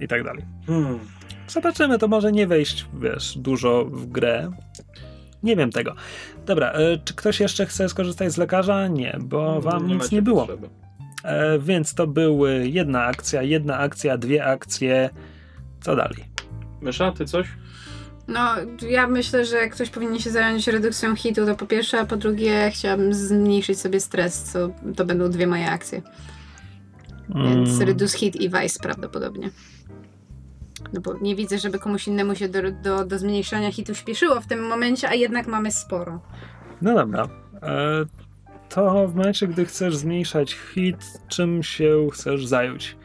I 0.00 0.08
tak 0.08 0.24
dalej. 0.24 0.44
Hmm. 0.66 0.98
Zobaczymy, 1.48 1.98
to 1.98 2.08
może 2.08 2.32
nie 2.32 2.46
wejść, 2.46 2.86
wiesz, 3.00 3.38
dużo 3.38 3.84
w 3.84 4.06
grę. 4.06 4.50
Nie 5.42 5.56
wiem 5.56 5.70
tego. 5.70 5.94
Dobra, 6.46 6.72
e, 6.72 6.98
czy 7.04 7.14
ktoś 7.14 7.40
jeszcze 7.40 7.66
chce 7.66 7.88
skorzystać 7.88 8.32
z 8.32 8.36
lekarza? 8.36 8.88
Nie, 8.88 9.18
bo 9.20 9.60
wam 9.60 9.86
nic 9.86 9.98
macie 10.02 10.16
nie 10.16 10.22
było. 10.22 10.48
E, 11.24 11.58
więc 11.58 11.94
to 11.94 12.06
były 12.06 12.68
jedna 12.68 13.04
akcja, 13.04 13.42
jedna 13.42 13.78
akcja, 13.78 14.18
dwie 14.18 14.44
akcje. 14.44 15.10
Co 15.80 15.96
dalej? 15.96 16.24
Mysza, 16.80 17.12
ty 17.12 17.24
coś? 17.24 17.48
No, 18.28 18.54
ja 18.88 19.06
myślę, 19.06 19.44
że 19.44 19.68
ktoś 19.68 19.90
powinien 19.90 20.18
się 20.18 20.30
zająć 20.30 20.68
redukcją 20.68 21.16
hitu, 21.16 21.46
to 21.46 21.54
po 21.54 21.66
pierwsze, 21.66 22.00
a 22.00 22.06
po 22.06 22.16
drugie 22.16 22.70
chciałabym 22.70 23.14
zmniejszyć 23.14 23.80
sobie 23.80 24.00
stres, 24.00 24.42
co 24.42 24.70
to 24.96 25.04
będą 25.04 25.30
dwie 25.30 25.46
moje 25.46 25.70
akcje. 25.70 26.02
Więc 27.34 27.70
Mm, 27.70 27.82
reduce 27.82 28.18
hit 28.18 28.36
i 28.36 28.50
vice 28.50 28.80
prawdopodobnie. 28.82 29.50
No 30.92 31.00
bo 31.00 31.18
nie 31.18 31.36
widzę, 31.36 31.58
żeby 31.58 31.78
komuś 31.78 32.08
innemu 32.08 32.34
się 32.34 32.48
do, 32.48 32.58
do, 32.82 33.04
do 33.04 33.18
zmniejszania 33.18 33.72
hitu 33.72 33.94
śpieszyło 33.94 34.40
w 34.40 34.46
tym 34.46 34.66
momencie, 34.66 35.08
a 35.08 35.14
jednak 35.14 35.46
mamy 35.46 35.72
sporo. 35.72 36.20
No 36.82 36.94
dobra. 36.94 37.28
E, 37.62 38.04
to 38.68 39.08
w 39.08 39.14
momencie, 39.14 39.46
gdy 39.48 39.64
chcesz 39.64 39.96
zmniejszać 39.96 40.52
hit, 40.52 40.96
czym 41.28 41.62
się 41.62 42.08
chcesz 42.12 42.46
zająć? 42.46 42.96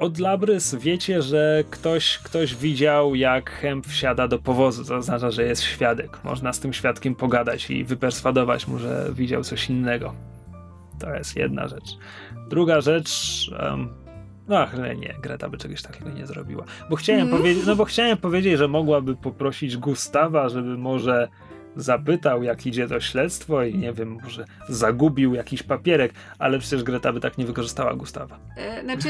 Od 0.00 0.18
Labrys 0.18 0.74
wiecie, 0.74 1.22
że 1.22 1.64
ktoś, 1.70 2.18
ktoś 2.18 2.54
widział, 2.56 3.14
jak 3.14 3.50
Hemp 3.50 3.86
wsiada 3.86 4.28
do 4.28 4.38
powozu. 4.38 4.84
To 4.84 4.96
oznacza, 4.96 5.30
że 5.30 5.44
jest 5.44 5.62
świadek. 5.62 6.24
Można 6.24 6.52
z 6.52 6.60
tym 6.60 6.72
świadkiem 6.72 7.14
pogadać 7.14 7.70
i 7.70 7.84
wyperswadować 7.84 8.68
mu, 8.68 8.78
że 8.78 9.10
widział 9.12 9.44
coś 9.44 9.70
innego. 9.70 10.14
To 11.00 11.14
jest 11.14 11.36
jedna 11.36 11.68
rzecz. 11.68 11.96
Druga 12.50 12.80
rzecz. 12.80 13.10
Um, 13.62 13.88
no, 14.48 14.58
ale 14.68 14.96
nie, 14.96 15.14
Greta 15.22 15.48
by 15.48 15.58
czegoś 15.58 15.82
takiego 15.82 16.10
nie 16.10 16.26
zrobiła. 16.26 16.64
Bo 16.90 16.96
chciałem, 16.96 17.22
Mm. 17.26 17.36
powiedzieć, 17.38 17.66
no 17.66 17.76
bo 17.76 17.84
chciałem 17.84 18.16
powiedzieć, 18.16 18.58
że 18.58 18.68
mogłaby 18.68 19.16
poprosić 19.16 19.76
Gustawa, 19.76 20.48
żeby 20.48 20.78
może 20.78 21.28
zapytał, 21.76 22.42
jak 22.42 22.66
idzie 22.66 22.88
to 22.88 23.00
śledztwo 23.00 23.62
i 23.62 23.78
nie 23.78 23.92
wiem, 23.92 24.18
może 24.22 24.44
zagubił 24.68 25.34
jakiś 25.34 25.62
papierek, 25.62 26.12
ale 26.38 26.58
przecież 26.58 26.82
Greta 26.82 27.12
by 27.12 27.20
tak 27.20 27.38
nie 27.38 27.44
wykorzystała 27.44 27.94
Gustawa. 27.94 28.38
E, 28.56 28.82
znaczy, 28.84 29.08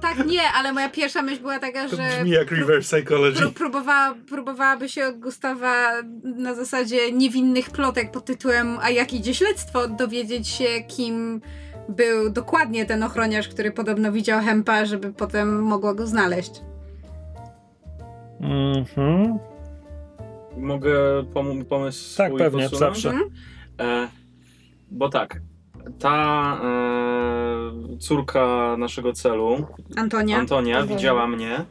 tak 0.00 0.26
nie, 0.26 0.40
ale 0.58 0.72
moja 0.72 0.88
pierwsza 0.88 1.22
myśl 1.22 1.40
była 1.40 1.58
taka, 1.58 1.88
To 1.88 1.96
że 1.96 2.02
brzmi 2.18 2.30
jak 2.30 2.50
reverse 2.50 2.96
psychology. 2.96 3.40
pró- 3.40 3.52
próbowała, 3.52 4.14
próbowałaby 4.28 4.88
się 4.88 5.06
od 5.06 5.18
Gustawa 5.18 5.90
na 6.24 6.54
zasadzie 6.54 7.12
niewinnych 7.12 7.70
plotek 7.70 8.10
pod 8.10 8.24
tytułem 8.24 8.78
A 8.82 8.90
jak 8.90 9.12
idzie 9.12 9.34
śledztwo? 9.34 9.88
dowiedzieć 9.88 10.48
się, 10.48 10.64
kim 10.88 11.40
był 11.88 12.30
dokładnie 12.30 12.86
ten 12.86 13.02
ochroniarz, 13.02 13.48
który 13.48 13.70
podobno 13.72 14.12
widział 14.12 14.40
Hempa, 14.40 14.84
żeby 14.84 15.12
potem 15.12 15.62
mogła 15.62 15.94
go 15.94 16.06
znaleźć. 16.06 16.50
Mhm. 18.40 19.38
Mogę 20.56 20.94
pom- 21.34 21.64
pomysł 21.64 22.16
Tak, 22.16 22.28
swój 22.28 22.38
pewnie, 22.38 22.62
posunąć? 22.62 22.78
zawsze. 22.80 23.08
Mhm. 23.10 23.30
E, 23.80 24.08
bo 24.90 25.08
tak, 25.08 25.40
ta 25.98 26.60
e, 26.64 27.98
córka 27.98 28.76
naszego 28.78 29.12
celu, 29.12 29.66
Antonia. 29.96 30.38
Antonia, 30.38 30.82
widziała 30.86 31.26
mnie, 31.26 31.64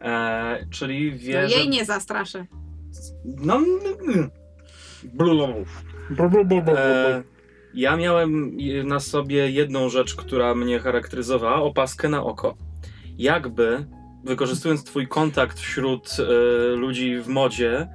e, 0.00 0.66
czyli 0.70 1.12
To 1.12 1.18
wie, 1.18 1.48
że... 1.48 1.56
jej 1.58 1.68
nie 1.68 1.84
zastraszę. 1.84 2.46
No, 3.24 3.56
mm, 3.56 4.30
e, 6.76 7.22
ja 7.74 7.96
miałem 7.96 8.56
na 8.84 9.00
sobie 9.00 9.50
jedną 9.50 9.88
rzecz, 9.88 10.14
która 10.14 10.54
mnie 10.54 10.78
charakteryzowała, 10.78 11.56
opaskę 11.56 12.08
na 12.08 12.22
oko. 12.24 12.54
Jakby, 13.18 13.86
wykorzystując 14.24 14.84
twój 14.84 15.08
kontakt 15.08 15.58
wśród 15.60 16.08
e, 16.18 16.22
ludzi 16.76 17.16
w 17.20 17.28
modzie, 17.28 17.88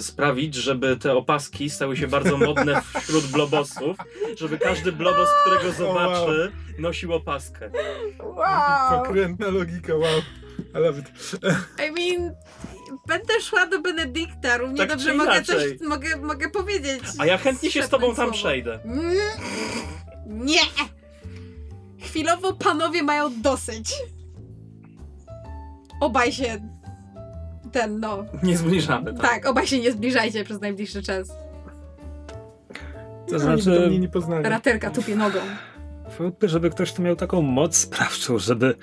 sprawić, 0.00 0.54
żeby 0.54 0.96
te 0.96 1.12
opaski 1.12 1.70
stały 1.70 1.96
się 1.96 2.08
bardzo 2.08 2.38
modne 2.38 2.82
wśród 3.00 3.26
blobosów, 3.26 3.96
żeby 4.36 4.58
każdy 4.58 4.92
blobos, 4.92 5.28
którego 5.42 5.72
zobaczy, 5.72 6.52
nosił 6.78 7.14
opaskę. 7.14 7.70
Wow! 8.18 9.04
Pokrętna 9.04 9.48
logika, 9.48 9.94
wow. 9.94 10.20
I 10.74 10.78
love 10.78 10.98
it. 10.98 11.06
I 11.88 11.92
mean, 11.92 12.34
będę 13.06 13.40
szła 13.40 13.66
do 13.66 13.80
Benedykta, 13.80 14.56
równie 14.56 14.78
Tak 14.78 14.88
dobrze 14.88 15.14
mogę 15.14 15.42
coś, 15.42 15.64
mogę, 15.88 16.16
mogę 16.16 16.50
powiedzieć. 16.50 17.02
A 17.18 17.26
ja 17.26 17.38
chętnie 17.38 17.70
się 17.70 17.82
z 17.82 17.88
tobą 17.88 18.06
tam 18.06 18.14
słowo. 18.14 18.32
przejdę. 18.32 18.78
Nie! 20.26 20.60
Chwilowo 22.00 22.52
panowie 22.52 23.02
mają 23.02 23.42
dosyć. 23.42 23.94
Obaj 26.00 26.32
się. 26.32 26.75
Ten, 27.76 28.00
no. 28.00 28.24
Nie 28.42 28.56
zbliżamy, 28.56 29.14
tak? 29.14 29.22
Tak, 29.22 29.46
obaj 29.46 29.66
się 29.66 29.80
nie 29.80 29.92
zbliżajcie 29.92 30.44
przez 30.44 30.60
najbliższy 30.60 31.02
czas. 31.02 31.28
To 33.28 33.38
znaczy, 33.38 33.86
mnie 33.88 33.98
nie 33.98 34.08
poznali. 34.08 34.48
Raterka 34.48 34.90
tupie 34.90 35.16
nogą. 35.16 35.38
wątpię, 36.18 36.48
żeby 36.48 36.70
ktoś 36.70 36.92
tu 36.92 37.02
miał 37.02 37.16
taką 37.16 37.42
moc 37.42 37.76
sprawczą, 37.76 38.38
żeby 38.38 38.74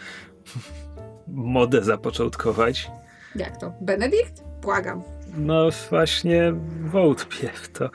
modę 1.28 1.84
zapoczątkować. 1.84 2.91
Jak 3.36 3.57
to? 3.57 3.74
Benedykt? 3.82 4.44
Błagam. 4.61 5.03
No 5.38 5.70
właśnie 5.90 6.53
wątpię 6.82 7.49
w 7.53 7.70
to. 7.70 7.90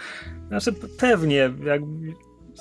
Znaczy 0.48 0.72
pewnie, 0.98 1.50
jak... 1.64 1.80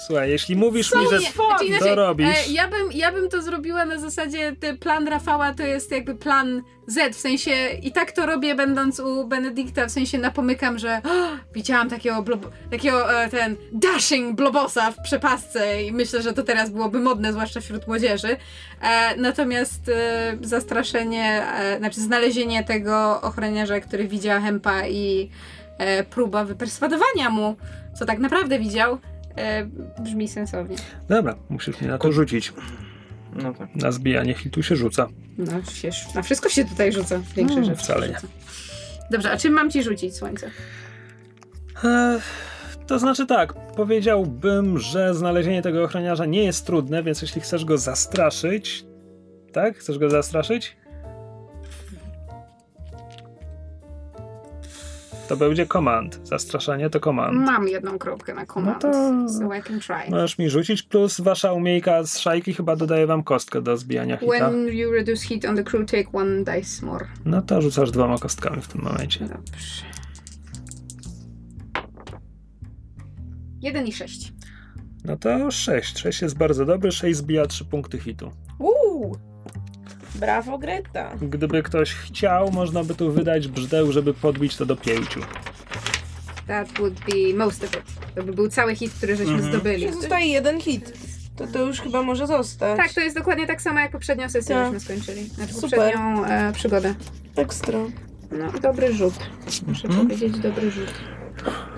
Słuchaj, 0.06 0.30
jeśli 0.30 0.56
mówisz 0.56 0.95
mi, 0.95 1.02
że 1.11 1.19
znaczy 1.19 1.65
inaczej, 1.65 1.90
to 1.90 1.95
robisz... 1.95 2.28
e, 2.48 2.52
ja, 2.52 2.68
bym, 2.68 2.91
ja 2.91 3.11
bym 3.11 3.30
to 3.30 3.41
zrobiła 3.41 3.86
na 3.86 3.99
zasadzie, 3.99 4.56
ten 4.60 4.78
plan 4.78 5.07
Rafała 5.07 5.53
to 5.53 5.64
jest 5.64 5.91
jakby 5.91 6.15
plan 6.15 6.61
Z, 6.88 7.15
w 7.15 7.19
sensie 7.19 7.52
i 7.84 7.91
tak 7.91 8.11
to 8.11 8.26
robię 8.26 8.56
będąc 8.56 8.99
u 8.99 9.28
Benedykta, 9.28 9.86
w 9.86 9.91
sensie 9.91 10.18
napomykam, 10.18 10.80
że 10.80 11.02
"O, 11.03 11.10
widziałam 11.53 11.90
takiego, 11.90 12.22
blob, 12.22 12.52
takiego 12.72 13.24
e, 13.24 13.30
ten 13.30 13.56
dashing 13.74 14.36
blobosa 14.36 14.91
w 14.91 15.02
przepasce 15.02 15.84
i 15.84 15.91
myślę, 15.91 16.22
że 16.22 16.34
to 16.34 16.44
teraz 16.44 16.69
byłoby 16.69 16.99
modne, 16.99 17.32
zwłaszcza 17.34 17.61
wśród 17.61 17.88
młodzieży. 17.88 18.38
E, 18.82 19.15
natomiast 19.18 19.90
e, 19.90 20.38
zastraszenie, 20.41 21.44
e, 21.53 21.78
znaczy 21.78 22.02
znalezienie 22.02 22.64
tego 22.64 23.22
ochroniarza, 23.22 23.80
który 23.80 24.07
widział 24.07 24.41
Hempa 24.41 24.88
i 24.88 25.30
e, 25.78 26.03
próba 26.03 26.44
wyperswadowania 26.45 27.30
mu, 27.30 27.56
co 27.99 28.06
tak 28.06 28.19
naprawdę 28.19 28.60
widział, 28.60 28.98
e, 29.38 29.65
brzmi 30.03 30.27
sensownie. 30.27 30.76
Dobra, 31.09 31.35
musisz 31.49 31.81
mnie 31.81 31.89
na 31.89 31.97
to 31.97 32.11
rzucić. 32.11 32.53
No 33.35 33.53
tak. 33.53 33.76
Na 33.76 33.91
zbijanie 33.91 34.34
hitu 34.34 34.64
się 34.64 34.76
rzuca. 34.76 35.07
No, 35.38 35.64
się, 35.73 35.89
na 36.15 36.22
wszystko 36.22 36.49
się 36.49 36.65
tutaj 36.65 36.91
rzuca. 36.93 37.19
Większe 37.35 37.59
No, 37.59 37.65
rzeczy. 37.65 37.77
wcale 37.77 38.09
nie. 38.09 38.15
Dobrze, 39.11 39.31
a 39.31 39.38
czym 39.38 39.53
mam 39.53 39.72
ci 39.72 39.84
rzucić 39.84 40.15
słońce? 40.15 40.49
E, 41.84 42.19
To 42.88 42.99
znaczy 42.99 43.26
tak, 43.26 43.53
powiedziałbym, 43.76 44.80
że 44.80 45.14
znalezienie 45.14 45.61
tego 45.61 45.84
ochroniarza 45.84 46.26
nie 46.26 46.43
jest 46.43 46.65
trudne, 46.65 47.03
więc 47.03 47.22
jeśli 47.22 47.41
chcesz 47.41 47.65
go 47.65 47.77
zastraszyć, 47.77 48.85
tak? 49.53 49.77
Chcesz 49.77 49.97
go 49.99 50.09
zastraszyć? 50.09 50.77
To 55.30 55.38
będzie 55.38 55.66
command. 55.68 56.20
Zastraszanie 56.24 56.90
to 56.90 56.99
command. 56.99 57.38
Mam 57.45 57.68
jedną 57.68 57.98
kropkę 57.98 58.34
na 58.34 58.45
command, 58.45 58.84
No 58.84 58.91
to- 58.91 59.30
so 59.30 59.56
I 59.56 59.62
can 59.64 59.80
try. 59.80 60.12
Możesz 60.12 60.38
mi 60.38 60.49
rzucić, 60.49 60.84
plus 60.84 61.22
wasza 61.22 61.54
umiejka 61.54 62.04
z 62.04 62.18
szajki 62.20 62.54
chyba 62.54 62.76
dodaje 62.76 63.08
wam 63.08 63.24
kostkę 63.24 63.62
do 63.62 63.78
zbijania 63.78 64.18
hita. 64.18 64.32
When 64.49 64.68
you 64.68 64.91
reduce 64.91 65.28
heat 65.28 65.45
on 65.45 65.56
the 65.56 65.64
crew, 65.64 65.86
take 65.91 66.06
one 66.14 66.44
dice 66.44 66.86
more. 66.86 67.06
No 67.26 67.41
to 67.41 67.62
rzucasz 67.62 67.91
dwoma 67.91 68.18
kostkami 68.18 68.62
w 68.62 68.68
tym 68.68 68.82
momencie. 68.82 69.20
Dobrze. 69.20 69.84
Jeden 73.62 73.88
i 73.88 73.91
sześć. 73.94 74.34
No 75.06 75.18
to 75.18 75.52
6. 75.52 75.98
6 75.99 76.22
jest 76.22 76.38
bardzo 76.38 76.66
dobry, 76.66 76.91
6 76.91 77.18
zbija 77.18 77.45
3 77.45 77.66
punkty 77.66 77.99
hitu. 77.99 78.32
Uuu! 78.60 79.18
Brawo, 80.19 80.57
Greta. 80.57 81.11
Gdyby 81.22 81.64
ktoś 81.64 81.94
chciał, 81.94 82.52
można 82.52 82.84
by 82.84 82.95
tu 82.95 83.11
wydać 83.11 83.48
brzdęł, 83.48 83.91
żeby 83.91 84.14
podbić 84.14 84.56
to 84.56 84.65
do 84.65 84.76
5. 84.76 85.06
That 86.48 86.68
would 86.80 86.94
be 86.99 87.45
most 87.45 87.64
of 87.64 87.73
it. 87.73 87.84
To 88.15 88.23
by 88.23 88.34
był 88.34 88.49
cały 88.49 88.76
hit, 88.76 88.94
który 88.94 89.15
żeśmy 89.15 89.34
Mhm. 89.34 89.52
zdobyli. 89.53 89.94
Zostaje 89.94 90.26
jeden 90.27 90.61
hit. 90.61 90.94
To 91.35 91.48
to 91.48 91.60
już 91.61 91.81
chyba 91.81 92.03
może 92.03 92.27
zostać. 92.27 92.77
Tak, 92.77 92.94
to 92.94 93.02
jest 93.02 93.15
dokładnie 93.18 93.48
tak 93.48 93.61
samo 93.61 93.80
jak 93.80 93.91
poprzednią 93.91 94.30
sesję, 94.30 94.56
Tak. 94.56 94.65
żeśmy 94.65 94.80
skończyli. 94.80 95.27
Znaczy 95.30 95.53
Super. 95.53 95.69
poprzednią 95.69 96.26
e, 96.26 96.53
przygodę. 96.53 96.95
Ekstra. 97.35 97.80
No, 98.31 98.60
dobry 98.61 98.94
rzut. 98.94 99.14
Muszę 99.68 99.88
Mhm. 99.88 100.07
powiedzieć, 100.07 100.39
dobry 100.39 100.72
rzut. 100.72 100.94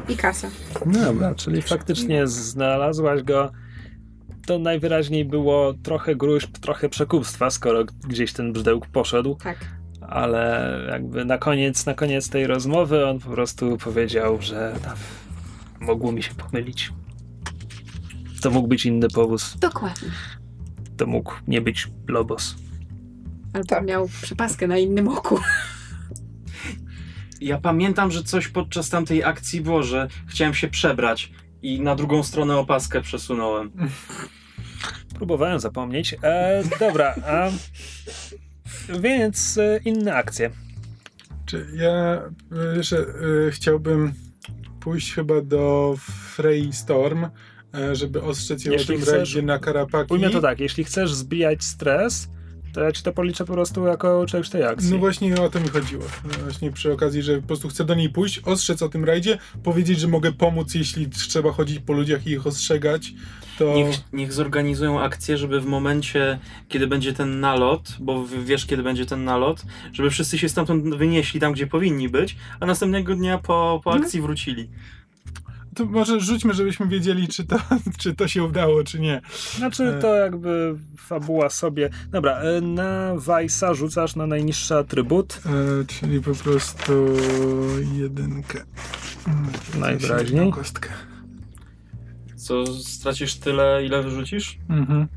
I 0.09 0.17
kasa. 0.17 0.47
No 0.85 0.99
dobra, 1.05 1.35
czyli 1.35 1.61
faktycznie 1.61 2.27
znalazłaś 2.27 3.23
go. 3.23 3.51
To 4.49 4.59
najwyraźniej 4.59 5.25
było 5.25 5.73
trochę 5.73 6.15
gruźb, 6.15 6.57
trochę 6.57 6.89
przekupstwa, 6.89 7.49
skoro 7.49 7.85
gdzieś 8.07 8.33
ten 8.33 8.53
brzdęk 8.53 8.87
poszedł, 8.87 9.35
Tak. 9.35 9.57
ale 10.01 10.71
jakby 10.91 11.25
na 11.25 11.37
koniec, 11.37 11.85
na 11.85 11.93
koniec 11.93 12.29
tej 12.29 12.47
rozmowy 12.47 13.05
on 13.07 13.19
po 13.19 13.29
prostu 13.29 13.77
powiedział, 13.77 14.41
że 14.41 14.75
no, 14.83 14.93
mogło 15.85 16.11
mi 16.11 16.23
się 16.23 16.33
pomylić. 16.33 16.93
To 18.41 18.51
mógł 18.51 18.67
być 18.67 18.85
inny 18.85 19.07
powóz, 19.09 19.57
Dokładnie. 19.59 20.09
to 20.97 21.05
mógł 21.05 21.33
nie 21.47 21.61
być 21.61 21.87
Lobos. 22.07 22.55
Albo 23.53 23.67
Tak. 23.67 23.85
miał 23.85 24.07
przepaskę 24.21 24.67
na 24.67 24.77
innym 24.77 25.07
oku. 25.07 25.39
Ja 27.41 27.57
pamiętam, 27.57 28.11
że 28.11 28.23
coś 28.23 28.47
podczas 28.47 28.89
tamtej 28.89 29.23
akcji 29.23 29.61
było, 29.61 29.83
że 29.83 30.07
chciałem 30.27 30.53
się 30.53 30.67
przebrać 30.67 31.31
i 31.61 31.81
na 31.81 31.95
drugą 31.95 32.23
stronę 32.23 32.57
opaskę 32.57 33.01
przesunąłem. 33.01 33.71
Próbowałem 35.15 35.59
zapomnieć. 35.59 36.15
E, 36.23 36.63
dobra, 36.79 37.15
a, 37.27 37.49
więc 38.99 39.57
e, 39.57 39.79
inne 39.85 40.15
akcje. 40.15 40.49
Czy 41.45 41.65
ja 41.75 42.21
y, 42.77 42.83
że, 42.83 42.97
y, 43.47 43.51
chciałbym 43.51 44.13
pójść 44.79 45.13
chyba 45.13 45.41
do 45.41 45.95
Frey 46.35 46.73
Storm, 46.73 47.23
y, 47.23 47.95
żeby 47.95 48.21
ostrzec 48.21 48.65
ją 48.65 48.71
Jeśli 48.71 48.95
o 48.95 48.97
tym 48.97 49.05
chcesz- 49.05 49.17
rajdzie 49.17 49.41
na 49.41 49.59
Karapaki. 49.59 50.13
Ujmę 50.13 50.29
to 50.29 50.41
tak, 50.41 50.59
jeśli 50.59 50.83
chcesz 50.83 51.13
zbijać 51.13 51.63
stres, 51.63 52.29
to 52.73 52.81
ja 52.81 52.91
ci 52.91 53.03
to 53.03 53.13
policzę 53.13 53.45
po 53.45 53.53
prostu 53.53 53.85
jako 53.85 54.25
część 54.25 54.49
tej 54.49 54.63
akcji. 54.63 54.91
No 54.91 54.97
właśnie 54.97 55.41
o 55.41 55.49
to 55.49 55.59
mi 55.59 55.67
chodziło. 55.69 56.03
No 56.23 56.29
Właśnie 56.43 56.71
przy 56.71 56.93
okazji, 56.93 57.21
że 57.21 57.41
po 57.41 57.47
prostu 57.47 57.69
chcę 57.69 57.85
do 57.85 57.95
niej 57.95 58.09
pójść, 58.09 58.39
ostrzec 58.39 58.81
o 58.81 58.89
tym 58.89 59.05
rajdzie, 59.05 59.37
powiedzieć, 59.63 59.99
że 59.99 60.07
mogę 60.07 60.31
pomóc, 60.31 60.75
jeśli 60.75 61.09
trzeba 61.09 61.51
chodzić 61.51 61.79
po 61.79 61.93
ludziach 61.93 62.27
i 62.27 62.31
ich 62.31 62.47
ostrzegać, 62.47 63.13
to... 63.59 63.73
Niech, 63.73 63.95
niech 64.13 64.33
zorganizują 64.33 65.01
akcję, 65.01 65.37
żeby 65.37 65.61
w 65.61 65.65
momencie, 65.65 66.39
kiedy 66.69 66.87
będzie 66.87 67.13
ten 67.13 67.39
nalot, 67.39 67.97
bo 67.99 68.25
wiesz, 68.27 68.65
kiedy 68.65 68.83
będzie 68.83 69.05
ten 69.05 69.23
nalot, 69.23 69.65
żeby 69.93 70.09
wszyscy 70.09 70.37
się 70.37 70.49
stamtąd 70.49 70.95
wynieśli 70.95 71.39
tam, 71.39 71.53
gdzie 71.53 71.67
powinni 71.67 72.09
być, 72.09 72.35
a 72.59 72.65
następnego 72.65 73.15
dnia 73.15 73.37
po, 73.37 73.81
po 73.83 73.93
akcji 73.93 74.21
wrócili. 74.21 74.69
To 75.75 75.85
może 75.85 76.19
rzućmy, 76.19 76.53
żebyśmy 76.53 76.87
wiedzieli, 76.87 77.27
czy 77.27 77.45
to, 77.45 77.57
czy 78.01 78.15
to 78.15 78.27
się 78.27 78.43
udało, 78.43 78.83
czy 78.83 78.99
nie. 78.99 79.21
Znaczy 79.57 79.83
E. 79.83 80.01
to 80.01 80.15
jakby 80.15 80.75
fabuła 80.97 81.49
sobie... 81.49 81.89
Dobra, 82.11 82.39
e, 82.39 82.61
na 82.61 83.15
Weissa 83.15 83.73
rzucasz 83.73 84.15
na 84.15 84.27
najniższy 84.27 84.75
atrybut. 84.75 85.41
E, 85.45 85.85
czyli 85.85 86.21
po 86.21 86.35
prostu 86.35 86.93
jedynkę. 87.93 88.63
Najwyraźniej. 89.79 90.37
Jedną 90.37 90.51
kostkę. 90.51 90.89
Co, 92.49 92.65
stracisz 92.83 93.35
tyle, 93.35 93.85
ile 93.85 94.03
wyrzucisz? 94.03 94.57
Mhm. 94.69 95.07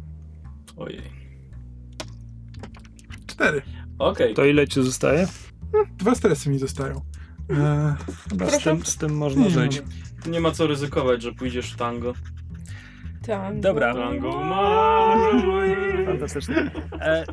Ojej. 0.76 1.02
Cztery. 3.26 3.62
Okej. 3.98 4.34
To 4.34 4.44
ile 4.44 4.68
ci 4.68 4.82
zostaje? 4.82 5.28
Dwa 5.98 6.14
stresy 6.14 6.50
mi 6.50 6.58
zostają. 6.58 7.00
Eee, 7.50 7.56
Chyba 8.30 8.50
z 8.50 8.58
tym, 8.58 8.86
z 8.86 8.96
tym 8.96 9.16
można 9.16 9.42
Nie, 9.42 9.50
żyć. 9.50 9.82
Nie 10.26 10.40
ma 10.40 10.50
co 10.50 10.66
ryzykować, 10.66 11.22
że 11.22 11.32
pójdziesz 11.32 11.72
w 11.72 11.76
tango. 11.76 12.12
Tak. 13.26 13.60
Dobra. 13.60 13.94
Tango. 13.94 14.32
Fantastycznie. 16.06 16.70
E, 17.00 17.24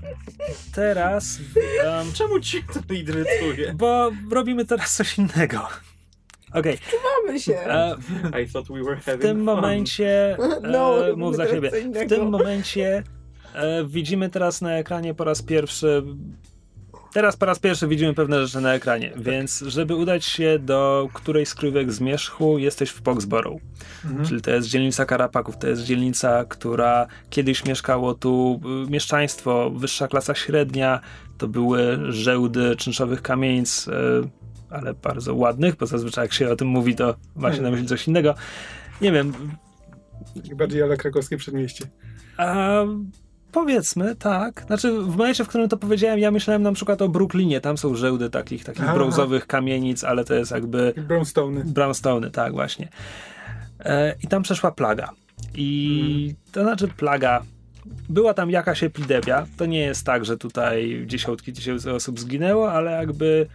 teraz, 0.74 1.40
em, 1.84 2.14
Czemu 2.14 2.40
ci 2.40 2.64
to 2.64 2.94
irytuje? 2.94 3.74
bo 3.74 4.12
robimy 4.32 4.66
teraz 4.66 4.96
coś 4.96 5.18
innego. 5.18 5.68
Okej, 6.54 6.78
Mamy 7.26 7.40
się. 7.40 7.54
e, 7.60 7.96
I 8.44 8.48
thought 8.50 8.70
we 8.72 8.84
were 8.84 8.98
w 8.98 9.06
having 9.06 9.22
tym 9.22 9.38
fun. 9.38 9.46
momencie, 9.46 10.38
No, 10.72 10.98
e, 10.98 11.08
robimy 11.08 11.26
mów 11.26 11.36
za 11.36 11.48
siebie, 11.48 11.72
w 12.06 12.10
tym 12.10 12.30
momencie 12.30 13.04
e, 13.54 13.86
widzimy 13.86 14.30
teraz 14.30 14.62
na 14.62 14.72
ekranie 14.74 15.14
po 15.14 15.24
raz 15.24 15.42
pierwszy, 15.42 16.04
teraz 17.14 17.38
po 17.38 17.46
raz 17.46 17.60
pierwszy 17.60 17.88
widzimy 17.88 18.14
pewne 18.14 18.46
rzeczy 18.48 18.62
na 18.62 18.74
ekranie, 18.74 19.14
więc 19.16 19.60
żeby 19.68 19.96
udać 19.96 20.26
się 20.26 20.60
do 20.60 21.10
którejś 21.14 21.50
z 21.50 21.56
krywek 21.56 21.92
zmierzchu, 21.92 22.58
jesteś 22.58 22.90
w 22.90 23.04
Foxborough. 23.04 23.62
mhm. 24.06 24.26
Czyli 24.26 24.42
to 24.42 24.52
jest 24.52 24.68
dzielnica 24.68 25.06
Karapaków, 25.06 25.58
to 25.58 25.68
jest 25.68 25.82
dzielnica, 25.84 26.46
która 26.46 27.08
kiedyś 27.30 27.66
mieszkało 27.66 28.14
tu 28.14 28.62
y, 28.88 28.92
mieszczaństwo, 28.92 29.70
wyższa 29.70 30.08
klasa 30.08 30.36
średnia, 30.36 31.00
to 31.38 31.48
były 31.48 31.98
żełdy 32.14 32.76
czynszowych 32.76 33.22
kamienic, 33.22 33.88
y, 33.88 33.92
ale 34.70 34.94
bardzo 34.94 35.36
ładnych, 35.36 35.76
bo 35.76 35.86
zazwyczaj 35.86 36.24
jak 36.24 36.34
się 36.34 36.50
o 36.50 36.56
tym 36.56 36.68
mówi, 36.68 36.96
to 36.96 37.16
ma 37.36 37.54
się 37.54 37.62
na 37.62 37.72
myśli 37.72 37.88
coś 37.88 38.08
innego. 38.08 38.36
Nie 39.02 39.12
wiem, 39.12 39.34
Bardziej 40.56 40.84
ale 40.84 40.98
krakowskie 40.98 41.38
przedmieście. 41.38 41.86
a 42.38 42.84
powiedzmy, 43.52 44.16
tak. 44.16 44.64
Znaczy, 44.68 44.92
w 45.02 45.18
momencie, 45.18 45.44
w 45.44 45.48
którym 45.48 45.70
to 45.70 45.78
powiedziałem, 45.78 46.20
ja 46.20 46.32
myślałem 46.32 46.64
na 46.64 46.72
przykład 46.72 47.02
o 47.02 47.10
Brooklynie. 47.10 47.62
Tam 47.62 47.78
są 47.78 47.96
żełdy 47.96 48.30
takich, 48.30 48.64
takich 48.64 48.84
Aha. 48.84 48.94
brązowych 48.94 49.48
kamienic, 49.48 50.04
ale 50.04 50.26
to 50.26 50.34
jest 50.34 50.52
jakby 50.52 50.94
Jak 50.98 51.08
Brownstone. 51.08 51.64
Brownstone, 51.66 52.32
tak, 52.32 52.54
właśnie. 52.54 52.90
E, 53.80 54.16
I 54.24 54.28
tam 54.28 54.44
przeszła 54.44 54.72
plaga. 54.72 55.10
I 55.56 56.36
to 56.52 56.62
znaczy 56.64 56.88
plaga. 56.88 57.42
Była 58.10 58.34
tam 58.34 58.50
jakaś 58.50 58.84
epidemia. 58.84 59.48
To 59.58 59.66
nie 59.66 59.80
jest 59.80 60.06
tak, 60.06 60.26
że 60.26 60.38
tutaj 60.38 61.04
dziesiątki 61.08 61.54
tysięcy 61.54 61.94
osób 61.94 62.20
zginęło, 62.20 62.72
ale 62.72 62.92
jakby 62.92 63.48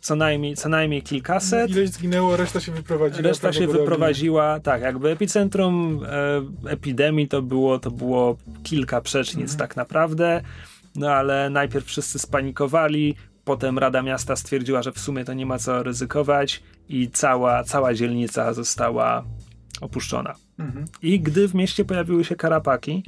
co 0.00 0.16
najmniej, 0.16 0.56
co 0.56 0.68
najmniej 0.68 1.02
kilkaset. 1.02 1.70
Ileś 1.70 1.90
zginęło, 1.90 2.36
reszta 2.36 2.60
się 2.60 2.72
wyprowadziła. 2.72 3.28
Reszta 3.28 3.52
się 3.52 3.66
wyprowadziła, 3.66 4.60
tak, 4.60 4.82
jakby 4.82 5.10
epicentrum 5.10 6.00
e, 6.66 6.70
epidemii 6.70 7.28
to 7.28 7.42
było, 7.42 7.78
to 7.78 7.90
było 7.90 8.36
kilka 8.62 9.00
przecznic 9.00 9.56
tak 9.56 9.76
naprawdę, 9.76 10.42
no 10.96 11.12
ale 11.12 11.50
najpierw 11.50 11.86
wszyscy 11.86 12.18
spanikowali, 12.18 13.14
potem 13.44 13.78
Rada 13.78 14.02
Miasta 14.02 14.36
stwierdziła, 14.36 14.82
że 14.82 14.92
w 14.92 14.98
sumie 14.98 15.24
to 15.24 15.34
nie 15.34 15.46
ma 15.46 15.58
co 15.58 15.82
ryzykować 15.82 16.62
i 16.88 17.10
cała, 17.10 17.64
cała 17.64 17.94
dzielnica 17.94 18.52
została 18.52 19.24
opuszczona. 19.80 20.34
Mhm. 20.58 20.84
I 21.02 21.20
gdy 21.20 21.48
w 21.48 21.54
mieście 21.54 21.84
pojawiły 21.84 22.24
się 22.24 22.36
karapaki 22.36 23.02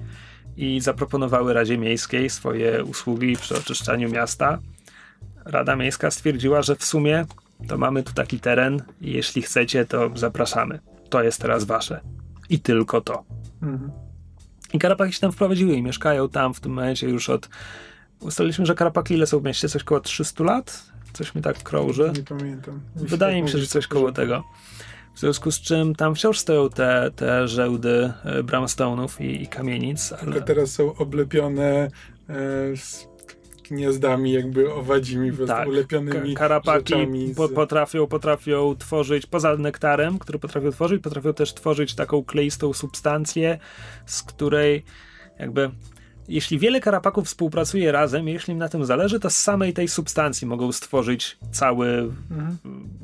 i 0.57 0.81
zaproponowały 0.81 1.53
Radzie 1.53 1.79
Miejskiej 1.79 2.31
swoje 2.31 2.85
usługi 2.85 3.37
przy 3.37 3.57
oczyszczaniu 3.57 4.11
miasta, 4.11 4.59
Rada 5.45 5.77
Miejska 5.77 6.11
stwierdziła, 6.11 6.63
że 6.63 6.77
w 6.77 6.85
sumie 6.85 7.25
to 7.69 7.79
mamy 7.79 8.03
tu 8.03 8.13
taki 8.13 8.41
teren 8.41 8.83
i 9.01 9.13
jeśli 9.13 9.43
chcecie, 9.43 9.85
to 9.85 10.11
zapraszamy. 10.15 10.79
To 11.11 11.23
jest 11.23 11.41
teraz 11.41 11.65
wasze. 11.65 12.01
I 12.49 12.61
tylko 12.61 13.01
to. 13.01 13.25
Mhm. 13.63 13.91
I 14.73 14.79
karapaki 14.79 15.13
się 15.13 15.21
tam 15.21 15.33
wprowadziły 15.33 15.75
i 15.75 15.83
mieszkają 15.83 16.29
tam 16.29 16.55
w 16.55 16.61
tym 16.61 16.73
momencie 16.73 17.09
już 17.09 17.31
od... 17.31 17.49
Ustaliliśmy, 18.21 18.67
że 18.67 18.75
karapaki 18.75 19.15
ile 19.15 19.27
są 19.27 19.39
w 19.39 19.45
mieście? 19.45 19.69
Coś 19.69 19.85
koło 19.85 20.01
300 20.01 20.45
lat? 20.45 20.83
Coś 21.13 21.35
mi 21.35 21.43
tak 21.43 21.63
krąży. 21.63 22.13
Nie 22.17 22.23
pamiętam. 22.23 22.81
Jeśli 22.95 23.09
Wydaje 23.09 23.35
tak 23.35 23.43
mi 23.43 23.49
się, 23.49 23.53
że 23.53 23.59
mówisz, 23.59 23.71
coś 23.71 23.87
koło 23.87 24.13
tego. 24.13 24.45
W 25.15 25.21
związku 25.21 25.51
z 25.51 25.61
czym 25.61 25.95
tam 25.95 26.15
wciąż 26.15 26.39
stoją 26.39 26.71
te, 26.71 27.11
te 27.17 27.49
żełdy 27.49 28.13
e, 28.25 28.43
brownstone'ów 28.43 29.25
i, 29.25 29.43
i 29.43 29.47
kamienic, 29.47 30.13
ale 30.13 30.33
Tylko 30.33 30.41
teraz 30.41 30.71
są 30.71 30.95
oblepione 30.95 31.65
e, 31.65 31.89
z 32.77 33.09
gniazdami 33.73 34.33
jakby 34.33 34.75
owadzimi, 34.75 35.33
po 35.33 35.47
Tak. 35.47 35.69
ulepionymi 35.69 36.35
ka- 36.35 36.39
karapaki 36.39 36.95
rzeczami. 36.95 37.33
Z... 37.33 37.37
po, 37.37 37.49
potrafią, 37.49 38.07
potrafią 38.07 38.77
tworzyć, 38.79 39.27
poza 39.27 39.57
nektarem, 39.57 40.19
który 40.19 40.39
potrafią 40.39 40.71
tworzyć, 40.71 41.03
potrafią 41.03 41.35
też 41.35 41.55
tworzyć 41.55 41.95
taką 41.95 42.25
kleistą 42.25 42.73
substancję, 42.73 43.59
z 44.07 44.23
której 44.23 44.85
jakby 45.39 45.71
jeśli 46.29 46.59
wiele 46.59 46.81
karapaków 46.81 47.27
współpracuje 47.27 47.93
razem, 47.93 48.29
jeśli 48.29 48.53
im 48.53 48.59
na 48.59 48.69
tym 48.69 48.85
zależy, 48.85 49.21
to 49.21 49.31
z 49.31 49.37
samej 49.37 49.73
tej 49.73 49.89
substancji 49.89 50.47
mogą 50.47 50.73
stworzyć 50.73 51.37
cały, 51.53 51.89
Mhm. 52.31 52.57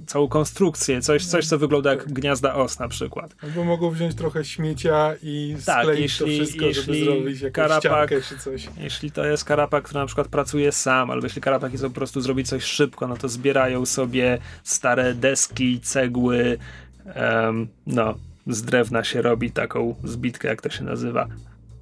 całą 0.07 0.28
konstrukcję, 0.28 1.01
coś, 1.01 1.27
coś 1.27 1.47
co 1.47 1.59
wygląda 1.59 1.90
jak 1.90 2.12
gniazda 2.12 2.55
os 2.55 2.78
na 2.78 2.89
przykład. 2.89 3.35
Albo 3.43 3.65
mogą 3.65 3.90
wziąć 3.90 4.15
trochę 4.15 4.45
śmiecia 4.45 5.15
i 5.23 5.57
Tak, 5.66 5.82
skleić 5.85 6.01
jeśli- 6.03 6.27
to 6.39 6.45
wszystko, 6.45 6.73
żeby 6.73 6.97
jeśli 6.99 7.05
zrobić 7.05 7.40
jakąś 7.40 7.65
karapak- 7.70 8.28
czy 8.28 8.39
coś. 8.39 8.69
Jeśli 8.78 9.11
to 9.11 9.24
jest 9.27 9.45
karapak, 9.45 9.85
który 9.85 10.01
na 10.01 10.07
przykład 10.07 10.28
pracuje 10.28 10.73
sam, 10.73 11.11
albo 11.11 11.27
jeśli 11.27 11.43
karapaki 11.43 11.77
chcą 11.77 11.89
po 11.89 11.95
prostu 11.95 12.20
zrobić 12.20 12.49
coś 12.49 12.65
szybko, 12.65 13.09
no 13.09 13.16
to 13.16 13.28
zbierają 13.28 13.86
sobie 13.86 14.39
stare 14.65 15.15
deski, 15.15 15.81
cegły, 15.81 16.59
em, 17.15 17.69
no, 17.86 18.15
z 18.47 18.62
drewna 18.62 19.05
się 19.05 19.23
robi 19.23 19.51
taką 19.51 19.95
zbitkę, 20.05 20.49
jak 20.49 20.62
to 20.62 20.70
się 20.70 20.85
nazywa. 20.85 21.27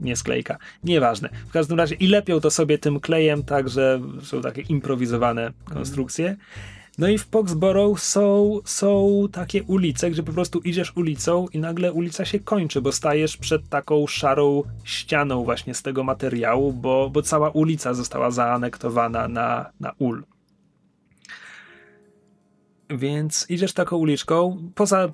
Nie 0.01 0.17
sklejka. 0.17 0.59
Nieważne. 0.85 1.29
W 1.49 1.53
każdym 1.53 1.79
razie 1.79 1.95
i 1.95 2.07
lepią 2.07 2.41
to 2.41 2.51
sobie 2.51 2.79
tym 2.79 3.01
klejem, 3.01 3.45
tak, 3.45 3.69
że 3.69 4.01
są 4.23 4.43
takie 4.43 4.63
improwizowane 4.63 5.53
konstrukcje. 5.65 6.37
No 6.99 7.09
i 7.09 7.19
w 7.19 7.25
Foxborough 7.25 8.01
są, 8.01 8.59
są 8.65 9.23
takie 9.33 9.63
ulice, 9.63 10.11
gdzie 10.11 10.23
po 10.23 10.33
prostu 10.33 10.59
idziesz 10.59 10.97
ulicą 10.97 11.47
i 11.53 11.59
nagle 11.59 11.93
ulica 11.93 12.25
się 12.25 12.41
kończy, 12.41 12.81
bo 12.81 12.93
stajesz 12.93 13.37
przed 13.37 13.69
taką 13.69 14.07
szarą 14.07 14.63
ścianą 14.85 15.45
właśnie 15.45 15.75
z 15.75 15.83
tego 15.83 16.05
materiału, 16.05 16.73
bo, 16.73 17.11
bo 17.11 17.23
cała 17.23 17.51
ulica 17.51 17.95
została 17.95 18.31
zaanektowana 18.31 19.29
na, 19.29 19.71
na 19.81 19.93
ul. 19.99 20.25
Więc 22.91 23.47
idziesz 23.49 23.73
taką 23.73 23.97
uliczką, 23.97 24.71
poza 24.75 25.13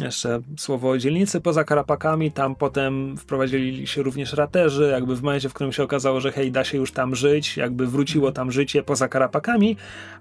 jeszcze 0.00 0.40
słowo 0.58 0.90
o 0.90 0.98
dzielnicy, 0.98 1.40
poza 1.40 1.64
karapakami, 1.64 2.32
tam 2.32 2.54
potem 2.54 3.16
wprowadzili 3.16 3.86
się 3.86 4.02
również 4.02 4.32
raterzy, 4.32 4.88
jakby 4.92 5.16
w 5.16 5.22
momencie, 5.22 5.48
w 5.48 5.54
którym 5.54 5.72
się 5.72 5.82
okazało, 5.82 6.20
że 6.20 6.32
hej, 6.32 6.52
da 6.52 6.64
się 6.64 6.78
już 6.78 6.92
tam 6.92 7.14
żyć, 7.14 7.56
jakby 7.56 7.86
wróciło 7.86 8.32
tam 8.32 8.52
życie 8.52 8.82
poza 8.82 9.08
karapakami, 9.08 9.76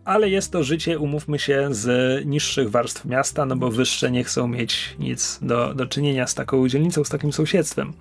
ale 0.06 0.30
jest 0.30 0.52
to 0.52 0.64
życie, 0.64 1.00
umówmy 1.00 1.40
się, 1.40 1.68
z 1.72 2.26
niższych 2.26 2.70
warstw 2.70 3.06
miasta, 3.06 3.46
no 3.46 3.56
bo 3.56 3.72
wyższe 3.72 4.12
nie 4.12 4.24
chcą 4.24 4.48
mieć 4.48 4.96
nic 5.00 5.40
do, 5.42 5.74
do 5.74 5.86
czynienia 5.86 6.28
z 6.28 6.36
taką 6.36 6.68
dzielnicą, 6.68 7.04
z 7.04 7.10
takim 7.10 7.34
sąsiedztwem. 7.34 7.94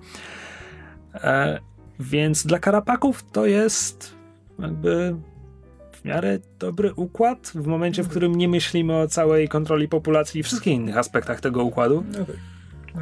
E, 1.14 1.60
więc 2.00 2.46
dla 2.46 2.58
karapaków 2.58 3.24
to 3.32 3.46
jest 3.46 4.14
jakby 4.58 5.16
w 6.00 6.04
miarę 6.04 6.38
dobry 6.58 6.94
układ, 6.94 7.52
w 7.54 7.66
momencie, 7.66 8.02
w 8.02 8.08
którym 8.08 8.34
nie 8.34 8.48
myślimy 8.48 8.96
o 8.96 9.08
całej 9.08 9.48
kontroli 9.48 9.88
populacji 9.88 10.40
i 10.40 10.42
wszystkich 10.42 10.72
innych 10.74 10.98
aspektach 10.98 11.40
tego 11.40 11.64
układu. 11.64 12.04
No 12.12 12.24
tak. 12.24 12.36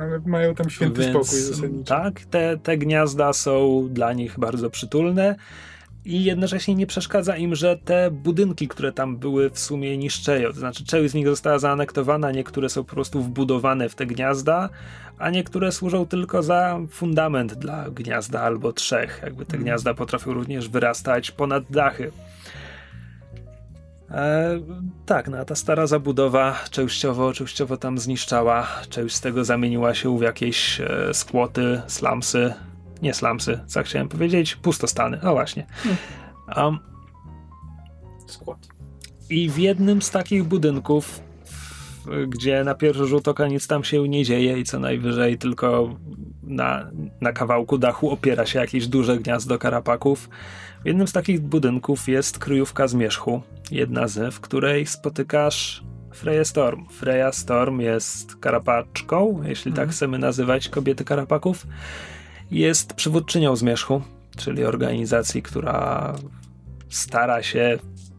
Ale 0.01 0.21
mają 0.27 0.55
tam 0.55 0.71
święty 0.71 1.01
Więc, 1.01 1.11
spokój 1.11 1.41
zasadniczo. 1.41 1.85
Tak, 1.85 2.21
te, 2.21 2.59
te 2.63 2.79
gniazda 2.79 3.33
są 3.33 3.89
dla 3.91 4.13
nich 4.13 4.39
bardzo 4.39 4.71
przytulne 4.71 5.37
i 6.05 6.25
jednocześnie 6.25 6.75
nie 6.75 6.87
przeszkadza 6.87 7.37
im, 7.37 7.55
że 7.55 7.79
te 7.85 8.11
budynki, 8.11 8.69
które 8.69 8.93
tam 8.93 9.17
były 9.17 9.51
w 9.51 9.59
sumie 9.59 9.99
niszczeją. 9.99 10.53
To 10.53 10.59
znaczy 10.59 10.85
część 10.85 11.11
z 11.11 11.15
nich 11.15 11.27
została 11.27 11.59
zaanektowana, 11.59 12.31
niektóre 12.31 12.69
są 12.69 12.85
po 12.85 12.95
prostu 12.95 13.23
wbudowane 13.23 13.89
w 13.89 13.95
te 13.95 14.07
gniazda, 14.07 14.69
a 15.19 15.31
niektóre 15.31 15.73
służą 15.73 16.07
tylko 16.07 16.43
za 16.43 16.81
fundament 16.91 17.55
dla 17.55 17.91
gniazda 17.91 18.41
albo 18.41 18.73
trzech. 18.73 19.21
Jakby 19.23 19.45
te 19.45 19.53
Mhm. 19.53 19.63
gniazda 19.63 19.95
potrafią 19.95 20.33
również 20.33 20.69
wyrastać 20.69 21.31
ponad 21.31 21.65
dachy. 21.71 22.13
E, 24.11 24.61
tak, 25.07 25.29
no 25.29 25.39
a 25.39 25.45
ta 25.45 25.55
stara 25.55 25.87
zabudowa 25.87 26.57
częściowo, 26.71 27.33
częściowo 27.33 27.77
tam 27.77 27.99
zniszczała, 27.99 28.67
część 28.89 29.15
z 29.15 29.21
tego 29.21 29.45
zamieniła 29.45 29.95
się 29.95 30.19
w 30.19 30.23
jakieś 30.23 30.81
e, 30.81 31.15
skłoty, 31.15 31.81
slumsy, 31.87 32.55
nie 33.03 33.15
slumsy, 33.15 33.61
co 33.67 33.83
chciałem 33.83 34.09
powiedzieć, 34.09 34.57
pustostany, 34.57 35.21
o 35.21 35.33
właśnie. 35.33 35.67
Um, 36.57 36.79
Skład. 38.27 38.69
I 39.31 39.51
w 39.51 39.59
jednym 39.59 40.03
z 40.03 40.11
takich 40.11 40.45
budynków, 40.45 41.21
gdzie 42.29 42.65
na 42.65 42.75
pierwszy 42.75 43.07
rzut 43.07 43.29
oka 43.29 43.47
nic 43.47 43.67
tam 43.67 43.85
się 43.85 44.09
nie 44.09 44.25
dzieje 44.25 44.59
i 44.59 44.65
co 44.65 44.79
najwyżej 44.79 45.39
tylko 45.39 45.97
na, 46.43 46.91
na 47.21 47.33
kawałku 47.33 47.79
dachu 47.79 48.11
opiera 48.11 48.47
się 48.47 48.59
jakieś 48.59 48.87
duże 48.87 49.19
gniazdo 49.19 49.59
karapaków, 49.59 50.29
w 50.83 50.87
jednym 50.87 51.09
z 51.09 51.13
takich 51.13 51.41
budynków 51.41 52.09
jest 52.09 52.39
kryjówka 52.39 52.89
zmierzchu, 52.89 53.43
jedna 53.71 54.09
z, 54.09 54.35
w 54.35 54.41
której 54.41 54.87
spotykasz 54.87 55.83
Freya 56.15 56.45
Storm. 56.45 56.89
Freya 56.89 57.33
Storm 57.33 57.81
jest 57.81 58.37
karapaczką, 58.37 59.43
jeśli 59.45 59.73
tak 59.73 59.91
chcemy 59.91 60.19
nazywać 60.19 60.69
kobiety 60.69 61.05
karapaków. 61.05 61.67
Jest 62.51 62.95
przywódczynią 62.95 63.57
Zmierzchu, 63.57 64.03
czyli 64.37 64.65
organizacji, 64.65 65.43
która 65.43 66.15
stara 66.89 67.43
się 67.43 67.79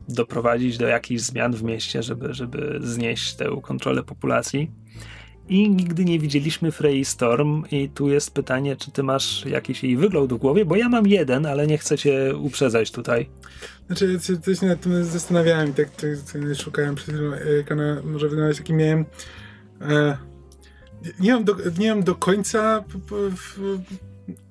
doprowadzić 0.09 0.77
do 0.77 0.87
jakichś 0.87 1.21
zmian 1.21 1.53
w 1.53 1.63
mieście, 1.63 2.03
żeby, 2.03 2.33
żeby 2.33 2.79
znieść 2.81 3.35
tę 3.35 3.45
kontrolę 3.61 4.03
populacji. 4.03 4.71
I 5.49 5.69
nigdy 5.69 6.05
nie 6.05 6.19
widzieliśmy 6.19 6.71
Frey 6.71 7.05
Storm 7.05 7.63
i 7.71 7.89
tu 7.89 8.09
jest 8.09 8.31
pytanie, 8.31 8.75
czy 8.75 8.91
ty 8.91 9.03
masz 9.03 9.45
jakiś 9.45 9.83
jej 9.83 9.97
wygląd 9.97 10.33
w 10.33 10.37
głowie, 10.37 10.65
bo 10.65 10.75
ja 10.75 10.89
mam 10.89 11.07
jeden, 11.07 11.45
ale 11.45 11.67
nie 11.67 11.77
chcę 11.77 11.97
cię 11.97 12.35
uprzedzać 12.37 12.91
tutaj. 12.91 13.29
Znaczy, 13.87 14.19
się 14.23 14.37
coś 14.37 14.61
nad 14.61 14.81
tym 14.81 15.05
zastanawiałem 15.05 15.69
i 15.69 15.73
tak, 15.73 15.89
tak 15.95 16.09
szukałem 16.55 16.95
przed 16.95 17.15
chwilą, 17.15 17.31
jak 17.57 17.71
ona 17.71 18.01
może 18.03 18.29
wyglądać, 18.29 18.57
taki 18.57 18.73
miałem... 18.73 19.05
E, 19.81 20.17
nie, 21.19 21.33
mam 21.33 21.43
do, 21.43 21.55
nie 21.79 21.89
mam 21.89 22.03
do 22.03 22.15
końca, 22.15 22.83
p, 22.87 22.99
p, 22.99 23.15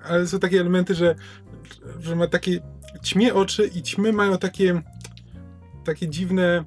ale 0.03 0.27
są 0.27 0.39
takie 0.39 0.59
elementy, 0.59 0.95
że, 0.95 1.15
że 1.99 2.15
ma 2.15 2.27
takie 2.27 2.59
ćmie 3.03 3.33
oczy 3.33 3.69
i 3.75 3.81
ćmy 3.81 4.13
mają 4.13 4.37
takie 4.37 4.81
takie 5.83 6.09
dziwne 6.09 6.63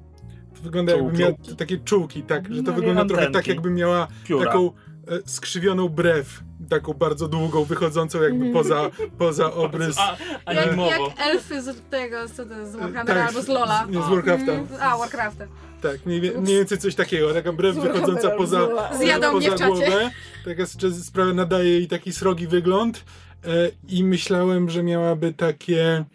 wygląda 0.63 0.91
jakby 0.95 1.17
miała 1.17 1.31
Czułki? 1.33 1.55
takie 1.55 1.77
czułki, 1.77 2.23
tak, 2.23 2.53
że 2.53 2.63
to 2.63 2.71
No, 2.71 2.75
wygląda 2.77 3.05
trochę 3.05 3.25
antenki. 3.25 3.33
tak 3.33 3.47
jakby 3.55 3.69
miała 3.71 4.07
Pióra. 4.25 4.45
taką 4.45 4.71
e, 5.07 5.19
skrzywioną 5.25 5.89
brew, 5.89 6.39
taką 6.69 6.93
bardzo 6.93 7.27
długą, 7.27 7.63
wychodzącą 7.63 8.21
jakby 8.21 8.51
poza, 8.53 8.89
poza 9.17 9.53
obrys. 9.53 9.97
A, 9.99 10.17
Jak, 10.53 10.55
jak 10.55 10.67
animowo. 10.67 11.13
elfy 11.17 11.61
z 11.61 11.81
tego, 11.89 12.17
jest, 12.21 12.35
z 12.35 12.75
Warhammera 12.75 13.03
Tak, 13.05 13.27
albo 13.27 13.41
z 13.41 13.47
Lola. 13.47 13.85
Nie, 13.89 14.03
z 14.03 14.09
Warcrafta. 14.09 14.51
Mm, 14.51 14.67
A, 14.81 14.97
Warcrafta. 14.97 15.45
Tak, 15.81 16.05
mniej, 16.05 16.21
mniej 16.21 16.57
więcej 16.57 16.77
coś 16.77 16.95
takiego, 16.95 17.33
taka 17.33 17.53
brew 17.53 17.75
wychodząca 17.75 18.29
poza, 18.29 18.67
Zjadą 18.97 19.31
poza 19.31 19.37
mnie 19.37 19.47
w 19.51 19.59
czacie. 19.59 19.65
głowę. 19.65 20.11
Taka 20.45 20.65
z- 20.65 21.05
sprawia 21.05 21.33
nadaje 21.33 21.69
jej 21.69 21.87
taki 21.87 22.13
srogi 22.13 22.47
wygląd 22.47 23.03
e, 23.45 23.49
i 23.89 24.03
myślałem, 24.03 24.69
że 24.69 24.83
miałaby 24.83 25.33
takie 25.33 26.05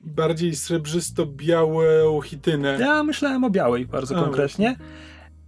bardziej 0.00 0.54
srebrzysto-białą 0.54 2.20
chitynę. 2.22 2.76
Ja 2.80 3.02
myślałem 3.02 3.44
o 3.44 3.50
białej 3.50 3.86
bardzo 3.86 4.16
A, 4.16 4.20
konkretnie. 4.20 4.76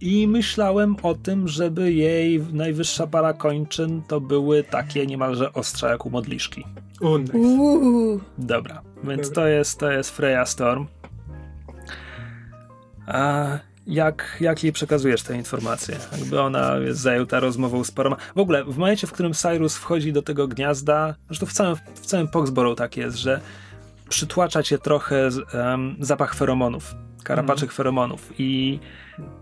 I 0.01 0.27
myślałem 0.27 0.95
o 1.03 1.15
tym, 1.15 1.47
żeby 1.47 1.93
jej 1.93 2.39
najwyższa 2.53 3.07
para 3.07 3.33
kończyn 3.33 4.01
to 4.07 4.21
były 4.21 4.63
takie 4.63 5.07
niemalże 5.07 5.53
ostrza 5.53 5.89
jak 5.89 6.05
u 6.05 6.09
modliszki. 6.09 6.65
O, 7.01 7.17
nice. 7.17 7.37
Uuu. 7.37 8.19
Dobra, 8.37 8.81
więc 9.03 9.29
Dobra. 9.29 9.43
to 9.43 9.47
jest, 9.47 9.79
to 9.79 9.91
jest 9.91 10.09
Freya 10.09 10.45
Storm. 10.45 10.85
A 13.07 13.47
jak, 13.87 14.37
jak 14.41 14.63
jej 14.63 14.73
przekazujesz 14.73 15.23
te 15.23 15.35
informacje? 15.35 15.97
Jakby 16.19 16.41
ona 16.41 16.75
jest 16.77 16.99
zajęta 16.99 17.39
rozmową 17.39 17.83
z 17.83 17.91
paroma. 17.91 18.17
W 18.35 18.39
ogóle, 18.39 18.63
w 18.63 18.77
momencie, 18.77 19.07
w 19.07 19.11
którym 19.11 19.33
Cyrus 19.33 19.75
wchodzi 19.75 20.13
do 20.13 20.21
tego 20.21 20.47
gniazda, 20.47 21.15
zresztą 21.27 21.45
w 21.45 21.53
całym, 21.53 21.75
w 21.95 22.05
całym 22.05 22.27
Poxborough 22.27 22.77
tak 22.77 22.97
jest, 22.97 23.17
że 23.17 23.41
przytłacza 24.13 24.63
cię 24.63 24.77
trochę 24.77 25.29
em, 25.53 25.95
zapach 25.99 26.35
feromonów, 26.35 26.95
karapaczych 27.23 27.73
feromonów 27.73 28.31
i 28.37 28.79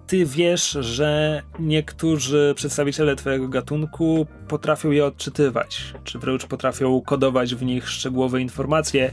ty 0.07 0.26
wiesz, 0.26 0.72
że 0.72 1.41
niektórzy 1.60 2.53
przedstawiciele 2.56 3.15
twojego 3.15 3.48
gatunku 3.48 4.27
potrafią 4.48 4.91
je 4.91 5.06
odczytywać, 5.06 5.93
czy 6.03 6.19
wręcz 6.19 6.45
potrafią 6.45 7.02
kodować 7.02 7.56
w 7.56 7.64
nich 7.64 7.89
szczegółowe 7.89 8.41
informacje. 8.41 9.11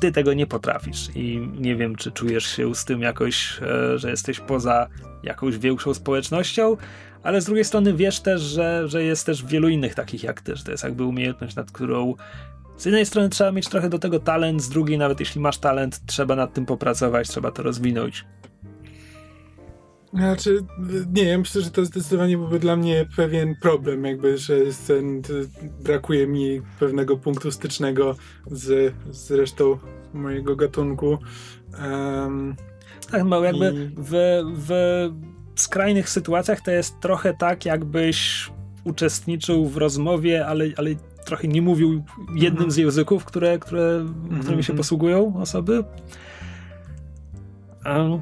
Ty 0.00 0.12
tego 0.12 0.34
nie 0.34 0.46
potrafisz 0.46 1.08
i 1.14 1.48
nie 1.58 1.76
wiem, 1.76 1.96
czy 1.96 2.12
czujesz 2.12 2.46
się 2.46 2.74
z 2.74 2.84
tym 2.84 3.02
jakoś, 3.02 3.60
e, 3.62 3.98
że 3.98 4.10
jesteś 4.10 4.40
poza 4.40 4.88
jakąś 5.22 5.58
większą 5.58 5.94
społecznością, 5.94 6.76
ale 7.22 7.40
z 7.40 7.44
drugiej 7.44 7.64
strony 7.64 7.94
wiesz 7.94 8.20
też, 8.20 8.40
że, 8.40 8.88
że 8.88 9.02
jest 9.02 9.26
też 9.26 9.44
wielu 9.44 9.68
innych 9.68 9.94
takich 9.94 10.22
jak 10.22 10.40
ty, 10.40 10.56
że 10.56 10.64
to 10.64 10.70
jest 10.70 10.84
jakby 10.84 11.04
umiejętność, 11.04 11.56
nad 11.56 11.72
którą 11.72 12.14
z 12.78 12.84
jednej 12.84 13.06
strony 13.06 13.28
trzeba 13.28 13.52
mieć 13.52 13.68
trochę 13.68 13.88
do 13.88 13.98
tego 13.98 14.18
talent, 14.18 14.62
z 14.62 14.68
drugiej 14.68 14.98
nawet 14.98 15.20
jeśli 15.20 15.40
masz 15.40 15.58
talent, 15.58 16.00
trzeba 16.06 16.36
nad 16.36 16.54
tym 16.54 16.66
popracować, 16.66 17.28
trzeba 17.28 17.50
to 17.50 17.62
rozwinąć. 17.62 18.24
Znaczy, 20.14 20.58
nie, 21.14 21.24
ja 21.24 21.38
myślę, 21.38 21.62
że 21.62 21.70
to 21.70 21.84
zdecydowanie 21.84 22.38
byłby 22.38 22.58
dla 22.58 22.76
mnie 22.76 23.06
pewien 23.16 23.54
problem, 23.62 24.04
jakby, 24.04 24.38
że 24.38 24.54
ten, 24.86 25.22
brakuje 25.80 26.26
mi 26.26 26.62
pewnego 26.80 27.16
punktu 27.16 27.50
stycznego 27.50 28.16
z, 28.46 28.94
z 29.10 29.30
resztą 29.30 29.78
mojego 30.14 30.56
gatunku. 30.56 31.18
Em, 31.78 32.56
Tak, 33.10 33.24
no 33.24 33.44
jakby 33.44 33.66
I- 33.68 33.94
w, 33.96 34.42
w 34.66 34.70
skrajnych 35.60 36.08
sytuacjach 36.08 36.60
to 36.60 36.70
jest 36.70 37.00
trochę 37.00 37.34
tak, 37.34 37.64
jakbyś 37.64 38.50
uczestniczył 38.84 39.66
w 39.66 39.76
rozmowie, 39.76 40.46
ale, 40.46 40.64
ale 40.76 40.90
trochę 41.28 41.48
nie 41.48 41.62
mówił 41.62 42.04
jednym 42.34 42.52
Mhm. 42.52 42.70
z 42.70 42.76
języków, 42.76 43.24
które, 43.24 43.58
które, 43.58 44.06
którymi 44.24 44.62
się 44.62 44.72
mhm. 44.72 44.76
posługują 44.76 45.36
osoby. 45.36 45.84
Um, 47.86 48.20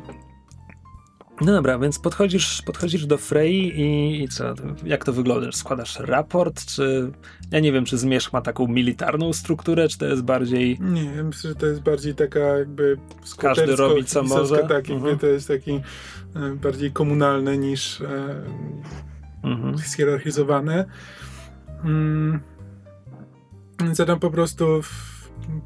no 1.41 1.53
dobra, 1.53 1.79
więc 1.79 1.99
podchodzisz, 1.99 2.63
podchodzisz 2.63 3.07
do 3.07 3.19
Frey 3.19 3.55
i, 3.55 4.23
i 4.23 4.29
co? 4.29 4.55
Jak 4.85 5.05
to 5.05 5.13
wygląda? 5.13 5.53
Składasz 5.53 5.99
raport, 6.01 6.67
czy... 6.67 7.13
Ja 7.51 7.61
nie 7.61 7.73
wiem, 7.73 7.85
czy 7.85 7.99
Zmierzch 7.99 8.33
ma 8.33 8.41
taką 8.41 8.67
militarną 8.67 9.33
strukturę, 9.33 9.89
czy 9.89 9.99
to 9.99 10.07
jest 10.07 10.23
bardziej... 10.23 10.79
nie, 10.81 11.05
ja 11.05 11.25
myślę, 11.25 11.51
że 11.51 11.57
to 11.57 11.67
jest 11.67 11.83
bardziej 11.83 12.15
taka 12.15 12.41
jakby 12.41 12.97
Każdy 13.39 13.77
robi, 13.77 14.05
co 14.05 14.23
może. 14.23 14.59
Tak, 14.59 14.71
jakby 14.71 14.95
Mhm. 14.95 15.19
to 15.19 15.27
jest 15.27 15.49
taki 15.49 15.73
e, 15.73 15.81
bardziej 16.63 16.93
komunalne 16.93 17.59
niż 17.59 18.01
e, 18.01 18.43
Mhm. 19.47 19.79
Mm. 21.85 22.41
Więc 23.81 23.99
ja 23.99 24.05
tam 24.07 24.21
po 24.21 24.31
prostu 24.31 24.81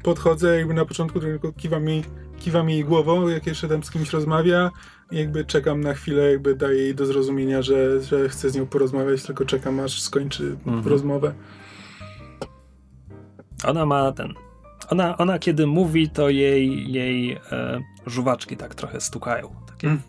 podchodzę, 0.03 0.57
jakby 0.57 0.73
na 0.73 0.85
początku 0.85 1.19
tylko 1.19 1.53
kiwam 1.53 1.87
jej, 1.87 2.03
kiwam 2.39 2.69
jej 2.69 2.85
głową, 2.85 3.27
jak 3.27 3.47
jeszcze 3.47 3.67
tam 3.67 3.83
z 3.83 3.91
kimś 3.91 4.09
rozmawia 4.13 4.71
i 5.11 5.17
jakby 5.17 5.45
czekam 5.45 5.81
na 5.81 5.93
chwilę, 5.93 6.31
jakby 6.31 6.55
daję 6.55 6.77
jej 6.77 6.95
do 6.95 7.05
zrozumienia, 7.05 7.61
że, 7.61 8.01
że 8.01 8.29
chcę 8.29 8.49
z 8.49 8.55
nią 8.55 8.67
porozmawiać, 8.67 9.23
tylko 9.23 9.45
czekam 9.45 9.79
aż 9.79 10.01
skończy 10.01 10.57
Mhm. 10.65 10.87
rozmowę. 10.87 11.33
Ona 13.63 13.85
ma 13.85 14.11
ten. 14.11 14.33
Ona, 14.89 15.17
ona 15.17 15.39
kiedy 15.39 15.67
mówi, 15.67 16.09
to 16.09 16.29
jej, 16.29 16.91
jej 16.93 17.31
e, 17.51 17.81
żuwaczki 18.07 18.57
tak 18.57 18.75
trochę 18.75 19.01
stukają. 19.01 19.55
Takie. 19.67 19.87
Mm. 19.87 20.01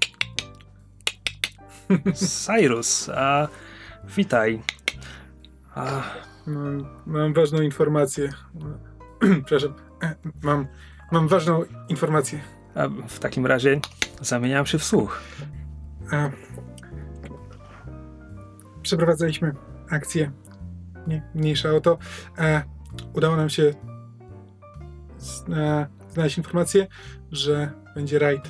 Cyrus, 2.14 3.08
a 3.08 3.48
witaj. 4.16 4.62
A, 5.74 6.02
Mam, 6.46 6.86
mam 7.06 7.34
ważną 7.34 7.60
informację. 7.60 8.32
Przepraszam. 9.44 9.74
Mam, 10.42 10.66
mam 11.12 11.28
ważną 11.28 11.64
informację. 11.88 12.40
a 12.74 12.88
w 13.08 13.18
takim 13.18 13.46
razie 13.46 13.80
zamieniam 14.20 14.66
się 14.66 14.78
w 14.78 14.84
słuch. 14.84 15.20
E, 16.12 16.30
Przeprowadzaliśmy 18.82 19.54
akcję. 19.90 20.32
Nie, 21.06 21.22
mniejsza 21.34 21.70
o 21.70 21.80
to. 21.80 21.98
E, 22.38 22.62
udało 23.12 23.36
nam 23.36 23.50
się 23.50 23.74
z, 25.18 25.44
e, 25.50 25.86
znaleźć 26.08 26.38
informację, 26.38 26.86
że 27.32 27.72
będzie 27.94 28.18
rajd 28.18 28.48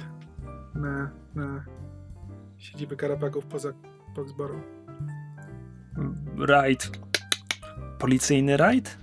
na, 0.75 1.11
na 1.35 1.65
siedzibę 2.59 2.97
Karabagów 2.97 3.47
poza 3.47 3.73
Foxborough. 4.17 4.65
Rajd. 6.39 7.12
Policyjny 8.07 8.57
rajd? 8.57 8.97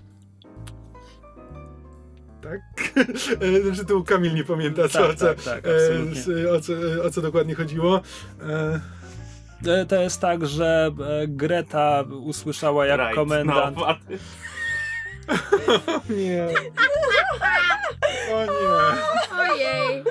Tak? 2.42 2.60
E, 3.42 3.62
Znaczy 3.62 3.86
tu 3.86 4.04
Kamil 4.04 4.34
nie 4.34 4.44
pamięta, 4.44 4.90
co, 4.90 5.08
Tak, 5.08 5.16
co, 5.16 5.26
tak, 5.26 5.42
tak, 5.42 5.66
e, 5.66 5.70
z- 6.16 6.46
o, 6.52 6.62
co, 6.62 6.74
o 7.04 7.10
co 7.10 7.22
dokładnie 7.22 7.56
chodziło. 7.56 8.02
E, 8.50 8.80
E, 9.68 9.86
To 9.86 9.96
jest 10.02 10.22
tak, 10.22 10.46
że 10.48 10.92
e, 11.24 11.28
Greta 11.28 12.04
usłyszała 12.24 12.86
jak 12.86 13.00
Right, 13.00 13.16
komendant. 13.16 13.78
No, 13.78 13.88
a- 13.88 13.98
nie. 16.14 16.48
O 18.34 18.46
nie. 18.46 18.50
Ojej. 19.40 20.04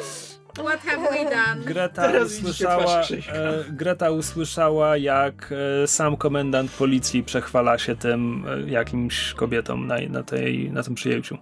What 0.64 0.80
have 0.80 1.10
we 1.10 1.24
done? 1.24 1.64
Greta 1.64 2.02
Teraz 2.02 2.38
usłyszała, 2.38 3.00
e, 3.32 3.64
Greta 3.70 4.10
usłyszała, 4.10 4.96
jak 4.96 5.54
e, 5.82 5.86
sam 5.86 6.16
komendant 6.16 6.70
policji 6.70 7.22
przechwala 7.22 7.78
się 7.78 7.96
tym 7.96 8.44
e, 8.48 8.70
jakimś 8.70 9.32
kobietom 9.34 9.86
na, 9.86 9.96
na, 10.08 10.22
tej, 10.22 10.70
na 10.70 10.82
tym 10.82 10.94
przyjęciu. 10.94 11.38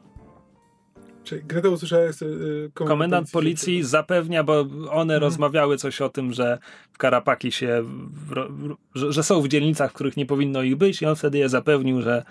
Czyli 1.25 1.43
Greta 1.45 1.69
usłyszała, 1.69 2.03
jak 2.03 2.13
chce, 2.13 2.27
y, 2.27 2.71
Komendant 2.75 3.31
policji 3.31 3.83
zapewnia, 3.85 4.45
bo 4.45 4.61
one 4.91 5.15
Mhm. 5.15 5.21
rozmawiały 5.21 5.77
coś 5.77 6.01
o 6.01 6.09
tym, 6.09 6.33
że 6.33 6.59
w 6.93 6.99
Karapaki 6.99 7.53
się, 7.53 7.83
w, 7.83 8.35
w, 8.35 8.75
że, 8.95 9.13
że 9.13 9.23
są 9.23 9.43
w 9.43 9.49
dzielnicach, 9.49 9.91
w 9.91 9.95
których 9.95 10.17
nie 10.17 10.27
powinno 10.27 10.63
ich 10.63 10.77
być 10.77 11.03
i 11.03 11.07
on 11.07 11.17
wtedy 11.17 11.39
je 11.39 11.49
zapewnił, 11.49 12.03
że 12.03 12.25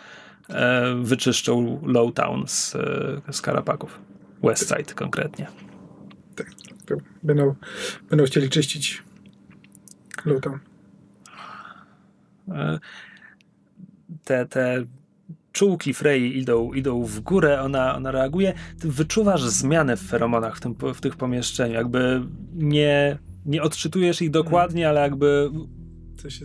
e, 0.49 0.95
wyczyszczą 1.01 1.81
Lowtown 1.85 2.47
z, 2.47 2.75
e, 2.75 3.33
z 3.33 3.41
Karapaków. 3.41 3.99
Westside 4.43 4.93
konkretnie. 4.95 5.47
Będą, 7.23 7.55
będą 8.09 8.25
chcieli 8.25 8.49
czyścić 8.49 9.03
Luton. 10.25 10.59
E, 12.51 12.79
te, 14.23 14.45
te 14.45 14.85
czułki 15.51 15.93
Frey 15.93 16.37
idą, 16.37 16.73
idą 16.73 17.03
w 17.03 17.19
górę, 17.19 17.61
ona, 17.61 17.95
ona 17.95 18.11
reaguje. 18.11 18.53
Ty 18.79 18.91
wyczuwasz 18.91 19.43
zmianę 19.43 19.97
w 19.97 20.01
feromonach 20.01 20.57
w 20.57 20.59
tym, 20.59 20.75
w 20.93 21.01
tych 21.01 21.15
pomieszczeniu. 21.15 21.73
Jakby 21.73 22.21
nie, 22.55 23.17
nie 23.45 23.61
odczytujesz 23.61 24.21
ich 24.21 24.31
dokładnie, 24.31 24.89
ale 24.89 25.01
jakby 25.01 25.49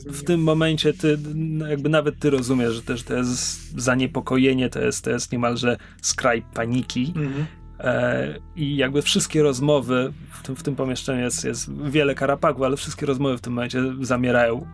w 0.06 0.24
tym 0.24 0.42
momencie 0.42 0.92
ty, 0.92 1.18
no 1.34 1.66
jakby 1.66 1.88
nawet 1.88 2.18
ty 2.18 2.30
rozumiesz, 2.30 2.74
że 2.74 2.82
też 2.82 3.02
to 3.02 3.14
jest 3.14 3.72
zaniepokojenie, 3.80 4.68
to 4.68 4.80
jest, 4.80 5.04
to 5.04 5.10
jest 5.10 5.32
niemalże 5.32 5.76
skraj 6.02 6.42
paniki. 6.54 7.12
Mhm. 7.16 7.46
E, 7.80 8.38
I 8.56 8.76
jakby 8.76 9.02
wszystkie 9.02 9.42
rozmowy 9.42 10.12
w 10.32 10.42
tym, 10.42 10.56
w 10.56 10.62
tym 10.62 10.76
pomieszczeniu 10.76 11.20
jest, 11.20 11.44
jest 11.44 11.82
wiele 11.82 12.14
karapaków, 12.14 12.62
ale 12.62 12.76
wszystkie 12.76 13.06
rozmowy 13.06 13.38
w 13.38 13.40
tym 13.40 13.52
momencie 13.52 13.82
zamierają, 14.00 14.66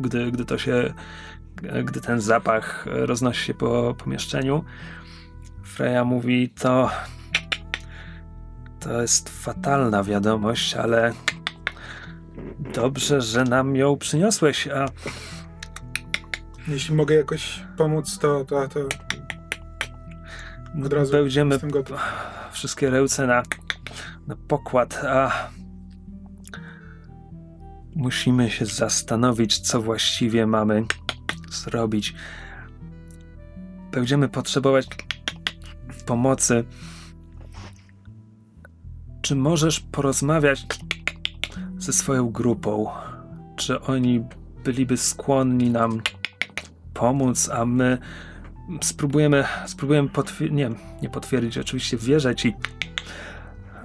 gdy, 0.00 0.32
gdy 0.32 0.44
to 0.44 0.58
się, 0.58 0.94
gdy 1.84 2.00
ten 2.00 2.20
zapach 2.20 2.86
roznosi 2.86 3.44
się 3.44 3.54
po 3.54 3.94
pomieszczeniu. 3.98 4.64
Freya 5.64 6.04
mówi, 6.04 6.48
to 6.48 6.90
to 8.80 9.02
jest 9.02 9.28
fatalna 9.28 10.02
wiadomość, 10.02 10.74
ale 10.74 11.12
dobrze, 12.74 13.20
że 13.20 13.44
nam 13.44 13.76
ją 13.76 13.96
przyniosłeś, 13.96 14.68
a 14.68 14.86
Jeśli 16.68 16.94
mogę 16.94 17.14
jakoś 17.14 17.64
pomóc, 17.76 18.18
to, 18.18 18.44
to, 18.44 18.68
to 18.68 18.80
od 20.84 20.92
razu 20.92 21.12
będziemy. 21.12 21.58
Wszystkie 22.54 22.90
ręce 22.90 23.26
na, 23.26 23.42
na 24.26 24.36
pokład, 24.36 25.04
a 25.04 25.48
musimy 27.96 28.50
się 28.50 28.66
zastanowić, 28.66 29.58
co 29.58 29.82
właściwie 29.82 30.46
mamy 30.46 30.84
zrobić. 31.50 32.14
Będziemy 33.92 34.28
potrzebować 34.28 34.86
pomocy. 36.06 36.64
Czy 39.22 39.36
możesz 39.36 39.80
porozmawiać 39.80 40.66
ze 41.78 41.92
swoją 41.92 42.30
grupą? 42.30 42.86
Czy 43.56 43.80
oni 43.80 44.24
byliby 44.64 44.96
skłonni 44.96 45.70
nam 45.70 46.00
pomóc, 46.94 47.50
a 47.52 47.64
my 47.64 47.98
spróbujemy, 48.82 49.44
spróbujemy 49.66 50.08
potwierdzić, 50.08 50.56
nie, 50.56 50.70
nie 51.02 51.08
potwierdzić, 51.08 51.58
oczywiście 51.58 51.96
wierzę 51.96 52.34
ci. 52.34 52.54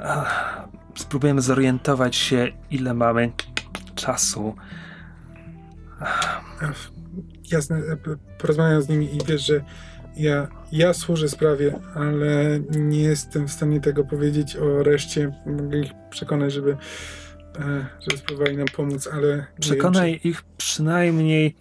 Ach, 0.04 0.60
Spróbujemy 0.96 1.42
zorientować 1.42 2.16
się, 2.16 2.48
ile 2.72 2.94
mamy 2.94 3.32
czasu. 3.96 4.56
Jasne, 7.52 7.82
porozmawiam 8.38 8.82
z 8.82 8.90
nimi 8.90 9.16
i 9.16 9.20
wiesz, 9.28 9.46
że 9.46 9.64
ja, 10.18 10.48
ja 10.72 10.94
służę 10.94 11.30
sprawie, 11.30 11.80
ale 11.96 12.60
nie 12.70 13.02
jestem 13.02 13.48
w 13.48 13.52
stanie 13.52 13.82
tego 13.82 14.04
powiedzieć 14.04 14.56
o 14.56 14.84
reszcie. 14.84 15.32
Mogę 15.46 15.80
ich 15.80 15.92
przekonać, 16.10 16.54
żeby, 16.54 16.78
e, 17.60 17.86
żeby 18.00 18.18
spróbowali 18.18 18.58
nam 18.58 18.68
pomóc, 18.68 19.10
ale 19.14 19.28
nie 19.28 19.36
wiem, 19.36 19.46
Przekonaj 19.60 20.20
ich 20.24 20.44
przynajmniej, 20.58 21.56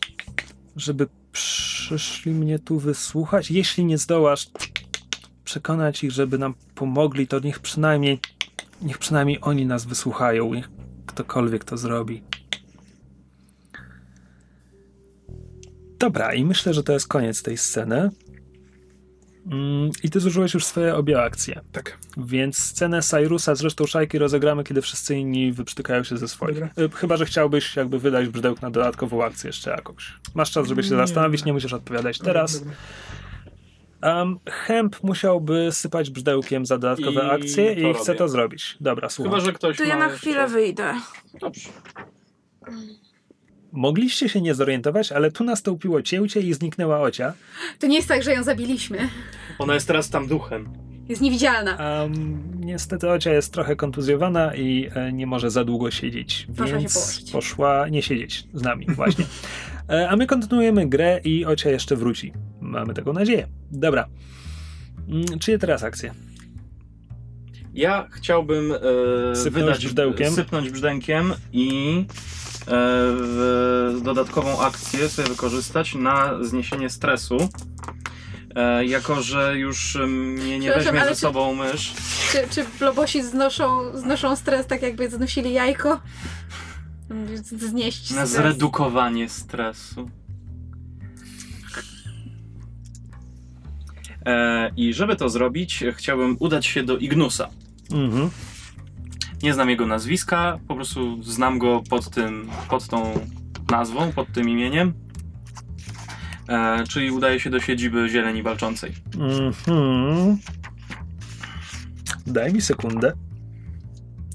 żeby 0.77 1.07
przyszli 1.33 2.33
mnie 2.33 2.59
tu 2.59 2.79
wysłuchać. 2.79 3.51
Jeśli 3.51 3.85
nie 3.85 3.99
zdołasz 3.99 4.51
przekonać 5.45 6.05
ich, 6.05 6.11
żeby 6.11 6.39
nam 6.39 6.55
pomogli, 6.75 7.27
to 7.27 7.41
niech 7.41 7.59
przynajmniej, 7.59 8.21
niech 8.83 8.99
przynajmniej 8.99 9.39
oni 9.41 9.67
nas 9.67 9.85
wysłuchają. 9.85 10.55
Niech 10.55 10.71
ktokolwiek 11.07 11.65
to 11.65 11.77
zrobi. 11.77 12.23
Dobra, 15.99 16.35
i 16.35 16.45
myślę, 16.45 16.75
że 16.75 16.83
to 16.83 16.93
jest 16.93 17.09
koniec 17.09 17.43
tej 17.43 17.57
sceny. 17.57 18.11
Mm, 19.47 19.91
I 20.03 20.11
ty 20.11 20.21
zużyłeś 20.21 20.55
już 20.55 20.65
swoje 20.65 20.95
obie 20.95 21.23
akcje. 21.23 21.61
Tak, 21.73 21.99
Więc 22.17 22.59
scenę 22.59 23.03
Cyrusa 23.03 23.55
z 23.55 23.61
resztą 23.61 23.87
szajki 23.87 24.19
rozegramy, 24.19 24.65
kiedy 24.65 24.83
wszyscy 24.83 25.15
inni 25.17 25.53
wyprztykają 25.53 26.05
się 26.05 26.17
ze 26.17 26.29
swoich. 26.29 26.55
Dobra. 26.61 26.85
Y, 26.85 26.89
Chyba, 26.95 27.17
że 27.17 27.27
chciałbyś 27.27 27.77
jakby 27.77 27.99
wydać 27.99 28.29
brzydełk 28.29 28.63
na 28.63 28.71
dodatkową 28.71 29.25
akcję 29.25 29.49
jeszcze 29.49 29.71
jakąś. 29.71 30.13
Masz 30.35 30.51
czas, 30.51 30.69
żeby 30.69 30.83
się 30.83 30.91
Nie. 30.91 30.97
zastanowić, 30.97 31.45
nie 31.45 31.53
musisz 31.53 31.73
odpowiadać 31.73 32.19
teraz. 32.19 32.65
Um, 34.03 34.39
Hemp 34.51 35.03
musiałby 35.03 35.69
sypać 35.73 36.11
brzydełkiem 36.11 36.67
za 36.67 36.79
dodatkowe 36.79 37.21
I 37.27 37.31
akcje 37.31 37.73
i 37.73 37.95
chce 37.95 38.05
robię. 38.13 38.19
to 38.19 38.29
zrobić. 38.29 38.77
Dobra, 38.81 39.09
słucham. 39.09 39.33
Chyba, 39.33 39.45
że 39.45 39.53
ktoś 39.53 39.77
To 39.77 39.83
ma 39.83 39.89
ja 39.89 39.97
na 39.99 40.05
jeszcze- 40.05 40.19
chwilę 40.19 40.49
wyjdę. 40.49 40.95
Dobrze. 41.41 41.69
Mogliście 43.73 44.29
się 44.29 44.41
nie 44.41 44.55
zorientować, 44.55 45.13
ale 45.13 45.31
tu 45.33 45.45
nastąpiło 45.45 46.03
cięcie 46.03 46.41
i 46.41 46.55
zniknęła 46.55 47.01
Ocia. 47.01 47.33
To 47.79 47.87
nie 47.87 47.97
jest 47.97 48.09
tak, 48.09 48.23
że 48.23 48.33
ją 48.35 48.43
zabiliśmy. 48.43 48.99
Ona 49.59 49.75
jest 49.75 49.87
teraz 49.87 50.11
tam 50.11 50.27
duchem. 50.27 50.69
Jest 51.09 51.23
niewidzialna. 51.23 52.01
Um, 52.01 52.43
niestety 52.61 53.11
Ocia 53.11 53.33
jest 53.33 53.53
trochę 53.53 53.77
kontuzjowana 53.77 54.55
i 54.55 54.89
e, 54.95 55.13
nie 55.13 55.27
może 55.27 55.51
za 55.51 55.65
długo 55.65 55.91
siedzieć, 55.91 56.33
się 56.33 56.47
więc 56.65 56.95
położyć. 56.95 57.31
poszła 57.31 57.89
nie 57.89 58.03
siedzieć 58.03 58.45
z 58.55 58.63
nami 58.63 58.87
właśnie. 58.89 59.25
E, 59.91 60.09
a 60.09 60.17
my 60.17 60.27
kontynuujemy 60.27 60.89
grę 60.89 61.21
i 61.25 61.45
Ocia 61.45 61.71
jeszcze 61.71 61.97
wróci. 61.97 62.33
Mamy 62.61 62.95
taką 62.95 63.13
nadzieję. 63.13 63.47
Dobra. 63.71 64.09
Mm, 65.09 65.39
Czyje 65.39 65.59
teraz 65.59 65.83
akcje? 65.85 66.15
Ja 67.75 68.09
chciałbym 68.11 68.73
e, 68.73 69.37
Sypnąć 69.37 69.65
wydać 69.65 69.85
brzdękiem. 69.87 70.33
sypnąć 70.33 70.71
brzdękiem 70.71 71.33
i 71.53 72.05
w 72.71 74.01
dodatkową 74.03 74.61
akcję 74.61 75.09
sobie 75.09 75.29
wykorzystać 75.29 75.95
na 75.95 76.45
zniesienie 76.45 76.91
stresu. 76.91 77.49
E, 78.55 78.85
jako, 78.85 79.23
że 79.23 79.59
już 79.59 79.97
em, 79.97 80.11
mnie 80.33 80.59
nie 80.59 80.73
weźmie 80.73 81.01
ze 81.05 81.09
czy- 81.09 81.17
sobą 81.17 81.55
mysz. 81.55 81.95
Czy, 82.33 82.39
czy 82.55 82.65
blobosi 82.79 83.23
znoszą, 83.23 83.97
znoszą 83.99 84.37
stres 84.37 84.67
tak 84.67 84.83
jakby 84.83 85.11
znosili 85.11 85.53
jajko? 85.53 86.01
Znieść 87.45 88.11
Na 88.11 88.27
stres. 88.27 88.31
zredukowanie 88.31 89.29
stresu. 89.29 90.11
E, 94.27 94.71
I 94.77 94.95
żeby 94.95 95.17
to 95.17 95.29
zrobić, 95.29 95.85
chciałbym 95.97 96.37
udać 96.41 96.67
się 96.67 96.83
do 96.83 96.97
Ignusa. 96.99 97.49
Mhm. 97.93 98.31
Nie 99.43 99.55
znam 99.55 99.71
jego 99.71 99.87
nazwiska, 99.87 100.59
po 100.69 100.75
prostu 100.75 101.23
znam 101.23 101.59
go 101.59 101.83
pod 101.91 102.11
tym, 102.11 102.49
pod 102.69 102.89
tą 102.89 103.27
nazwą, 103.71 104.13
pod 104.13 104.33
tym 104.33 104.49
imieniem. 104.49 104.95
E, 106.49 106.85
czyli 106.89 107.11
udaje 107.11 107.41
się 107.41 107.51
do 107.51 107.61
siedziby 107.61 108.09
Zieleni 108.09 108.43
Walczącej. 108.43 108.95
Mhm. 109.19 110.39
Daj 112.27 112.53
mi 112.53 112.61
sekundę. 112.61 113.13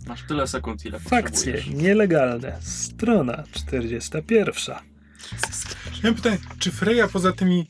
Masz 0.08 0.24
tyle 0.28 0.48
sekund, 0.48 0.86
ile 0.86 1.00
Fakcje 1.00 1.64
nielegalne. 1.74 2.58
Strona 2.62 3.44
41. 3.52 4.76
Ja 6.04 6.10
mam 6.10 6.16
pytanie, 6.16 6.38
czy 6.60 6.72
Freya 6.72 7.08
poza 7.14 7.32
tymi... 7.32 7.68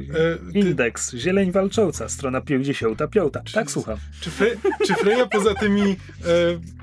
E, 0.00 0.52
ty, 0.52 0.58
Indeks. 0.58 1.14
Zieleń 1.14 1.52
walcząca. 1.52 2.08
Strona 2.08 2.40
55. 2.40 3.32
Tak, 3.52 3.70
słucham. 3.70 3.98
czy, 4.20 4.30
Fre, 4.30 4.46
czy 4.86 4.94
Freya 4.94 5.26
poza 5.32 5.54
tymi 5.54 5.82
e, 5.82 5.96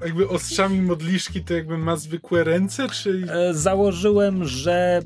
jakby 0.05 0.29
ostrzami 0.29 0.81
modliszki 0.81 1.43
to 1.43 1.53
jakby 1.53 1.77
ma 1.77 1.95
zwykłe 1.95 2.43
ręce, 2.43 2.89
czy... 2.89 3.27
E, 3.49 3.53
założyłem, 3.53 4.45
że 4.45 5.01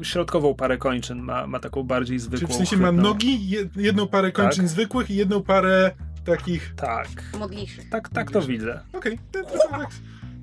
e, 0.00 0.04
środkową 0.04 0.54
parę 0.54 0.78
kończyn 0.78 1.18
ma, 1.18 1.46
ma 1.46 1.60
taką 1.60 1.82
bardziej 1.82 2.18
Czy 2.18 2.24
zwykłą. 2.24 2.48
w 2.48 2.54
sensie 2.56 2.76
ma 2.76 2.92
nogi, 2.92 3.50
je- 3.50 3.68
jedną 3.76 4.08
parę 4.08 4.32
kończyn 4.32 4.64
Tak. 4.64 4.68
zwykłych 4.70 5.10
i 5.10 5.16
jedną 5.16 5.42
parę 5.42 5.90
takich... 6.24 6.72
Tak, 6.76 7.08
Modliszy. 7.38 7.82
tak, 7.90 8.08
tak 8.08 8.30
to 8.30 8.42
widzę. 8.42 8.80
Okej, 8.92 9.18
to, 9.32 9.42
to, 9.42 9.50
to, 9.58 9.68
tak, 9.70 9.88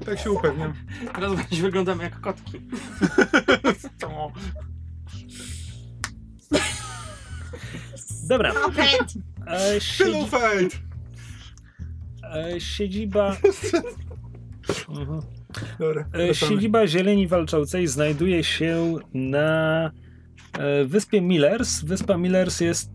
tak 0.06 0.20
się 0.20 0.32
upewniam. 0.32 0.74
Teraz 1.16 1.34
właśnie 1.34 1.62
wyglądamy 1.62 2.04
jak 2.04 2.20
kotki. 2.22 2.62
Dobra. 8.28 8.50
E, 8.50 8.54
Pillow 9.98 10.30
siedzi, 10.30 10.30
fight! 10.30 10.82
e, 12.34 12.60
siedziba. 12.62 13.38
Mhm. 14.90 15.22
Dobra, 15.80 16.02
E, 16.02 16.26
wracamy. 16.28 16.34
Siedziba 16.34 16.88
Zieleni 16.88 17.28
Walczącej 17.28 17.88
znajduje 17.88 18.44
się 18.44 18.96
na 19.14 19.92
e, 20.60 20.86
wyspie 20.86 21.22
Millers. 21.22 21.84
Wyspa 21.84 22.18
Millers 22.18 22.60
jest 22.60 22.90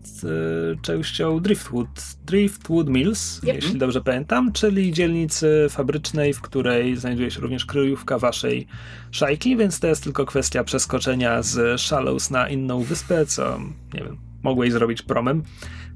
e, 0.73 0.81
częścią 0.81 1.39
Driftwood, 1.39 1.87
Driftwood 2.25 2.89
Mills, 2.89 3.43
Yep. 3.43 3.55
jeśli 3.55 3.77
dobrze 3.79 4.01
pamiętam, 4.01 4.51
czyli 4.51 4.93
dzielnicy 4.93 5.67
fabrycznej, 5.69 6.33
w 6.33 6.41
której 6.41 6.95
znajduje 6.97 7.31
się 7.31 7.41
również 7.41 7.65
kryjówka 7.65 8.19
waszej 8.19 8.67
szajki, 9.11 9.57
więc 9.57 9.79
to 9.79 9.87
jest 9.87 10.03
tylko 10.03 10.25
kwestia 10.25 10.63
przeskoczenia 10.63 11.41
z 11.41 11.81
Shallows 11.81 12.31
na 12.31 12.49
inną 12.49 12.79
wyspę, 12.83 13.25
co, 13.25 13.59
nie 13.93 13.99
wiem, 14.03 14.17
mogłeś 14.43 14.71
zrobić 14.71 15.01
promem 15.01 15.43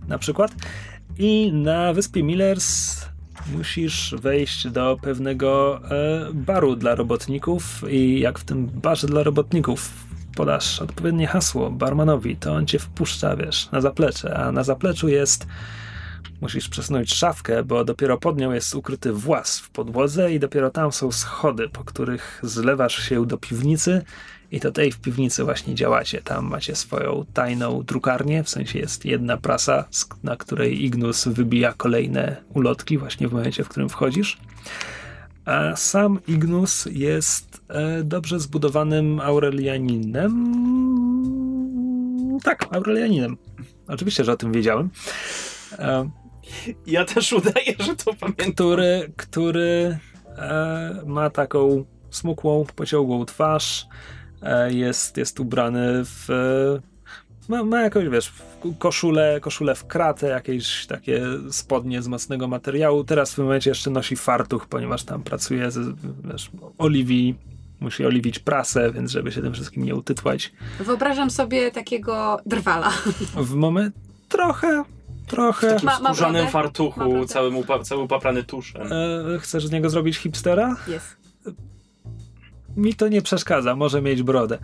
na 0.07 0.17
przykład. 0.17 0.55
I 1.17 1.51
na 1.53 1.93
wyspie 1.93 2.23
Millers 2.23 3.01
musisz 3.51 4.15
wejść 4.21 4.67
do 4.67 4.97
pewnego 5.01 5.81
e, 5.91 6.27
baru 6.33 6.75
dla 6.75 6.95
robotników 6.95 7.83
i 7.89 8.19
jak 8.19 8.39
w 8.39 8.43
tym 8.43 8.65
barze 8.65 9.07
dla 9.07 9.23
robotników 9.23 9.91
podasz 10.35 10.81
odpowiednie 10.81 11.27
hasło 11.27 11.71
barmanowi, 11.71 12.35
to 12.35 12.53
on 12.53 12.65
cię 12.65 12.79
wpuszcza, 12.79 13.35
wiesz, 13.35 13.71
na 13.71 13.81
zaplecze, 13.81 14.37
a 14.37 14.51
na 14.51 14.63
zapleczu 14.63 15.07
jest 15.07 15.47
musisz 16.41 16.69
przesunąć 16.69 17.13
szafkę, 17.13 17.63
bo 17.63 17.83
dopiero 17.83 18.17
pod 18.17 18.37
nią 18.37 18.51
jest 18.51 18.75
ukryty 18.75 19.13
włas 19.13 19.59
w 19.59 19.69
podłodze 19.69 20.33
i 20.33 20.39
dopiero 20.39 20.69
tam 20.69 20.91
są 20.91 21.11
schody, 21.11 21.69
po 21.69 21.83
których 21.83 22.39
zlewasz 22.43 23.09
się 23.09 23.25
do 23.25 23.37
piwnicy 23.37 24.01
i 24.53 24.59
to 24.59 24.71
tej 24.71 24.91
w 24.91 24.99
piwnicy 24.99 25.43
właśnie 25.43 25.75
działacie. 25.75 26.21
Tam 26.21 26.45
macie 26.45 26.75
swoją 26.75 27.25
tajną 27.33 27.83
drukarnię, 27.83 28.43
w 28.43 28.49
sensie 28.49 28.79
jest 28.79 29.05
jedna 29.05 29.37
prasa, 29.37 29.85
na 30.23 30.35
której 30.35 30.85
Ignus 30.85 31.27
wybija 31.27 31.73
kolejne 31.77 32.35
ulotki 32.53 32.97
właśnie 32.97 33.27
w 33.27 33.33
momencie, 33.33 33.63
w 33.63 33.69
którym 33.69 33.89
wchodzisz. 33.89 34.37
A 35.45 35.75
sam 35.75 36.19
Ignus 36.27 36.85
jest 36.91 37.61
e, 37.69 38.03
dobrze 38.03 38.39
zbudowanym 38.39 39.19
Aurelianinem. 39.19 40.31
Tak, 42.43 42.67
Aurelianinem. 42.71 43.37
Oczywiście, 43.87 44.23
że 44.23 44.31
o 44.31 44.37
tym 44.37 44.51
wiedziałem. 44.51 44.89
E, 45.71 46.09
Ja 46.87 47.05
też 47.05 47.33
udaję, 47.33 47.75
że 47.79 47.95
to 47.95 48.13
pamiętam. 48.13 48.51
który, 48.53 49.11
który 49.17 49.97
e, 50.37 51.01
ma 51.05 51.29
taką 51.29 51.85
smukłą, 52.09 52.65
pociągłą 52.75 53.25
twarz, 53.25 53.87
jest, 54.69 55.17
jest 55.17 55.39
ubrany 55.39 56.05
w. 56.05 56.29
E, 56.29 56.93
ma, 57.49 57.63
ma 57.63 57.81
jakąś, 57.81 58.09
wiesz, 58.09 58.33
koszulę, 58.79 59.39
koszulę 59.41 59.75
w 59.75 59.85
kratę, 59.87 60.27
jakieś 60.27 60.85
takie 60.87 61.21
spodnie 61.51 62.01
z 62.01 62.07
mocnego 62.07 62.47
materiału. 62.47 63.03
Teraz 63.03 63.31
w 63.31 63.35
tym 63.35 63.43
momencie 63.45 63.69
jeszcze 63.69 63.89
nosi 63.89 64.15
fartuch, 64.15 64.67
ponieważ 64.67 65.03
tam 65.03 65.23
pracuje, 65.23 65.71
z, 65.71 65.95
wiesz, 66.23 66.51
oliwi, 66.77 67.35
musi 67.79 68.05
oliwić 68.05 68.39
prasę, 68.39 68.91
więc 68.91 69.11
żeby 69.11 69.31
się 69.31 69.41
tym 69.41 69.53
wszystkim 69.53 69.83
nie 69.83 69.95
utytłać. 69.95 70.51
Wyobrażam 70.79 71.31
sobie 71.31 71.71
takiego 71.71 72.39
drwala. 72.45 72.89
W 73.35 73.53
moment 73.53 73.95
trochę, 74.29 74.83
trochę. 75.27 75.77
Ma- 75.83 75.99
ma 75.99 76.05
skórzanym? 76.05 76.45
Ma 76.45 76.51
fartuchu, 76.51 76.99
brodę? 76.99 77.25
całym 77.27 77.55
upa- 77.55 77.83
cały 77.83 78.01
upaprany 78.03 78.43
tuszem. 78.43 78.87
E, 79.35 79.39
chcesz 79.39 79.67
z 79.67 79.71
niego 79.71 79.89
zrobić 79.89 80.17
hipstera? 80.17 80.75
Jest. 80.87 81.17
Mi 82.77 82.93
to 82.93 83.07
nie 83.07 83.21
przeszkadza, 83.21 83.75
może 83.75 84.01
mieć 84.01 84.23
brodę. 84.23 84.57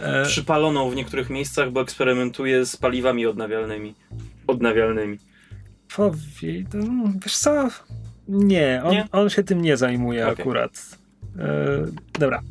E, 0.00 0.24
Przypaloną 0.26 0.90
w 0.90 0.96
niektórych 0.96 1.30
miejscach, 1.30 1.70
bo 1.70 1.80
eksperymentuje 1.80 2.66
z 2.66 2.76
paliwami 2.76 3.26
odnawialnymi. 3.26 3.94
Odnawialnymi. 4.46 5.18
powie, 5.96 6.64
mm, 6.74 7.18
wiesz 7.24 7.36
co? 7.36 7.68
Nie, 8.28 8.82
on, 8.84 8.92
Nie? 8.92 9.08
on 9.12 9.30
się 9.30 9.42
tym 9.44 9.62
nie 9.62 9.76
zajmuje 9.76 10.28
Okej. 10.28 10.42
akurat. 10.42 10.98
E, 11.38 11.86
dobra. 12.18 12.42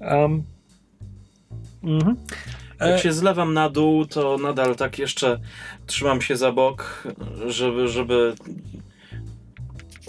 Um, 0.00 0.42
mhm. 1.82 2.16
E, 2.80 2.90
Jak 2.90 3.00
się 3.00 3.12
zlewam 3.12 3.54
na 3.54 3.70
dół, 3.70 4.06
to 4.06 4.38
nadal 4.38 4.76
tak 4.76 4.98
jeszcze 4.98 5.38
trzymam 5.86 6.20
się 6.22 6.36
za 6.36 6.52
bok, 6.52 7.04
żeby, 7.46 7.88
żeby, 7.88 8.34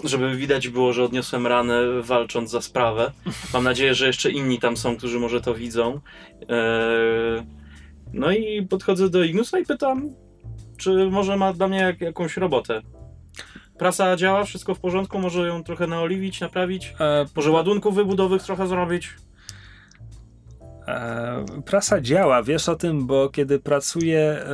żeby 0.04 0.36
widać 0.36 0.68
było, 0.68 0.92
że 0.92 1.04
odniosłem 1.04 1.46
ranę 1.46 2.02
walcząc 2.02 2.50
za 2.50 2.60
sprawę. 2.60 3.12
Mam 3.52 3.64
nadzieję, 3.64 3.94
że 3.94 4.06
jeszcze 4.06 4.30
inni 4.30 4.58
tam 4.58 4.76
są, 4.76 4.96
którzy 4.96 5.18
może 5.20 5.40
to 5.40 5.54
widzą. 5.54 6.00
Eee, 6.48 7.46
No 8.12 8.32
i 8.32 8.66
podchodzę 8.66 9.10
do 9.10 9.24
Ignusa 9.24 9.58
i 9.58 9.64
pytam, 9.64 10.10
czy 10.76 11.10
może 11.10 11.36
ma 11.36 11.52
dla 11.52 11.68
mnie 11.68 11.78
jak, 11.78 12.00
jakąś 12.00 12.36
robotę. 12.36 12.82
Prasa 13.78 14.16
działa, 14.16 14.44
wszystko 14.44 14.74
w 14.74 14.80
porządku, 14.80 15.18
może 15.18 15.46
ją 15.46 15.64
trochę 15.64 15.86
naoliwić, 15.86 16.40
naprawić, 16.40 16.94
e, 17.00 17.26
może 17.36 17.50
ładunków 17.50 17.94
wybudowych 17.94 18.42
trochę 18.42 18.66
zrobić. 18.66 19.14
E, 20.88 21.44
Prasa 21.66 22.00
działa, 22.00 22.42
wiesz 22.42 22.68
o 22.68 22.76
tym, 22.76 23.06
bo 23.06 23.28
kiedy 23.28 23.58
pracuje, 23.58 24.20
e, 24.20 24.46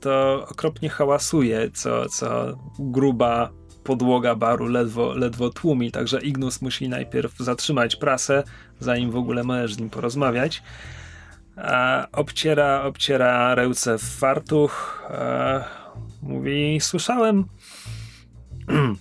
to 0.00 0.46
okropnie 0.50 0.88
hałasuje, 0.88 1.70
co, 1.74 2.08
co 2.08 2.58
gruba 2.78 3.50
podłoga 3.86 4.34
baru 4.34 4.66
ledwo, 4.68 5.14
ledwo 5.14 5.50
tłumi, 5.50 5.92
także 5.92 6.20
Ignus 6.20 6.62
musi 6.62 6.88
najpierw 6.88 7.36
zatrzymać 7.38 7.96
prasę, 7.96 8.42
zanim 8.80 9.10
w 9.10 9.16
ogóle 9.16 9.44
możesz 9.44 9.74
z 9.74 9.78
nim 9.78 9.90
porozmawiać. 9.90 10.62
A 11.56 12.06
obciera, 12.12 12.82
obciera 12.82 13.54
ręce 13.54 13.98
w 13.98 14.02
fartuch, 14.02 15.02
e, 15.10 15.64
mówi, 16.22 16.78
słyszałem... 16.80 17.44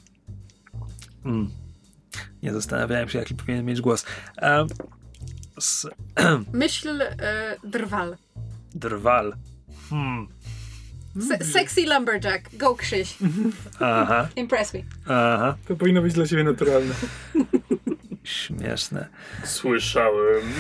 Mm. 1.26 1.50
Nie 2.44 2.54
zastanawiałem 2.54 3.10
się, 3.10 3.20
jaki 3.20 3.36
powinien 3.36 3.66
mieć 3.66 3.82
głos. 3.82 4.06
E, 4.38 4.66
s- 5.58 5.88
Myśl 6.54 7.02
e, 7.02 7.56
drwal. 7.64 8.18
Drwal. 8.76 9.34
Hmm. 9.90 10.28
Se- 11.20 11.46
sexy 11.46 11.86
lumberjack. 11.86 12.58
Go 12.58 12.76
Krzyś. 12.76 13.18
Aha, 13.80 14.28
Impress 14.36 14.74
me. 14.74 14.80
aha. 15.06 15.56
To 15.68 15.76
powinno 15.76 16.02
być 16.02 16.14
dla 16.14 16.26
siebie 16.26 16.44
naturalne. 16.44 16.94
Śmieszne. 18.24 19.08
Słyszałem. 19.44 20.42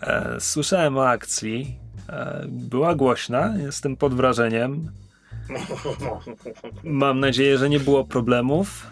E, 0.00 0.36
słyszałem 0.40 0.96
o 0.96 1.08
akcji. 1.08 1.78
E, 2.08 2.44
była 2.48 2.94
głośna, 2.94 3.54
jestem 3.58 3.96
pod 3.96 4.14
wrażeniem. 4.14 4.90
Mam 6.84 7.20
nadzieję, 7.20 7.58
że 7.58 7.68
nie 7.68 7.80
było 7.80 8.04
problemów. 8.04 8.86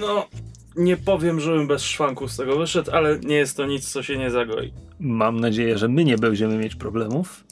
No, 0.00 0.28
nie 0.76 0.96
powiem, 0.96 1.40
żebym 1.40 1.66
bez 1.66 1.82
szwanku 1.82 2.28
z 2.28 2.36
tego 2.36 2.56
wyszedł, 2.58 2.90
ale 2.90 3.18
nie 3.18 3.36
jest 3.36 3.56
to 3.56 3.66
nic, 3.66 3.90
co 3.92 4.02
się 4.02 4.18
nie 4.18 4.30
zagoi. 4.30 4.72
Mam 5.00 5.40
nadzieję, 5.40 5.78
że 5.78 5.88
my 5.88 6.04
nie 6.04 6.18
będziemy 6.18 6.56
mieć 6.58 6.74
problemów. 6.74 7.44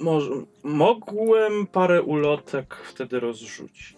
Może, 0.00 0.30
mogłem 0.64 1.66
parę 1.66 2.02
ulotek 2.02 2.76
wtedy 2.84 3.20
rozrzucić. 3.20 3.96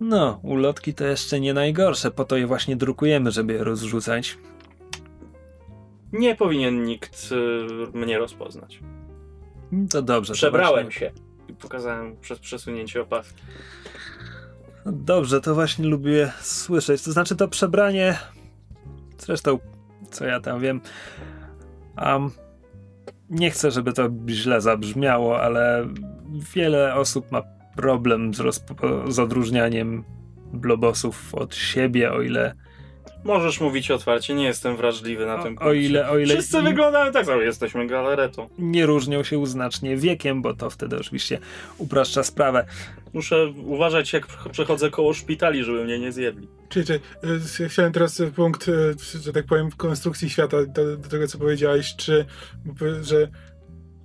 No, 0.00 0.40
ulotki 0.42 0.94
to 0.94 1.04
jeszcze 1.04 1.40
nie 1.40 1.54
najgorsze, 1.54 2.10
po 2.10 2.24
to 2.24 2.36
je 2.36 2.46
właśnie 2.46 2.76
drukujemy, 2.76 3.30
żeby 3.30 3.52
je 3.52 3.64
rozrzucać. 3.64 4.38
Nie 6.12 6.36
powinien 6.36 6.84
nikt 6.84 7.28
y, 7.94 7.98
mnie 7.98 8.18
rozpoznać. 8.18 8.80
To 9.90 10.02
dobrze. 10.02 10.32
to 10.32 10.36
Przebrałem 10.36 10.84
właśnie- 10.84 11.00
się 11.00 11.10
i 11.48 11.52
pokazałem 11.54 12.16
przez 12.20 12.38
przesunięcie 12.38 13.02
opaski. 13.02 13.42
No 14.84 14.92
Dobrze, 14.92 15.40
to 15.40 15.54
właśnie 15.54 15.86
lubię 15.86 16.32
słyszeć. 16.40 17.02
To 17.02 17.12
znaczy 17.12 17.36
to 17.36 17.48
przebranie. 17.48 18.18
Zresztą, 19.18 19.58
co 20.10 20.24
ja 20.24 20.40
tam 20.40 20.60
wiem. 20.60 20.80
Um, 22.02 22.30
nie 23.30 23.50
chcę, 23.50 23.70
żeby 23.70 23.92
to 23.92 24.08
źle 24.28 24.60
zabrzmiało, 24.60 25.40
ale 25.40 25.88
wiele 26.54 26.94
osób 26.94 27.32
ma 27.32 27.42
problem 27.76 28.34
z, 28.34 28.62
z 29.08 29.18
odróżnianiem 29.18 30.04
blobosów 30.52 31.34
od 31.34 31.54
siebie, 31.54 32.12
o 32.12 32.22
ile. 32.22 32.54
Możesz 33.28 33.60
mówić 33.60 33.90
otwarcie, 33.90 34.34
nie 34.34 34.44
jestem 34.44 34.76
wrażliwy 34.76 35.26
na 35.26 35.42
tym 35.42 35.58
O, 35.58 35.64
o 35.64 35.72
ile, 35.72 36.10
o 36.10 36.18
ile 36.18 36.34
Wszyscy 36.34 36.62
wyglądają 36.62 37.12
tak 37.12 37.26
samo, 37.26 37.42
jesteśmy 37.42 37.86
galaretą. 37.86 38.48
nie 38.58 38.86
różnią 38.86 39.22
się 39.22 39.46
znacznie 39.46 39.96
wiekiem, 39.96 40.42
bo 40.42 40.54
to 40.54 40.70
wtedy 40.70 40.96
oczywiście 40.98 41.38
upraszcza 41.78 42.22
sprawę. 42.22 42.66
Muszę 43.12 43.46
uważać, 43.46 44.12
jak 44.12 44.26
przechodzę 44.26 44.90
koło 44.90 45.14
szpitali, 45.14 45.64
żeby 45.64 45.84
mnie 45.84 45.98
nie 45.98 46.12
zjedli. 46.12 46.48
Czyli, 46.68 46.86
czyli 46.86 46.98
y, 47.24 47.62
ja 47.62 47.68
chciałem 47.68 47.92
teraz 47.92 48.22
punkt, 48.36 48.68
y, 48.68 48.94
że 49.22 49.32
tak 49.32 49.46
powiem, 49.46 49.70
w 49.70 49.76
konstrukcji 49.76 50.30
świata 50.30 50.56
do, 50.66 50.96
do 50.96 51.08
tego, 51.08 51.26
co 51.26 51.38
powiedziałeś, 51.38 51.96
czy, 51.96 52.24
że, 53.02 53.28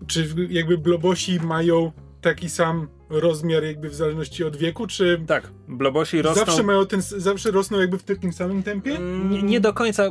czy 0.08 0.28
jakby 0.50 0.78
blobosi 0.78 1.40
mają 1.40 1.92
taki 2.22 2.50
sam 2.50 2.88
rozmiar 3.20 3.64
jakby 3.64 3.90
w 3.90 3.96
zależności 3.96 4.44
od 4.44 4.56
wieku, 4.58 4.88
czy 4.88 5.22
Tak, 5.28 5.52
blobosi 5.68 6.22
rosną. 6.22 6.46
zawsze 6.46 6.64
mają 6.64 6.86
ten, 6.86 7.02
zawsze 7.02 7.52
rosną 7.52 7.80
jakby 7.80 7.98
w 7.98 8.04
takim 8.04 8.34
samym 8.34 8.64
tempie? 8.64 8.98
Nie, 9.30 9.44
nie 9.44 9.60
do 9.60 9.74
końca. 9.74 10.04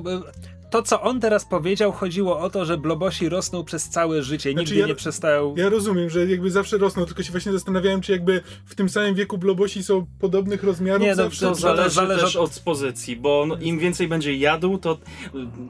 E, 0.73 0.83
To, 0.83 0.83
co 0.83 1.01
on 1.03 1.21
teraz 1.21 1.45
powiedział, 1.45 1.93
chodziło 1.93 2.39
o 2.41 2.51
to, 2.51 2.65
że 2.65 2.79
blobosi 2.79 3.29
rosną 3.29 3.65
przez 3.65 3.89
całe 3.89 4.23
życie, 4.23 4.53
Znaczy 4.53 4.65
nigdy 4.65 4.81
ja- 4.81 4.87
nie 4.87 4.95
przestają. 4.95 5.55
Ja 5.57 5.69
rozumiem, 5.69 6.11
że 6.11 6.27
jakby 6.27 6.51
zawsze 6.51 6.79
rosną, 6.79 7.07
tylko 7.07 7.23
się 7.23 7.31
właśnie 7.31 7.53
zastanawiałem, 7.53 8.01
czy 8.01 8.13
jakby 8.13 8.41
w 8.65 8.75
tym 8.75 8.89
samym 8.89 9.15
wieku 9.15 9.39
blobosi 9.39 9.83
są 9.83 10.07
podobnych 10.21 10.63
rozmiarów 10.65 11.03
Nie, 11.03 11.11
no, 11.11 11.15
zawsze. 11.17 11.41
To 11.41 11.49
to 11.49 11.55
zależy, 11.55 11.95
zależy 11.95 12.21
też 12.25 12.37
od 12.37 12.61
pozycji, 12.65 13.17
bo 13.17 13.45
no, 13.49 13.57
im 13.61 13.79
więcej 13.79 14.09
będzie 14.09 14.37
jadł, 14.37 14.79
to, 14.79 14.99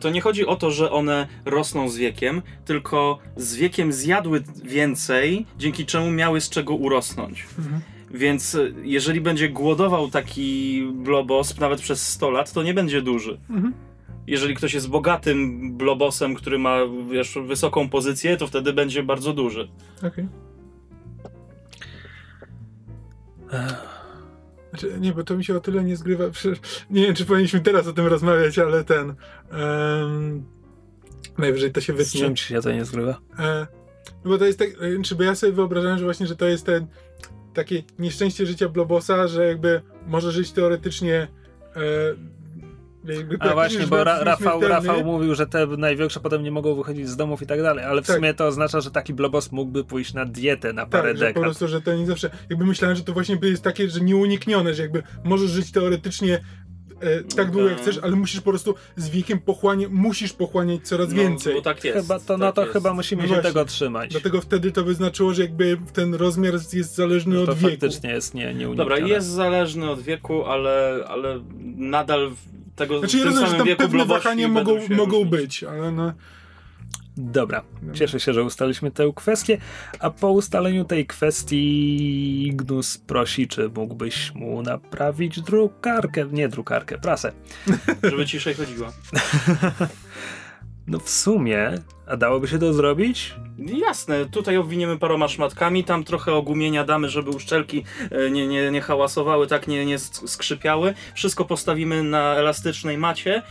to 0.01 0.11
nie 0.11 0.21
chodzi 0.21 0.47
o 0.47 0.57
to, 0.57 0.71
że 0.71 0.91
one 0.91 1.29
rosną 1.45 1.89
z 1.89 1.97
wiekiem, 1.97 2.43
tylko 2.65 3.19
z 3.37 3.55
wiekiem 3.55 3.93
zjadły 3.93 4.43
więcej, 4.65 5.47
dzięki 5.59 5.87
czemu 5.87 6.11
miały 6.11 6.41
z 6.41 6.51
czego 6.51 6.75
urosnąć. 6.75 7.47
Mhm. 7.59 7.81
Więc 8.15 8.55
y, 8.55 8.75
jeżeli 8.83 9.21
będzie 9.21 9.49
głodował 9.49 10.11
taki 10.11 10.83
blobos 10.95 11.59
nawet 11.59 11.81
przez 11.81 12.09
100 12.09 12.31
lat, 12.31 12.53
to 12.53 12.63
nie 12.63 12.75
będzie 12.75 13.03
duży. 13.03 13.39
Mhm. 13.51 13.73
Jeżeli 14.27 14.55
ktoś 14.55 14.75
jest 14.75 14.89
bogatym 14.89 15.73
blobosem, 15.77 16.35
który 16.35 16.59
ma 16.59 16.79
wiesz, 17.11 17.39
wysoką 17.47 17.89
pozycję, 17.89 18.37
to 18.37 18.47
wtedy 18.47 18.73
będzie 18.73 19.03
bardzo 19.03 19.33
duży. 19.33 19.69
Okej. 20.07 20.29
Znaczy, 24.71 25.01
nie, 25.01 25.13
bo 25.13 25.25
to 25.25 25.37
mi 25.37 25.45
się 25.45 25.57
o 25.57 25.61
tyle 25.61 25.85
nie 25.85 25.97
zgrywa. 25.97 26.31
Przecież, 26.31 26.59
nie 26.91 27.03
wiem, 27.07 27.15
czy 27.15 27.25
powinniśmy 27.25 27.61
teraz 27.61 27.87
o 27.87 27.93
tym 27.93 28.07
rozmawiać, 28.07 28.59
ale 28.59 28.85
ten. 28.85 29.15
em, 29.51 30.45
najwyżej 31.39 31.73
to 31.73 31.81
się 31.81 31.93
Z 31.93 31.97
wytnie. 31.97 32.21
czym 32.21 32.37
ci 32.37 32.45
się 32.45 32.61
to 32.61 32.73
nie 32.73 32.85
zgrywa? 32.85 33.19
E, 33.39 33.67
no 34.25 34.31
bo 34.31 34.39
to 34.39 34.45
jest 34.45 34.59
tak, 34.59 34.69
e, 34.69 35.03
czy 35.03 35.15
bo 35.15 35.23
ja 35.23 35.35
sobie 35.35 35.53
wyobrażałem, 35.53 35.99
że 35.99 36.05
właśnie, 36.05 36.27
że 36.27 36.37
to 36.37 36.47
jest 36.49 36.67
ten 36.67 36.87
takie 37.55 37.83
nieszczęście 37.99 38.47
życia 38.47 38.69
Blobosa, 38.69 39.29
że 39.29 39.47
jakby 39.49 39.83
może 40.07 40.33
żyć 40.33 40.53
teoretycznie 40.53 41.15
e, 41.15 41.29
A 43.05 43.07
praktycznie 43.07 43.55
właśnie, 43.55 43.87
bo 43.87 44.05
Ra 44.05 44.25
Rafał. 44.25 44.61
Rafał 44.61 45.05
mówił, 45.05 45.35
że 45.35 45.47
te 45.47 45.67
największe 45.67 46.21
potem 46.21 46.43
nie 46.43 46.51
mogą 46.51 46.75
wychodzić 46.75 47.09
z 47.09 47.17
domów 47.17 47.43
i 47.43 47.47
tak 47.47 47.63
dalej, 47.63 47.85
ale 47.85 48.03
w 48.03 48.07
Tak. 48.07 48.17
sumie 48.17 48.35
to 48.35 48.47
oznacza, 48.47 48.81
że 48.81 48.91
taki 48.91 49.15
blobos 49.15 49.53
mógłby 49.53 49.85
pójść 49.85 50.15
na 50.15 50.25
dietę 50.25 50.73
na 50.73 50.87
parę 50.87 51.09
Tak, 51.09 51.19
że 51.19 51.25
po 51.25 51.29
dekad. 51.29 51.43
prostu, 51.43 51.69
że 51.69 51.81
to 51.81 51.95
nie 51.97 52.07
zawsze. 52.07 52.31
Jakby 52.51 52.65
myślałem, 52.67 52.97
że 52.97 53.05
to 53.05 53.13
właśnie 53.13 53.39
jest 53.43 53.63
takie, 53.63 53.91
że 53.91 54.01
nieuniknione, 54.01 54.75
że 54.75 54.83
jakby 54.83 55.03
możesz 55.25 55.51
żyć 55.51 55.73
teoretycznie 55.73 56.41
e, 57.01 57.23
tak 57.37 57.51
długo 57.51 57.69
jak 57.69 57.79
Tak. 57.79 57.83
chcesz, 57.83 57.99
ale 58.03 58.17
musisz 58.17 58.41
po 58.41 58.51
prostu 58.51 58.75
z 58.97 59.09
wiekiem 59.09 59.39
pochłaniać, 59.41 59.91
musisz 59.93 60.33
pochłaniać 60.33 60.81
coraz 60.89 61.09
No, 61.09 61.15
więcej. 61.17 61.55
Bo 61.55 61.63
tak 61.63 61.85
jest. 61.85 61.99
Chyba 62.01 62.19
to, 62.21 62.39
no 62.39 62.47
tak 62.47 62.55
to 62.55 62.61
jest. 62.63 62.73
chyba 62.73 62.95
musimy 62.95 63.23
No 63.23 63.29
się 63.29 63.35
właśnie. 63.35 63.51
tego 63.51 63.65
trzymać. 63.65 64.11
Dlatego 64.11 64.41
wtedy 64.41 64.73
to 64.73 64.83
by 64.85 64.95
znaczyło, 64.95 65.35
że 65.35 65.43
jakby 65.43 65.77
ten 65.93 66.15
rozmiar 66.15 66.55
jest 66.73 66.95
zależny 66.95 67.35
No 67.35 67.47
to 67.47 67.53
od 67.53 67.59
wieku. 67.59 67.71
faktycznie 67.71 68.11
jest 68.11 68.35
nie, 68.35 68.45
nieuniknione. 68.45 68.77
Dobra, 68.77 68.99
jest 68.99 69.27
zależny 69.29 69.91
od 69.91 70.01
wieku, 70.01 70.45
ale, 70.45 71.05
ale 71.09 71.41
nadal 71.77 72.31
w 72.31 72.62
tego 72.77 72.99
Znaczy 72.99 73.19
ja 73.19 73.25
w 73.25 73.27
tym 73.27 73.35
rozumiem, 73.35 73.51
że 73.51 73.59
samym 73.59 73.59
tam 73.59 73.67
wieku 73.67 73.83
pewne 73.83 74.05
wahania 74.05 74.49
mogą, 74.49 74.75
mogą 74.91 75.19
różnić. 75.19 75.31
być, 75.31 75.65
ale 75.65 75.93
no. 75.93 76.13
Dobra, 77.17 77.63
cieszę 77.93 78.21
się, 78.21 78.33
że 78.33 78.45
ustaliliśmy 78.45 78.91
tę 78.91 79.13
kwestię, 79.17 79.59
a 79.99 80.11
po 80.11 80.31
ustaleniu 80.31 80.85
tej 80.85 81.07
kwestii 81.07 82.53
Gnus 82.55 82.99
prosi, 82.99 83.49
czy 83.49 83.69
mógłbyś 83.69 84.35
mu 84.35 84.63
naprawić 84.63 85.41
drukarkę, 85.41 86.27
nie 86.33 86.49
drukarkę, 86.49 86.99
prasę. 86.99 87.33
Żeby 88.03 88.27
ciszej 88.27 88.55
chodziła. 88.55 88.93
No 90.87 90.99
w 90.99 91.11
sumie, 91.11 91.71
a 92.07 92.17
dałoby 92.17 92.49
się 92.49 92.59
to 92.59 92.73
zrobić? 92.73 93.35
Jasne, 93.59 94.27
tutaj 94.27 94.57
obwiniemy 94.57 94.99
paroma 94.99 95.29
szmatkami, 95.29 95.85
tam 95.85 96.05
trochę 96.05 96.33
ogumienia 96.33 96.85
damy, 96.85 97.09
żeby 97.09 97.31
uszczelki 97.31 97.85
e, 98.11 98.31
nie, 98.31 98.47
nie, 98.49 98.71
nie 98.71 98.81
hałasowały, 98.81 99.47
tak 99.47 99.69
nie, 99.69 99.87
nie 99.87 99.99
sk- 99.99 100.27
skrzypiały. 100.29 100.95
Wszystko 101.15 101.45
postawimy 101.45 102.03
na 102.03 102.35
elastycznej 102.35 102.99
macie 102.99 103.43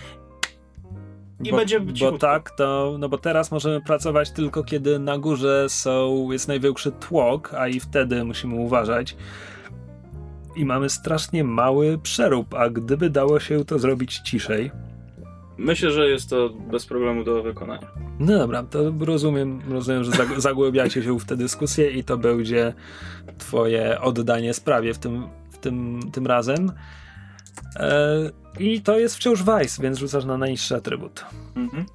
i 1.43 1.51
bo, 1.51 1.57
będzie 1.57 1.79
Bo 1.79 1.93
cichutko. 1.93 2.17
tak, 2.17 2.51
to, 2.51 2.95
no 2.99 3.09
bo 3.09 3.17
teraz 3.17 3.51
możemy 3.51 3.81
pracować 3.81 4.31
tylko 4.31 4.63
kiedy 4.63 4.99
na 4.99 5.17
górze 5.17 5.65
są, 5.69 6.27
jest 6.31 6.47
największy 6.47 6.91
tłok, 6.91 7.53
a 7.53 7.67
i 7.67 7.79
wtedy 7.79 8.23
musimy 8.23 8.55
uważać. 8.55 9.15
I 10.55 10.65
mamy 10.65 10.89
strasznie 10.89 11.43
mały 11.43 11.97
przerób, 11.97 12.53
a 12.53 12.69
gdyby 12.69 13.09
dało 13.09 13.39
się 13.39 13.65
to 13.65 13.79
zrobić 13.79 14.17
ciszej, 14.19 14.71
Myślę, 15.57 15.91
że 15.91 16.07
jest 16.09 16.29
to 16.29 16.49
bez 16.49 16.85
problemu 16.85 17.23
do 17.23 17.43
wykonania. 17.43 17.87
No 18.19 18.37
dobra, 18.37 18.63
to 18.63 18.79
rozumiem, 18.99 19.61
rozumiem 19.69 20.03
że 20.03 20.11
zag- 20.11 20.39
zagłębiacie 20.39 21.03
się 21.03 21.19
w 21.19 21.25
tę 21.25 21.37
dyskusję 21.37 21.91
i 21.91 22.03
to 22.03 22.17
będzie 22.17 22.73
twoje 23.37 24.01
oddanie 24.01 24.53
sprawie 24.53 24.93
w 24.93 24.97
tym, 24.97 25.27
w 25.51 25.57
tym, 25.57 25.99
tym 26.11 26.27
razem. 26.27 26.71
E, 27.75 28.09
I 28.59 28.81
to 28.81 28.99
jest 28.99 29.15
wciąż 29.15 29.39
Vice, 29.43 29.83
więc 29.83 29.97
rzucasz 29.97 30.25
na 30.25 30.37
najniższy 30.37 30.75
atrybut. 30.75 31.25
Mhm. 31.55 31.85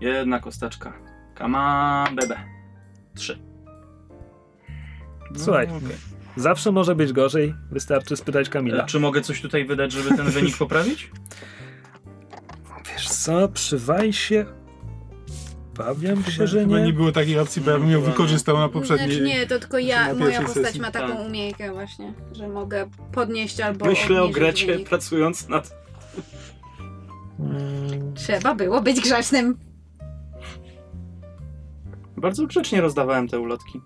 Jedna 0.00 0.40
kosteczka. 0.40 0.92
Kama 1.34 2.04
bebe. 2.16 2.36
Trzy. 3.14 3.38
Słuchaj, 5.36 5.68
No, 5.68 5.76
okej. 5.76 5.96
zawsze 6.36 6.72
może 6.72 6.94
być 6.94 7.12
gorzej, 7.12 7.54
wystarczy 7.70 8.16
spytać 8.16 8.48
Kamila. 8.48 8.84
E, 8.84 8.86
Czy 8.86 9.00
mogę 9.00 9.20
coś 9.20 9.40
tutaj 9.42 9.64
wydać, 9.64 9.92
żeby 9.92 10.16
ten 10.16 10.26
wynik 10.26 10.56
poprawić? 10.64 11.10
Co, 13.10 13.48
przy 13.48 13.78
Vice'ie 13.78 14.44
bawiam 15.76 16.24
się, 16.24 16.46
że 16.46 16.66
nie. 16.66 16.82
nie 16.82 16.92
było 16.92 17.12
takiej 17.12 17.38
opcji, 17.38 17.62
bo 17.62 17.70
ja 17.70 17.78
bym 17.78 17.90
ją 17.90 18.00
wykorzystał 18.00 18.58
na 18.58 18.68
poprzedniej. 18.68 19.10
Znaczy 19.10 19.24
nie, 19.24 19.46
to 19.46 19.58
tylko 19.58 19.78
ja, 19.78 20.14
moja 20.14 20.42
postać 20.42 20.64
sesji. 20.64 20.80
ma 20.80 20.90
taką 20.90 21.16
Tak. 21.16 21.26
umiejętkę 21.26 21.72
właśnie, 21.72 22.12
że 22.32 22.48
mogę 22.48 22.86
podnieść 23.12 23.60
albo 23.60 23.86
Myślę 23.86 24.22
o 24.22 24.28
Grecie, 24.28 24.66
wynik. 24.66 24.88
pracując 24.88 25.48
nad... 25.48 25.74
Mm, 27.40 28.14
Trzeba 28.14 28.54
było 28.54 28.80
być 28.82 29.00
grzecznym. 29.00 29.58
Bardzo 32.16 32.46
grzecznie 32.46 32.80
rozdawałem 32.80 33.28
te 33.28 33.40
ulotki. 33.40 33.80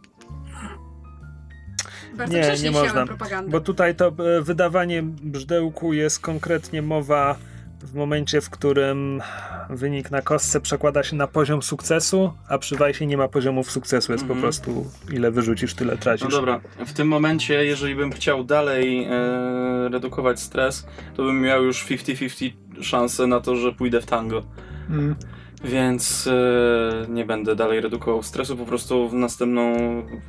Bardzo 2.16 2.34
Nie, 2.34 2.40
grzecznie 2.42 2.70
nie 2.70 2.78
można, 2.80 3.06
propagandę. 3.06 3.50
Bo 3.50 3.60
tutaj 3.60 3.94
to 3.94 4.08
e, 4.38 4.42
wydawanie 4.42 5.02
brzdełku 5.02 5.92
jest 5.92 6.20
konkretnie 6.20 6.82
mowa 6.82 7.36
w 7.84 7.94
momencie, 7.94 8.40
w 8.40 8.50
którym 8.50 9.22
wynik 9.70 10.10
na 10.10 10.22
kostce 10.22 10.60
przekłada 10.60 11.02
się 11.02 11.16
na 11.16 11.26
poziom 11.26 11.62
sukcesu, 11.62 12.32
a 12.48 12.58
przy 12.58 12.76
Wajsie 12.76 13.06
nie 13.06 13.16
ma 13.16 13.28
poziomów 13.28 13.70
sukcesu, 13.70 14.12
jest 14.12 14.22
Mhm. 14.24 14.40
po 14.40 14.42
prostu 14.42 14.86
ile 15.12 15.30
wyrzucisz, 15.30 15.74
tyle 15.74 15.96
tracisz. 15.96 16.24
No 16.24 16.30
dobra, 16.36 16.60
w 16.86 16.92
tym 16.92 17.08
momencie, 17.08 17.64
jeżeli 17.64 17.94
bym 17.94 18.12
chciał 18.12 18.44
dalej 18.44 19.04
e, 19.04 19.88
redukować 19.88 20.40
stres, 20.40 20.86
to 21.16 21.22
bym 21.22 21.40
miał 21.40 21.64
już 21.64 21.84
50-50 21.86 22.50
szansę 22.80 23.26
na 23.26 23.40
to, 23.40 23.56
że 23.56 23.72
pójdę 23.72 24.00
w 24.00 24.06
tango. 24.06 24.42
Mm. 24.90 25.14
Więc 25.64 26.26
e, 26.26 27.06
nie 27.08 27.24
będę 27.24 27.56
dalej 27.56 27.80
redukował 27.80 28.22
stresu, 28.22 28.56
po 28.56 28.64
prostu 28.64 29.08
w 29.08 29.14
następną 29.14 29.72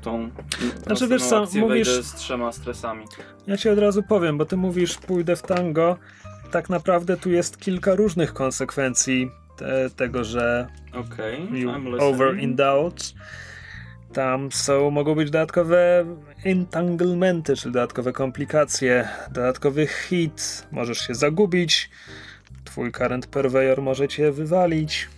tą 0.02 0.30
Znaczy, 0.30 0.90
następną 0.90 1.08
wiesz 1.18 1.24
co, 1.24 1.46
mówisz- 1.60 2.02
z 2.04 2.14
trzema 2.14 2.52
stresami. 2.52 3.06
Ja 3.48 3.58
ci 3.58 3.70
od 3.70 3.80
razu 3.80 4.04
powiem, 4.04 4.38
bo 4.38 4.46
ty 4.46 4.58
mówisz 4.58 4.98
pójdę 4.98 5.36
w 5.36 5.42
tango, 5.42 5.98
tak 6.56 6.70
naprawdę 6.70 7.18
tu 7.18 7.32
jest 7.32 7.58
kilka 7.58 7.96
różnych 7.96 8.34
konsekwencji 8.34 9.32
te, 9.58 9.90
tego, 9.90 10.24
że 10.24 10.68
Okej, 10.94 11.42
you 11.42 11.70
I'm 11.70 11.76
listening. 11.78 12.02
overindulge. 12.02 13.04
Tam 14.14 14.52
są, 14.52 14.92
mogą 14.92 15.16
być 15.16 15.32
dodatkowe 15.32 16.06
entanglementy, 16.44 17.56
czyli 17.56 17.74
dodatkowe 17.74 18.14
komplikacje, 18.14 19.08
dodatkowy 19.32 19.88
hit, 19.88 20.68
możesz 20.72 20.98
się 21.08 21.16
zagubić, 21.16 21.90
twój 22.64 22.92
current 22.92 23.28
purveyor 23.28 23.82
może 23.82 24.08
cię 24.08 24.32
wywalić. 24.32 25.10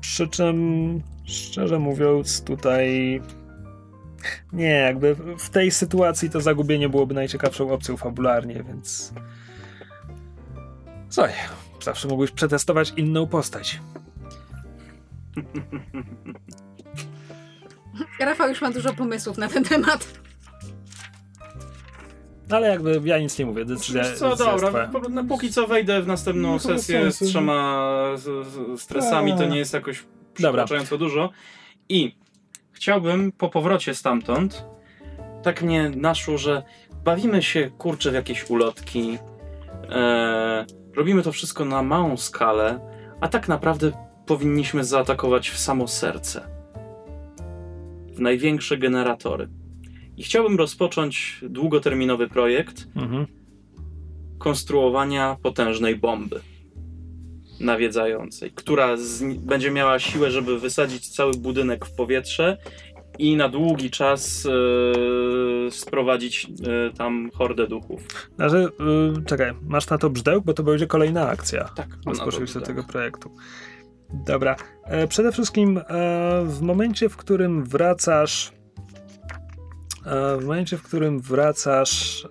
Przy 0.00 0.28
czym, 0.28 1.02
szczerze 1.24 1.78
mówiąc, 1.78 2.44
tutaj 2.44 3.20
nie, 4.52 4.68
jakby 4.70 5.14
w 5.38 5.50
tej 5.50 5.70
sytuacji 5.70 6.30
to 6.30 6.40
zagubienie 6.40 6.88
byłoby 6.88 7.14
najciekawszą 7.14 7.70
opcją 7.70 7.96
fabularnie, 7.96 8.64
więc 8.68 9.12
Słuchaj, 11.10 11.32
zawsze 11.82 12.08
mógłbyś 12.08 12.30
przetestować 12.30 12.92
inną 12.96 13.26
postać. 13.26 13.80
Rafał 18.20 18.48
już 18.48 18.62
ma 18.62 18.70
dużo 18.70 18.92
pomysłów 18.94 19.38
na 19.38 19.48
ten 19.48 19.64
temat. 19.64 20.20
Ale 22.50 22.68
jakby 22.68 23.00
ja 23.04 23.18
nic 23.18 23.38
nie 23.38 23.46
mówię, 23.46 23.64
decyzja, 23.64 24.02
Wiesz 24.02 24.18
co, 24.18 24.30
decyzja 24.30 24.52
jest 24.52 24.64
dobra, 24.64 24.88
twoja. 24.88 25.04
no, 25.10 25.24
póki 25.24 25.52
co 25.52 25.66
wejdę 25.66 26.02
w 26.02 26.06
następną 26.06 26.52
No 26.52 26.58
sesję 26.58 27.12
z 27.12 27.18
trzema 27.18 27.88
z, 28.14 28.46
z 28.46 28.80
stresami, 28.80 29.36
to 29.36 29.46
nie 29.46 29.58
jest 29.58 29.74
jakoś 29.74 30.04
Dobra. 30.40 30.64
przekraczająco 30.64 30.98
dużo. 30.98 31.30
I 31.88 32.16
chciałbym 32.80 33.32
po 33.32 33.48
powrocie 33.48 33.94
stamtąd, 33.94 34.64
tak 35.42 35.62
mnie 35.62 35.90
naszło, 35.96 36.38
że 36.38 36.62
bawimy 37.04 37.42
się 37.42 37.70
kurczę 37.78 38.10
w 38.10 38.14
jakieś 38.14 38.50
ulotki, 38.50 39.18
e, 39.90 40.66
robimy 40.96 41.22
to 41.22 41.32
wszystko 41.32 41.64
na 41.64 41.82
małą 41.82 42.16
skalę, 42.16 42.80
a 43.20 43.28
tak 43.28 43.48
naprawdę 43.48 43.92
powinniśmy 44.26 44.84
zaatakować 44.84 45.50
w 45.50 45.58
samo 45.58 45.88
serce. 45.88 46.42
W 48.14 48.20
największe 48.20 48.78
generatory. 48.78 49.48
I 50.16 50.22
chciałbym 50.22 50.56
rozpocząć 50.58 51.40
długoterminowy 51.42 52.28
projekt, 52.28 52.86
Mhm. 52.96 53.26
konstruowania 54.38 55.36
potężnej 55.42 55.96
bomby 55.96 56.40
nawiedzającej, 57.60 58.50
która 58.50 58.96
będzie 59.38 59.70
miała 59.70 59.98
siłę, 59.98 60.30
żeby 60.30 60.58
wysadzić 60.58 61.08
cały 61.08 61.32
budynek 61.32 61.86
w 61.86 61.92
powietrze 61.92 62.56
i 63.18 63.36
na 63.36 63.48
długi 63.48 63.90
czas 63.90 64.46
e, 64.46 65.70
sprowadzić 65.70 66.46
e, 66.46 66.96
tam 66.96 67.30
hordę 67.34 67.66
duchów. 67.66 68.30
Znaczy, 68.36 68.68
y, 69.20 69.24
czekaj, 69.24 69.52
masz 69.62 69.88
na 69.88 69.98
to 69.98 70.10
brzdęk, 70.10 70.44
bo 70.44 70.54
to 70.54 70.62
będzie 70.62 70.86
kolejna 70.86 71.28
akcja. 71.28 71.64
Tak, 71.64 71.88
Rozpoczęliście 72.06 72.60
tak. 72.60 72.66
tego 72.66 72.84
projektu. 72.84 73.30
Dobra. 74.12 74.56
E, 74.84 75.06
przede 75.06 75.32
wszystkim 75.32 75.78
e, 75.78 75.82
w 76.44 76.60
momencie, 76.62 77.08
w 77.08 77.16
którym 77.16 77.64
wracasz 77.64 78.52
e, 80.06 80.36
w 80.36 80.44
momencie, 80.44 80.76
w 80.76 80.82
którym 80.82 81.20
wracasz 81.20 82.28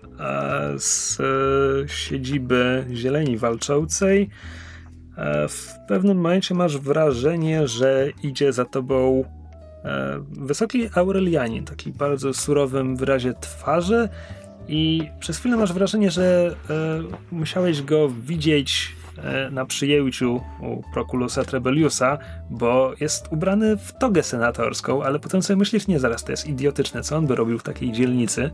z 0.77 1.18
siedziby 1.91 2.85
Zieleni 2.93 3.38
Walczącej, 3.38 4.30
w 5.50 5.76
pewnym 5.88 6.18
momencie 6.18 6.56
masz 6.56 6.78
wrażenie, 6.78 7.68
że 7.68 8.08
idzie 8.24 8.54
za 8.54 8.66
tobą 8.66 9.24
e, 9.84 10.20
wysoki 10.32 10.90
Aurelianin, 10.96 11.66
taki 11.66 11.91
bardzo 11.91 12.34
surowym 12.34 12.96
wyrazie 12.96 13.34
twarzy 13.34 14.10
i 14.68 15.10
przez 15.20 15.38
chwilę 15.38 15.58
masz 15.58 15.74
wrażenie, 15.74 16.12
że 16.12 16.56
e, 16.70 17.02
musiałeś 17.32 17.82
go 17.82 18.10
widzieć 18.10 18.96
e, 19.18 19.50
na 19.52 19.66
przyjęciu 19.66 20.41
u 20.62 20.84
Proculusa 20.94 21.44
Trebeliusa, 21.44 22.18
bo 22.50 22.94
jest 23.00 23.28
ubrany 23.32 23.78
w 23.78 23.94
togę 23.94 24.24
senatorską, 24.24 25.04
ale 25.04 25.20
potem 25.20 25.44
sobie 25.44 25.58
myślisz, 25.58 25.88
nie, 25.88 26.00
zaraz, 26.00 26.24
to 26.24 26.32
jest 26.32 26.48
idiotyczne, 26.48 27.04
co 27.04 27.18
on 27.18 27.28
by 27.28 27.36
robił 27.36 27.60
w 27.60 27.64
takiej 27.64 27.91
dzielnicy. 27.91 28.52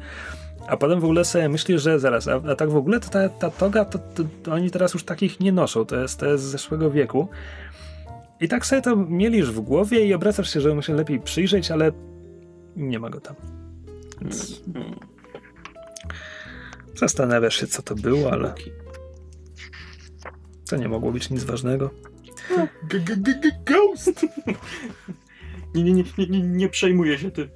A 0.67 0.77
potem 0.77 0.99
w 0.99 1.03
ogóle 1.03 1.25
sobie 1.25 1.49
myślisz, 1.49 1.81
że 1.81 1.99
zaraz, 1.99 2.27
a, 2.27 2.35
a 2.35 2.55
tak 2.55 2.69
w 2.69 2.75
ogóle 2.75 2.99
to 2.99 3.09
ta, 3.09 3.29
ta 3.29 3.49
toga, 3.49 3.85
to, 3.85 3.99
to, 3.99 4.23
to 4.43 4.51
oni 4.53 4.71
teraz 4.71 4.93
już 4.93 5.03
takich 5.03 5.39
nie 5.39 5.51
noszą, 5.51 5.85
to 5.85 5.95
jest, 5.99 6.19
to 6.19 6.25
jest 6.25 6.43
z 6.43 6.47
zeszłego 6.47 6.91
wieku. 6.91 7.27
I 8.41 8.47
tak 8.47 8.65
sobie 8.65 8.81
to 8.81 8.95
mielisz 8.95 9.51
w 9.51 9.59
głowie 9.59 10.05
i 10.05 10.13
obracasz 10.13 10.53
się, 10.53 10.61
żeby 10.61 10.75
mu 10.75 10.81
się 10.81 10.93
lepiej 10.93 11.19
przyjrzeć, 11.19 11.71
ale 11.71 11.91
nie 12.75 12.99
ma 12.99 13.09
go 13.09 13.21
tam. 13.21 13.35
Więc 14.21 14.61
zastanawiasz 16.95 17.55
się, 17.55 17.67
co 17.67 17.81
to 17.81 17.95
było, 17.95 18.31
ale 18.31 18.53
to 20.69 20.75
nie 20.75 20.87
mogło 20.87 21.11
być 21.11 21.29
nic 21.29 21.43
ważnego. 21.43 21.89
G- 22.89 22.99
g- 22.99 23.17
g- 23.17 23.39
g- 23.41 23.59
Ghost! 23.65 24.25
Nie, 25.75 25.83
nie, 25.83 25.93
nie, 25.93 26.03
nie, 26.17 26.27
nie, 26.27 26.41
nie 26.41 26.69
przejmuję 26.69 27.17
się 27.17 27.31
tym. 27.31 27.49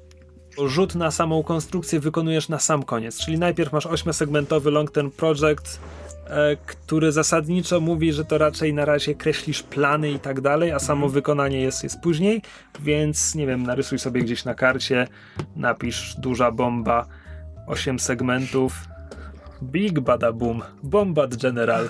Rzut 0.68 0.96
na 0.96 1.12
samą 1.12 1.44
konstrukcję 1.44 2.00
wykonujesz 2.00 2.50
na 2.50 2.60
sam 2.60 2.84
koniec, 2.84 3.18
czyli 3.18 3.40
najpierw 3.40 3.74
masz 3.74 3.86
8-segmentowy 3.86 4.72
long 4.72 4.92
term 4.92 5.12
project, 5.12 5.80
e, 6.28 6.58
który 6.66 7.12
zasadniczo 7.12 7.80
mówi, 7.80 8.14
że 8.14 8.26
to 8.26 8.38
raczej 8.38 8.74
na 8.74 8.86
razie 8.86 9.16
kreślisz 9.16 9.64
plany 9.64 10.12
i 10.12 10.20
tak 10.20 10.42
dalej, 10.42 10.72
a 10.72 10.80
samo 10.80 11.10
wykonanie 11.10 11.62
jest, 11.62 11.84
jest 11.84 12.00
później, 12.00 12.42
więc 12.80 13.36
nie 13.36 13.48
wiem, 13.48 13.64
narysuj 13.64 14.00
sobie 14.00 14.22
gdzieś 14.22 14.46
na 14.46 14.54
karcie, 14.54 15.08
napisz 15.56 16.16
duża 16.18 16.52
bomba, 16.52 17.06
8 17.68 18.00
segmentów, 18.00 18.74
Big 19.64 20.00
Bada 20.00 20.32
Boom, 20.32 20.62
Bombard 20.84 21.42
General. 21.42 21.90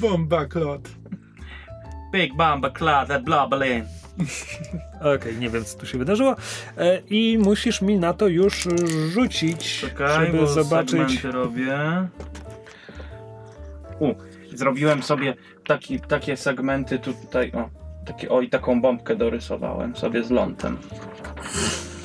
Bomba 0.00 0.46
klot. 0.46 0.88
Big 2.12 2.36
Bamba 2.36 2.70
Cloud, 2.70 3.08
that 3.08 3.24
blah 3.24 3.48
Okej, 5.16 5.36
nie 5.38 5.50
wiem 5.50 5.64
co 5.64 5.78
tu 5.78 5.86
się 5.86 5.98
wydarzyło. 5.98 6.36
E, 6.78 7.00
I 7.10 7.38
musisz 7.38 7.82
mi 7.82 7.98
na 7.98 8.14
to 8.14 8.28
już 8.28 8.68
rzucić, 9.12 9.78
Czekaj, 9.80 10.26
żeby 10.26 10.38
bo 10.38 10.46
zobaczyć. 10.46 10.90
segmenty 10.90 11.30
robię. 11.32 11.78
U, 14.00 14.14
zrobiłem 14.54 15.02
sobie 15.02 15.34
taki, 15.66 16.00
takie 16.00 16.36
segmenty 16.36 16.98
tu- 16.98 17.12
tutaj, 17.14 17.52
o. 17.52 17.70
Takie, 18.06 18.28
o, 18.28 18.40
i 18.40 18.48
taką 18.50 18.80
bombkę 18.80 19.16
dorysowałem 19.16 19.96
sobie 19.96 20.24
z 20.24 20.30
lądem. 20.30 20.78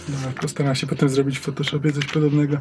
Dobra, 0.09 0.41
postaram 0.41 0.75
się 0.75 0.87
potem 0.87 1.09
zrobić 1.09 1.39
w 1.39 1.41
Photoshopie 1.41 1.91
coś 1.91 2.05
podobnego. 2.05 2.57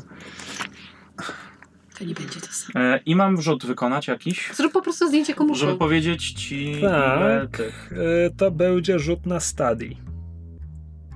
To 2.01 2.05
nie 2.07 2.15
będzie 2.15 2.41
to 2.41 2.47
samo. 2.47 2.85
E, 2.85 2.99
I 3.07 3.17
mam 3.17 3.37
wrzut 3.37 3.67
wykonać 3.67 4.09
jakiś, 4.09 4.51
Zrób 4.55 4.73
po 4.73 4.83
prostu 4.83 5.09
zdjęcie 5.09 5.35
komuś. 5.35 5.59
żeby 5.59 5.77
powiedzieć 5.77 6.33
ci 6.33 6.77
Tak. 6.83 7.57
tych... 7.57 7.93
E, 8.27 8.31
To 8.37 8.51
będzie 8.51 8.99
rzut 8.99 9.27
na 9.27 9.41
study. 9.41 9.91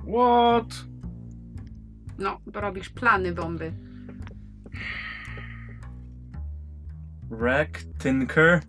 What? 0.07 0.85
No, 2.19 2.39
bo 2.53 2.61
robisz 2.61 2.89
plany 2.89 3.33
bomby. 3.33 3.73
Wreck, 7.31 7.79
Tinker. 7.99 8.59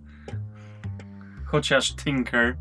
Chociaż 1.45 1.97
Tinker. 1.97 2.57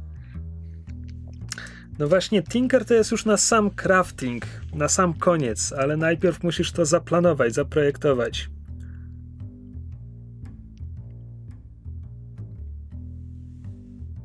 No 1.99 2.07
właśnie, 2.07 2.44
Tinker 2.44 2.86
to 2.86 2.94
jest 2.94 3.11
już 3.11 3.26
na 3.26 3.38
sam 3.38 3.69
crafting, 3.72 4.45
na 4.73 4.88
sam 4.88 5.14
koniec, 5.14 5.73
ale 5.73 5.98
najpierw 5.98 6.44
musisz 6.44 6.72
to 6.72 6.86
zaplanować, 6.86 7.53
zaprojektować. 7.53 8.49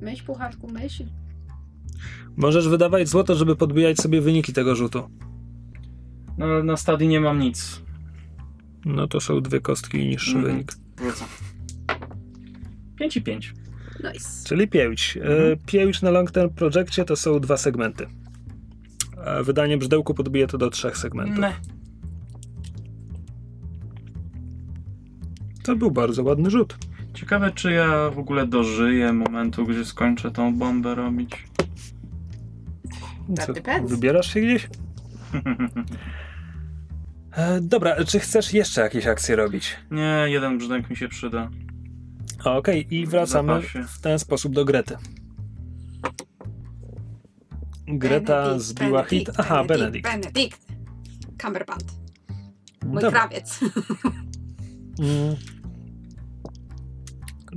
Myśl, 0.01 0.24
pucharku, 0.24 0.68
myśl. 0.72 1.05
Możesz 2.36 2.68
wydawać 2.68 3.09
złoto, 3.09 3.35
żeby 3.35 3.56
podbijać 3.56 3.98
sobie 3.98 4.20
wyniki 4.20 4.52
tego 4.52 4.74
rzutu. 4.77 5.02
No, 6.39 6.62
na 6.62 6.77
stadii 6.77 7.09
nie 7.09 7.20
mam 7.20 7.39
nic. 7.39 7.82
No 8.85 9.06
to 9.06 9.20
są 9.20 9.40
dwie 9.40 9.60
kostki 9.60 9.98
i 9.98 10.06
niższy 10.09 10.36
Mhm. 10.36 10.52
wynik. 10.55 10.72
Wrócę. 10.97 11.24
5 12.98 13.16
i 13.16 13.22
5. 13.22 13.55
Nice. 14.12 14.44
Czyli 14.48 14.68
pięć. 14.68 15.16
E, 15.16 15.20
Mhm. 15.20 15.59
Pięć 15.66 16.02
na 16.02 16.10
long 16.10 16.31
term 16.31 16.51
projekcie 16.51 17.05
to 17.05 17.16
są 17.16 17.40
dwa 17.40 17.56
segmenty. 17.56 18.06
A 19.27 19.43
wydanie 19.43 19.78
brzydełku 19.78 20.14
podbije 20.14 20.47
to 20.47 20.59
do 20.59 20.70
trzech 20.70 20.97
segmentów. 20.98 21.39
Ne. 21.39 21.52
To 25.62 25.77
był 25.77 25.90
bardzo 25.90 26.22
ładny 26.22 26.51
rzut. 26.51 26.77
Ciekawe, 27.15 27.51
czy 27.55 27.73
ja 27.73 28.11
w 28.11 28.19
ogóle 28.19 28.47
dożyję 28.47 29.12
momentu, 29.12 29.66
gdzie 29.66 29.85
skończę 29.85 30.31
tą 30.31 30.55
bombę 30.55 30.95
robić. 30.95 31.31
That 33.37 33.53
depends. 33.53 33.91
wybierasz 33.93 34.35
się 34.35 34.41
gdzieś? 34.41 34.69
E, 37.32 37.61
dobra, 37.61 38.05
czy 38.05 38.20
chcesz 38.20 38.55
jeszcze 38.55 38.81
jakieś 38.81 39.07
akcje 39.07 39.37
robić? 39.37 39.77
Nie, 39.91 40.24
jeden 40.27 40.59
brzdęk 40.59 40.91
mi 40.91 40.97
się 40.97 41.09
przyda. 41.09 41.51
Okej, 42.45 42.95
i 42.95 43.07
wracamy 43.07 43.62
w 43.89 44.01
ten 44.01 44.19
sposób 44.19 44.55
do 44.55 44.65
Grety. 44.65 44.97
Greta 47.87 48.43
Benedict, 48.43 48.66
zbiła 48.66 49.05
hit. 49.05 49.27
Benedict, 49.27 49.41
Aha, 49.41 49.65
Benedict. 49.65 50.05
Benedict. 50.05 50.32
Benedict. 50.35 50.66
Cumberbund. 51.43 51.85
Mój 52.87 53.03
Dobra. 53.03 53.20
krawiec. 53.20 53.61
Mm. 54.99 55.37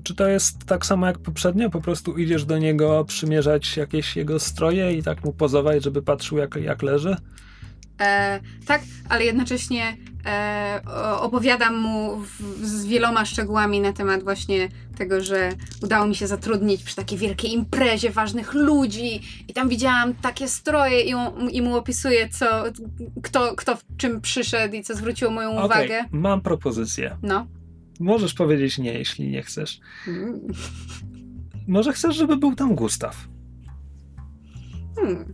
Czy 0.03 0.15
to 0.15 0.27
jest 0.27 0.65
tak 0.65 0.85
samo 0.85 1.07
jak 1.07 1.19
poprzednio? 1.19 1.69
Po 1.69 1.81
prostu 1.81 2.17
idziesz 2.17 2.45
do 2.45 2.57
niego 2.57 3.05
przymierzać 3.05 3.77
jakieś 3.77 4.15
jego 4.15 4.39
stroje 4.39 4.93
i 4.93 5.03
tak 5.03 5.23
mu 5.25 5.33
pozować, 5.33 5.83
żeby 5.83 6.01
patrzył 6.01 6.37
jak, 6.37 6.55
jak 6.55 6.81
leży? 6.83 7.15
E, 8.01 8.39
tak, 8.67 8.81
ale 9.09 9.23
jednocześnie 9.25 9.97
e, 10.25 10.81
opowiadam 11.19 11.75
mu 11.77 12.17
w, 12.17 12.65
z 12.67 12.85
wieloma 12.85 13.25
szczegółami 13.25 13.81
na 13.81 13.93
temat 13.93 14.23
właśnie 14.23 14.69
tego, 14.97 15.21
że 15.21 15.49
udało 15.83 16.07
mi 16.07 16.15
się 16.15 16.27
zatrudnić 16.27 16.83
przy 16.83 16.95
takiej 16.95 17.17
wielkiej 17.17 17.53
imprezie 17.53 18.09
ważnych 18.09 18.53
ludzi 18.53 19.21
i 19.47 19.53
tam 19.53 19.69
widziałam 19.69 20.13
takie 20.13 20.47
stroje 20.47 21.01
i, 21.01 21.15
mu- 21.15 21.49
i 21.51 21.61
mu 21.61 21.75
opisuję, 21.75 22.29
co, 22.29 22.63
kto, 23.23 23.55
kto 23.55 23.75
w 23.75 23.83
czym 23.97 24.21
przyszedł 24.21 24.75
i 24.75 24.83
co 24.83 24.95
zwróciło 24.95 25.31
moją 25.31 25.51
Okej, 25.51 25.65
uwagę. 25.65 26.05
mam 26.11 26.41
propozycję. 26.41 27.17
No. 27.23 27.47
Możesz 28.03 28.33
powiedzieć 28.33 28.77
nie, 28.77 28.93
jeśli 28.93 29.29
nie 29.29 29.43
chcesz. 29.43 29.79
Mm. 30.07 30.47
Może 31.67 31.93
chcesz, 31.93 32.15
żeby 32.15 32.37
był 32.37 32.55
tam 32.55 32.75
Gustaw? 32.75 33.27
Hmm. 34.95 35.33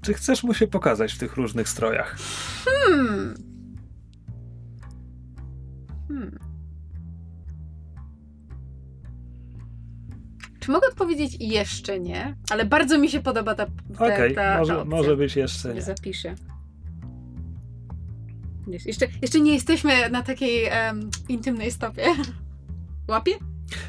Czy 0.00 0.14
chcesz 0.14 0.44
mu 0.44 0.54
się 0.54 0.66
pokazać 0.66 1.12
w 1.12 1.18
tych 1.18 1.36
różnych 1.36 1.68
strojach? 1.68 2.18
Hmm. 2.64 3.34
Hmm. 6.08 6.38
Czy 10.60 10.70
mogę 10.70 10.88
odpowiedzieć 10.88 11.36
jeszcze 11.40 12.00
nie? 12.00 12.36
Ale 12.50 12.64
bardzo 12.64 12.98
mi 12.98 13.08
się 13.08 13.20
podoba 13.20 13.54
ta, 13.54 13.66
ta, 13.98 14.04
Okej, 14.14 14.34
ta 14.34 14.58
może, 14.58 14.84
może 14.84 15.16
być 15.16 15.36
jeszcze 15.36 15.74
nie. 15.74 15.82
Zapiszę. 15.82 16.34
Wiesz, 18.66 18.86
Jeszcze, 18.86 19.06
jeszcze 19.22 19.40
nie 19.40 19.54
jesteśmy 19.54 20.10
na 20.10 20.22
takiej 20.22 20.66
em, 20.66 21.10
intymnej 21.28 21.70
stopie. 21.70 22.02
Łapie? 23.08 23.32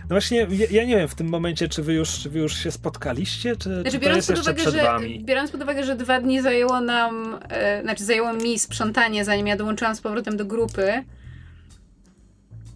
No 0.01 0.07
właśnie, 0.09 0.47
ja, 0.51 0.67
ja 0.71 0.85
nie 0.85 0.97
wiem 0.97 1.07
w 1.07 1.15
tym 1.15 1.27
momencie, 1.29 1.67
czy 1.67 1.83
wy 1.83 1.93
już, 1.93 2.19
czy 2.19 2.29
wy 2.29 2.39
już 2.39 2.57
się 2.57 2.71
spotkaliście, 2.71 3.55
czy, 3.55 3.69
Znaczy, 3.69 3.91
czy 3.91 3.97
to 3.99 4.03
biorąc 4.03 4.17
jest 4.17 4.27
pod, 4.27 4.37
jeszcze 4.37 4.51
uwagę, 4.51 4.61
przed 4.61 4.73
że, 4.73 4.83
wami? 4.83 5.23
biorąc 5.25 5.51
pod 5.51 5.61
uwagę, 5.63 5.83
że 5.83 5.95
dwa 5.95 6.21
dni 6.21 6.41
zajęło 6.41 6.81
nam, 6.81 7.39
e, 7.49 7.81
znaczy 7.81 8.03
zajęło 8.03 8.33
mi 8.33 8.59
sprzątanie, 8.59 9.25
zanim 9.25 9.47
ja 9.47 9.57
dołączyłam 9.57 9.95
z 9.95 10.01
powrotem 10.01 10.37
do 10.37 10.45
grupy, 10.45 11.03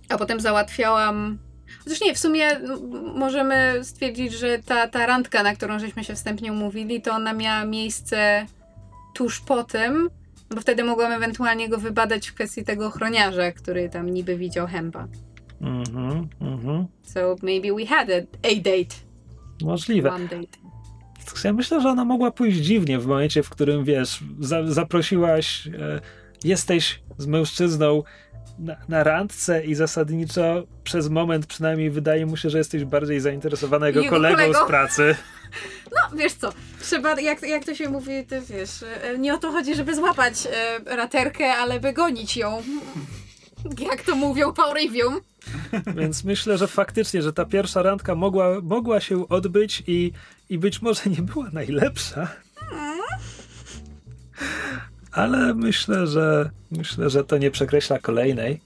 a 0.09 0.17
potem 0.17 0.39
załatwiałam. 0.39 1.37
Chociaż 1.83 2.01
nie, 2.01 2.13
w 2.15 2.19
sumie 2.19 2.45
m, 2.47 2.79
możemy 3.15 3.79
stwierdzić, 3.83 4.33
że 4.33 4.59
ta, 4.59 4.87
ta 4.87 5.05
randka, 5.05 5.43
na 5.43 5.55
którą 5.55 5.79
żeśmy 5.79 6.03
się 6.03 6.15
wstępnie 6.15 6.51
umówili, 6.51 7.01
to 7.01 7.11
ona 7.11 7.33
miała 7.33 7.65
miejsce 7.65 8.45
tuż 9.15 9.39
po 9.39 9.63
tym, 9.63 10.09
bo 10.55 10.61
wtedy 10.61 10.83
mogłam 10.83 11.11
ewentualnie 11.11 11.69
go 11.69 11.77
wybadać 11.77 12.27
w 12.27 12.33
kwestii 12.33 12.63
tego 12.63 12.87
ochroniarza, 12.87 13.51
który 13.51 13.89
tam 13.89 14.09
niby 14.09 14.37
widział 14.37 14.67
Hempa. 14.67 15.07
Mhm, 15.61 16.27
mhm. 16.41 16.87
So 17.03 17.35
maybe 17.41 17.73
we 17.75 17.85
had 17.85 18.09
a, 18.09 18.47
a 18.47 18.55
date. 18.55 18.95
Możliwe. 19.61 20.11
One 20.11 20.27
date. 20.27 20.69
Ja 21.43 21.53
myślę, 21.53 21.81
że 21.81 21.89
ona 21.89 22.05
mogła 22.05 22.31
pójść 22.31 22.57
dziwnie 22.57 22.99
w 22.99 23.07
momencie, 23.07 23.43
w 23.43 23.49
którym 23.49 23.83
wiesz, 23.83 24.23
za, 24.39 24.71
zaprosiłaś 24.71 25.67
e, 25.67 25.99
jesteś 26.43 27.01
z 27.17 27.27
mężczyzną 27.27 28.03
na, 28.59 28.75
na 28.89 29.03
randce 29.03 29.65
i 29.65 29.75
zasadniczo 29.75 30.63
przez 30.83 31.09
moment 31.09 31.45
przynajmniej 31.45 31.89
wydaje 31.89 32.25
mu 32.25 32.37
się, 32.37 32.49
że 32.49 32.57
jesteś 32.57 32.85
bardziej 32.85 33.19
zainteresowana 33.19 33.87
jego, 33.87 34.03
kolegą 34.09 34.35
kolegą. 34.35 34.65
z 34.65 34.67
pracy. 34.67 35.15
No, 35.91 36.17
wiesz 36.17 36.33
co, 36.33 36.53
trzeba, 36.81 37.21
jak, 37.21 37.41
jak 37.41 37.65
to 37.65 37.75
się 37.75 37.89
mówi, 37.89 38.25
ty 38.25 38.41
wiesz, 38.41 38.83
e, 39.03 39.17
nie 39.17 39.33
o 39.33 39.37
to 39.37 39.51
chodzi, 39.51 39.75
żeby 39.75 39.95
złapać 39.95 40.33
e, 40.85 40.95
raterkę, 40.95 41.53
ale 41.53 41.79
by 41.79 41.93
gonić 41.93 42.37
ją. 42.37 42.63
Jak 43.79 44.01
to 44.01 44.15
mówią 44.15 44.53
Paurivium. 44.53 45.21
Więc 45.99 46.23
myślę, 46.23 46.57
że 46.57 46.67
faktycznie, 46.67 47.21
że 47.21 47.33
ta 47.33 47.45
pierwsza 47.45 47.81
randka 47.81 48.15
mogła, 48.15 48.61
mogła 48.61 48.99
się 48.99 49.29
odbyć 49.29 49.83
i, 49.87 50.11
i 50.49 50.57
być 50.57 50.81
może 50.81 51.01
nie 51.09 51.21
była 51.21 51.49
najlepsza. 51.53 52.27
Ale 55.11 55.53
myślę, 55.53 56.07
że 56.07 56.49
myślę, 56.71 57.09
że 57.09 57.23
to 57.23 57.37
nie 57.37 57.51
przekreśla 57.51 57.99
kolejnej. 57.99 58.61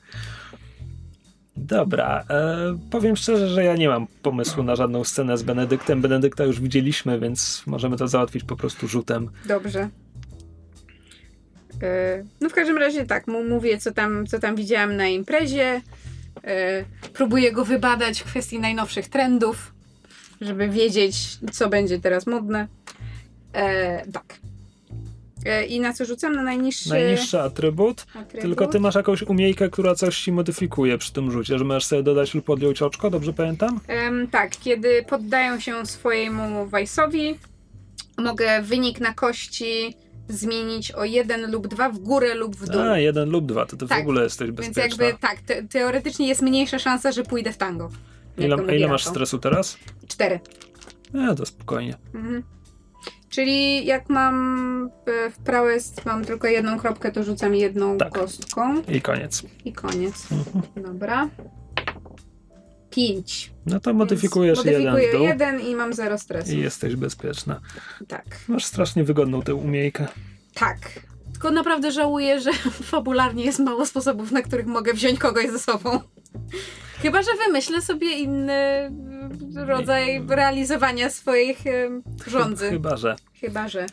Dobra, 1.58 2.24
e, 2.30 2.78
powiem 2.92 3.16
szczerze, 3.16 3.48
że 3.50 3.64
ja 3.64 3.76
nie 3.76 3.90
mam 3.90 4.08
pomysłu 4.22 4.64
na 4.64 4.76
żadną 4.76 5.04
scenę 5.04 5.38
z 5.38 5.44
Benedyktem. 5.44 6.02
Benedykta 6.02 6.44
już 6.44 6.62
widzieliśmy, 6.62 7.20
więc 7.20 7.64
możemy 7.66 7.98
to 7.98 8.08
załatwić 8.08 8.44
po 8.44 8.56
prostu 8.56 8.88
rzutem. 8.88 9.30
Dobrze. 9.46 9.90
E, 11.84 12.24
No 12.42 12.50
w 12.50 12.54
każdym 12.54 12.78
razie 12.78 13.06
tak, 13.06 13.28
mu 13.28 13.44
mówię, 13.44 13.78
co 13.78 13.92
tam, 13.92 14.28
co 14.28 14.40
tam 14.40 14.56
widziałam 14.56 14.96
na 14.96 15.08
imprezie. 15.08 15.82
E, 16.44 16.86
Próbuję 17.14 17.52
go 17.52 17.66
wybadać 17.66 18.20
w 18.22 18.26
kwestii 18.26 18.60
najnowszych 18.60 19.08
trendów, 19.10 19.74
żeby 20.42 20.70
wiedzieć, 20.70 21.38
co 21.52 21.70
będzie 21.70 22.00
teraz 22.00 22.28
modne. 22.28 22.68
E, 23.54 24.06
tak. 24.12 24.40
E, 25.46 25.66
I 25.66 25.80
na 25.80 25.94
co 25.94 26.06
rzucam? 26.06 26.36
Na 26.36 26.44
najniższy 26.44 26.90
Najniższy 26.90 27.42
atrybut, 27.42 28.06
atrybut. 28.16 28.42
tylko 28.42 28.68
ty 28.68 28.80
masz 28.80 28.96
jakąś 28.96 29.22
umiejkę, 29.24 29.70
która 29.70 29.96
coś 29.96 30.22
ci 30.22 30.32
modyfikuje 30.32 30.98
przy 30.98 31.14
tym 31.14 31.32
rzucie, 31.32 31.58
że 31.58 31.66
możesz 31.66 31.86
sobie 31.86 32.04
dodać 32.04 32.34
lub 32.34 32.50
odjąć 32.50 32.82
oczko, 32.82 33.10
dobrze 33.10 33.34
pamiętam? 33.34 33.80
Em, 33.88 34.28
tak, 34.28 34.52
kiedy 34.58 35.04
poddają 35.10 35.60
się 35.60 35.86
swojemu 35.86 36.66
Weissowi, 36.66 37.40
mogę 38.18 38.62
wynik 38.62 39.00
na 39.00 39.14
kości 39.14 39.94
zmienić 40.30 40.92
o 40.92 41.04
jeden 41.04 41.52
lub 41.52 41.68
dwa 41.68 41.90
w 41.90 42.00
górę 42.00 42.36
lub 42.36 42.56
w 42.56 42.70
dół. 42.70 42.82
A, 42.82 43.00
jeden 43.00 43.30
lub 43.30 43.46
dwa, 43.46 43.66
to 43.66 43.78
ty 43.78 43.86
w 43.86 43.90
Tak, 43.90 44.00
ogóle 44.02 44.24
jesteś 44.24 44.48
Więc 44.52 44.58
bezpieczna. 44.58 45.06
jakby 45.06 45.22
tak, 45.22 45.42
te, 45.42 45.64
teoretycznie 45.64 46.28
jest 46.28 46.42
mniejsza 46.42 46.80
szansa, 46.80 47.12
że 47.12 47.24
pójdę 47.24 47.54
w 47.54 47.58
tango. 47.58 47.90
Ile, 48.38 48.78
ile 48.78 48.88
masz 48.88 49.06
stresu 49.06 49.40
teraz? 49.40 49.78
Cztery. 50.08 50.40
Nie, 51.14 51.36
to 51.36 51.46
spokojnie. 51.46 51.96
Mhm. 52.16 52.44
Czyli 53.34 53.86
jak 53.86 54.10
mam 54.10 54.90
e, 55.26 55.30
w 55.30 55.38
prałes, 55.38 56.06
mam 56.06 56.26
tylko 56.26 56.48
jedną 56.48 56.80
kropkę, 56.80 57.12
to 57.12 57.24
rzucam 57.24 57.56
jedną 57.56 57.98
Tak. 57.98 58.14
kostką 58.14 58.82
I 58.82 59.02
koniec. 59.02 59.44
i 59.66 59.74
koniec. 59.74 60.28
Mhm. 60.32 60.84
Dobra. 60.94 61.30
Pięć. 62.90 63.52
No 63.66 63.80
to 63.80 63.94
modyfikujesz 63.94 64.64
Więc 64.64 64.78
jeden 64.78 64.94
modyfikuję 64.94 65.30
jeden 65.30 65.60
i 65.62 65.76
mam 65.76 65.94
zero 65.94 66.18
stresu. 66.18 66.52
i 66.52 66.58
jesteś 66.58 66.96
bezpieczna. 66.96 67.60
Tak. 68.08 68.26
Masz 68.48 68.66
strasznie 68.66 69.04
wygodną 69.04 69.42
tę 69.42 69.56
umiejkę. 69.56 70.08
Tak. 70.54 70.78
Tylko 71.32 71.52
naprawdę 71.52 71.92
żałuję, 71.92 72.42
że 72.42 72.54
fabularnie 72.94 73.46
jest 73.46 73.60
mało 73.60 73.86
sposobów, 73.86 74.32
na 74.32 74.42
których 74.42 74.66
mogę 74.66 74.94
wziąć 74.94 75.20
kogoś 75.20 75.50
ze 75.50 75.60
sobą. 75.60 76.00
Chyba, 77.02 77.22
że 77.22 77.30
wymyślę 77.48 77.82
sobie 77.82 78.18
inny 78.18 78.92
rodzaj 79.56 80.24
realizowania 80.28 81.10
swoich 81.10 81.64
rządzy. 82.28 82.70
Chyba, 82.70 82.98
że. 82.98 83.16
Chyba, 83.42 83.68
że. 83.68 83.86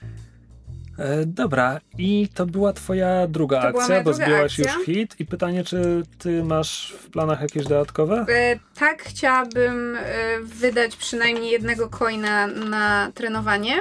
E, 0.98 1.26
dobra, 1.26 1.80
i 1.98 2.28
to 2.34 2.46
była 2.46 2.72
twoja 2.72 3.26
druga 3.26 3.60
To 3.62 3.68
akcja, 3.68 4.02
bo 4.02 4.12
zbiłaś 4.14 4.60
akcja. 4.60 4.74
już 4.74 4.86
hit. 4.86 5.14
I 5.18 5.26
pytanie, 5.26 5.64
czy 5.64 6.02
ty 6.18 6.44
masz 6.44 6.94
w 7.00 7.10
planach 7.10 7.40
jakieś 7.40 7.62
dodatkowe? 7.64 8.26
E, 8.28 8.58
tak, 8.78 9.02
chciałabym 9.02 9.96
e, 9.96 10.02
wydać 10.42 10.96
przynajmniej 10.96 11.50
jednego 11.50 11.88
coina 11.88 12.46
na 12.46 13.12
trenowanie, 13.14 13.74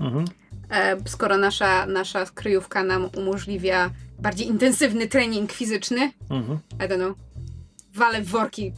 Mhm. 0.00 0.24
e, 0.70 0.96
skoro 1.08 1.36
nasza, 1.36 1.86
nasza 1.86 2.24
kryjówka 2.34 2.82
nam 2.84 3.08
umożliwia 3.16 3.90
bardziej 4.18 4.46
intensywny 4.48 5.08
trening 5.08 5.52
fizyczny. 5.52 6.12
Mhm. 6.30 6.58
I 6.74 6.88
don't 6.88 6.96
know. 6.96 7.16
Walę 7.94 8.22
w 8.22 8.26
worki 8.26 8.72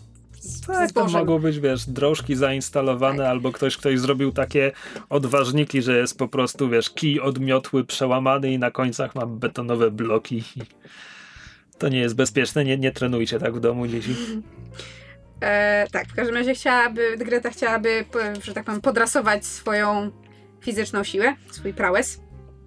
Tak, 0.67 0.93
to 0.93 1.09
mogą 1.09 1.39
być, 1.39 1.61
wiesz, 1.61 1.87
drążki 1.87 2.37
zainstalowane, 2.37 3.19
Tak. 3.19 3.27
albo 3.27 3.53
ktoś, 3.53 3.77
ktoś 3.77 4.01
zrobił 4.01 4.33
takie 4.33 4.73
odważniki, 5.11 5.83
że 5.83 5.99
jest 5.99 6.19
po 6.19 6.29
prostu, 6.29 6.69
wiesz, 6.69 6.91
kij 6.91 7.21
odmiotły 7.21 7.85
przełamany 7.85 8.53
i 8.53 8.59
na 8.59 8.71
końcach 8.71 9.15
ma 9.15 9.27
betonowe 9.27 9.91
bloki. 9.91 10.45
To 11.79 11.89
nie 11.89 11.99
jest 11.99 12.15
bezpieczne, 12.15 12.65
nie, 12.65 12.79
nie 12.79 12.93
trenujcie 12.93 13.39
tak 13.39 13.55
w 13.55 13.61
domu, 13.61 13.87
dzieci. 13.87 14.17
E, 15.41 15.87
tak, 15.93 16.09
w 16.09 16.15
każdym 16.15 16.35
razie 16.35 16.55
chciałaby, 16.55 17.17
Greta 17.19 17.51
chciałaby, 17.51 18.05
że 18.43 18.55
tak 18.55 18.65
powiem, 18.65 18.81
podrasować 18.81 19.47
swoją 19.47 20.11
fizyczną 20.61 21.05
siłę, 21.05 21.35
swój 21.51 21.75
prałes. 21.75 22.21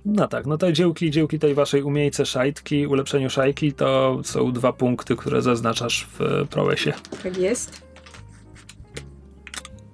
No 0.09 0.27
tak, 0.27 0.45
no 0.45 0.57
to 0.57 0.71
dziełki, 0.71 1.11
dziełki 1.11 1.39
tej 1.39 1.53
waszej 1.53 1.83
umiejce 1.83 2.25
szajtki, 2.25 2.87
ulepszeniu 2.87 3.29
szajki, 3.29 3.73
to 3.73 4.21
są 4.23 4.51
dwa 4.51 4.73
punkty, 4.73 5.15
które 5.15 5.41
zaznaczasz 5.41 6.07
w 6.19 6.47
prowesie. 6.49 6.93
Tak 7.23 7.37
jest. 7.37 7.81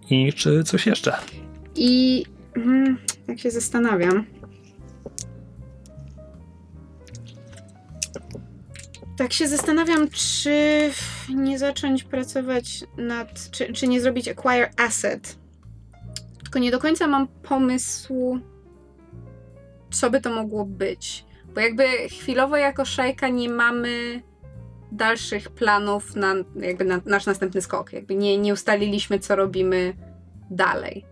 I 0.09 0.33
czy 0.33 0.63
coś 0.63 0.85
jeszcze? 0.85 1.15
I 1.75 2.25
mm, 2.55 2.97
jak 3.27 3.39
się 3.39 3.51
zastanawiam. 3.51 4.25
Tak 9.17 9.33
się 9.33 9.47
zastanawiam, 9.47 10.09
czy 10.09 10.89
nie 11.35 11.59
zacząć 11.59 12.03
pracować 12.03 12.83
nad. 12.97 13.51
Czy, 13.51 13.73
czy 13.73 13.87
nie 13.87 14.01
zrobić 14.01 14.27
acquire 14.27 14.71
asset. 14.77 15.37
Tylko 16.43 16.59
nie 16.59 16.71
do 16.71 16.79
końca 16.79 17.07
mam 17.07 17.27
pomysłu, 17.27 18.39
co 19.93 20.09
by 20.09 20.21
to 20.21 20.29
mogło 20.29 20.65
być. 20.65 21.25
Bo 21.55 21.61
jakby 21.61 21.83
chwilowo 22.09 22.57
jako 22.57 22.85
szajka 22.85 23.27
nie 23.27 23.49
mamy 23.49 24.21
dalszych 24.91 25.49
planów 25.49 26.15
na 26.15 26.33
jakby 26.55 26.85
na 26.85 27.01
nasz 27.05 27.25
następny 27.25 27.61
skok. 27.61 27.93
Jakby 27.93 28.15
nie, 28.15 28.37
nie 28.37 28.53
ustaliliśmy, 28.53 29.19
co 29.19 29.35
robimy 29.35 29.93
dalej. 30.51 31.05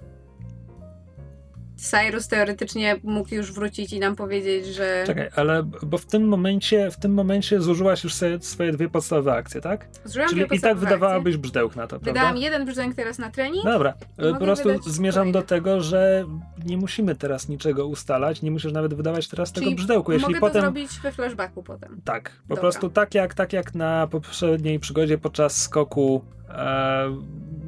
Cyrus 1.81 2.27
teoretycznie 2.27 2.95
mógł 3.03 3.35
już 3.35 3.51
wrócić 3.51 3.93
i 3.93 3.99
nam 3.99 4.15
powiedzieć, 4.15 4.65
że 4.65 5.03
Czekaj, 5.07 5.29
ale 5.35 5.63
bo 5.83 5.97
w 5.97 6.05
tym 6.05 6.27
momencie, 6.27 6.91
w 6.91 6.97
tym 6.97 7.13
momencie 7.13 7.61
zużyłaś 7.61 8.03
już 8.03 8.13
swoje, 8.13 8.41
swoje 8.41 8.71
dwie 8.71 8.89
podstawowe 8.89 9.33
akcje, 9.33 9.61
tak? 9.61 9.87
zużyłam 10.05 10.29
Czyli 10.29 10.45
dwie 10.45 10.55
i 10.55 10.59
tak 10.59 10.77
wydawałabyś 10.77 11.37
brzdęk 11.37 11.75
na 11.75 11.87
to, 11.87 11.95
akcje. 11.95 11.99
prawda? 11.99 12.11
Wydałam 12.11 12.37
jeden 12.37 12.65
brzdęk 12.65 12.95
teraz 12.95 13.19
na 13.19 13.31
trening. 13.31 13.63
Dobra, 13.63 13.93
e, 14.17 14.33
po 14.33 14.39
prostu 14.39 14.69
zmierzam 14.85 15.21
kolejny. 15.21 15.39
do 15.39 15.47
tego, 15.47 15.81
że 15.81 16.25
nie 16.65 16.77
musimy 16.77 17.15
teraz 17.15 17.49
niczego 17.49 17.87
ustalać, 17.87 18.41
nie 18.41 18.51
musisz 18.51 18.71
nawet 18.71 18.93
wydawać 18.93 19.27
teraz 19.27 19.51
tego 19.51 19.63
Czyli 19.63 19.75
brzdęku. 19.75 20.11
Jeśli 20.11 20.27
mogę 20.27 20.39
potem. 20.39 20.53
to 20.53 20.61
zrobić 20.61 20.91
we 21.03 21.11
flashbacku 21.11 21.63
potem. 21.63 22.01
Tak, 22.05 22.29
po 22.29 22.47
Dobra. 22.47 22.61
prostu 22.61 22.89
tak 22.89 23.15
jak, 23.15 23.33
tak 23.33 23.53
jak 23.53 23.75
na 23.75 24.07
poprzedniej 24.07 24.79
przygodzie 24.79 25.17
podczas 25.17 25.61
skoku 25.61 26.21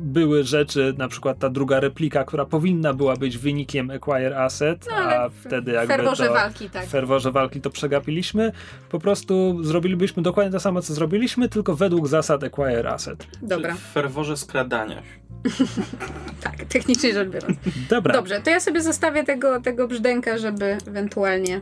były 0.05 0.43
rzeczy, 0.43 0.93
na 0.97 1.07
przykład 1.07 1.39
ta 1.39 1.49
druga 1.49 1.79
replika, 1.79 2.23
która 2.23 2.45
powinna 2.45 2.93
była 2.93 3.15
być 3.15 3.37
wynikiem 3.37 3.91
Acquire 3.91 4.37
Asset, 4.37 4.87
No, 4.89 4.95
a 4.95 5.29
wtedy 5.29 5.71
jakby 5.71 5.93
ferworze 5.93 6.27
to, 6.27 6.33
walki, 6.33 6.69
tak. 6.69 6.85
w 6.85 6.89
ferworze 6.89 7.31
walki 7.31 7.61
to 7.61 7.69
przegapiliśmy. 7.69 8.51
Po 8.89 8.99
prostu 8.99 9.63
zrobilibyśmy 9.63 10.23
dokładnie 10.23 10.51
to 10.51 10.59
samo, 10.59 10.81
co 10.81 10.93
zrobiliśmy, 10.93 11.49
tylko 11.49 11.75
według 11.75 12.07
zasad 12.07 12.43
Acquire 12.43 12.89
Asset. 12.89 13.27
Dobra, 13.41 13.73
W 13.73 13.79
ferworze 13.79 14.37
skradania 14.37 14.95
się. 14.95 15.23
tak, 16.43 16.55
technicznie 16.65 17.13
rzecz 17.13 17.29
biorąc. 17.29 17.57
Dobra, 17.89 18.13
Dobrze, 18.13 18.41
to 18.41 18.49
ja 18.49 18.59
sobie 18.59 18.81
zostawię 18.81 19.23
tego, 19.23 19.61
tego 19.61 19.87
brzdęka, 19.87 20.37
żeby 20.37 20.77
ewentualnie 20.87 21.61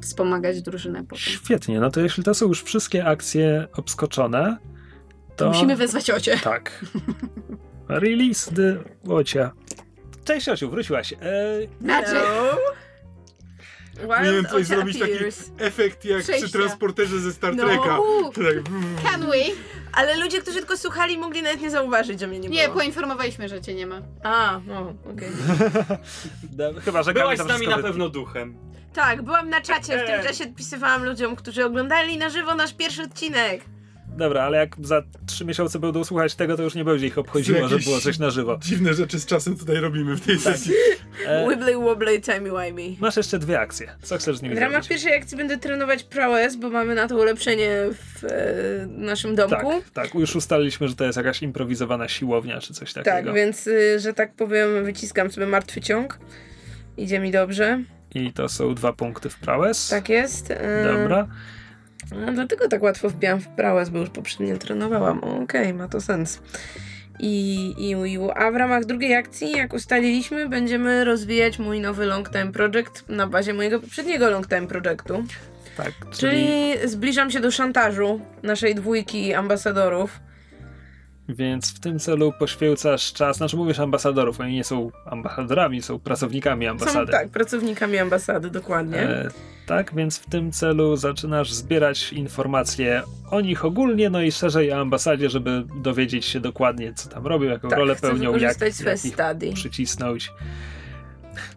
wspomagać 0.00 0.62
drużynę 0.62 1.02
potem. 1.04 1.18
świetnie. 1.18 1.80
No 1.80 1.90
to 1.90 2.00
jeśli 2.00 2.24
to 2.24 2.34
są 2.34 2.46
już 2.46 2.62
wszystkie 2.62 3.06
akcje 3.06 3.66
obskoczone, 3.76 4.56
to... 5.36 5.48
Musimy 5.48 5.76
wezwać 5.76 6.10
ocie. 6.10 6.38
Tak. 6.38 6.84
Release 7.88 8.50
the 8.56 8.76
Łocia. 9.04 9.52
Cześć 10.24 10.48
Osiu, 10.48 10.70
wróciłaś. 10.70 11.12
E, 11.12 11.16
Znaczy, 11.80 12.16
Powinienem 13.96 14.34
Wild 14.34 14.48
coś 14.50 14.62
Ocia 14.66 14.74
zrobić 14.74 14.98
taki 14.98 15.12
efekt 15.58 16.04
jak 16.04 16.22
Przejścia. 16.22 16.44
przy 16.46 16.52
transporterze 16.52 17.18
ze 17.20 17.32
Star 17.32 17.56
No. 17.56 17.64
Treka. 17.64 17.98
Tak. 18.34 19.10
can 19.12 19.20
we? 19.26 19.36
Ale 19.92 20.16
ludzie, 20.16 20.40
którzy 20.42 20.58
tylko 20.58 20.76
słuchali, 20.76 21.18
mogli 21.18 21.42
nawet 21.42 21.60
nie 21.60 21.70
zauważyć, 21.70 22.20
że 22.20 22.26
mnie 22.26 22.38
nie 22.40 22.48
było. 22.48 22.60
Nie, 22.62 22.68
poinformowaliśmy, 22.68 23.48
że 23.48 23.60
cię 23.60 23.74
nie 23.74 23.86
ma. 23.86 24.02
A, 24.22 24.60
no, 24.66 24.94
okej. 25.12 25.28
da- 26.58 26.80
chyba, 26.80 27.02
że 27.02 27.12
Byłaś 27.14 27.38
z 27.38 27.46
nami 27.46 27.68
na 27.68 27.78
pewno 27.78 28.08
duchem. 28.08 28.56
Tak, 28.92 29.22
byłam 29.22 29.48
na 29.50 29.60
czacie, 29.60 29.98
w 29.98 30.06
tym 30.06 30.14
Ej. 30.20 30.26
czasie 30.26 30.44
odpisywałam 30.44 31.04
ludziom, 31.04 31.36
którzy 31.36 31.64
oglądali 31.64 32.18
na 32.18 32.28
żywo 32.30 32.54
nasz 32.54 32.74
pierwszy 32.74 33.02
odcinek. 33.02 33.60
Dobra, 34.16 34.42
ale 34.42 34.58
jak 34.58 34.76
za 34.82 35.02
trzy 35.26 35.44
miesiące 35.44 35.78
będą 35.78 36.04
słuchać 36.04 36.34
tego, 36.34 36.56
to 36.56 36.62
już 36.62 36.74
nie 36.74 36.84
będzie 36.84 37.06
ich 37.06 37.18
obchodziło, 37.18 37.68
że 37.68 37.78
było 37.78 38.00
coś 38.00 38.18
na 38.18 38.30
żywo. 38.30 38.58
Dziwne 38.62 38.94
rzeczy 38.94 39.20
z 39.20 39.26
czasem 39.26 39.56
tutaj 39.56 39.76
robimy 39.76 40.16
w 40.16 40.20
tej 40.26 40.38
sesji. 40.38 40.72
E, 41.26 41.48
Wibbly 41.50 41.74
wobbly 41.76 42.20
timey 42.20 42.50
wimey. 42.50 42.96
masz 43.00 43.16
jeszcze 43.16 43.38
dwie 43.38 43.60
akcje. 43.60 43.88
Co 44.02 44.18
chcesz 44.18 44.36
z 44.36 44.42
nimi 44.42 44.54
W 44.54 44.58
ramach 44.58 44.72
zrobić? 44.72 44.88
pierwszej 44.88 45.14
akcji 45.16 45.36
będę 45.36 45.58
trenować 45.58 46.04
prowess, 46.04 46.56
bo 46.56 46.70
mamy 46.70 46.94
na 46.94 47.08
to 47.08 47.16
ulepszenie 47.16 47.70
w 47.92 48.24
e, 48.24 48.86
naszym 48.86 49.34
domku. 49.34 49.56
Tak, 49.70 49.90
tak. 49.90 50.14
Już 50.14 50.36
ustaliliśmy, 50.36 50.88
że 50.88 50.94
to 50.96 51.04
jest 51.04 51.16
jakaś 51.16 51.42
improwizowana 51.42 52.08
siłownia 52.08 52.60
czy 52.60 52.74
coś 52.74 52.92
takiego. 52.92 53.16
Tak, 53.16 53.34
więc, 53.34 53.66
y, 53.66 54.00
że 54.00 54.12
tak 54.14 54.34
powiem, 54.34 54.84
wyciskam 54.84 55.30
sobie 55.30 55.46
martwy 55.46 55.80
ciąg. 55.80 56.18
Idzie 56.96 57.20
mi 57.20 57.30
dobrze. 57.30 57.82
I 58.14 58.32
to 58.32 58.48
są 58.48 58.74
dwa 58.74 58.92
punkty 58.92 59.28
w 59.30 59.36
prowess. 59.38 59.88
Tak 59.88 60.08
jest. 60.08 60.50
y, 60.50 60.56
Dobra. 60.84 61.26
No, 62.14 62.32
dlatego 62.32 62.68
tak 62.68 62.82
łatwo 62.82 63.10
wbijam 63.10 63.40
w 63.40 63.48
prałas, 63.48 63.90
bo 63.90 63.98
już 63.98 64.10
poprzednio 64.10 64.58
trenowałam. 64.58 65.24
Okej, 65.24 65.74
ma 65.74 65.88
to 65.88 66.00
sens. 66.00 66.42
I, 67.18 67.74
i, 67.78 68.12
i, 68.12 68.18
a 68.34 68.50
w 68.50 68.56
ramach 68.56 68.84
drugiej 68.84 69.14
akcji, 69.14 69.50
jak 69.50 69.74
ustaliliśmy, 69.74 70.48
będziemy 70.48 71.04
rozwijać 71.04 71.58
mój 71.58 71.80
nowy 71.80 72.06
long 72.06 72.30
time 72.30 72.52
project 72.52 73.04
na 73.08 73.26
bazie 73.26 73.54
mojego 73.54 73.80
poprzedniego 73.80 74.30
long 74.30 74.48
time 74.48 74.66
projektu. 74.66 75.24
Tak, 75.76 75.92
Czyli 76.10 76.48
zbliżam 76.84 77.30
się 77.30 77.40
do 77.40 77.50
szantażu 77.50 78.20
naszej 78.42 78.74
dwójki 78.74 79.34
ambasadorów. 79.34 80.20
Więc 81.28 81.74
w 81.74 81.80
tym 81.80 81.98
celu 81.98 82.32
poświęcasz 82.38 83.12
czas, 83.12 83.36
znaczy 83.36 83.56
mówisz 83.56 83.78
ambasadorów, 83.78 84.40
oni 84.40 84.54
nie 84.54 84.64
są 84.64 84.90
ambasadorami, 85.04 85.82
są 85.82 85.98
pracownikami 85.98 86.66
Są 86.66 86.70
ambasady. 86.70 87.12
tak, 87.12 87.28
pracownikami 87.28 87.98
ambasady, 87.98 88.50
dokładnie. 88.50 88.98
E, 88.98 89.30
tak, 89.66 89.94
więc 89.94 90.18
w 90.18 90.30
tym 90.30 90.52
celu 90.52 90.96
zaczynasz 90.96 91.52
zbierać 91.52 92.12
informacje 92.12 93.02
o 93.30 93.40
nich 93.40 93.64
ogólnie, 93.64 94.10
no 94.10 94.22
i 94.22 94.32
szerzej 94.32 94.72
o 94.72 94.80
ambasadzie, 94.80 95.30
żeby 95.30 95.64
dowiedzieć 95.82 96.24
się 96.24 96.40
dokładnie, 96.40 96.94
co 96.94 97.08
tam 97.08 97.26
robią, 97.26 97.48
jaką 97.48 97.68
tak, 97.68 97.78
rolę 97.78 97.96
pełnią, 97.96 98.36
jak, 98.36 98.60
jak 98.60 98.68
ich 98.68 98.98
study. 98.98 99.52
przycisnąć. 99.54 100.32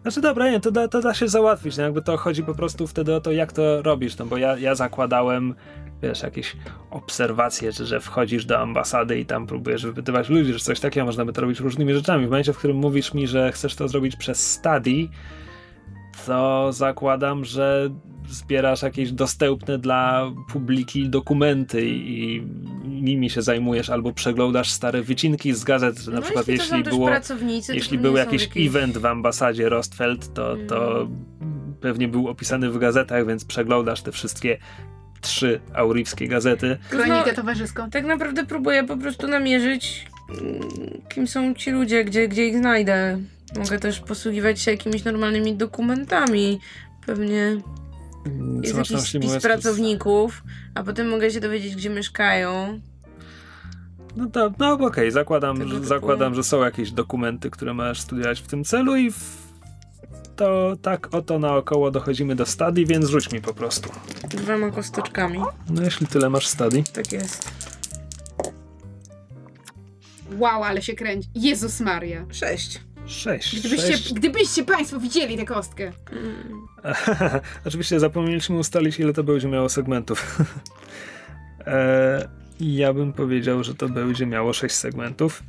Znaczy 0.02 0.20
dobra, 0.20 0.50
nie, 0.50 0.60
to 0.60 0.70
da, 0.70 0.88
to 0.88 1.00
da 1.00 1.14
się 1.14 1.28
załatwić, 1.28 1.76
no 1.76 1.82
jakby 1.82 2.02
to 2.02 2.16
chodzi 2.16 2.42
po 2.42 2.54
prostu 2.54 2.86
wtedy 2.86 3.14
o 3.14 3.20
to, 3.20 3.32
jak 3.32 3.52
to 3.52 3.82
robisz, 3.82 4.18
no 4.18 4.26
bo 4.26 4.36
ja, 4.36 4.58
ja 4.58 4.74
zakładałem, 4.74 5.54
wiesz, 6.02 6.22
jakieś 6.22 6.56
obserwacje, 6.90 7.72
że, 7.72 7.86
że 7.86 8.00
wchodzisz 8.00 8.44
do 8.44 8.58
ambasady 8.58 9.18
i 9.18 9.26
tam 9.26 9.46
próbujesz 9.46 9.86
wypytywać 9.86 10.28
ludzi, 10.28 10.52
że 10.52 10.58
coś 10.58 10.80
takiego 10.80 11.06
można 11.06 11.24
by 11.24 11.32
to 11.32 11.40
robić 11.40 11.60
różnymi 11.60 11.94
rzeczami. 11.94 12.26
W 12.26 12.30
momencie, 12.30 12.52
w 12.52 12.58
którym 12.58 12.76
mówisz 12.76 13.14
mi, 13.14 13.26
że 13.26 13.52
chcesz 13.52 13.74
to 13.74 13.88
zrobić 13.88 14.16
przez 14.16 14.50
study, 14.50 15.08
to 16.26 16.72
zakładam, 16.72 17.44
że 17.44 17.90
zbierasz 18.28 18.82
jakieś 18.82 19.12
dostępne 19.12 19.78
dla 19.78 20.32
publiki 20.52 21.08
dokumenty 21.08 21.86
i 21.86 22.42
nimi 22.84 23.30
się 23.30 23.42
zajmujesz, 23.42 23.90
albo 23.90 24.12
przeglądasz 24.12 24.70
stare 24.70 25.02
wycinki 25.02 25.52
z 25.52 25.64
gazet, 25.64 26.06
na 26.06 26.12
no, 26.12 26.22
przykład 26.22 26.48
jeśli, 26.48 26.78
jeśli 26.78 26.90
było 26.90 27.10
jeśli 27.72 27.98
był 27.98 28.16
jakiś 28.16 28.42
jakieś- 28.42 28.66
event 28.66 28.98
w 28.98 29.06
ambasadzie 29.06 29.68
Rostfeld, 29.68 30.34
to, 30.34 30.56
to 30.68 31.08
pewnie 31.80 32.08
był 32.08 32.28
opisany 32.28 32.70
w 32.70 32.78
gazetach, 32.78 33.26
więc 33.26 33.44
przeglądasz 33.44 34.02
te 34.02 34.12
wszystkie 34.12 34.58
trzy 35.20 35.60
aurywskie 35.74 36.28
gazety. 36.28 36.78
Kronikę 36.90 37.34
towarzyską. 37.34 37.90
Tak 37.90 38.04
naprawdę 38.04 38.46
próbuję 38.46 38.84
po 38.84 38.96
prostu 38.96 39.28
namierzyć, 39.28 40.06
mm, 40.30 40.60
kim 41.08 41.26
są 41.26 41.54
ci 41.54 41.70
ludzie, 41.70 42.04
gdzie, 42.04 42.28
gdzie 42.28 42.46
ich 42.46 42.58
znajdę. 42.58 43.18
Mogę 43.58 43.78
też 43.78 44.00
posługiwać 44.00 44.60
się 44.60 44.70
jakimiś 44.70 45.04
normalnymi 45.04 45.54
dokumentami. 45.54 46.60
Pewnie 47.06 47.60
Co 48.24 48.62
jest 48.62 48.74
masz 48.74 48.90
na 48.90 48.98
jakiś 48.98 49.10
spis 49.10 49.42
pracowników, 49.42 50.42
a 50.74 50.82
potem 50.82 51.08
mogę 51.08 51.30
się 51.30 51.40
dowiedzieć, 51.40 51.76
gdzie 51.76 51.90
mieszkają. 51.90 52.80
No 54.16 54.26
to, 54.26 54.52
no 54.58 54.72
okej, 54.72 55.10
zakładam, 55.10 55.58
Tego 55.58 55.70
że, 55.70 55.84
zakładam, 55.84 56.34
że 56.34 56.44
są 56.44 56.62
jakieś 56.62 56.90
dokumenty, 56.90 57.50
które 57.50 57.74
masz 57.74 58.00
studiować 58.00 58.40
w 58.40 58.46
tym 58.46 58.64
celu 58.64 58.96
i 58.96 59.10
w, 59.10 59.39
to 60.40 60.76
tak 60.82 61.14
oto 61.14 61.38
naokoło 61.38 61.90
dochodzimy 61.90 62.36
do 62.36 62.46
stadii, 62.46 62.86
więc 62.86 63.06
rzuć 63.06 63.32
mi 63.32 63.40
po 63.40 63.54
prostu. 63.54 63.90
Dwoma 64.28 64.70
kosteczkami. 64.70 65.38
No 65.70 65.82
jeśli 65.82 66.06
tyle 66.06 66.30
masz 66.30 66.46
stadii. 66.46 66.84
Tak 66.92 67.12
jest. 67.12 67.50
Wow, 70.38 70.64
ale 70.64 70.82
się 70.82 70.94
kręci. 70.94 71.28
Jezus 71.34 71.80
Maria. 71.80 72.26
Sześć. 72.32 72.80
Sześć. 73.06 73.60
Gdybyście, 73.60 73.92
sześć. 73.92 74.14
gdybyście 74.14 74.64
Państwo 74.64 75.00
widzieli 75.00 75.36
tę 75.36 75.44
kostkę. 75.44 75.92
Mm. 76.12 76.66
Oczywiście 77.66 78.00
zapomnieliśmy 78.00 78.58
ustalić, 78.58 79.00
ile 79.00 79.12
to 79.12 79.24
będzie 79.24 79.48
miało 79.48 79.68
segmentów. 79.68 80.38
e, 81.66 82.28
ja 82.60 82.92
bym 82.92 83.12
powiedział, 83.12 83.64
że 83.64 83.74
to 83.74 83.88
będzie 83.88 84.26
miało 84.26 84.52
6 84.52 84.74
segmentów. 84.74 85.42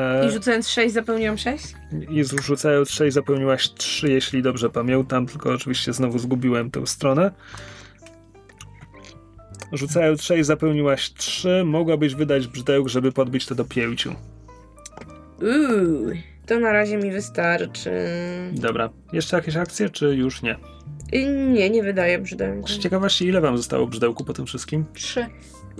E, 0.00 0.26
I 0.26 0.30
rzucając 0.30 0.68
sześć 0.68 0.94
zapełniłam 0.94 1.38
sześć? 1.38 1.64
I 2.10 2.24
rzucając 2.24 2.90
6 2.90 3.14
zapełniłaś 3.14 3.74
3, 3.74 4.10
jeśli 4.10 4.42
dobrze 4.42 4.70
pamiętam, 4.70 5.26
tylko 5.26 5.50
oczywiście 5.50 5.92
znowu 5.92 6.18
zgubiłem 6.18 6.70
tę 6.70 6.86
stronę. 6.86 7.30
Rzucając 9.72 10.22
6 10.22 10.46
zapełniłaś 10.46 11.12
3, 11.14 11.64
mogłabyś 11.64 12.14
wydać 12.14 12.46
brzydełk, 12.46 12.88
żeby 12.88 13.12
podbić 13.12 13.46
to 13.46 13.54
do 13.54 13.64
5. 13.64 14.06
Uuu, 14.06 14.16
to 16.46 16.60
na 16.60 16.72
razie 16.72 16.96
mi 16.96 17.10
wystarczy. 17.10 17.90
Dobra, 18.52 18.90
jeszcze 19.12 19.36
jakieś 19.36 19.56
akcje, 19.56 19.90
czy 19.90 20.06
już 20.06 20.42
nie? 20.42 20.56
I 21.12 21.26
nie, 21.26 21.70
nie 21.70 21.82
wydaje 21.82 22.18
brzydełku. 22.18 22.68
Z 22.68 22.78
ciekawości, 22.78 23.26
ile 23.26 23.40
wam 23.40 23.56
zostało 23.56 23.86
brzydełku 23.86 24.24
po 24.24 24.32
tym 24.32 24.46
wszystkim? 24.46 24.84
Trzy. 24.94 25.26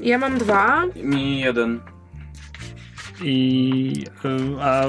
Ja 0.02 0.18
mam 0.18 0.38
dwa. 0.38 0.86
Mi 0.86 1.40
jeden. 1.40 1.80
I. 3.24 4.04
y, 4.24 4.62
a. 4.62 4.84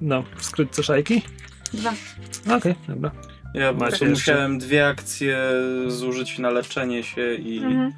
no, 0.00 0.24
w 0.36 0.44
skrytce 0.44 0.82
szajki? 0.82 1.22
Dwa. 1.74 1.92
Okej, 2.56 2.74
dobra. 2.88 3.10
Ja 3.54 3.72
Macie 3.72 3.92
jeszcze? 3.92 4.06
musiałem 4.08 4.58
dwie 4.58 4.86
akcje 4.88 5.38
zużyć 5.88 6.38
na 6.38 6.50
leczenie 6.50 7.02
się 7.02 7.34
i 7.34 7.58
Mhm. 7.58 7.92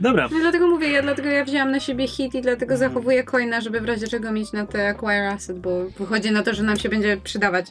Dobra, 0.00 0.28
No 0.32 0.38
dlatego 0.40 0.66
mówię, 0.66 0.88
ja 0.90 1.02
dlatego 1.02 1.28
ja 1.28 1.44
wzięłam 1.44 1.70
na 1.70 1.80
siebie 1.80 2.08
hit 2.08 2.34
i 2.34 2.40
dlatego 2.42 2.76
zachowuję 2.76 3.24
coina, 3.24 3.60
żeby 3.60 3.80
w 3.80 3.84
razie 3.84 4.08
czego 4.08 4.32
mieć 4.32 4.52
na 4.52 4.66
te 4.66 4.88
acquire 4.88 5.28
asset, 5.28 5.58
bo 5.58 5.84
wychodzi 5.98 6.30
na 6.30 6.42
to, 6.42 6.54
że 6.54 6.62
nam 6.62 6.76
się 6.78 6.88
będzie 6.88 7.16
przydawać. 7.24 7.66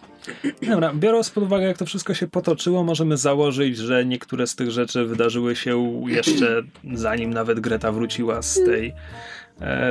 dobra. 0.61 0.93
Biorąc 0.93 1.29
pod 1.29 1.43
uwagę, 1.43 1.65
jak 1.65 1.77
to 1.77 1.85
wszystko 1.85 2.13
się 2.13 2.27
potoczyło, 2.27 2.83
możemy 2.83 3.17
założyć, 3.17 3.77
że 3.77 4.05
niektóre 4.05 4.47
z 4.47 4.55
tych 4.55 4.71
rzeczy 4.71 5.05
wydarzyły 5.05 5.55
się 5.55 6.01
jeszcze 6.07 6.63
zanim 6.93 7.33
nawet 7.33 7.59
Greta 7.59 7.91
wróciła 7.91 8.41
z 8.41 8.53
tej 8.65 8.87
e, 8.87 8.93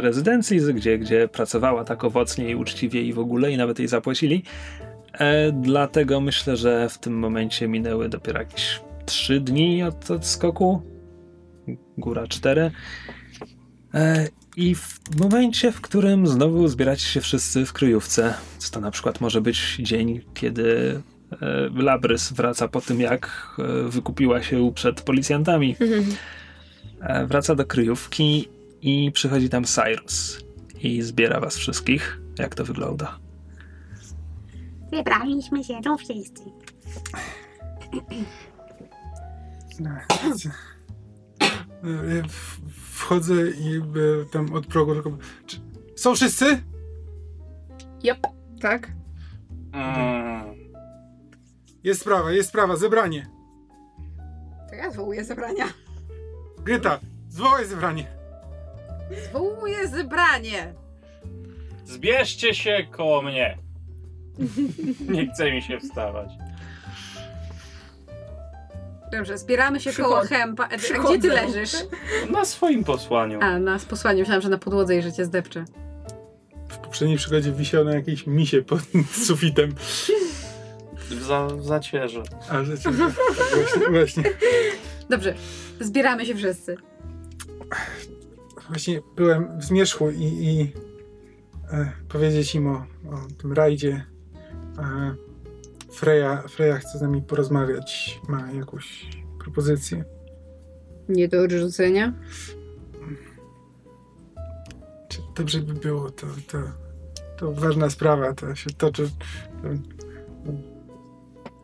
rezydencji, 0.01 0.61
z- 0.61 0.71
gdzie, 0.71 0.99
gdzie 0.99 1.29
pracowała 1.29 1.85
tak 1.85 2.05
owocnie 2.05 2.51
i 2.51 2.55
uczciwie 2.55 3.03
i 3.03 3.13
w 3.13 3.19
ogóle, 3.19 3.51
i 3.53 3.57
nawet 3.57 3.79
jej 3.79 3.89
zapłacili. 3.89 4.43
E, 5.13 5.53
dlatego 5.53 6.21
myślę, 6.21 6.57
że 6.57 6.89
w 6.89 6.99
tym 6.99 7.19
momencie 7.19 7.69
minęły 7.69 8.09
dopiero 8.09 8.39
jakieś 8.39 8.81
trzy 9.07 9.41
dni 9.41 9.83
od 9.83 10.11
odskoku. 10.11 10.83
Góra 11.99 12.27
cztery. 12.27 12.71
E, 13.95 14.29
I 14.57 14.75
w 14.75 15.01
momencie, 15.21 15.73
w 15.73 15.81
którym 15.81 16.27
znowu 16.27 16.69
zbieracie 16.69 17.05
się 17.07 17.21
wszyscy 17.21 17.67
w 17.67 17.73
kryjówce, 17.73 18.35
co 18.59 18.71
to 18.73 18.81
na 18.81 18.91
przykład 18.91 19.21
może 19.21 19.41
być 19.41 19.77
dzień, 19.81 20.21
kiedy 20.35 21.01
e, 21.43 21.83
Labrys 21.83 22.33
wraca 22.33 22.69
po 22.69 22.81
tym, 22.81 23.01
jak 23.01 23.51
e, 23.59 23.89
wykupiła 23.89 24.43
się 24.43 24.73
przed 24.75 25.03
policjantami, 25.03 25.77
e, 27.01 27.27
wraca 27.27 27.55
do 27.55 27.65
kryjówki 27.67 28.49
i 28.87 29.13
przychodzi 29.13 29.49
tam 29.49 29.65
Cyrus 29.65 30.41
i 30.83 31.03
zbiera 31.03 31.41
was 31.41 31.57
wszystkich. 31.57 32.21
Jak 32.39 32.55
to 32.55 32.65
wygląda? 32.65 33.19
Wybraliśmy 34.91 35.65
się 35.65 35.81
tu 35.83 35.97
wszyscy. 35.99 36.43
W- 41.83 42.29
Wchodzę 42.97 43.35
i 43.51 43.77
e, 43.77 43.83
tam 44.33 44.53
od 44.53 44.67
progu 44.67 44.95
tylko... 44.95 45.13
Czy, 45.47 45.61
są 45.97 46.15
wszyscy? 46.15 46.63
Yep. 48.05 48.19
Tak? 48.61 48.93
Mm. 49.73 50.57
Jest 51.85 52.01
sprawa, 52.01 52.33
jest 52.33 52.49
sprawa, 52.49 52.77
zebranie. 52.77 53.27
To 54.69 54.75
ja 54.75 54.91
zwołuję 54.91 55.25
zebrania. 55.25 55.65
Gryta, 56.65 57.01
zwołaj 57.29 57.67
zebranie. 57.67 58.16
Zwołuję 59.29 59.89
zebranie! 59.89 60.75
Zbierzcie 61.85 62.55
się 62.55 62.87
koło 62.91 63.23
mnie. 63.23 63.59
Nie 65.09 65.33
chce 65.33 65.53
mi 65.53 65.63
się 65.63 65.81
wstawać. 65.81 66.31
Dobrze, 69.13 69.39
zbieramy 69.39 69.81
się 69.81 69.91
Przychod- 69.91 70.03
koło 70.09 70.21
Hempa. 70.21 70.63
A, 70.63 70.67
a 70.67 70.69
gdzie 70.69 70.79
Przychodzę. 70.79 71.19
ty 71.19 71.29
leżysz? 71.29 71.73
Na 72.31 72.45
swoim 72.45 72.85
posłaniu. 72.85 73.39
A, 73.43 73.59
na 73.59 73.79
posłaniu. 73.79 74.19
Myślałam, 74.19 74.43
że 74.43 74.49
na 74.49 74.59
podłodze 74.59 74.97
i 74.97 75.03
że 75.03 75.13
cię 75.13 75.25
zdepczę. 75.25 75.65
W 76.69 76.79
poprzedniej 76.79 77.19
przygodzie 77.19 77.53
wisiał 77.53 77.85
na 77.85 77.95
jakiejś 77.95 78.27
misie 78.27 78.63
pod 78.63 78.81
sufitem. 79.27 79.75
W, 80.97 81.13
za, 81.23 81.47
w 81.47 81.65
zacierze. 81.65 82.23
A 82.51 82.65
rzeczywiście, 82.65 83.05
tak 83.39 83.59
właśnie, 83.59 83.89
właśnie. 83.91 84.23
Dobrze, 85.11 85.35
zbieramy 85.81 86.27
się 86.27 86.35
wszyscy. 86.35 86.77
Właśnie 88.69 89.01
byłem 89.17 89.59
w 89.61 89.65
zmierzchu 89.65 90.11
i, 90.11 90.25
i 90.25 90.73
e, 91.73 91.93
powiedzieć 92.09 92.55
im 92.55 92.67
o, 92.67 92.87
o 93.11 93.19
tym 93.39 93.53
rajdzie. 93.53 94.05
E, 94.79 95.15
Freya, 95.93 96.49
Freya 96.49 96.79
chce 96.79 96.99
z 96.99 97.03
nami 97.03 97.23
porozmawiać. 97.23 98.21
Ma 98.29 98.53
jakąś 98.53 99.11
propozycję. 99.39 100.05
Nie 101.09 101.29
do 101.29 101.43
odrzucenia? 101.43 102.13
Czy 105.09 105.19
dobrze 105.37 105.59
by 105.59 105.73
było, 105.75 106.11
to, 106.11 106.27
to, 106.49 106.59
to 107.37 107.53
ważna 107.53 107.91
sprawa, 107.91 108.35
to 108.35 108.55
się 108.55 108.71
toczy. 108.71 109.11
To, 109.63 109.69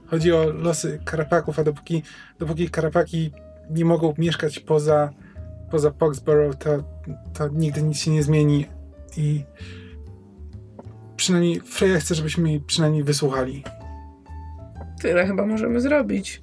chodzi 0.07 0.33
o 0.33 0.45
losy 0.45 1.01
karapaków, 1.05 1.59
a 1.59 1.65
dopóki, 1.65 2.03
dopóki 2.39 2.71
karapaki 2.71 3.31
nie 3.71 3.85
mogą 3.85 4.15
mieszkać 4.19 4.59
poza, 4.59 5.11
poza 5.73 5.91
Poxborough, 5.91 6.55
to, 6.55 6.71
to 7.35 7.49
nigdy 7.49 7.83
nic 7.83 7.99
się 7.99 8.11
nie 8.11 8.23
zmieni 8.23 8.67
i 9.17 9.45
przynajmniej 11.17 11.61
Freya 11.61 12.01
chce, 12.01 12.15
żebyśmy 12.15 12.51
jej 12.51 12.61
przynajmniej 12.61 13.05
wysłuchali. 13.05 13.65
Tyle 15.03 15.27
chyba 15.27 15.47
możemy 15.47 15.81
zrobić. 15.81 16.43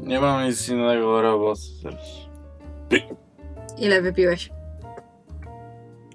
Nie 0.00 0.20
mam 0.20 0.46
nic 0.46 0.68
innego 0.68 1.22
roboty 1.22 1.60
teraz. 1.82 2.28
Ile 3.78 4.02
wypiłeś? 4.02 4.50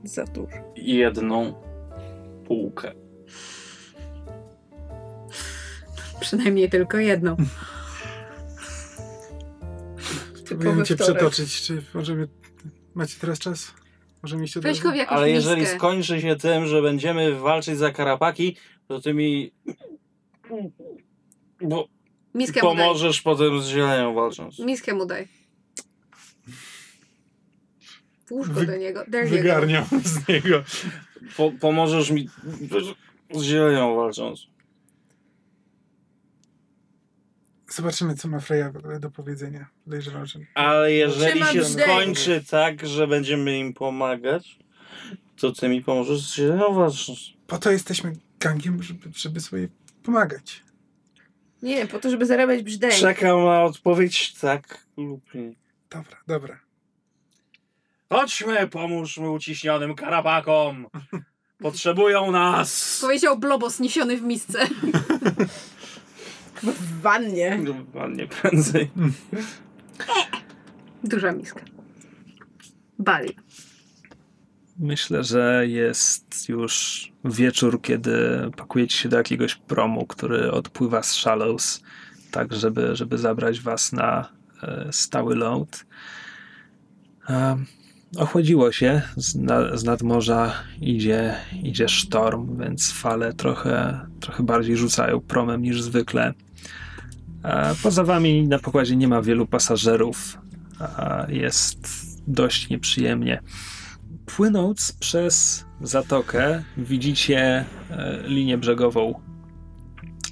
Za 0.04 0.24
dużo. 0.26 0.58
Jedną 0.76 1.54
półkę. 2.48 2.92
Przynajmniej 6.20 6.70
tylko 6.70 6.98
jedną. 6.98 7.36
Próbujemy 10.46 10.84
cię 10.86 10.96
wtorek. 10.96 11.16
przetoczyć, 11.16 11.62
czy 11.62 11.84
możemy... 11.94 12.28
Macie 12.96 13.16
teraz 13.22 13.40
czas? 13.40 13.74
Możemy 14.24 14.44
iść 14.44 14.58
od 14.58 14.64
Weź 14.64 14.80
go 14.80 14.92
w 14.92 14.96
jakąś 14.96 15.18
Ale 15.18 15.30
jeżeli 15.32 15.62
miskę. 15.62 15.78
skończy 15.78 16.22
się 16.22 16.36
tym, 16.36 16.68
że 16.68 16.82
będziemy 16.82 17.40
walczyć 17.40 17.78
za 17.78 17.92
karapaki, 17.92 18.56
to 18.88 19.02
ty 19.02 19.14
mi 19.14 19.52
bo 21.62 21.88
Miskę 22.34 22.62
mu 22.62 22.68
daj. 22.76 22.78
pomożesz 22.78 23.22
potem 23.22 23.62
z 23.62 23.68
zielenią 23.68 24.14
walcząc. 24.14 24.60
Miskę 24.60 24.94
mu 24.94 25.06
daj. 25.06 25.28
Włóż 28.30 28.48
go 28.48 28.54
Wy- 28.54 28.66
do 28.66 28.78
niego. 28.78 29.06
There 29.12 29.24
you 29.26 29.30
go. 29.32 29.38
Wygarniam 29.38 29.86
z 30.04 30.28
niego. 30.28 30.64
Po, 31.38 31.52
pomożesz 31.52 32.12
mi 32.12 32.30
z 33.34 33.42
zielenią 33.44 33.96
walcząc. 33.96 34.48
Zobaczymy, 37.76 38.16
co 38.16 38.28
ma 38.28 38.40
Freya 38.40 38.66
do 39.00 39.12
powiedzenia. 39.12 39.68
Podejrzewam, 39.86 40.26
że... 40.26 40.40
Ale 40.54 40.94
jeżeli 40.94 41.46
się 41.46 41.66
skończy 41.66 42.44
tak, 42.50 42.88
że 42.88 43.08
będziemy 43.08 43.58
im 43.58 43.74
pomagać, 43.74 44.60
to 45.36 45.52
ty 45.52 45.70
mi 45.70 45.82
pomożesz 45.82 46.20
z 46.20 46.36
zielenią 46.36 46.74
walcząc. 46.74 47.20
Po 47.48 47.58
to 47.58 47.72
jesteśmy 47.72 48.16
gangiem, 48.40 48.84
żeby, 48.84 49.10
żeby 49.16 49.40
sobie 49.40 49.68
pomagać. 50.04 50.64
Nie, 51.62 51.88
po 51.88 52.00
to, 52.00 52.10
żeby 52.10 52.26
zarabiać 52.26 52.64
brzdęk. 52.64 52.94
Czekam 52.94 53.46
na 53.46 53.64
odpowiedź 53.64 54.34
tak 54.34 54.86
lub 54.98 55.34
nie. 55.34 55.54
Dobra, 55.90 56.18
dobra. 56.28 56.60
Chodźmy, 58.10 58.68
pomóżmy 58.68 59.30
uciśnionym 59.30 59.96
karapakom. 59.96 60.88
Potrzebują 61.64 62.32
nas. 62.32 63.00
Powiedział 63.02 63.40
blobos 63.40 63.80
niesiony 63.80 64.18
w 64.18 64.22
misce. 64.22 64.68
W 66.64 67.02
wannie. 67.02 67.60
No, 67.94 68.08
nie 68.08 68.28
prędzej. 68.28 68.92
Duża 71.04 71.32
miska. 71.32 71.62
Bali. 73.00 73.36
Myślę, 74.80 75.24
że 75.24 75.68
jest 75.68 76.50
już 76.50 77.12
wieczór, 77.26 77.82
kiedy 77.82 78.12
pakujecie 78.58 78.98
się 78.98 79.10
do 79.10 79.18
jakiegoś 79.18 79.56
promu, 79.56 80.06
który 80.06 80.52
odpływa 80.52 81.04
z 81.04 81.12
Shallows, 81.12 81.82
tak 82.32 82.54
żeby, 82.54 82.96
żeby 82.96 83.18
zabrać 83.18 83.62
was 83.62 83.92
na 83.92 84.30
e, 84.64 84.88
stały 84.92 85.36
load. 85.36 85.86
Um, 87.30 87.66
ochłodziło 88.18 88.72
się, 88.72 89.02
z, 89.16 89.36
na, 89.36 89.78
z 89.78 89.84
nadmorza 89.84 90.54
idzie, 90.82 91.36
idzie 91.64 91.90
sztorm, 91.90 92.60
więc 92.60 92.92
fale 92.92 93.34
trochę, 93.34 94.06
trochę 94.20 94.44
bardziej 94.44 94.78
rzucają 94.78 95.20
promem 95.20 95.62
niż 95.62 95.82
zwykle. 95.82 96.34
A 97.44 97.74
poza 97.84 98.04
wami 98.04 98.48
na 98.48 98.60
pokładzie 98.60 98.96
nie 98.96 99.08
ma 99.08 99.22
wielu 99.22 99.48
pasażerów. 99.48 100.38
A 100.80 101.26
jest 101.30 101.88
dość 102.28 102.70
nieprzyjemnie. 102.70 103.42
Płynąc 104.26 104.92
przez 105.00 105.66
zatokę, 105.82 106.64
widzicie 106.78 107.66
e, 107.90 108.24
linię 108.28 108.58
brzegową. 108.58 109.22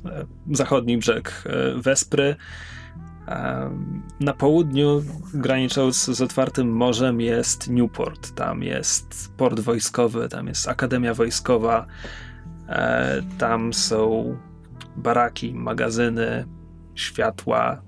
E, 0.06 0.26
zachodni 0.52 0.98
brzeg 0.98 1.44
e, 1.46 1.82
Wespry. 1.82 2.36
E, 3.28 3.70
Na 4.20 4.34
południu, 4.34 5.04
granicząc 5.34 6.06
z 6.06 6.22
otwartym 6.22 6.72
morzem, 6.72 7.22
jest 7.22 7.70
Newport. 7.70 8.36
Tam 8.36 8.64
jest 8.64 9.34
port 9.38 9.60
wojskowy, 9.60 10.30
tam 10.30 10.48
jest 10.48 10.68
akademia 10.68 11.14
wojskowa. 11.14 11.86
E, 12.70 13.22
Tam 13.38 13.74
są 13.74 14.38
baraki, 14.98 15.54
magazyny, 15.54 16.46
światła. 16.96 17.82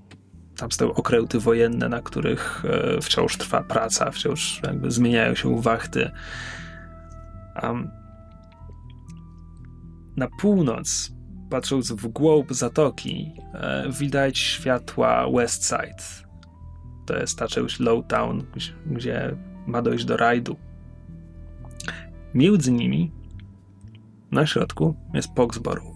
Tam 0.56 0.72
stoją 0.72 0.94
okręty 0.94 1.40
wojenne, 1.40 1.88
na 1.88 2.02
których 2.02 2.64
e, 2.64 3.00
wciąż 3.00 3.36
trwa 3.36 3.62
praca, 3.62 4.10
wciąż 4.10 4.60
jakby 4.62 4.90
zmieniają 4.90 5.34
się 5.34 5.62
wachty. 5.62 6.10
Am, 7.54 7.90
na 10.16 10.28
północ, 10.40 11.12
patrząc 11.50 11.92
w 11.92 12.08
głąb 12.08 12.52
zatoki, 12.52 13.32
e, 13.54 13.84
widać 13.90 14.38
światła 14.38 15.30
Westside. 15.30 16.24
To 17.06 17.16
jest 17.16 17.38
ta 17.38 17.48
część 17.48 17.80
Lowtown, 17.80 18.42
gdzie 18.86 19.36
ma 19.66 19.82
dojść 19.82 20.04
do 20.04 20.16
rajdu. 20.16 20.56
Między 22.34 22.72
nimi, 22.72 23.12
na 24.30 24.46
środku, 24.46 24.96
jest 25.14 25.28
Poxborough. 25.34 25.93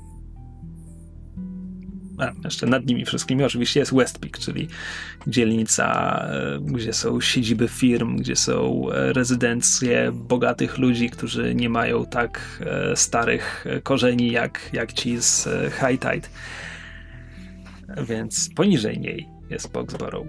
Jeszcze 2.45 2.67
nad 2.67 2.87
nimi 2.87 3.05
wszystkimi 3.05 3.45
oczywiście 3.45 3.81
jest 3.81 3.95
Westpeak, 3.95 4.39
czyli 4.39 4.69
dzielnica, 5.27 6.19
e, 6.23 6.59
gdzie 6.61 6.93
są 6.93 7.21
siedziby 7.21 7.69
firm, 7.69 8.17
gdzie 8.17 8.37
są 8.37 8.91
e, 8.91 9.13
rezydencje 9.13 10.13
bogatych 10.13 10.79
ludzi, 10.79 11.11
którzy 11.11 11.55
nie 11.55 11.69
mają 11.69 12.07
tak 12.07 12.41
e, 12.61 12.97
starych 12.97 13.65
korzeni 13.83 14.33
jak, 14.33 14.71
jak 14.73 14.93
ci 14.93 15.19
z 15.19 15.49
High 15.75 16.01
Tide. 16.01 16.29
Więc 18.09 18.51
poniżej 18.57 19.01
niej 19.01 19.29
jest 19.51 19.73
Poxborough. 19.73 20.29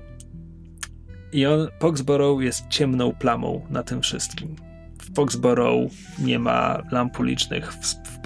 I 1.32 1.45
on, 1.45 1.68
Poxborough 1.80 2.41
jest 2.41 2.68
ciemną 2.70 3.14
plamą 3.14 3.66
na 3.70 3.84
tym 3.84 4.02
wszystkim. 4.02 4.56
W 5.02 5.14
Poxborough 5.14 5.91
nie 6.20 6.40
ma 6.40 6.84
lamp 6.91 7.20
ulicznych, 7.20 7.74
w, 7.74 7.95
w 7.95 8.20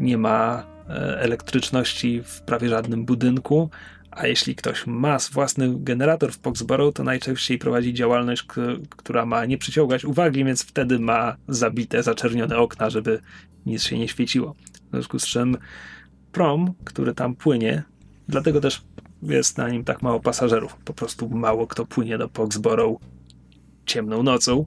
nie 0.00 0.18
ma 0.18 0.66
elektryczności 1.18 2.22
w 2.24 2.40
prawie 2.40 2.68
żadnym 2.68 3.04
budynku, 3.04 3.70
a 4.10 4.26
jeśli 4.26 4.54
ktoś 4.54 4.86
ma 4.86 5.18
własny 5.32 5.74
generator 5.76 6.32
w 6.32 6.38
Poxborough, 6.38 6.94
to 6.94 7.04
najczęściej 7.04 7.58
prowadzi 7.58 7.94
działalność, 7.94 8.46
która 8.90 9.26
ma 9.26 9.44
nie 9.44 9.58
przyciągać 9.58 10.04
uwagi, 10.04 10.44
więc 10.44 10.62
wtedy 10.62 10.98
ma 10.98 11.36
zabite, 11.48 12.02
zaczernione 12.02 12.56
okna, 12.56 12.90
żeby 12.90 13.20
nic 13.66 13.82
się 13.82 13.98
nie 13.98 14.08
świeciło. 14.08 14.54
W 14.88 14.90
związku 14.90 15.18
z 15.18 15.26
czym 15.26 15.56
prom, 16.32 16.74
który 16.84 17.14
tam 17.14 17.34
płynie, 17.34 17.82
dlatego 18.28 18.60
też 18.60 18.82
jest 19.22 19.58
na 19.58 19.68
nim 19.68 19.84
tak 19.84 20.02
mało 20.02 20.20
pasażerów. 20.20 20.76
Po 20.84 20.94
prostu 20.94 21.28
mało 21.28 21.66
kto 21.66 21.86
płynie 21.86 22.18
do 22.18 22.28
Poxborough 22.28 23.00
ciemną 23.86 24.22
nocą. 24.22 24.66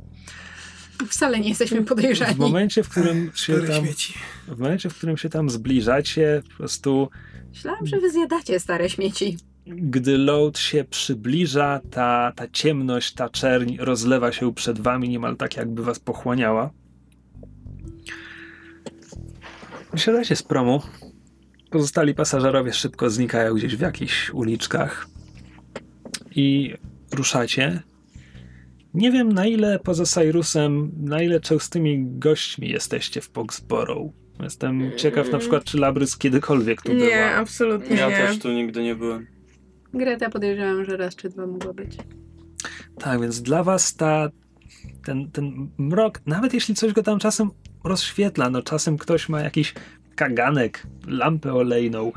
Wcale 1.09 1.39
nie 1.39 1.49
jesteśmy 1.49 1.83
podejrzani. 1.83 2.35
W 2.35 2.37
momencie, 2.37 2.83
w 2.83 2.89
którym 2.89 3.31
się 3.35 3.53
tam, 3.61 3.85
w 4.55 4.59
momencie, 4.59 4.89
w 4.89 4.95
którym 4.97 5.17
się 5.17 5.29
tam 5.29 5.49
zbliżacie, 5.49 6.41
po 6.49 6.57
prostu 6.57 7.09
Myślałam, 7.49 7.87
że 7.87 7.99
wy 7.99 8.11
zjadacie 8.11 8.59
stare 8.59 8.89
śmieci. 8.89 9.37
gdy 9.65 10.17
load 10.17 10.59
się 10.59 10.83
przybliża, 10.83 11.81
ta, 11.91 12.31
ta 12.35 12.47
ciemność, 12.47 13.13
ta 13.13 13.29
czerń 13.29 13.77
rozlewa 13.79 14.31
się 14.31 14.53
przed 14.53 14.79
wami, 14.79 15.09
niemal 15.09 15.35
tak 15.37 15.57
jakby 15.57 15.83
was 15.83 15.99
pochłaniała. 15.99 16.69
Wysiadacie 19.93 20.35
z 20.35 20.43
promu. 20.43 20.81
Pozostali 21.69 22.15
pasażerowie 22.15 22.73
szybko 22.73 23.09
znikają 23.09 23.53
gdzieś 23.53 23.75
w 23.75 23.79
jakichś 23.79 24.29
uliczkach 24.29 25.07
i 26.35 26.73
ruszacie. 27.11 27.81
Nie 28.93 29.11
wiem 29.11 29.31
na 29.31 29.45
ile 29.45 29.79
poza 29.79 30.05
Cyrusem, 30.05 30.91
na 30.97 31.21
ile 31.21 31.39
częstymi 31.39 32.05
gośćmi 32.05 32.69
jesteście 32.69 33.21
w 33.21 33.29
Poxborough. 33.29 34.11
Jestem 34.43 34.91
ciekaw 34.97 35.31
na 35.31 35.37
przykład, 35.37 35.63
czy 35.63 35.77
Labrys 35.77 36.17
kiedykolwiek 36.17 36.81
tu 36.81 36.91
była. 36.93 37.05
Nie, 37.05 37.35
absolutnie 37.35 37.95
Ja 37.95 38.09
nie. 38.09 38.15
też 38.15 38.39
tu 38.39 38.51
nigdy 38.51 38.83
nie 38.83 38.95
byłem. 38.95 39.27
Greta 39.93 40.29
podejrzewam, 40.29 40.85
że 40.85 40.97
raz 40.97 41.15
czy 41.15 41.29
dwa 41.29 41.47
mogła 41.47 41.73
być. 41.73 41.97
Tak, 42.99 43.21
więc 43.21 43.41
dla 43.41 43.63
was 43.63 43.95
ta, 43.95 44.29
ten, 45.05 45.31
ten 45.31 45.69
mrok, 45.77 46.21
nawet 46.25 46.53
jeśli 46.53 46.75
coś 46.75 46.93
go 46.93 47.03
tam 47.03 47.19
czasem 47.19 47.49
rozświetla, 47.83 48.49
no 48.49 48.61
czasem 48.61 48.97
ktoś 48.97 49.29
ma 49.29 49.41
jakiś 49.41 49.73
kaganek, 50.15 50.87
lampę 51.07 51.53
olejną. 51.53 52.11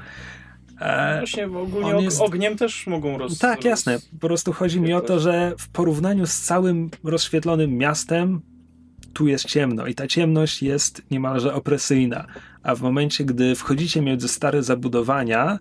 E, 0.80 1.18
Właśnie 1.18 1.46
ogólnie 1.46 1.90
on 1.96 1.96
og- 1.96 2.04
jest- 2.04 2.20
ogniem 2.20 2.56
też 2.56 2.86
mogą 2.86 3.18
roz... 3.18 3.38
tak, 3.38 3.64
jasne. 3.64 3.98
Po 4.20 4.26
prostu 4.26 4.52
chodzi 4.52 4.80
mi 4.80 4.94
o 4.94 5.00
to, 5.00 5.20
że 5.20 5.52
w 5.58 5.68
porównaniu 5.68 6.26
z 6.26 6.40
całym 6.40 6.90
rozświetlonym 7.04 7.76
miastem, 7.76 8.40
tu 9.12 9.26
jest 9.28 9.44
ciemno 9.44 9.86
i 9.86 9.94
ta 9.94 10.06
ciemność 10.06 10.62
jest 10.62 11.02
niemalże 11.10 11.54
opresyjna. 11.54 12.26
A 12.62 12.74
w 12.74 12.82
momencie, 12.82 13.24
gdy 13.24 13.54
wchodzicie 13.54 14.02
między 14.02 14.28
stare 14.28 14.62
zabudowania, 14.62 15.58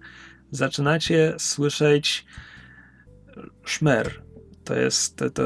zaczynacie 0.52 1.34
słyszeć 1.38 2.26
szmer. 3.66 4.22
To 4.64 4.76
jest. 4.76 5.16
To, 5.18 5.30
to, 5.30 5.44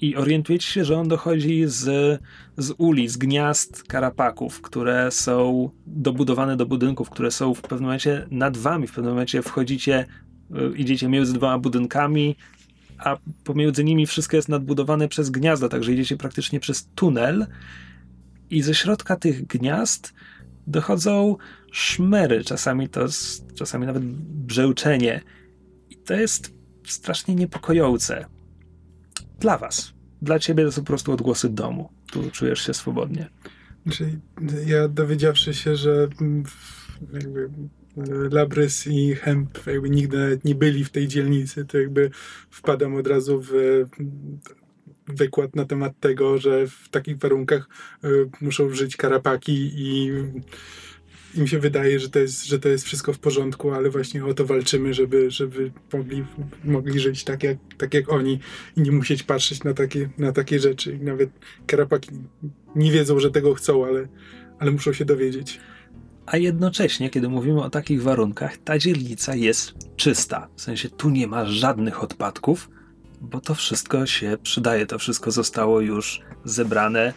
I 0.00 0.16
orientujecie 0.16 0.66
się, 0.66 0.84
że 0.84 0.98
on 0.98 1.08
dochodzi 1.08 1.64
z, 1.66 2.20
z 2.56 2.74
ulic, 2.78 3.16
gniazd 3.16 3.82
karapaków, 3.82 4.60
które 4.60 5.10
są 5.10 5.70
dobudowane 5.86 6.56
do 6.56 6.66
budynków, 6.66 7.10
które 7.10 7.30
są 7.30 7.54
w 7.54 7.62
pewnym 7.62 7.82
momencie 7.82 8.26
nad 8.30 8.56
wami. 8.56 8.86
W 8.86 8.92
pewnym 8.92 9.12
momencie 9.12 9.42
wchodzicie, 9.42 10.06
y, 10.50 10.76
idziecie 10.76 11.08
między 11.08 11.32
dwoma 11.32 11.58
budynkami, 11.58 12.36
a 12.98 13.16
pomiędzy 13.44 13.84
nimi 13.84 14.06
wszystko 14.06 14.36
jest 14.36 14.48
nadbudowane 14.48 15.08
przez 15.08 15.30
gniazda, 15.30 15.68
także 15.68 15.92
idziecie 15.92 16.16
praktycznie 16.16 16.60
przez 16.60 16.88
tunel 16.94 17.46
i 18.50 18.62
ze 18.62 18.74
środka 18.74 19.16
tych 19.16 19.46
gniazd 19.46 20.14
dochodzą 20.66 21.36
szmery, 21.72 22.44
czasami 22.44 22.88
to, 22.88 23.06
czasami 23.54 23.86
nawet 23.86 24.04
brzęczenie. 24.22 25.20
I 25.90 25.96
to 25.96 26.14
jest 26.14 26.52
strasznie 26.86 27.34
niepokojące. 27.34 28.35
Dla 29.40 29.58
was. 29.58 29.92
Dla 30.22 30.38
ciebie 30.38 30.64
to 30.64 30.72
są 30.72 30.82
po 30.82 30.86
prostu 30.86 31.12
odgłosy 31.12 31.48
domu. 31.48 31.90
Tu 32.12 32.30
czujesz 32.30 32.66
się 32.66 32.74
swobodnie. 32.74 33.28
Znaczy, 33.82 34.20
ja 34.66 34.88
dowiedziawszy 34.88 35.54
się, 35.54 35.76
że 35.76 36.08
mm, 36.20 36.44
jakby 37.12 37.50
e, 37.96 38.02
Labrys 38.30 38.86
i 38.86 39.14
Hemp 39.14 39.66
jakby 39.66 39.90
nigdy 39.90 40.40
nie 40.44 40.54
byli 40.54 40.84
w 40.84 40.90
tej 40.90 41.08
dzielnicy, 41.08 41.64
to 41.64 41.78
jakby 41.78 42.10
wpadam 42.50 42.94
od 42.94 43.06
razu 43.06 43.40
w 43.40 43.52
wykład 45.08 45.56
na 45.56 45.64
temat 45.64 46.00
tego, 46.00 46.38
że 46.38 46.66
w 46.66 46.88
takich 46.88 47.18
warunkach 47.18 47.68
e, 48.04 48.08
muszą 48.40 48.70
żyć 48.70 48.96
karapaki 48.96 49.70
i 49.74 50.12
im 51.36 51.46
się 51.46 51.58
wydaje, 51.58 52.00
że 52.00 52.10
to 52.10 52.18
jest, 52.18 52.46
że 52.46 52.58
to 52.58 52.68
jest 52.68 52.84
wszystko 52.84 53.12
w 53.12 53.18
porządku, 53.18 53.70
ale 53.70 53.90
właśnie 53.90 54.24
o 54.24 54.34
to 54.34 54.46
walczymy, 54.46 54.94
żeby, 54.94 55.30
żeby 55.30 55.72
mogli, 55.92 56.24
mogli 56.64 57.00
żyć 57.00 57.24
tak 57.24 57.42
jak, 57.42 57.58
tak 57.78 57.94
jak 57.94 58.12
oni 58.12 58.40
i 58.76 58.80
nie 58.80 58.92
musieć 58.92 59.22
patrzeć 59.22 59.64
na 59.64 59.74
takie, 59.74 60.08
na 60.18 60.32
takie 60.32 60.60
rzeczy. 60.60 60.98
I 61.00 61.04
nawet 61.04 61.30
karapaki 61.66 62.10
nie 62.76 62.92
wiedzą, 62.92 63.20
że 63.20 63.30
tego 63.30 63.54
chcą, 63.54 63.86
ale, 63.86 64.08
ale 64.58 64.70
muszą 64.70 64.92
się 64.92 65.04
dowiedzieć. 65.04 65.60
A 66.26 66.36
jednocześnie, 66.36 67.10
kiedy 67.10 67.28
mówimy 67.28 67.62
o 67.62 67.70
takich 67.70 68.02
warunkach, 68.02 68.56
ta 68.56 68.78
dzielnica 68.78 69.34
jest 69.34 69.74
czysta. 69.96 70.48
W 70.56 70.60
sensie 70.60 70.90
tu 70.90 71.10
nie 71.10 71.26
ma 71.26 71.44
żadnych 71.44 72.02
odpadków, 72.02 72.70
bo 73.20 73.40
to 73.40 73.54
wszystko 73.54 74.06
się 74.06 74.36
przydaje. 74.42 74.86
To 74.86 74.98
wszystko 74.98 75.30
zostało 75.30 75.80
już 75.80 76.20
zebrane, 76.44 77.12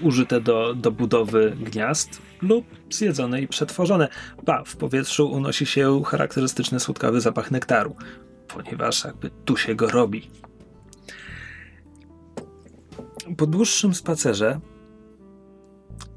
użyte 0.00 0.40
do, 0.40 0.74
do 0.74 0.90
budowy 0.90 1.56
gniazd 1.60 2.22
lub 2.42 2.64
zjedzone 2.90 3.42
i 3.42 3.48
przetworzone. 3.48 4.08
Ba, 4.44 4.64
w 4.64 4.76
powietrzu 4.76 5.30
unosi 5.30 5.66
się 5.66 6.02
charakterystyczny 6.06 6.80
słodkawy 6.80 7.20
zapach 7.20 7.50
nektaru, 7.50 7.96
ponieważ 8.48 9.04
jakby 9.04 9.30
tu 9.44 9.56
się 9.56 9.74
go 9.74 9.88
robi. 9.88 10.30
Po 13.36 13.46
dłuższym 13.46 13.94
spacerze 13.94 14.60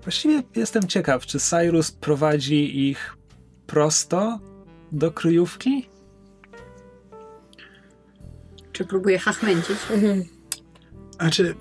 Właściwie 0.08 0.44
jestem 0.56 0.88
ciekaw, 0.88 1.26
czy 1.26 1.40
Cyrus 1.40 1.91
prowadzi 1.91 2.90
ich 2.90 3.18
prosto 3.66 4.40
do 4.91 5.12
kryjówki? 5.12 5.90
Czy 8.72 8.86
próbuję 8.86 9.20
hachmęcić? 9.20 9.78
Znaczy, 11.20 11.56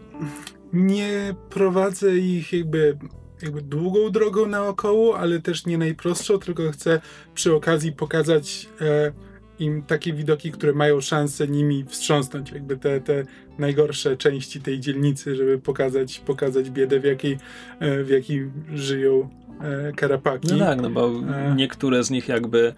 nie 0.76 1.34
prowadzę 1.50 2.16
ich 2.16 2.52
jakby, 2.52 2.98
jakby 3.42 3.62
długą 3.62 4.10
drogą 4.10 4.46
naokoło, 4.46 5.18
ale 5.18 5.40
też 5.40 5.66
nie 5.66 5.78
najprostszą, 5.78 6.38
tylko 6.38 6.70
chcę 6.70 7.00
przy 7.34 7.54
okazji 7.54 7.92
pokazać 7.92 8.68
e, 8.80 9.12
im 9.58 9.82
takie 9.82 10.12
widoki, 10.12 10.52
które 10.52 10.72
mają 10.72 11.00
szansę 11.00 11.48
nimi 11.48 11.84
wstrząsnąć, 11.84 12.52
jakby 12.52 12.76
te, 12.76 13.00
te 13.00 13.24
najgorsze 13.58 14.16
części 14.16 14.60
tej 14.60 14.80
dzielnicy, 14.80 15.36
żeby 15.36 15.58
pokazać, 15.58 16.20
pokazać 16.20 16.70
biedę, 16.70 17.00
w 17.00 17.04
jakiej, 17.04 17.38
e, 17.80 18.04
w 18.04 18.08
jakiej 18.08 18.50
żyją 18.74 19.28
e, 19.60 19.92
karapaki. 19.92 20.48
No 20.52 20.58
tak, 20.58 20.82
no 20.82 20.90
bo 20.90 21.06
E. 21.08 21.54
niektóre 21.56 22.04
z 22.04 22.10
nich 22.10 22.28
jakby 22.28 22.74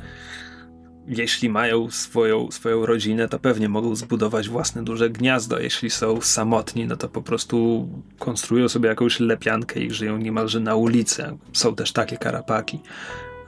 jeśli 1.08 1.48
mają 1.48 1.90
swoją, 1.90 2.50
swoją 2.50 2.86
rodzinę, 2.86 3.28
to 3.28 3.38
pewnie 3.38 3.68
mogą 3.68 3.96
zbudować 3.96 4.48
własne 4.48 4.84
duże 4.84 5.10
gniazdo. 5.10 5.58
Jeśli 5.58 5.90
są 5.90 6.20
samotni, 6.20 6.86
no 6.86 6.96
to 6.96 7.08
po 7.08 7.22
prostu 7.22 7.88
konstruują 8.18 8.68
sobie 8.68 8.88
jakąś 8.88 9.20
lepiankę 9.20 9.80
i 9.80 9.90
żyją 9.90 10.18
niemalże 10.18 10.60
na 10.60 10.74
ulicy. 10.74 11.36
Są 11.52 11.74
też 11.74 11.92
takie 11.92 12.16
karapaki. 12.16 12.80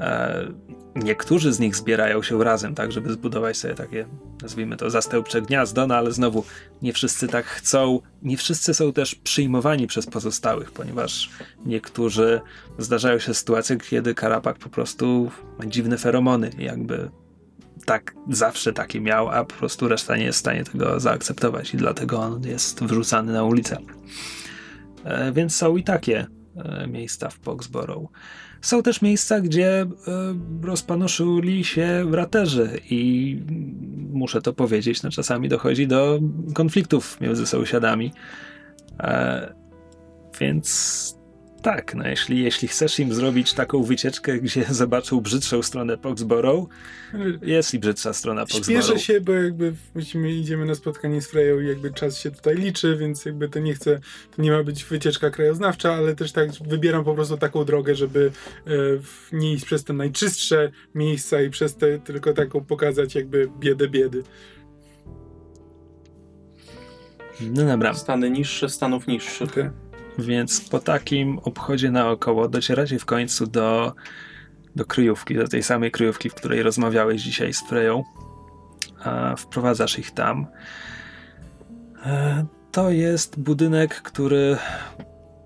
E, 0.01 0.47
niektórzy 0.95 1.53
z 1.53 1.61
nich 1.61 1.77
zbierają 1.77 2.23
się 2.23 2.45
razem, 2.45 2.75
tak, 2.75 2.93
żeby 2.93 3.13
zbudować 3.13 3.57
sobie 3.57 3.75
takie, 3.75 4.07
nazwijmy 4.43 4.77
to, 4.77 4.91
zastępcze 4.91 5.43
gniazdo, 5.43 5.87
no 5.87 5.95
ale 5.95 6.13
znowu 6.13 6.45
nie 6.83 6.93
wszyscy 6.93 7.29
tak 7.29 7.47
chcą. 7.47 8.01
Nie 8.23 8.37
wszyscy 8.37 8.75
są 8.75 8.93
też 8.93 9.15
przyjmowani 9.15 9.87
przez 9.87 10.07
pozostałych, 10.07 10.73
ponieważ 10.73 11.31
niektórzy 11.67 12.41
zdarzają 12.79 13.19
się 13.19 13.35
sytuacje, 13.35 13.77
kiedy 13.77 14.15
karapak 14.15 14.59
po 14.59 14.69
prostu 14.69 15.31
ma 15.59 15.67
dziwne 15.67 15.99
feromony 15.99 16.51
jakby 16.59 17.11
tak 17.91 18.15
zawsze 18.29 18.73
takie 18.73 19.01
miał, 19.01 19.29
a 19.29 19.45
po 19.45 19.55
prostu 19.55 19.89
reszta 19.89 20.17
nie 20.17 20.25
jest 20.25 20.39
w 20.39 20.41
stanie 20.41 20.65
tego 20.65 21.01
zaakceptować 21.01 21.75
i 21.75 21.77
dlatego 21.77 22.19
on 22.19 22.43
jest 22.47 22.85
wrzucany 22.85 23.33
na 23.33 23.45
ulicę. 23.45 23.77
E, 25.05 25.33
więc 25.33 25.57
są 25.57 25.77
i 25.77 25.85
takie 25.85 26.27
e, 26.57 26.87
miejsca 26.87 27.29
w 27.29 27.35
Foxborough. 27.35 28.11
Są 28.61 28.83
też 28.83 29.03
miejsca, 29.03 29.41
gdzie 29.41 29.81
e, 29.81 29.89
rozpanoszyli 30.63 31.65
się 31.65 32.11
raterzy 32.13 32.81
i 32.91 33.43
muszę 34.13 34.43
to 34.43 34.53
powiedzieć, 34.53 35.03
no 35.03 35.11
czasami 35.11 35.49
dochodzi 35.49 35.87
do 35.87 36.19
konfliktów 36.55 37.21
między 37.21 37.47
sąsiadami. 37.47 38.13
E, 39.01 39.55
więc 40.41 41.20
tak, 41.63 41.95
no 41.95 42.09
jeśli, 42.09 42.43
jeśli 42.43 42.69
chcesz 42.69 42.99
im 42.99 43.15
zrobić 43.15 43.53
taką 43.53 43.83
wycieczkę, 43.83 44.39
gdzie 44.39 44.65
zobaczą 44.81 45.21
brzydszą 45.21 45.63
stronę 45.63 45.97
Foxborough, 45.97 46.69
jest 47.43 47.75
i 47.75 47.79
brzydsza 47.79 48.13
strona 48.13 48.47
Foxborough. 48.47 48.85
Śpieszę 48.85 48.99
się, 48.99 49.21
bo 49.21 49.33
jakby 49.33 49.75
musimy, 49.95 50.33
idziemy 50.33 50.67
na 50.67 50.75
spotkanie 50.75 51.23
z 51.23 51.27
Freją 51.31 51.61
i 51.61 51.67
jakby 51.67 51.93
czas 51.93 52.19
się 52.19 52.31
tutaj 52.31 52.57
liczy, 52.57 52.97
więc 52.97 53.25
jakby 53.25 53.49
to 53.49 53.59
nie 53.59 53.75
chcę, 53.75 54.01
to 54.37 54.43
nie 54.43 54.51
ma 54.51 54.63
być 54.63 54.85
wycieczka 54.85 55.31
krajoznawcza, 55.31 55.95
ale 55.95 56.17
też 56.17 56.33
tak 56.33 56.51
wybieram 56.69 57.05
po 57.05 57.15
prostu 57.15 57.37
taką 57.37 57.65
drogę, 57.65 57.95
żeby 57.95 58.33
e, 58.67 58.71
nie 59.33 59.53
iść 59.53 59.65
przez 59.65 59.85
te 59.85 59.93
najczystsze 59.93 60.71
miejsca 60.95 61.43
i 61.43 61.51
przez 61.51 61.77
te 61.77 61.99
tylko 61.99 62.33
taką 62.33 62.65
pokazać 62.65 63.15
jakby 63.15 63.51
biedę 63.59 63.89
biedy. 63.89 64.23
No 67.41 67.67
dobra, 67.67 67.95
Stany 67.95 68.31
niższe, 68.31 68.69
stanów 68.69 69.07
niższych. 69.07 69.51
Okay. 69.51 69.90
Więc 70.21 70.69
po 70.69 70.79
takim 70.79 71.39
obchodzie 71.39 71.91
naokoło 71.91 72.49
docieracie 72.49 72.99
w 72.99 73.05
końcu 73.05 73.47
do, 73.47 73.95
do 74.77 74.85
kryjówki, 74.85 75.35
do 75.35 75.49
tej 75.49 75.63
samej 75.63 75.91
kryjówki, 75.91 76.31
w 76.31 76.35
której 76.35 76.63
rozmawiałeś 76.63 77.23
dzisiaj 77.23 77.53
z 77.53 77.63
Freją. 77.69 78.05
A 79.05 79.37
wprowadzasz 79.37 79.99
ich 79.99 80.11
tam. 80.11 80.47
E, 82.07 82.47
To 82.73 82.91
jest 82.91 83.41
budynek, 83.41 84.03
który 84.03 84.57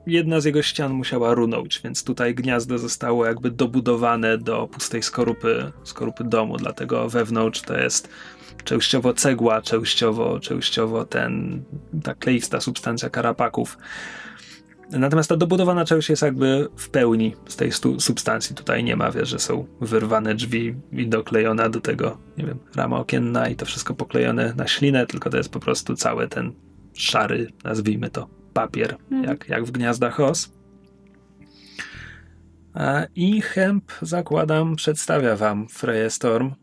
jedna 0.06 0.40
z 0.40 0.44
jego 0.44 0.62
ścian 0.62 0.92
musiała 0.92 1.34
runąć, 1.34 1.80
więc 1.84 2.04
tutaj 2.04 2.34
gniazdo 2.34 2.78
zostało 2.78 3.26
jakby 3.26 3.50
dobudowane 3.50 4.38
do 4.38 4.66
pustej 4.66 5.02
skorupy, 5.02 5.72
skorupy 5.84 6.24
domu, 6.24 6.56
dlatego 6.56 7.08
wewnątrz 7.08 7.62
to 7.62 7.78
jest 7.78 8.08
częściowo 8.64 9.14
cegła, 9.14 9.62
częściowo, 9.62 10.40
częściowo 10.40 11.04
ten, 11.04 11.62
ta 12.02 12.14
kleista 12.14 12.60
substancja 12.60 13.10
karapaków. 13.10 13.78
Natomiast 14.98 15.28
ta 15.28 15.36
dobudowana 15.36 15.84
część 15.84 16.08
jest 16.08 16.22
jakby 16.22 16.68
w 16.76 16.88
pełni 16.88 17.36
z 17.48 17.56
tej 17.56 17.72
stu, 17.72 18.00
substancji. 18.00 18.56
Tutaj 18.56 18.84
nie 18.84 18.96
ma, 18.96 19.10
wiesz, 19.10 19.28
że 19.28 19.38
są 19.38 19.66
wyrwane 19.80 20.34
drzwi 20.34 20.74
i 20.92 21.08
doklejona 21.08 21.68
do 21.68 21.80
tego, 21.80 22.18
nie 22.38 22.46
wiem, 22.46 22.58
rama 22.74 22.98
okienna 22.98 23.48
i 23.48 23.56
to 23.56 23.66
wszystko 23.66 23.94
poklejone 23.94 24.54
na 24.56 24.66
ślinę, 24.66 25.06
tylko 25.06 25.30
to 25.30 25.36
jest 25.36 25.48
po 25.48 25.60
prostu 25.60 25.96
cały 25.96 26.28
ten 26.28 26.52
szary, 26.92 27.52
nazwijmy 27.64 28.10
to, 28.10 28.28
papier, 28.52 28.96
jak, 29.22 29.48
jak 29.48 29.64
w 29.64 29.70
gniazdach 29.70 30.20
os. 30.20 30.52
A, 32.74 33.06
I 33.14 33.40
Hemp, 33.40 33.92
zakładam, 34.02 34.76
przedstawia 34.76 35.36
wam 35.36 35.68
Freya 35.68 36.10
Storm. 36.10 36.54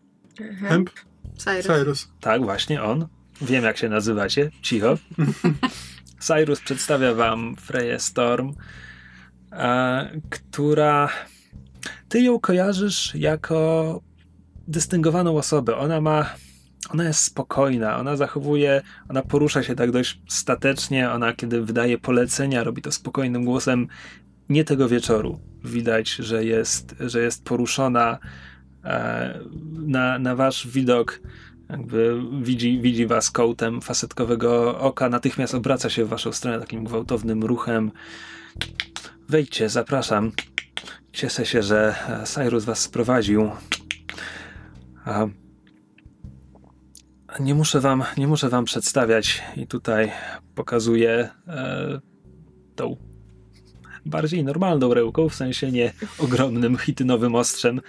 Hemp? 0.60 0.90
Cyrus. 1.38 1.66
Cyrus. 1.66 2.12
Tak, 2.20 2.44
właśnie 2.44 2.84
on. 2.84 3.08
wiem 3.41 3.64
jak 3.64 3.78
się 3.78 3.90
nazywacie, 3.90 4.52
cicho. 4.62 4.98
Cyrus 6.22 6.61
przedstawia 6.61 7.14
wam 7.14 7.56
Freję 7.56 7.99
Storm, 7.99 8.53
e, 9.52 10.22
która 10.30 11.10
ty 12.10 12.22
ją 12.22 12.39
kojarzysz 12.39 13.15
jako 13.15 14.02
dystyngowaną 14.68 15.38
osobę. 15.38 15.77
Ona 15.77 16.02
ma 16.02 16.26
ona 16.89 17.03
jest 17.03 17.19
spokojna, 17.19 17.98
ona 17.98 18.15
zachowuje, 18.15 18.81
ona 19.10 19.22
porusza 19.22 19.64
się 19.64 19.76
tak 19.76 19.91
dość 19.91 20.22
statecznie, 20.27 21.11
ona 21.11 21.34
kiedy 21.34 21.61
wydaje 21.61 21.98
polecenia, 21.98 22.64
robi 22.64 22.81
to 22.81 22.91
spokojnym 22.91 23.45
głosem. 23.45 23.88
Nie 24.49 24.64
tego 24.64 24.89
wieczoru. 24.89 25.39
Widać, 25.64 26.10
że 26.10 26.45
jest, 26.45 26.95
że 26.99 27.22
jest 27.22 27.45
poruszona 27.45 28.18
e, 28.84 29.39
na, 29.72 30.19
na 30.19 30.35
wasz 30.35 30.68
widok. 30.68 31.22
Jakby 31.72 32.22
widzi, 32.41 32.81
widzi 32.81 33.07
was 33.07 33.31
kołtem 33.31 33.81
fasetkowego 33.81 34.80
oka, 34.80 35.10
natychmiast 35.10 35.56
obraca 35.56 35.89
się 35.89 36.06
w 36.06 36.10
waszą 36.10 36.31
stronę 36.31 36.60
takim 36.60 36.84
gwałtownym 36.84 37.43
ruchem. 37.43 37.91
Wejdźcie, 39.30 39.69
zapraszam. 39.69 40.31
Cieszę 41.14 41.45
się, 41.45 41.64
że 41.64 41.95
Cyrus 42.26 42.65
was 42.65 42.80
sprowadził. 42.80 43.52
A 45.06 45.27
nie 47.39 47.56
muszę 47.56 47.80
wam, 47.80 48.03
nie 48.18 48.27
muszę 48.27 48.49
wam 48.49 48.65
przedstawiać 48.65 49.43
i 49.57 49.68
tutaj 49.68 50.11
pokazuję 50.56 51.30
e, 51.48 51.99
tą 52.76 52.98
bardziej 54.06 54.43
normalną 54.43 54.93
rełką, 54.93 55.30
w 55.30 55.35
sensie 55.35 55.72
nie 55.72 55.93
ogromnym 56.19 56.77
hitynowym 56.77 57.35
ostrzem. 57.35 57.81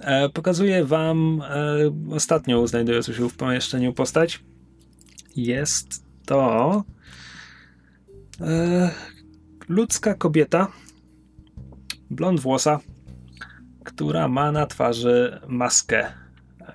E, 0.00 0.28
pokazuję 0.28 0.84
wam 0.84 1.42
e, 1.42 2.14
ostatnią 2.14 2.66
znajdującą 2.66 3.12
się 3.12 3.28
w 3.28 3.36
pomieszczeniu 3.36 3.92
postać. 3.92 4.40
Jest 5.36 6.04
to 6.26 6.84
e, 8.40 8.90
ludzka 9.68 10.14
kobieta, 10.14 10.68
blond 12.10 12.40
włosa, 12.40 12.80
która 13.84 14.28
ma 14.28 14.52
na 14.52 14.66
twarzy 14.66 15.40
maskę 15.48 16.06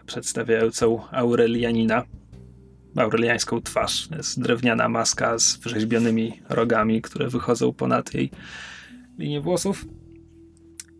przedstawiającą 0.06 1.02
Aurelianina. 1.12 2.04
Aureliańską 2.96 3.62
twarz. 3.62 4.10
Jest 4.18 4.42
drewniana 4.42 4.90
maska 4.90 5.40
z 5.40 5.58
wrzeźbionymi 5.58 6.42
rogami, 6.50 7.02
które 7.02 7.28
wychodzą 7.28 7.74
ponad 7.74 8.14
jej 8.14 8.32
linię 9.18 9.42
włosów. 9.42 9.86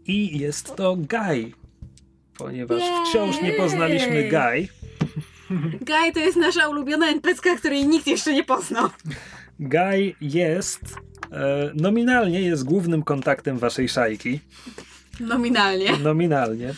I 0.06 0.40
jest 0.40 0.76
to 0.76 0.96
Guy, 0.96 1.52
ponieważ 2.40 2.82
wciąż 3.10 3.42
nie 3.42 3.52
poznaliśmy 3.54 4.30
Guy. 4.30 4.68
Guy 5.82 6.12
to 6.14 6.20
jest 6.20 6.38
nasza 6.38 6.68
ulubiona 6.68 7.08
NPC, 7.10 7.56
której 7.58 7.88
nikt 7.88 8.08
jeszcze 8.08 8.34
nie 8.34 8.44
poznał. 8.44 8.90
Guy 9.60 10.14
jest, 10.22 10.96
e, 11.32 11.72
nominalnie 11.76 12.42
jest 12.42 12.64
głównym 12.64 13.04
kontaktem 13.04 13.58
waszej 13.58 13.90
szajki. 13.90 14.40
Nominalnie. 15.20 15.98
Nominalnie. 15.98 16.70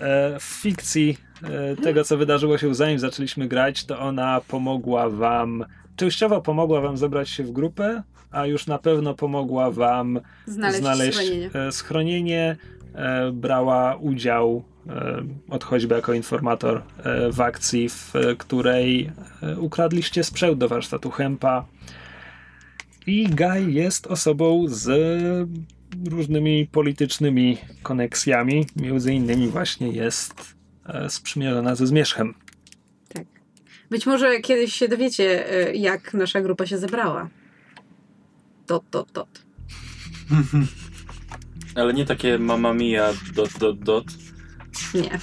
E, 0.00 0.40
w 0.40 0.42
fikcji 0.42 1.18
e, 1.42 1.76
tego, 1.76 2.04
co 2.04 2.16
wydarzyło 2.16 2.58
się 2.58 2.74
zanim 2.74 2.98
zaczęliśmy 2.98 3.48
grać, 3.48 3.84
to 3.84 3.98
ona 3.98 4.40
pomogła 4.48 5.10
wam, 5.10 5.64
częściowo 5.96 6.40
pomogła 6.40 6.80
wam 6.80 6.96
zebrać 6.96 7.30
się 7.30 7.44
w 7.44 7.50
grupę, 7.52 8.02
a 8.30 8.46
już 8.46 8.66
na 8.66 8.78
pewno 8.78 9.14
pomogła 9.14 9.70
wam 9.70 10.20
Znaleźć, 10.46 10.78
znaleźć 10.80 11.18
schronienie. 11.18 11.50
e, 11.54 11.72
schronienie. 11.72 12.56
E, 12.94 13.32
Brała 13.32 13.96
udział 13.96 14.62
od 15.48 15.64
choćby 15.64 15.94
jako 15.94 16.12
informator 16.12 16.82
e, 16.98 17.32
w 17.32 17.40
akcji, 17.40 17.88
w 17.88 18.16
e, 18.16 18.36
której 18.36 19.10
e, 19.42 19.58
ukradliście 19.58 20.24
sprzęt 20.24 20.58
do 20.58 20.68
warsztatu 20.68 21.10
Hempa. 21.10 21.64
I 23.06 23.28
Guy 23.28 23.72
jest 23.72 24.06
osobą 24.06 24.64
z 24.68 24.88
różnymi 26.10 26.66
politycznymi 26.66 27.58
koneksjami. 27.82 28.66
Między 28.76 29.14
innymi 29.14 29.48
właśnie 29.48 29.88
jest 29.88 30.54
e, 30.86 31.10
sprzymierzona 31.10 31.74
ze 31.74 31.86
Zmierzchem. 31.86 32.34
Być 33.90 34.06
może 34.06 34.40
kiedyś 34.40 34.74
się 34.74 34.88
dowiecie, 34.88 35.52
e, 35.52 35.74
jak 35.74 36.14
nasza 36.14 36.40
grupa 36.40 36.66
się 36.66 36.78
zebrała. 36.78 37.28
Dot, 38.68 38.84
dot, 38.90 39.12
dot. 39.12 39.42
Ale 41.74 41.94
nie 41.94 42.06
takie 42.06 42.38
Mamma 42.38 42.74
Mia, 42.74 43.12
dot, 43.34 43.50
dot, 43.58 43.78
dot. 43.78 44.04
Nie. 44.94 45.18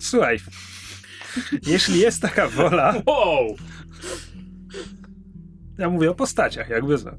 Słuchaj, 0.00 0.38
jeśli 1.66 1.98
jest 1.98 2.22
taka 2.22 2.48
wola, 2.48 2.94
Wow! 3.06 3.56
ja 5.78 5.90
mówię 5.90 6.10
o 6.10 6.14
postaciach, 6.14 6.68
jakby 6.68 6.98
za. 6.98 7.16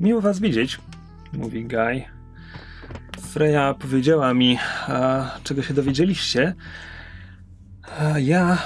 Miło 0.00 0.20
was 0.20 0.40
widzieć, 0.40 0.78
mówi 1.32 1.64
Guy. 1.64 2.02
Freya 3.20 3.74
powiedziała 3.78 4.34
mi, 4.34 4.58
a, 4.88 5.30
czego 5.44 5.62
się 5.62 5.74
dowiedzieliście. 5.74 6.54
A 7.98 8.18
ja 8.18 8.58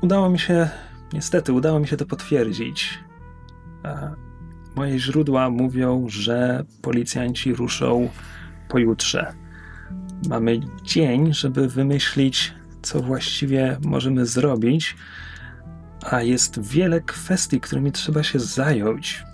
udało 0.00 0.30
mi 0.30 0.38
się, 0.38 0.68
niestety, 1.12 1.52
udało 1.52 1.80
mi 1.80 1.88
się 1.88 1.96
to 1.96 2.06
potwierdzić. 2.06 2.98
A, 3.84 4.10
moje 4.76 4.98
źródła 4.98 5.50
mówią, 5.50 6.06
że 6.08 6.64
policjanci 6.82 7.54
ruszą 7.54 8.10
pojutrze. 8.68 9.34
Mamy 10.28 10.60
dzień, 10.82 11.34
żeby 11.34 11.68
wymyślić, 11.68 12.54
co 12.82 13.00
właściwie 13.00 13.78
możemy 13.84 14.26
zrobić, 14.26 14.96
a 16.02 16.22
jest 16.22 16.62
wiele 16.62 17.00
kwestii, 17.00 17.60
którymi 17.60 17.92
trzeba 17.92 18.22
się 18.22 18.40
zająć. 18.40 19.24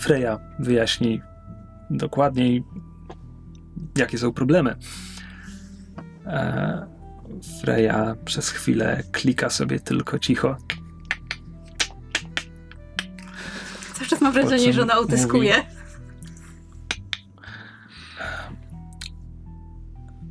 Freya 0.00 0.38
wyjaśni 0.58 1.22
dokładniej, 1.90 2.64
jakie 3.98 4.18
są 4.18 4.32
problemy. 4.32 4.76
E, 6.26 6.86
Freya 7.60 8.14
przez 8.24 8.48
chwilę 8.50 9.02
klika 9.12 9.50
sobie 9.50 9.80
tylko 9.80 10.18
cicho. 10.18 10.56
Cały 13.94 14.06
czas 14.06 14.20
mam 14.20 14.32
wrażenie, 14.32 14.72
że 14.72 14.82
ona 14.82 15.00
utyskuje. 15.00 15.73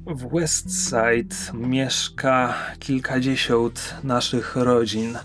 W 0.07 0.29
Westside 0.33 1.35
mieszka 1.53 2.53
kilkadziesiąt 2.79 3.95
naszych 4.03 4.55
rodzin. 4.55 5.17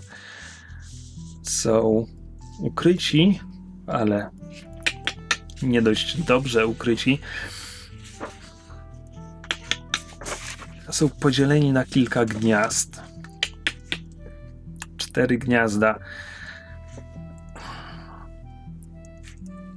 Są 1.43 2.05
ukryci, 2.59 3.39
ale 3.87 4.29
nie 5.61 5.81
dość 5.81 6.21
dobrze 6.21 6.67
ukryci. 6.67 7.19
Są 10.91 11.09
podzieleni 11.09 11.71
na 11.73 11.85
kilka 11.85 12.25
gniazd. 12.25 13.01
Cztery 14.97 15.37
gniazda. 15.37 15.99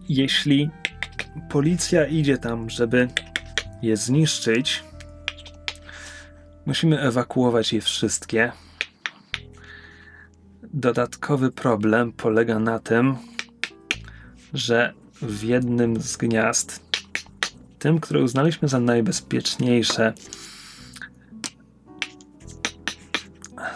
Jeśli 0.09 0.71
policja 1.51 2.07
idzie 2.07 2.39
tam, 2.39 2.71
żeby 2.71 3.09
je 3.83 3.97
zniszczyć, 3.97 4.85
musimy 6.67 7.01
ewakuować 7.01 7.73
je 7.73 7.81
wszystkie. 7.81 8.53
Dodatkowy 10.63 11.51
problem 11.51 12.13
polega 12.13 12.59
na 12.59 12.79
tym, 12.79 13.17
że 14.55 14.95
w 15.23 15.43
jednym 15.43 16.01
z 16.01 16.17
gniazd, 16.17 16.97
tym, 17.79 18.01
które 18.01 18.21
uznaliśmy 18.21 18.69
za 18.69 18.81
najbezpieczniejsze, 18.81 20.13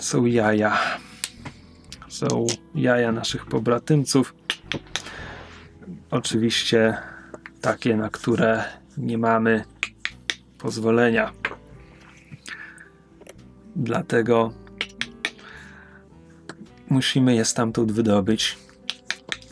są 0.01 0.25
jaja. 0.25 0.79
Są 2.09 2.47
jaja 2.75 3.13
naszych 3.13 3.47
pobratymców. 3.47 4.35
Oczywiście 6.11 6.97
takie, 7.61 7.97
na 7.97 8.11
które 8.11 8.65
nie 8.97 9.19
mamy 9.19 9.65
pozwolenia. 10.59 11.33
Dlatego 13.77 14.53
musimy 16.89 17.35
je 17.35 17.45
stamtąd 17.45 17.93
wydobyć 17.93 18.59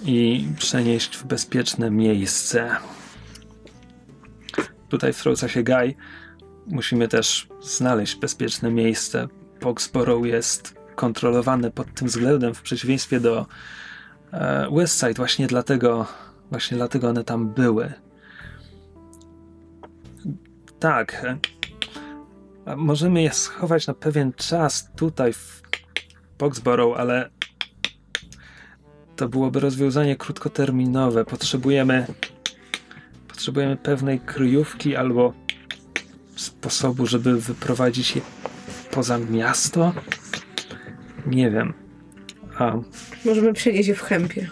i 0.04 0.48
przenieść 0.58 1.16
w 1.16 1.24
bezpieczne 1.24 1.90
miejsce. 1.90 2.76
Tutaj 4.88 5.12
wtrąca 5.12 5.48
się 5.48 5.62
Guy. 5.62 5.94
Musimy 6.66 7.08
też 7.08 7.48
znaleźć 7.62 8.16
bezpieczne 8.16 8.70
miejsce. 8.70 9.28
Foxborough 9.60 10.26
jest 10.26 10.74
kontrolowane 10.94 11.70
pod 11.70 11.94
tym 11.94 12.08
względem 12.08 12.54
w 12.54 12.62
przeciwieństwie 12.62 13.20
do 13.20 13.46
e, 14.32 14.68
Westside. 14.72 15.14
Właśnie 15.14 15.46
dlatego, 15.46 16.06
właśnie 16.50 16.76
dlatego 16.76 17.08
one 17.08 17.24
tam 17.24 17.48
były. 17.48 17.92
Tak. 20.78 21.26
A 22.66 22.76
możemy 22.76 23.22
je 23.22 23.32
schować 23.32 23.86
na 23.86 23.94
pewien 23.94 24.32
czas 24.32 24.90
tutaj 24.96 25.32
w 25.32 25.62
Boxborough, 26.38 26.98
ale 26.98 27.30
to 29.16 29.28
byłoby 29.28 29.60
rozwiązanie 29.60 30.16
krótkoterminowe. 30.16 31.24
Potrzebujemy 31.24 32.06
potrzebujemy 33.28 33.76
pewnej 33.76 34.20
kryjówki 34.20 34.96
albo 34.96 35.32
sposobu, 36.36 37.06
żeby 37.06 37.40
wyprowadzić 37.40 38.16
je 38.16 38.22
poza 38.90 39.18
miasto. 39.18 39.92
Nie 41.26 41.50
wiem. 41.50 41.72
A 42.58 42.76
Możemy 43.24 43.52
przenieść 43.52 43.88
je 43.88 43.94
w 43.94 44.02
chępie. 44.02 44.50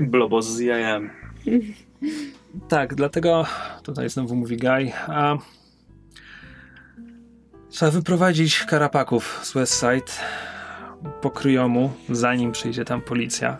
Blobos 0.00 0.46
z 0.46 0.58
jajami. 0.58 1.10
Tak, 2.68 2.94
dlatego 2.94 3.46
tutaj 3.82 4.10
znowu 4.10 4.36
mówi 4.36 4.56
Guy. 4.56 4.92
A 5.06 5.36
trzeba 7.70 7.90
wyprowadzić 7.90 8.58
karapaków 8.58 9.40
z 9.42 9.52
Westside 9.52 10.12
po 11.20 11.30
kryjomu, 11.30 11.92
zanim 12.10 12.52
przyjdzie 12.52 12.84
tam 12.84 13.00
policja. 13.02 13.58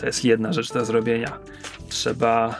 To 0.00 0.06
jest 0.06 0.24
jedna 0.24 0.52
rzecz 0.52 0.72
do 0.72 0.84
zrobienia. 0.84 1.38
Trzeba 1.88 2.54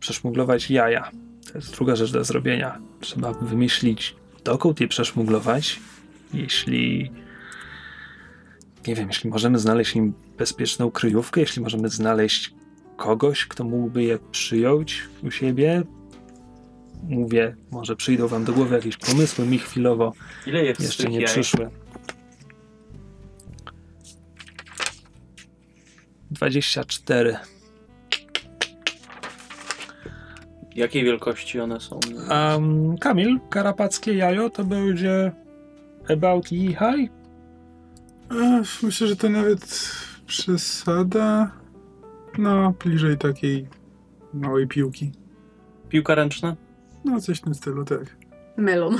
przeszmuglować 0.00 0.70
jaja. 0.70 1.10
To 1.52 1.58
jest 1.58 1.72
druga 1.72 1.96
rzecz 1.96 2.12
do 2.12 2.24
zrobienia. 2.24 2.78
Trzeba 3.00 3.32
wymyślić, 3.32 4.16
dokąd 4.44 4.80
je 4.80 4.88
przeszmuglować. 4.88 5.80
Jeśli 6.34 7.10
nie 8.86 8.94
wiem, 8.94 9.08
jeśli 9.08 9.30
możemy 9.30 9.58
znaleźć 9.58 9.96
im 9.96 10.14
bezpieczną 10.38 10.90
kryjówkę, 10.90 11.40
jeśli 11.40 11.62
możemy 11.62 11.88
znaleźć 11.88 12.54
kogoś, 13.02 13.46
kto 13.46 13.64
mógłby 13.64 14.02
je 14.02 14.18
przyjąć 14.30 15.02
u 15.22 15.30
siebie. 15.30 15.82
Mówię, 17.02 17.56
może 17.70 17.96
przyjdą 17.96 18.28
wam 18.28 18.44
do 18.44 18.52
głowy 18.52 18.74
jakieś 18.74 18.96
pomysły, 18.96 19.46
mi 19.46 19.58
chwilowo 19.58 20.12
Ile 20.46 20.64
jest 20.64 20.80
jeszcze 20.80 21.08
nie 21.08 21.16
jaj? 21.20 21.26
przyszły. 21.26 21.70
24. 26.30 27.36
Jakiej 30.76 31.04
wielkości 31.04 31.60
one 31.60 31.80
są? 31.80 32.00
Um, 32.30 32.98
Kamil, 32.98 33.40
karapackie 33.50 34.14
jajo 34.14 34.50
to 34.50 34.64
będzie 34.64 35.32
about 36.08 36.46
knee 36.46 36.68
high? 36.68 37.10
Myślę, 38.82 39.06
że 39.06 39.16
to 39.16 39.28
nawet 39.28 39.90
przesada. 40.26 41.61
No, 42.38 42.74
bliżej 42.84 43.18
takiej 43.18 43.68
małej 44.34 44.66
piłki. 44.66 45.12
Piłka 45.88 46.14
ręczna? 46.14 46.56
No, 47.04 47.20
coś 47.20 47.38
w 47.38 47.40
tym 47.40 47.54
stylu, 47.54 47.84
tak. 47.84 48.16
Melon. 48.56 48.98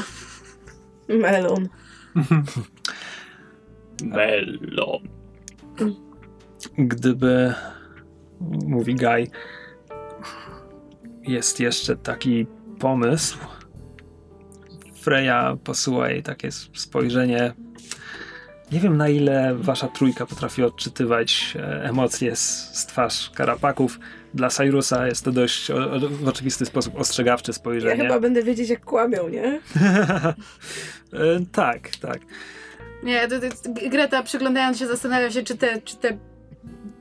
Melon. 1.09 1.69
Melon. 4.03 5.09
Gdyby, 6.79 7.55
mówi 8.67 8.95
Guy, 8.95 9.27
jest 11.23 11.61
jeszcze 11.61 11.97
taki 11.97 12.47
pomysł, 12.79 13.39
Freya 15.03 15.57
posyła 15.65 16.11
jej 16.11 16.23
takie 16.23 16.53
spojrzenie. 16.53 17.53
Nie 18.73 18.81
wiem 18.81 18.97
na 18.97 19.09
ile 19.09 19.55
wasza 19.55 19.89
trójka 19.89 20.27
potrafi 20.27 20.63
odczytywać 20.63 21.55
e, 21.57 21.85
emocje 21.85 22.37
z, 22.37 22.71
z 22.73 22.87
twarz 22.87 23.31
karapaków. 23.31 23.99
Dla 24.35 24.49
Cyrusa 24.49 25.07
jest 25.07 25.25
to 25.25 25.33
dość 25.33 25.71
o, 25.71 25.93
o, 25.93 26.01
w 26.01 26.29
oczywisty 26.29 26.67
sposób 26.67 26.97
ostrzegawcze 26.97 27.53
Ja 27.53 27.55
spojrzenie. 27.55 28.03
chyba 28.03 28.21
będę 28.21 28.43
wiedzieć, 28.43 28.69
jak 28.69 28.85
kłamią, 28.85 29.29
nie? 29.29 29.43
E, 31.13 31.41
tak, 31.53 31.97
tak. 31.97 32.19
Nie, 33.03 33.29
to, 33.29 33.41
to, 33.41 33.47
Greta 33.91 34.23
przyglądając 34.23 34.79
się 34.79 34.87
zastanawia 34.87 35.31
się, 35.31 35.43
czy 35.43 35.57
te, 35.57 35.83
czy 35.83 35.97
te 35.97 36.19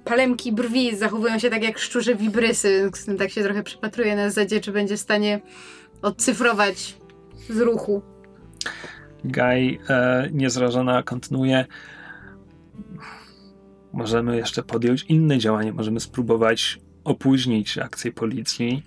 palemki 0.06 0.51
brwi 0.51 0.95
zachowują 0.95 1.40
się 1.40 1.50
tak 1.50 1.64
jak 1.64 1.80
szczurze 1.80 2.16
wibrysy. 2.16 2.91
Z 2.95 3.06
tym 3.06 3.17
tak 3.17 3.32
się 3.32 3.43
trochę 3.43 3.64
przypatruje 3.64 4.16
na 4.16 4.30
zasadzie, 4.30 4.61
czy 4.61 4.72
będzie 4.72 4.98
w 4.98 5.00
stanie 5.00 5.41
odcyfrować 6.01 6.98
z 7.50 7.59
ruchu. 7.59 8.01
Guy 9.24 9.77
e, 9.90 10.30
niezrażona 10.32 11.03
kontynuuje. 11.03 11.66
Możemy 13.93 14.38
jeszcze 14.38 14.64
podjąć 14.64 15.03
inne 15.03 15.38
działanie. 15.38 15.74
Możemy 15.74 16.00
spróbować 16.00 16.80
opóźnić 17.03 17.77
akcję 17.77 18.11
policji, 18.11 18.83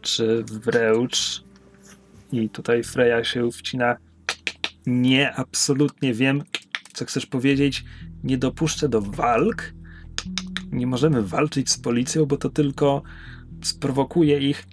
czy 0.00 0.44
wręcz. 0.44 1.44
I 2.32 2.48
tutaj 2.48 2.82
Freya 2.82 3.24
się 3.24 3.50
wcina. 3.50 3.96
Nie, 4.86 5.34
absolutnie 5.34 6.14
wiem, 6.14 6.42
co 6.92 7.04
chcesz 7.04 7.26
powiedzieć. 7.26 7.84
Nie 8.24 8.38
dopuszczę 8.38 8.88
do 8.88 9.00
walk. 9.00 9.72
Nie 10.72 10.86
możemy 10.86 11.22
walczyć 11.22 11.70
z 11.70 11.78
policją, 11.78 12.26
bo 12.26 12.36
to 12.36 12.50
tylko 12.50 13.02
sprowokuje 13.62 14.38
ich 14.38 14.66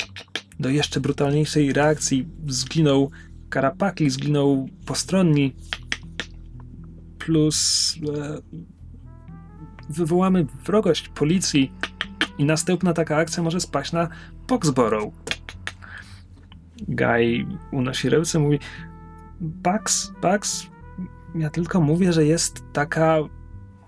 do 0.60 0.70
jeszcze 0.70 1.00
brutalniejszej 1.00 1.74
reakcji. 1.74 2.28
Zginął 2.48 3.12
Karapaki, 3.50 4.10
zginął 4.10 4.70
postronni. 4.86 5.56
Plus 7.20 7.96
e, 8.18 8.38
wywołamy 9.90 10.46
wrogość 10.66 11.10
policji 11.10 11.72
i 12.38 12.46
następna 12.46 12.94
taka 12.94 13.18
akcja 13.18 13.44
może 13.44 13.60
spaść 13.60 13.92
na 13.92 14.08
Boxborough. 14.48 15.14
Guy 16.88 17.46
unosi 17.72 18.10
ręce, 18.10 18.40
mówi 18.40 18.60
Bugs, 19.42 20.12
Bugs, 20.22 20.68
ja 21.36 21.50
tylko 21.50 21.82
mówię, 21.82 22.14
że 22.14 22.26
jest 22.26 22.64
taka 22.74 23.18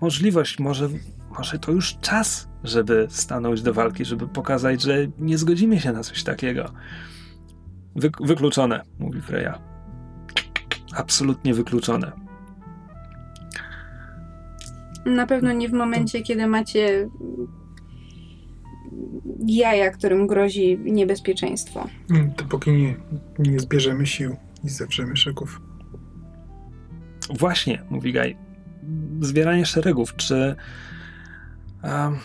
możliwość, 0.00 0.58
może, 0.58 0.88
może 1.38 1.58
to 1.58 1.72
już 1.72 1.96
czas, 2.00 2.48
żeby 2.64 3.06
stanąć 3.10 3.62
do 3.62 3.74
walki, 3.74 4.04
żeby 4.04 4.28
pokazać, 4.28 4.82
że 4.82 4.96
nie 5.18 5.38
zgodzimy 5.38 5.80
się 5.80 5.92
na 5.92 6.02
coś 6.02 6.24
takiego. 6.24 6.72
Wy, 7.96 8.10
wykluczone, 8.20 8.82
mówi 8.98 9.20
Freya. 9.20 9.58
Absolutnie 10.96 11.54
wykluczone. 11.54 12.12
Na 15.06 15.26
pewno 15.26 15.52
nie 15.52 15.68
w 15.68 15.72
momencie, 15.72 16.22
kiedy 16.22 16.46
macie 16.46 17.08
jaja, 19.46 19.90
którym 19.90 20.26
grozi 20.26 20.78
niebezpieczeństwo. 20.84 21.88
Mm, 22.10 22.32
Dopóki 22.36 22.70
nie, 22.72 22.96
nie 23.38 23.60
zbierzemy 23.60 24.06
sił 24.06 24.36
i 24.64 24.68
zewrzemy 24.68 25.16
szyków. 25.16 25.60
Właśnie, 27.38 27.82
mówi 27.90 28.12
Gaj. 28.12 28.36
Zbieranie 29.20 29.66
szeregów. 29.66 30.16
Czy 30.16 30.54
um, 31.84 32.18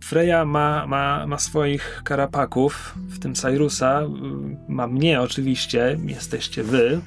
Freya 0.00 0.44
ma, 0.44 0.86
ma, 0.86 1.26
ma 1.26 1.38
swoich 1.38 2.02
karapaków, 2.04 2.94
w 2.96 3.18
tym 3.18 3.34
Cyrusa, 3.34 4.02
ma 4.68 4.86
mnie 4.86 5.20
oczywiście, 5.20 5.98
jesteście 6.04 6.62
wy. 6.62 7.00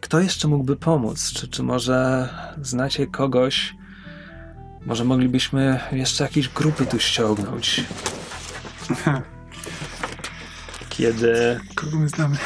Kto 0.00 0.20
jeszcze 0.20 0.48
mógłby 0.48 0.76
pomóc? 0.76 1.32
Czy, 1.32 1.48
czy 1.48 1.62
może 1.62 2.28
znacie 2.62 3.06
kogoś? 3.06 3.74
Może 4.86 5.04
moglibyśmy 5.04 5.80
jeszcze 5.92 6.24
jakieś 6.24 6.48
grupy 6.48 6.86
tu 6.86 6.98
ściągnąć? 6.98 7.84
Kiedy 10.88 11.60
Kogo 11.74 11.98
my 11.98 12.08
znamy? 12.08 12.36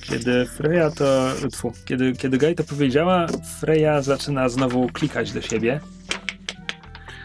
Kiedy 0.00 0.46
Freya 0.46 0.90
to. 0.96 1.32
Tfu, 1.52 1.72
kiedy, 1.84 2.12
kiedy 2.12 2.38
Gaj 2.38 2.54
to 2.54 2.64
powiedziała, 2.64 3.26
Freya 3.60 4.02
zaczyna 4.02 4.48
znowu 4.48 4.88
klikać 4.88 5.32
do 5.32 5.42
siebie. 5.42 5.80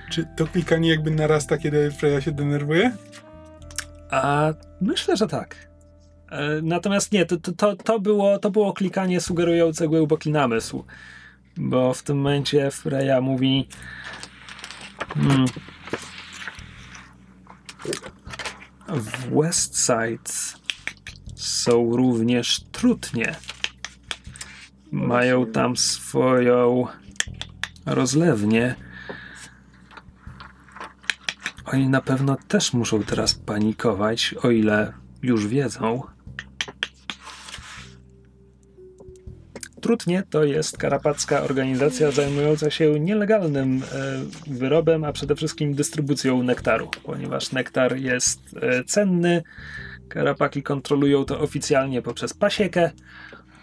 Czy 0.09 0.25
to 0.35 0.47
klikanie 0.47 0.89
jakby 0.89 1.11
narasta, 1.11 1.57
kiedy 1.57 1.91
Freya 1.91 2.21
się 2.21 2.31
denerwuje? 2.31 2.91
A 4.11 4.53
myślę, 4.81 5.17
że 5.17 5.27
tak. 5.27 5.55
E, 6.31 6.61
Natomiast 6.63 7.11
nie, 7.11 7.25
to, 7.25 7.37
to- 7.37 7.75
to, 7.75 7.99
było, 7.99 8.39
to 8.39 8.51
było 8.51 8.73
klikanie 8.73 9.21
sugerujące 9.21 9.87
głęboki 9.87 10.31
namysł. 10.31 10.83
Bo 11.57 11.93
w 11.93 12.03
tym 12.03 12.17
momencie 12.17 12.71
Freya 12.71 13.21
mówi. 13.21 13.67
Hmm, 15.15 15.45
w 18.87 19.29
Westside 19.41 20.31
są 21.35 21.95
również 21.95 22.63
trutnie. 22.71 23.35
Mają 24.91 25.45
tam 25.45 25.77
swoją 25.77 26.87
rozlewnię. 27.85 28.75
Oni 31.73 31.89
na 31.89 32.01
pewno 32.01 32.37
też 32.47 32.73
muszą 32.73 33.03
teraz 33.03 33.33
panikować, 33.33 34.35
o 34.43 34.51
ile 34.51 34.93
już 35.23 35.47
wiedzą. 35.47 36.01
Trudnie 39.81 40.23
to 40.29 40.43
jest 40.43 40.77
karapacka 40.77 41.41
organizacja 41.41 42.11
zajmująca 42.11 42.71
się 42.71 42.99
nielegalnym 42.99 43.81
e, 43.83 44.53
wyrobem, 44.53 45.03
a 45.03 45.11
przede 45.11 45.35
wszystkim 45.35 45.73
dystrybucją 45.73 46.43
nektaru, 46.43 46.89
ponieważ 47.03 47.51
nektar 47.51 47.97
jest 47.97 48.39
e, 48.61 48.83
cenny 48.83 49.43
Karapaki 50.07 50.63
kontrolują 50.63 51.25
to 51.25 51.39
oficjalnie 51.39 52.01
poprzez 52.01 52.33
pasiekę, 52.33 52.91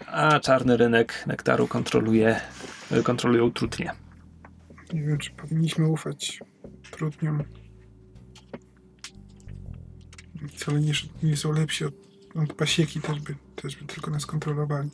a 0.07 0.39
czarny 0.39 0.77
rynek 0.77 1.23
nektaru 1.27 1.67
kontroluje, 1.67 2.41
kontrolują 3.03 3.51
trutnie. 3.51 3.91
Nie 4.93 5.01
wiem, 5.03 5.17
czy 5.17 5.31
powinniśmy 5.31 5.87
ufać 5.87 6.39
trudniom. 6.91 7.43
Wcale 10.47 10.79
nie, 10.79 10.93
nie 11.23 11.37
są 11.37 11.51
lepsi 11.51 11.85
od, 11.85 11.93
od 12.35 12.53
pasieki, 12.53 13.01
też 13.01 13.19
by, 13.19 13.35
też 13.55 13.75
by 13.75 13.85
tylko 13.85 14.11
nas 14.11 14.25
kontrolowali. 14.25 14.89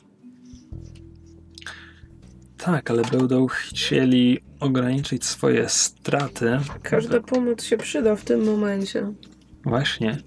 Tak, 2.58 2.90
ale 2.90 3.02
będą 3.02 3.46
chcieli 3.46 4.38
ograniczyć 4.60 5.24
swoje 5.24 5.68
straty. 5.68 6.58
Każda 6.82 7.20
pomoc 7.20 7.64
się 7.64 7.76
przyda 7.76 8.16
w 8.16 8.24
tym 8.24 8.44
momencie. 8.44 9.12
Właśnie. 9.64 10.18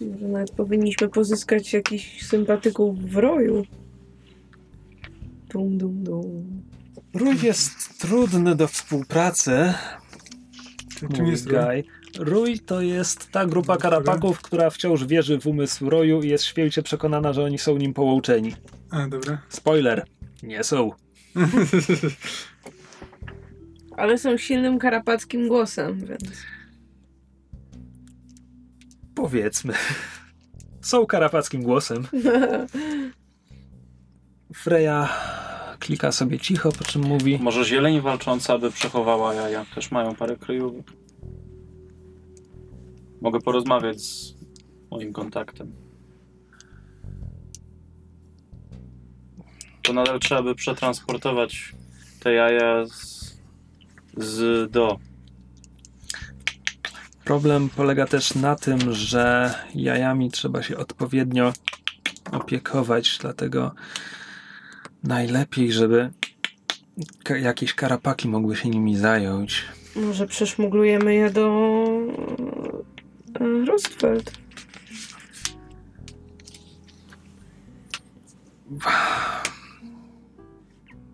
Może 0.00 0.28
nawet 0.28 0.50
powinniśmy 0.50 1.08
pozyskać 1.08 1.72
jakichś 1.72 2.26
sympatyków 2.26 3.10
w 3.10 3.16
roju. 3.16 3.66
Dum, 5.48 5.78
dum, 5.78 6.04
dum. 6.04 6.62
Rój 7.14 7.36
jest 7.42 7.98
trudny 8.00 8.54
do 8.54 8.68
współpracy. 8.68 9.74
Czym 11.08 11.26
jest 11.26 11.46
rój? 11.46 11.84
Rój 12.18 12.58
to 12.58 12.80
jest 12.80 13.30
ta 13.30 13.46
grupa 13.46 13.76
karapaków, 13.76 14.42
która 14.42 14.70
wciąż 14.70 15.04
wierzy 15.04 15.40
w 15.40 15.46
umysł 15.46 15.90
roju 15.90 16.22
i 16.22 16.28
jest 16.28 16.44
święcie 16.44 16.82
przekonana, 16.82 17.32
że 17.32 17.44
oni 17.44 17.58
są 17.58 17.76
nim 17.76 17.94
połączeni. 17.94 18.54
A, 18.90 19.08
dobra. 19.08 19.38
Spoiler. 19.48 20.04
Nie 20.42 20.64
są. 20.64 20.90
Ale 23.96 24.18
są 24.18 24.36
silnym 24.36 24.78
karapackim 24.78 25.48
głosem, 25.48 26.06
więc. 26.06 26.42
Powiedzmy. 29.14 29.74
Są 30.80 31.06
karapackim 31.06 31.62
głosem. 31.62 32.06
Freya 34.54 35.08
klika 35.82 36.12
sobie 36.12 36.38
cicho, 36.38 36.72
po 36.72 36.84
czym 36.84 37.02
mówi 37.02 37.38
Może 37.42 37.64
zieleń 37.64 38.00
walcząca 38.00 38.58
by 38.58 38.70
przechowała 38.70 39.34
jaja. 39.34 39.64
Też 39.74 39.90
mają 39.90 40.14
parę 40.14 40.36
kryjówek. 40.36 40.86
Mogę 43.20 43.40
porozmawiać 43.40 44.00
z 44.00 44.34
moim 44.90 45.12
kontaktem. 45.12 45.72
To 49.82 49.92
nadal 49.92 50.20
trzeba 50.20 50.42
by 50.42 50.54
przetransportować 50.54 51.72
te 52.20 52.32
jaja 52.32 52.86
z, 52.86 53.32
z 54.16 54.70
do. 54.70 54.98
Problem 57.24 57.68
polega 57.68 58.06
też 58.06 58.34
na 58.34 58.56
tym, 58.56 58.94
że 58.94 59.54
jajami 59.74 60.30
trzeba 60.30 60.62
się 60.62 60.76
odpowiednio 60.76 61.52
opiekować, 62.32 63.18
dlatego 63.20 63.74
najlepiej, 65.04 65.72
żeby 65.72 66.10
jakieś 67.42 67.74
karapaki 67.74 68.28
mogły 68.28 68.56
się 68.56 68.68
nimi 68.68 68.96
zająć. 68.96 69.64
Może 69.96 70.26
przeszmuglujemy 70.26 71.14
je 71.14 71.30
do. 71.30 71.68
e, 73.40 73.64
Rostfeld. 73.64 74.32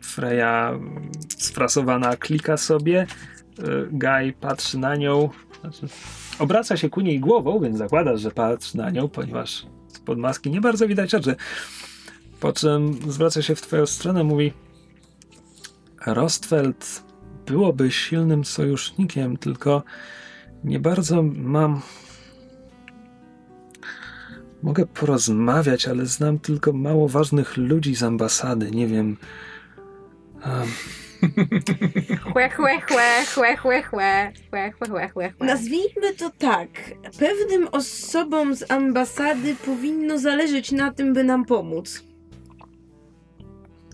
Freya 0.00 0.70
mm, 0.70 1.10
sfrasowana 1.38 2.16
klika 2.16 2.56
sobie, 2.56 3.06
y, 3.58 3.62
Guy 3.90 4.32
patrzy 4.40 4.78
na 4.78 4.96
nią, 4.96 5.30
znaczy, 5.60 5.86
obraca 6.38 6.76
się 6.76 6.90
ku 6.90 7.00
niej 7.00 7.20
głową, 7.20 7.60
więc 7.60 7.78
zakładasz, 7.78 8.20
że 8.20 8.30
patrzy 8.30 8.76
na 8.76 8.90
nią, 8.90 9.08
ponieważ 9.08 9.66
spod 9.88 10.18
maski 10.18 10.50
nie 10.50 10.60
bardzo 10.60 10.88
widać 10.88 11.14
oczy. 11.14 11.36
Po 12.40 12.52
czym 12.52 12.98
zwraca 13.12 13.42
się 13.42 13.54
w 13.54 13.62
twoją 13.62 13.86
stronę, 13.86 14.24
mówi 14.24 14.52
Rostfeld 16.06 17.02
byłoby 17.46 17.90
silnym 17.90 18.44
sojusznikiem, 18.44 19.36
tylko 19.36 19.82
nie 20.64 20.80
bardzo 20.80 21.22
mam... 21.22 21.80
Mogę 24.62 24.86
porozmawiać, 24.86 25.88
ale 25.88 26.06
znam 26.06 26.38
tylko 26.38 26.72
mało 26.72 27.08
ważnych 27.08 27.56
ludzi 27.56 27.94
z 27.94 28.02
ambasady. 28.02 28.70
Nie 28.70 28.86
wiem. 28.86 29.16
Um, 30.44 30.68
Chłe, 32.32 32.50
chłe, 32.50 32.80
chłe, 32.80 33.24
chłe, 33.34 33.56
chłe, 33.56 33.82
chłe, 33.82 34.32
chłe, 34.50 34.72
chłe, 34.72 34.88
chłe, 34.88 35.08
chłe, 35.08 35.30
chłe. 35.30 35.46
Nazwijmy 35.46 36.14
to 36.18 36.30
tak. 36.38 36.68
Pewnym 37.18 37.68
osobom 37.72 38.54
z 38.54 38.70
ambasady 38.70 39.56
powinno 39.66 40.18
zależeć 40.18 40.72
na 40.72 40.92
tym, 40.92 41.14
by 41.14 41.24
nam 41.24 41.44
pomóc. 41.44 42.07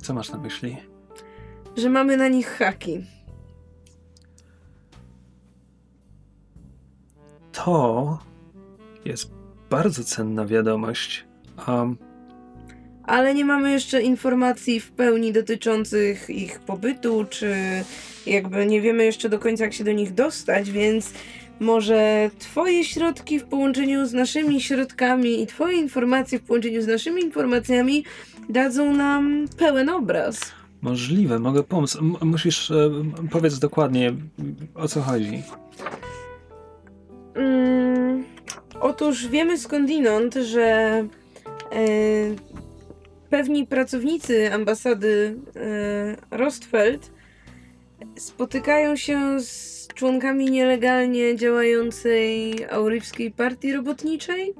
Co 0.04 0.14
masz 0.14 0.30
na 0.30 0.38
myśli? 0.38 0.76
Że 1.76 1.90
mamy 1.90 2.16
na 2.16 2.28
nich 2.28 2.48
haki. 2.48 3.04
To 7.52 8.18
jest 9.04 9.30
bardzo 9.70 10.04
cenna 10.04 10.46
wiadomość. 10.46 11.24
Um, 11.68 11.96
Ale 13.02 13.34
nie 13.34 13.44
mamy 13.44 13.70
jeszcze 13.70 14.02
informacji 14.02 14.80
w 14.80 14.92
pełni 14.92 15.32
dotyczących 15.32 16.30
ich 16.30 16.60
pobytu, 16.60 17.24
czy 17.30 17.54
jakby 18.26 18.66
nie 18.66 18.80
wiemy 18.80 19.04
jeszcze 19.04 19.28
do 19.28 19.38
końca, 19.38 19.64
jak 19.64 19.72
się 19.72 19.84
do 19.84 19.92
nich 19.92 20.14
dostać, 20.14 20.70
więc 20.70 21.12
może 21.60 22.30
Twoje 22.38 22.84
środki 22.84 23.38
w 23.38 23.44
połączeniu 23.44 24.06
z 24.06 24.12
naszymi 24.12 24.60
środkami 24.60 25.42
i 25.42 25.46
Twoje 25.46 25.78
informacje 25.78 26.38
w 26.38 26.42
połączeniu 26.42 26.82
z 26.82 26.86
naszymi 26.86 27.22
informacjami 27.22 28.04
dadzą 28.48 28.92
nam 28.94 29.48
pełen 29.58 29.88
obraz. 29.88 30.40
możliwe, 30.82 31.38
mogę 31.38 31.62
pomóc. 31.62 31.96
M- 31.96 32.16
musisz 32.30 32.70
e, 32.70 32.90
powiedz 33.30 33.58
dokładnie 33.58 34.14
o 34.74 34.88
co 34.88 35.02
chodzi. 35.02 35.42
Mm, 37.34 38.24
otóż 38.80 39.26
wiemy 39.28 39.58
skądinąd, 39.58 40.34
że 40.34 40.62
e, 40.62 41.06
pewni 43.30 43.66
pracownicy 43.66 44.52
ambasady 44.52 45.36
e, 46.30 46.36
Rostfeld 46.38 47.10
spotykają 48.16 48.96
się 48.96 49.40
z 49.40 49.88
członkami 49.94 50.50
nielegalnie 50.50 51.36
działającej 51.36 52.56
aurywskiej 52.70 53.30
partii 53.30 53.72
robotniczej 53.72 54.54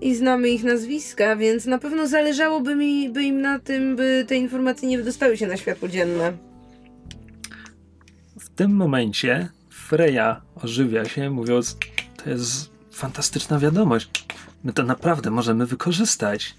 i 0.00 0.14
znamy 0.14 0.48
ich 0.48 0.64
nazwiska, 0.64 1.36
więc 1.36 1.66
na 1.66 1.78
pewno 1.78 2.06
zależałoby 2.06 2.76
mi 2.76 3.10
by 3.10 3.22
im 3.22 3.40
na 3.40 3.58
tym, 3.58 3.96
by 3.96 4.24
te 4.28 4.36
informacje 4.36 4.88
nie 4.88 4.98
wydostały 4.98 5.36
się 5.36 5.46
na 5.46 5.56
światło 5.56 5.88
dzienne. 5.88 6.32
W 8.40 8.48
tym 8.48 8.76
momencie 8.76 9.48
Freya 9.70 10.40
ożywia 10.54 11.04
się, 11.04 11.30
mówiąc: 11.30 11.76
To 12.24 12.30
jest 12.30 12.70
fantastyczna 12.92 13.58
wiadomość. 13.58 14.26
My 14.64 14.72
to 14.72 14.82
naprawdę 14.82 15.30
możemy 15.30 15.66
wykorzystać. 15.66 16.54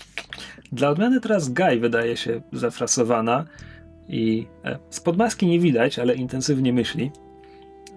Dla 0.72 0.90
odmiany 0.90 1.22
teraz 1.22 1.50
Guy 1.50 1.80
wydaje 1.80 2.18
się 2.18 2.42
zafrasowana 2.54 3.46
i 4.08 4.48
e, 4.66 4.80
spod 4.90 5.18
maski 5.18 5.48
nie 5.48 5.60
widać, 5.60 6.00
ale 6.00 6.16
intensywnie 6.16 6.74
myśli. 6.74 7.12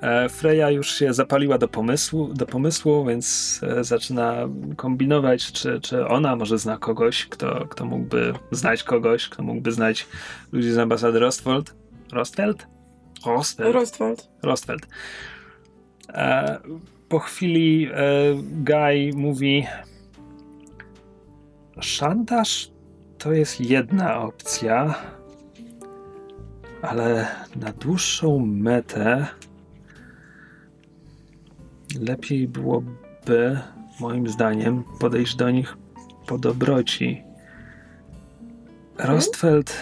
E, 0.05 0.29
Freya 0.29 0.71
już 0.71 0.95
się 0.95 1.15
zapaliła 1.15 1.59
do 1.59 1.69
pomysłu, 1.69 2.35
do 2.35 2.47
pomysłu 2.47 3.05
więc 3.05 3.61
e, 3.63 3.85
zaczyna 3.85 4.49
kombinować, 4.77 5.53
czy, 5.53 5.81
czy 5.81 6.07
ona 6.07 6.37
może 6.37 6.59
zna 6.59 6.79
kogoś, 6.79 7.27
kto, 7.27 7.67
kto 7.69 7.85
mógłby 7.85 8.35
znać 8.51 8.83
kogoś, 8.83 9.29
kto 9.29 9.43
mógłby 9.43 9.73
znać 9.73 10.07
ludzi 10.53 10.71
z 10.71 10.79
ambasady 10.79 11.19
Rostfeld. 11.19 11.75
Rostfeld? 12.13 12.67
Rostfeld. 13.27 13.75
Rostfeld. 13.75 14.29
Rostfeld. 14.43 14.87
E, 16.09 16.59
po 17.09 17.19
chwili 17.19 17.89
e, 17.93 17.95
Guy 18.43 19.11
mówi: 19.17 19.67
Szantaż 21.81 22.71
to 23.19 23.33
jest 23.33 23.61
jedna 23.61 24.19
opcja, 24.19 24.95
ale 26.83 27.27
na 27.57 27.73
dłuższą 27.73 28.47
metę 28.47 29.27
lepiej 32.01 32.49
byłoby, 32.49 33.59
moim 34.01 34.29
zdaniem, 34.29 34.85
podejść 34.99 35.37
do 35.37 35.51
nich 35.51 35.77
po 36.27 36.39
dobroci. 36.39 37.23
Rostfeld. 38.99 39.77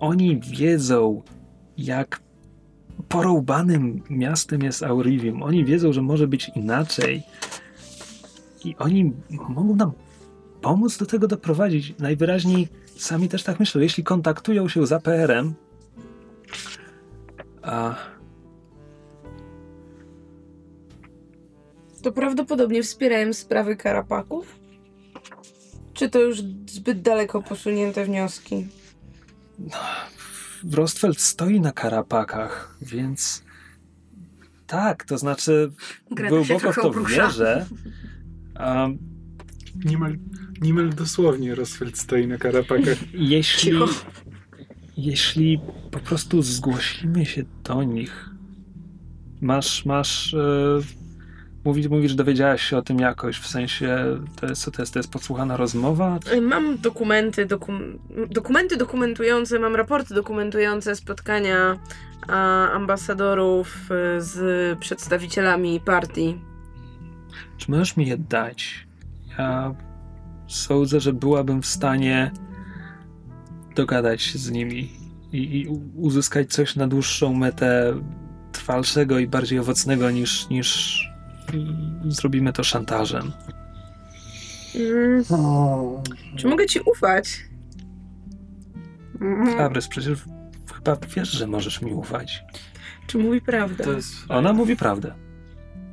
Oni 0.00 0.40
wiedzą, 0.40 1.22
jak 1.78 2.20
porąbanym 3.08 4.02
miastem 4.10 4.62
jest 4.62 4.82
Aurivium. 4.82 5.42
Oni 5.42 5.64
wiedzą, 5.64 5.92
że 5.92 6.02
może 6.02 6.28
być 6.28 6.48
inaczej. 6.48 7.22
I 8.64 8.76
oni 8.78 9.12
mogą 9.48 9.76
nam 9.76 9.92
pomóc 10.60 10.98
do 10.98 11.06
tego 11.06 11.28
doprowadzić. 11.28 11.94
Najwyraźniej 11.98 12.68
sami 12.96 13.28
też 13.28 13.42
tak 13.42 13.60
myślą. 13.60 13.80
Jeśli 13.80 14.04
kontaktują 14.04 14.68
się 14.68 14.86
z 14.86 14.92
APR-em, 14.92 15.54
a 17.62 17.94
to 22.06 22.12
prawdopodobnie 22.12 22.82
wspierają 22.82 23.32
sprawy 23.32 23.76
karapaków? 23.76 24.58
Czy 25.94 26.10
to 26.10 26.20
już 26.20 26.42
zbyt 26.66 27.02
daleko 27.02 27.42
posunięte 27.42 28.04
wnioski? 28.04 28.66
Rostfeld 30.72 31.20
stoi 31.20 31.60
na 31.60 31.72
karapakach, 31.72 32.76
więc 32.82 33.44
tak, 34.66 35.04
to 35.04 35.18
znaczy 35.18 35.72
Greta 36.10 36.36
głęboko 36.36 36.72
w 36.72 36.74
to 36.74 36.88
obrusza. 36.88 37.26
wierzę. 37.26 37.66
A 38.54 38.88
Niemal, 39.84 40.16
niemal 40.60 40.90
dosłownie 40.90 41.54
Rosfeld 41.54 41.98
stoi 41.98 42.26
na 42.26 42.38
karapakach. 42.38 42.98
jeśli, 43.34 43.70
Cicho. 43.70 43.86
jeśli 44.96 45.60
po 45.90 45.98
prostu 45.98 46.42
zgłosimy 46.42 47.26
się 47.26 47.44
do 47.64 47.82
nich, 47.82 48.30
masz, 49.40 49.84
masz, 49.84 50.34
e, 50.34 50.80
mówisz, 51.66 51.88
mówisz, 51.88 52.14
dowiedziałaś 52.14 52.62
się 52.62 52.76
o 52.76 52.82
tym 52.82 52.98
jakoś, 52.98 53.38
w 53.38 53.46
sensie, 53.46 54.18
to 54.36 54.46
jest, 54.46 54.62
co 54.62 54.70
to 54.70 54.82
jest, 54.82 54.92
to 54.92 54.98
jest 54.98 55.10
podsłuchana 55.10 55.56
rozmowa? 55.56 56.18
Y, 56.32 56.40
Mam 56.40 56.78
dokumenty, 56.78 57.46
dokum, 57.46 57.98
dokumenty 58.30 58.76
dokumentujące, 58.76 59.58
mam 59.58 59.76
raporty 59.76 60.14
dokumentujące 60.14 60.96
spotkania 60.96 61.78
a, 62.28 62.70
ambasadorów 62.70 63.90
y, 64.16 64.20
z 64.20 64.78
przedstawicielami 64.78 65.80
partii. 65.80 66.40
Czy 67.56 67.70
możesz 67.70 67.96
mi 67.96 68.06
je 68.06 68.16
dać? 68.16 68.86
Ja 69.38 69.74
sądzę, 70.48 71.00
że 71.00 71.12
byłabym 71.12 71.62
w 71.62 71.66
stanie 71.66 72.30
dogadać 73.74 74.22
się 74.22 74.38
z 74.38 74.50
nimi 74.50 74.90
i, 75.32 75.60
i 75.60 75.68
uzyskać 75.96 76.52
coś 76.52 76.76
na 76.76 76.86
dłuższą 76.86 77.34
metę 77.34 77.94
trwalszego 78.52 79.18
i 79.18 79.26
bardziej 79.26 79.58
owocnego 79.58 80.10
niż, 80.10 80.48
niż 80.48 81.00
zrobimy 82.08 82.52
to 82.52 82.64
szantażem. 82.64 83.32
Mm, 84.74 85.24
czy 86.36 86.48
mogę 86.48 86.66
ci 86.66 86.80
ufać? 86.80 87.44
Mhm. 89.20 89.58
Fabrys, 89.58 89.88
przecież 89.88 90.18
chyba 90.74 90.96
wiesz, 91.16 91.28
że 91.28 91.46
możesz 91.46 91.82
mi 91.82 91.92
ufać. 91.92 92.44
Czy 93.06 93.18
mówi 93.18 93.40
prawdę? 93.40 93.84
To 93.84 93.92
jest... 93.92 94.14
Ona 94.28 94.52
mówi 94.52 94.76
prawdę. 94.76 95.14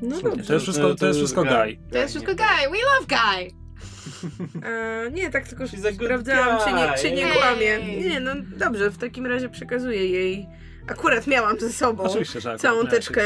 No 0.02 0.22
To 0.22 0.30
dobrze. 0.30 0.54
jest 0.54 0.66
wszystko, 0.66 0.96
to 0.96 1.08
jest 1.08 1.20
wszystko 1.20 1.44
gaj. 1.44 1.80
To 1.92 1.98
jest 1.98 2.10
wszystko 2.14 2.36
guy, 2.36 2.46
we 2.72 2.78
love 2.78 3.08
guy! 3.08 3.64
E, 4.64 5.12
nie, 5.12 5.30
tak 5.30 5.48
tylko 5.48 5.64
sprawdzałam, 5.94 6.60
czy 6.68 6.74
nie, 6.74 6.94
czy 6.98 7.12
nie 7.16 7.24
guy. 7.28 7.34
kłamie. 7.36 8.00
Nie, 8.02 8.20
no 8.20 8.32
dobrze, 8.58 8.92
w 8.92 8.98
takim 8.98 9.26
razie 9.26 9.50
przekazuję 9.50 10.08
jej. 10.10 10.48
Akurat 10.88 11.28
miałam 11.28 11.60
ze 11.60 11.70
sobą 11.70 12.04
całą 12.58 12.88
teczkę 12.88 13.24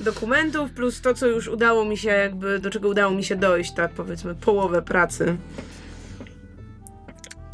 dokumentów, 0.00 0.70
plus 0.70 1.00
to, 1.00 1.14
co 1.14 1.26
już 1.26 1.48
udało 1.48 1.84
mi 1.84 1.96
się, 1.96 2.08
jakby 2.08 2.58
do 2.58 2.70
czego 2.70 2.88
udało 2.88 3.14
mi 3.14 3.24
się 3.24 3.36
dojść, 3.36 3.72
tak 3.74 3.90
powiedzmy, 3.90 4.34
połowę 4.34 4.82
pracy. 4.82 5.36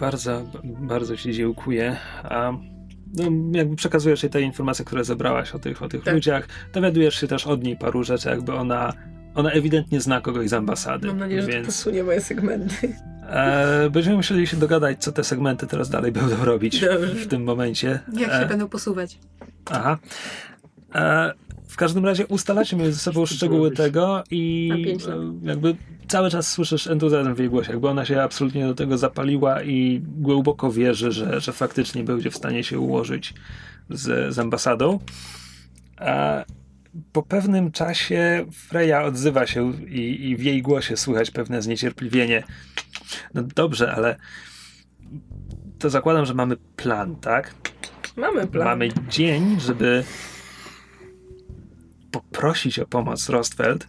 Bardzo, 0.01 0.43
bardzo 0.65 1.17
ci 1.17 1.33
dziękuję. 1.33 1.97
A 2.23 2.53
no, 3.15 3.25
jakby 3.59 3.77
przekazujesz 3.77 4.23
jej 4.23 4.31
te 4.31 4.41
informacje, 4.41 4.85
które 4.85 5.05
zebrałaś 5.05 5.53
o 5.53 5.59
tych, 5.59 5.83
o 5.83 5.89
tych 5.89 6.05
Tak. 6.05 6.15
ludziach. 6.15 6.49
Dowiadujesz 6.73 7.21
się 7.21 7.27
też 7.27 7.47
od 7.47 7.63
niej 7.63 7.77
paru 7.77 8.05
rzeczy, 8.05 8.29
jakby 8.29 8.55
ona, 8.55 8.93
ona 9.37 9.51
ewidentnie 9.51 10.01
zna 10.01 10.21
kogoś 10.21 10.49
z 10.49 10.53
ambasady. 10.53 11.07
Mam 11.09 11.19
nadzieję, 11.19 11.41
że 11.43 11.47
to 11.49 11.53
więc 11.55 11.67
posunie 11.67 12.03
moje 12.03 12.21
segmenty. 12.21 12.95
e, 13.31 13.91
będziemy 13.91 14.17
musieli 14.17 14.47
się 14.47 14.57
dogadać, 14.57 14.99
co 15.05 15.13
te 15.13 15.25
segmenty 15.25 15.67
teraz 15.67 15.91
dalej 15.91 16.13
będą 16.13 16.45
robić 16.45 16.81
Dobrze. 16.81 17.07
w 17.15 17.27
tym 17.27 17.45
momencie. 17.45 17.99
Jak 18.17 18.31
się 18.31 18.37
E, 18.37 18.47
będą 18.47 18.69
posuwać? 18.69 19.19
Aha. 19.71 19.99
E, 20.95 21.33
w 21.69 21.77
każdym 21.77 22.05
razie 22.07 22.27
ustalacie 22.27 22.77
między 22.77 22.99
sobą 22.99 23.27
szczegóły 23.27 23.71
tego 23.71 24.25
i 24.31 24.73
e, 25.09 25.49
jakby 25.49 25.77
cały 26.09 26.31
czas 26.31 26.53
słyszysz 26.53 26.87
entuzjazm 26.87 27.35
w 27.35 27.39
jej 27.39 27.49
głosie, 27.51 27.73
jakby 27.73 27.89
ona 27.89 28.05
się 28.05 28.23
absolutnie 28.23 28.67
do 28.67 28.75
tego 28.75 28.99
zapaliła 28.99 29.63
i 29.63 30.03
głęboko 30.07 30.73
wierzy, 30.73 31.13
że, 31.13 31.41
że 31.41 31.53
faktycznie 31.53 32.05
będzie 32.05 32.31
w 32.31 32.37
stanie 32.37 32.65
się 32.65 32.79
ułożyć 32.79 33.35
z, 33.91 34.35
z 34.35 34.39
ambasadą. 34.39 34.99
A 35.97 36.45
po 37.13 37.23
pewnym 37.23 37.73
czasie 37.73 38.47
Freya 38.53 39.05
odzywa 39.05 39.47
się 39.47 39.73
i, 39.87 40.31
i 40.31 40.37
w 40.37 40.43
jej 40.43 40.63
głosie 40.63 40.97
słychać 40.97 41.31
pewne 41.31 41.63
zniecierpliwienie. 41.63 42.43
No 43.35 43.43
dobrze, 43.43 43.95
ale 43.95 44.17
to 45.79 45.91
zakładam, 45.91 46.27
że 46.27 46.35
mamy 46.35 46.57
plan, 46.77 47.17
tak? 47.17 47.55
Mamy 48.17 48.47
plan. 48.47 48.67
Mamy 48.69 48.89
dzień, 49.09 49.61
żeby 49.61 50.05
poprosić 52.11 52.79
o 52.79 52.87
pomoc 52.87 53.29
Rostfeld 53.29 53.87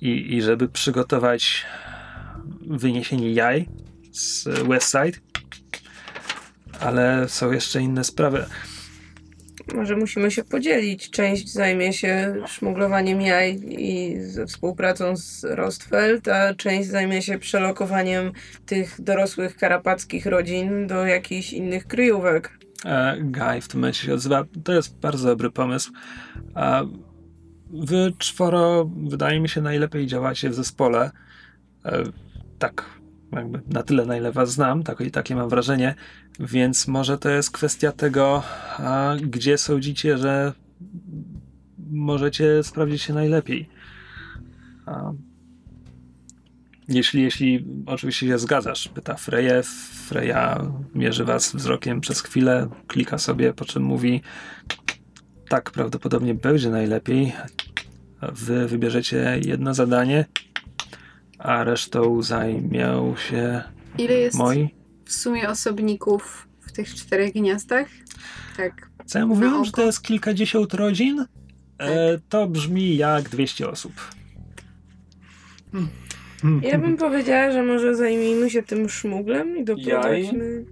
i, 0.00 0.34
i 0.36 0.42
żeby 0.42 0.68
przygotować 0.68 1.66
wyniesienie 2.60 3.32
jaj 3.32 3.68
z 4.12 4.44
Westside. 4.68 5.18
Ale 6.80 7.28
są 7.28 7.52
jeszcze 7.52 7.80
inne 7.80 8.04
sprawy. 8.04 8.46
Może 9.74 9.96
musimy 9.96 10.30
się 10.30 10.44
podzielić. 10.44 11.10
Część 11.10 11.52
zajmie 11.52 11.92
się 11.92 12.34
szmuglowaniem 12.46 13.20
jaj 13.20 13.60
i 13.68 14.20
ze 14.20 14.46
współpracą 14.46 15.16
z 15.16 15.44
Rostfeld, 15.44 16.28
a 16.28 16.54
część 16.54 16.88
zajmie 16.88 17.22
się 17.22 17.38
przelokowaniem 17.38 18.32
tych 18.66 19.00
dorosłych 19.00 19.56
karapackich 19.56 20.26
rodzin 20.26 20.86
do 20.86 21.06
jakichś 21.06 21.52
innych 21.52 21.86
kryjówek. 21.86 22.58
E, 22.84 23.60
w 23.60 23.68
tym 23.68 23.80
momencie 23.80 24.06
się 24.06 24.14
odzywa. 24.14 24.44
To 24.64 24.72
jest 24.72 24.98
bardzo 24.98 25.28
dobry 25.28 25.50
pomysł. 25.50 25.92
A 26.54 26.82
wy 27.70 28.12
czworo, 28.18 28.90
wydaje 29.06 29.40
mi 29.40 29.48
się, 29.48 29.60
najlepiej 29.60 30.06
działacie 30.06 30.50
w 30.50 30.54
zespole. 30.54 31.10
E, 31.84 32.02
tak, 32.58 33.01
na 33.66 33.82
tyle, 33.82 34.06
na 34.06 34.16
ile 34.16 34.32
was 34.32 34.52
znam, 34.52 34.82
tak, 34.82 35.00
i 35.00 35.10
takie 35.10 35.34
mam 35.36 35.48
wrażenie. 35.48 35.94
Więc 36.40 36.88
może 36.88 37.18
to 37.18 37.30
jest 37.30 37.50
kwestia 37.50 37.92
tego, 37.92 38.42
a, 38.78 39.14
gdzie 39.22 39.58
sądzicie, 39.58 40.18
że 40.18 40.52
możecie 41.90 42.62
sprawdzić 42.62 43.02
się 43.02 43.14
najlepiej. 43.14 43.68
A, 44.86 45.12
jeśli, 46.88 47.22
jeśli 47.22 47.64
oczywiście 47.86 48.26
się 48.26 48.38
zgadzasz, 48.38 48.88
pyta 48.88 49.14
Freję. 49.14 49.62
Freja 50.06 50.72
mierzy 50.94 51.24
was 51.24 51.56
wzrokiem 51.56 52.00
przez 52.00 52.20
chwilę, 52.20 52.68
klika 52.86 53.18
sobie, 53.18 53.52
po 53.54 53.64
czym 53.64 53.82
mówi 53.82 54.20
tak, 55.48 55.70
prawdopodobnie 55.70 56.34
będzie 56.34 56.70
najlepiej. 56.70 57.32
Wy 58.32 58.68
wybierzecie 58.68 59.40
jedno 59.44 59.74
zadanie, 59.74 60.24
a 61.42 61.64
resztą 61.64 62.22
zajmią 62.22 63.16
się 63.16 63.62
Ile 63.98 64.14
jest 64.14 64.38
moi. 64.38 64.74
w 65.04 65.12
sumie 65.12 65.48
osobników 65.48 66.48
w 66.60 66.72
tych 66.72 66.94
czterech 66.94 67.32
gniazdach? 67.32 67.88
Tak. 68.56 68.90
Co 69.06 69.18
ja 69.18 69.26
mówiłem, 69.26 69.64
że 69.64 69.72
to 69.72 69.82
jest 69.82 70.02
kilkadziesiąt 70.02 70.74
rodzin? 70.74 71.24
E, 71.78 72.18
to 72.28 72.46
brzmi 72.46 72.96
jak 72.96 73.28
200 73.28 73.68
osób. 73.68 73.92
Ja 76.62 76.78
bym 76.78 76.96
powiedziała, 76.96 77.52
że 77.52 77.62
może 77.62 77.96
zajmijmy 77.96 78.50
się 78.50 78.62
tym 78.62 78.88
szmuglem 78.88 79.56
i 79.56 79.64
doprowadźmy 79.64 80.64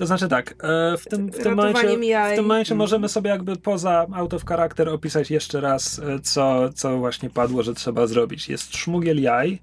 To 0.00 0.06
znaczy 0.06 0.28
tak, 0.28 0.54
e, 0.62 0.96
w 0.96 1.04
tym, 1.04 1.32
w 1.32 1.38
tym 1.38 1.54
momencie 1.54 2.06
jaj. 2.06 2.32
W 2.32 2.36
tym 2.36 2.44
momencie 2.44 2.74
możemy 2.74 3.08
sobie 3.08 3.30
jakby 3.30 3.56
poza 3.56 4.06
out 4.12 4.34
of 4.34 4.44
character 4.44 4.88
opisać 4.88 5.30
jeszcze 5.30 5.60
raz, 5.60 5.98
e, 5.98 6.20
co, 6.20 6.70
co 6.72 6.98
właśnie 6.98 7.30
padło, 7.30 7.62
że 7.62 7.74
trzeba 7.74 8.06
zrobić. 8.06 8.48
Jest 8.48 8.76
szmugiel 8.76 9.22
jaj, 9.22 9.58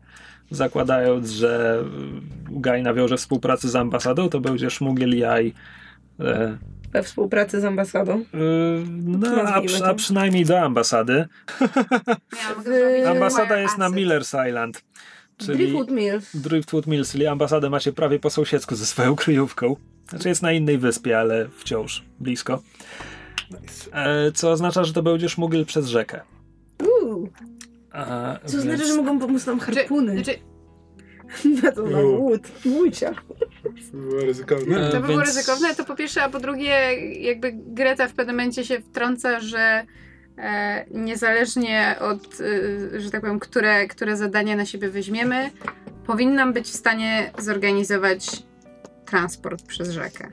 zakładając, 0.52 1.30
że 1.30 1.84
e, 2.50 2.60
Gaj 2.60 2.84
nawiąże 2.84 3.18
współpracę 3.18 3.70
z 3.70 3.76
ambasadą, 3.76 4.30
to 4.30 4.40
będzie 4.40 4.70
szmugiel 4.70 5.18
jaj 5.18 5.54
e, 6.20 6.58
we 6.92 7.04
współpracy 7.04 7.62
z 7.62 7.66
ambasadą. 7.66 8.24
no, 8.98 9.28
a, 9.42 9.62
przy, 9.62 9.86
a 9.86 9.94
przynajmniej 9.94 10.46
do 10.46 10.60
ambasady. 10.60 11.26
Ambasada 13.12 13.58
jest 13.58 13.78
na. 13.78 13.90
Miller's 13.90 14.48
Island. 14.50 14.84
Czyli 15.38 15.58
Driftwood 15.58 15.92
Mills. 15.92 16.36
Driftwood 16.36 16.88
Mills, 16.88 17.12
czyli 17.12 17.28
ambasadę 17.28 17.70
macie 17.70 17.94
prawie 17.94 18.20
po 18.20 18.30
sąsiedzku 18.30 18.76
ze 18.76 18.86
swoją 18.86 19.16
kryjówką. 19.16 19.76
Znaczy 20.10 20.30
jest 20.30 20.42
na 20.42 20.52
innej 20.52 20.78
wyspie, 20.78 21.20
ale 21.20 21.48
wciąż 21.58 22.04
blisko. 22.20 22.62
E, 23.94 24.32
co 24.32 24.52
oznacza, 24.52 24.84
że 24.84 24.94
to 24.94 25.04
będzie 25.04 25.30
szmugiel 25.30 25.66
przez 25.66 25.88
rzekę. 25.88 26.22
Uuu, 27.02 27.30
A, 27.92 28.38
co 28.46 28.62
znaczy, 28.62 28.86
że 28.88 28.96
mogą 28.96 29.20
pomóc 29.20 29.46
nam 29.46 29.60
Znaczy, 29.60 29.76
harpuny. 29.80 30.14
znaczy, 30.14 30.40
Na 31.64 31.72
to 31.72 31.84
na 31.84 32.00
łód, 32.00 32.42
łódźcia. 32.66 33.14
Było 33.94 34.22
ryzykowne. 34.22 34.88
E, 34.88 34.92
to 34.92 35.00
by 35.02 35.08
było 35.08 35.20
więc- 35.20 35.36
ryzykowne, 35.36 35.76
to 35.76 35.86
po 35.86 35.96
pierwsze, 35.96 36.24
a 36.24 36.30
po 36.30 36.40
drugie, 36.40 36.70
jakby 37.22 37.52
Greta 37.54 38.08
w 38.08 38.14
pewnym 38.14 38.36
momencie 38.36 38.66
się 38.66 38.80
wtrąca, 38.82 39.40
że 39.40 39.60
e, 39.60 39.86
niezależnie 40.92 41.96
od, 42.00 42.42
e, 42.96 43.00
że 43.00 43.12
tak 43.12 43.22
powiem, 43.22 43.40
które, 43.40 43.88
które 43.88 44.18
zadanie 44.18 44.56
na 44.56 44.66
siebie 44.66 44.90
weźmiemy, 44.90 45.52
powinnam 46.06 46.54
być 46.54 46.66
w 46.68 46.76
stanie 46.76 47.32
zorganizować 47.38 48.44
transport 49.06 49.66
przez 49.68 49.90
rzekę. 49.90 50.32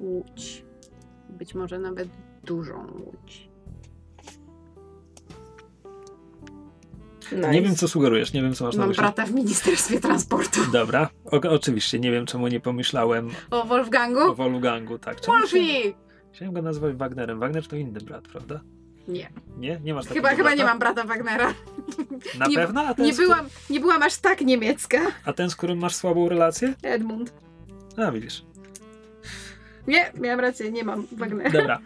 Łódź. 0.00 0.64
Być 1.28 1.54
może 1.54 1.78
nawet 1.78 2.08
dużą 2.44 2.86
łódź. 3.04 3.48
Nice. 7.32 7.50
Nie 7.50 7.62
wiem, 7.62 7.76
co 7.76 7.88
sugerujesz, 7.88 8.32
nie 8.32 8.42
wiem, 8.42 8.54
co 8.54 8.64
masz 8.64 8.74
na 8.74 8.80
Mam 8.80 8.88
myśli. 8.88 9.02
brata 9.02 9.26
w 9.26 9.32
Ministerstwie 9.34 10.00
Transportu. 10.00 10.60
Dobra, 10.72 11.08
o, 11.24 11.40
oczywiście, 11.50 11.98
nie 11.98 12.10
wiem, 12.10 12.26
czemu 12.26 12.48
nie 12.48 12.60
pomyślałem 12.60 13.30
O 13.50 13.62
o 13.62 13.66
Wolfgangu? 13.66 14.34
Wolfgangu, 14.34 14.98
tak. 14.98 15.20
Czemu 15.20 15.38
Wolfie! 15.38 15.94
Chciałem 16.32 16.54
go 16.54 16.62
nazwać 16.62 16.94
Wagnerem. 16.96 17.38
Wagner 17.38 17.66
to 17.68 17.76
inny 17.76 18.00
brat, 18.00 18.28
prawda? 18.28 18.60
Nie. 19.08 19.30
Nie? 19.58 19.80
Nie 19.84 19.94
masz 19.94 20.06
takiego 20.06 20.28
Chyba, 20.28 20.36
chyba 20.36 20.42
brata? 20.48 20.56
nie 20.62 20.64
mam 20.64 20.78
brata 20.78 21.04
Wagnera. 21.04 21.54
Na 22.38 22.46
nie- 22.46 22.56
pewno? 22.56 22.80
A 22.82 22.94
ten, 22.94 23.06
Nie 23.06 23.14
z 23.14 23.16
byłam, 23.16 23.46
nie 23.70 23.80
byłam 23.80 24.02
aż 24.02 24.16
tak 24.16 24.40
niemiecka. 24.40 24.98
A 25.24 25.32
ten, 25.32 25.50
z 25.50 25.56
którym 25.56 25.78
masz 25.78 25.94
słabą 25.94 26.28
relację? 26.28 26.74
Edmund. 26.82 27.32
A, 27.96 28.10
widzisz. 28.12 28.44
Nie, 29.86 30.12
miałam 30.20 30.40
rację, 30.40 30.72
nie 30.72 30.84
mam 30.84 31.06
Wagnera. 31.12 31.50
Dobra. 31.50 31.78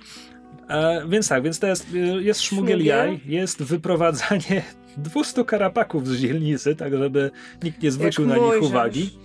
E, 0.69 1.09
więc 1.09 1.29
tak, 1.29 1.43
więc 1.43 1.59
to 1.59 1.67
jest, 1.67 1.87
e, 1.95 1.99
jest 1.99 2.41
szmugiel 2.43 2.85
jaj, 2.85 3.21
jest 3.27 3.63
wyprowadzanie 3.63 4.63
200 4.97 5.45
karapaków 5.45 6.09
z 6.09 6.17
dzielnicy, 6.21 6.77
tak 6.77 6.97
żeby 6.99 7.31
nikt 7.63 7.83
nie 7.83 7.91
zwrócił 7.91 8.29
Jak 8.29 8.39
na 8.39 8.47
nich 8.47 8.63
uwagi. 8.63 9.19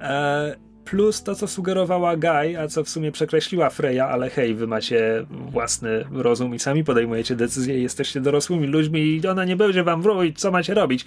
E, 0.00 0.56
plus 0.90 1.22
to, 1.22 1.34
co 1.34 1.46
sugerowała 1.46 2.16
Guy, 2.16 2.60
a 2.60 2.68
co 2.68 2.84
w 2.84 2.88
sumie 2.88 3.12
przekreśliła 3.12 3.70
Freya, 3.70 4.00
ale 4.00 4.30
hej, 4.30 4.54
wy 4.54 4.66
macie 4.66 5.26
własny 5.30 6.04
rozum 6.12 6.54
i 6.54 6.58
sami 6.58 6.84
podejmujecie 6.84 7.36
decyzje 7.36 7.78
i 7.78 7.82
jesteście 7.82 8.20
dorosłymi 8.20 8.66
ludźmi 8.66 9.00
i 9.00 9.26
ona 9.26 9.44
nie 9.44 9.56
będzie 9.56 9.84
wam 9.84 10.02
mówić, 10.02 10.40
co 10.40 10.50
macie 10.50 10.74
robić. 10.74 11.06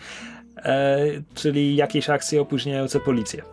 E, 0.58 0.98
czyli 1.36 1.76
jakieś 1.76 2.10
akcje 2.10 2.42
opóźniające 2.42 3.00
policję. 3.00 3.44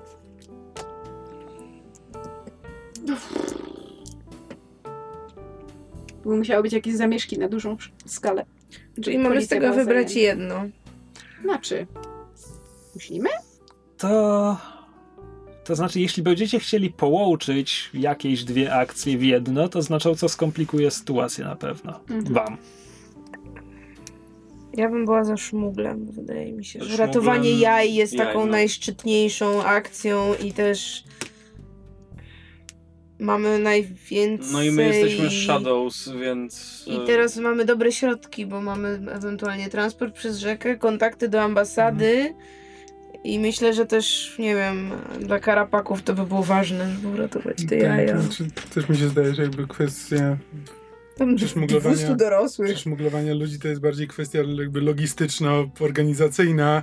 Bo 6.25 6.37
musiały 6.37 6.63
być 6.63 6.73
jakieś 6.73 6.95
zamieszki 6.95 7.39
na 7.39 7.49
dużą 7.49 7.77
skalę. 8.07 8.47
Czyli 9.03 9.19
mamy 9.19 9.43
z 9.43 9.49
tego 9.49 9.75
wybrać 9.75 10.13
zajęta. 10.13 10.21
jedno. 10.21 10.65
Znaczy, 11.43 11.87
musimy? 12.95 13.29
To. 13.99 14.80
To 15.71 15.77
znaczy, 15.77 16.01
jeśli 16.01 16.23
będziecie 16.23 16.59
chcieli 16.59 16.91
połączyć 16.91 17.91
jakieś 17.95 18.45
dwie 18.45 18.75
akcje 18.75 19.19
w 19.19 19.23
jedno, 19.23 19.69
to 19.69 19.83
znacząco 19.83 20.29
skomplikuje 20.29 20.91
sytuację 20.91 21.45
na 21.45 21.57
pewno. 21.57 22.01
Mhm. 22.11 22.35
Wam. 22.35 22.57
Ja 24.75 24.91
bym 24.91 25.05
była 25.05 25.25
za 25.25 25.37
szmuglem, 25.37 26.07
wydaje 26.13 26.53
mi 26.53 26.65
się, 26.65 26.79
że 26.79 26.85
Szmuglem 26.85 27.09
ratowanie 27.09 27.51
jaj 27.51 27.95
jest 27.95 28.13
jaj, 28.13 28.27
taką 28.27 28.41
no. 28.41 28.53
najszczytniejszą 28.53 29.65
akcją 29.65 30.35
i 30.45 30.53
też 30.53 31.05
mamy 33.19 33.59
najwięcej... 33.59 34.53
No 34.53 34.63
i 34.63 34.71
my 34.71 34.85
jesteśmy 34.85 35.31
Shadows, 35.31 36.09
więc... 36.21 36.85
I 36.87 36.97
e, 36.97 37.07
teraz 37.07 37.37
mamy 37.37 37.65
dobre 37.65 37.93
środki, 37.93 38.47
bo 38.47 38.61
mamy 38.61 38.89
ewentualnie 39.13 39.69
transport 39.69 40.15
przez 40.15 40.39
rzekę, 40.39 40.77
kontakty 40.77 41.29
do 41.29 41.41
ambasady 41.41 42.35
i 43.25 43.39
myślę, 43.39 43.75
że 43.75 43.87
też, 43.87 44.37
nie 44.39 44.55
wiem, 44.57 44.91
dla 45.21 45.41
karapaków 45.41 46.03
to 46.03 46.15
by 46.15 46.27
było 46.27 46.43
ważne, 46.43 46.91
żeby 46.91 47.09
uratować 47.09 47.57
te 47.69 47.77
jaja. 47.77 48.13
Tak, 48.13 48.23
znaczy, 48.23 48.45
też 48.75 48.89
mi 48.89 48.97
się 48.97 49.09
zdaje, 49.09 49.35
że 49.35 49.43
jakby 49.43 49.67
kwestia 49.67 50.37
Tam 51.17 51.37
przeszmuglowania- 51.37 51.95
200 51.97 52.17
dorosłych. 52.17 52.69
przeszmuglowania 52.71 53.35
ludzi 53.35 53.59
to 53.59 53.69
jest 53.69 53.81
bardziej 53.81 54.09
kwestia 54.09 54.39
jakby 54.59 54.81
logistyczno-organizacyjna, 54.81 56.83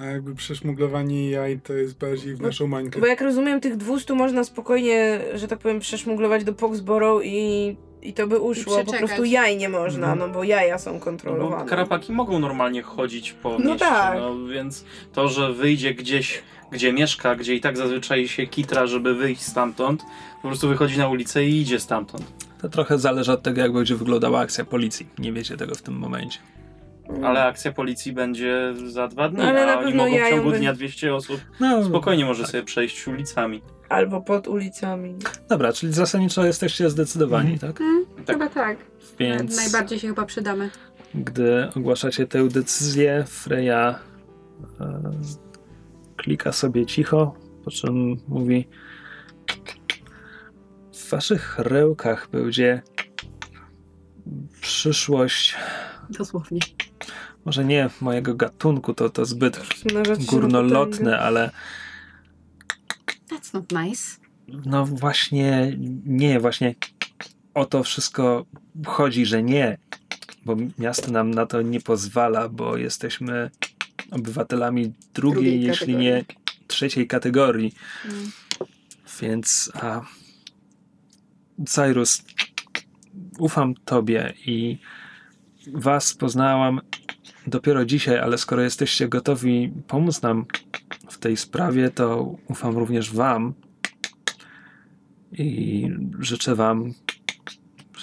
a 0.00 0.04
jakby 0.04 0.34
przeszmuglowanie 0.34 1.30
jaj 1.30 1.60
to 1.60 1.72
jest 1.72 1.98
bardziej 1.98 2.34
w 2.34 2.40
No, 2.40 2.46
naszą 2.46 2.66
mańkę. 2.66 3.00
Bo 3.00 3.06
jak 3.06 3.20
rozumiem, 3.20 3.60
tych 3.60 3.76
200 3.76 4.14
można 4.14 4.44
spokojnie, 4.44 5.20
że 5.34 5.48
tak 5.48 5.58
powiem, 5.58 5.80
przeszmuglować 5.80 6.44
do 6.44 6.54
Foxborough 6.54 7.22
i, 7.24 7.76
i 8.02 8.12
to 8.12 8.26
by 8.26 8.40
uszło. 8.40 8.84
Po 8.84 8.92
prostu 8.92 9.24
jaj 9.24 9.56
nie 9.56 9.68
można, 9.68 10.12
Mhm. 10.12 10.18
no 10.18 10.34
bo 10.38 10.44
jaja 10.44 10.78
są 10.78 10.94
No 10.94 11.00
kontrolowane. 11.00 11.70
karapaki 11.70 12.12
mogą 12.12 12.38
normalnie 12.38 12.82
chodzić 12.82 13.32
po 13.32 13.50
No 13.50 13.58
mieście, 13.58 13.78
tak. 13.78 14.18
no 14.20 14.46
więc 14.46 14.84
to, 15.12 15.28
że 15.28 15.52
wyjdzie 15.52 15.94
gdzieś, 15.94 16.42
gdzie 16.70 16.92
mieszka, 16.92 17.34
gdzie 17.36 17.54
i 17.54 17.60
tak 17.60 17.76
zazwyczaj 17.76 18.28
się 18.28 18.46
kitra, 18.46 18.86
żeby 18.86 19.14
wyjść 19.14 19.42
stamtąd, 19.42 20.02
po 20.42 20.48
prostu 20.48 20.68
wychodzi 20.68 20.98
na 20.98 21.08
ulicę 21.08 21.44
i 21.44 21.60
idzie 21.60 21.80
stamtąd. 21.80 22.24
To 22.62 22.68
trochę 22.68 22.98
zależy 22.98 23.32
od 23.32 23.42
tego, 23.42 23.60
jak 23.60 23.72
będzie 23.72 23.94
wyglądała 23.96 24.40
akcja 24.40 24.64
policji. 24.64 25.06
Nie 25.18 25.32
wiecie 25.32 25.56
tego 25.56 25.74
w 25.74 25.82
tym 25.82 25.94
momencie. 25.94 26.38
Ale 27.24 27.44
akcja 27.44 27.72
policji 27.72 28.12
będzie 28.12 28.74
za 28.86 29.08
dwa 29.08 29.28
dni, 29.28 29.40
Ale 29.42 29.66
na 29.66 29.72
a 29.72 29.78
oni 29.78 29.94
mogą 29.94 30.10
w 30.10 30.14
jają 30.14 30.36
ciągu 30.36 30.52
dnia 30.52 30.72
200 30.74 31.14
osób 31.14 31.40
No, 31.60 31.84
spokojnie 31.84 32.24
może 32.24 32.46
sobie 32.46 32.62
przejść 32.62 33.08
ulicami. 33.08 33.62
Albo 33.88 34.20
pod 34.20 34.48
ulicami. 34.48 35.16
Dobra, 35.48 35.72
czyli 35.72 35.92
zasadniczo 35.92 36.44
jesteście 36.44 36.90
zdecydowani, 36.90 37.58
tak? 37.58 37.78
Tak. 38.26 38.36
Chyba 38.36 38.48
tak. 38.48 38.76
Więc 39.18 39.56
Najbardziej 39.56 39.98
się 39.98 40.08
chyba 40.08 40.24
przydamy. 40.26 40.70
gdy 41.14 41.68
ogłaszacie 41.76 42.26
tę 42.26 42.48
decyzję, 42.48 43.24
Freya 43.28 43.70
e, 43.70 43.94
klika 46.16 46.52
sobie 46.52 46.86
cicho, 46.86 47.34
po 47.64 47.70
czym 47.70 48.16
mówi 48.28 48.68
w 50.92 51.10
waszych 51.10 51.58
rełkach 51.58 52.28
będzie 52.32 52.82
przyszłość, 54.60 55.56
Dosłownie. 56.10 56.60
Może 57.44 57.64
nie 57.64 57.90
mojego 58.00 58.34
gatunku, 58.34 58.94
to, 58.94 59.10
to 59.10 59.24
zbyt 59.24 59.60
górnolotne, 60.26 61.18
ale 61.18 61.50
That's 63.30 63.54
not 63.54 63.72
nice. 63.72 64.18
no 64.48 64.86
właśnie 64.86 65.76
nie, 66.06 66.40
właśnie 66.40 66.74
o 67.54 67.64
to 67.64 67.82
wszystko 67.82 68.46
chodzi, 68.86 69.26
że 69.26 69.42
nie, 69.42 69.78
bo 70.44 70.56
miasto 70.78 71.10
nam 71.10 71.30
na 71.30 71.46
to 71.46 71.62
nie 71.62 71.80
pozwala, 71.80 72.48
bo 72.48 72.76
jesteśmy 72.76 73.50
obywatelami 74.10 74.92
drugiej, 75.14 75.42
Drugiej 75.42 75.62
jeśli 75.62 75.96
nie 75.96 76.24
trzeciej 76.66 77.06
kategorii. 77.06 77.74
Więc 79.20 79.72
a, 79.74 80.00
Cyrus, 81.68 82.22
ufam 83.38 83.74
tobie 83.74 84.34
i 84.46 84.78
was 85.72 86.14
poznałam 86.14 86.80
dopiero 87.46 87.84
dzisiaj, 87.84 88.18
ale 88.18 88.38
skoro 88.38 88.62
jesteście 88.62 89.08
gotowi 89.08 89.72
pomóc 89.86 90.22
nam 90.22 90.46
w 91.08 91.18
tej 91.18 91.36
sprawie, 91.36 91.90
to 91.90 92.36
ufam 92.48 92.76
również 92.78 93.12
wam 93.12 93.54
i 95.32 95.88
życzę 96.20 96.54
wam 96.54 96.92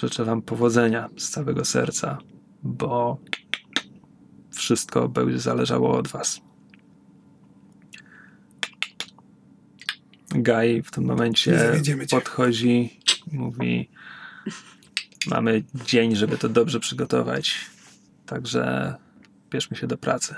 życzę 0.00 0.24
wam 0.24 0.42
powodzenia 0.42 1.08
z 1.16 1.30
całego 1.30 1.64
serca, 1.64 2.18
bo 2.62 3.18
wszystko 4.50 5.08
będzie 5.08 5.38
zależało 5.38 5.98
od 5.98 6.08
was. 6.08 6.40
Guy 10.34 10.82
w 10.82 10.90
tym 10.90 11.04
momencie 11.04 11.72
podchodzi 12.10 12.98
i 13.32 13.36
mówi 13.36 13.88
mamy 15.26 15.64
dzień, 15.86 16.16
żeby 16.16 16.38
to 16.38 16.48
dobrze 16.48 16.80
przygotować, 16.80 17.70
także 18.26 18.94
bierzmy 19.50 19.76
się 19.76 19.86
do 19.86 19.98
pracy. 19.98 20.34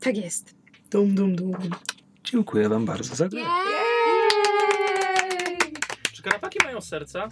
Tak 0.00 0.16
jest. 0.16 0.54
Dum, 0.90 1.14
dum, 1.14 1.36
dum. 1.36 1.54
Dziękuję 2.24 2.68
wam 2.68 2.86
bardzo 2.86 3.14
za 3.14 3.28
grę. 3.28 3.42
Czy 6.12 6.22
karapaki 6.22 6.58
mają 6.64 6.80
serca? 6.80 7.28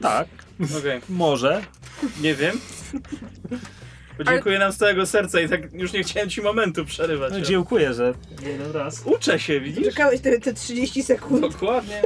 Tak, 0.00 0.28
Okej, 0.78 1.00
może. 1.08 1.62
nie 2.20 2.34
wiem. 2.34 2.60
Podziękuję 4.18 4.58
nam 4.58 4.72
z 4.72 4.76
całego 4.76 5.06
serca 5.06 5.40
i 5.40 5.48
tak 5.48 5.72
już 5.72 5.92
nie 5.92 6.02
chciałem 6.02 6.30
ci 6.30 6.42
momentu 6.42 6.84
przerywać. 6.84 7.32
No, 7.32 7.40
dziękuję, 7.40 7.94
że 7.94 8.14
jeden 8.42 8.72
raz. 8.72 9.02
Uczę 9.06 9.38
się, 9.38 9.60
widzisz? 9.60 9.84
Czekałeś 9.84 10.20
te, 10.20 10.40
te 10.40 10.54
30 10.54 11.02
sekund. 11.02 11.40
Dokładnie. 11.40 12.02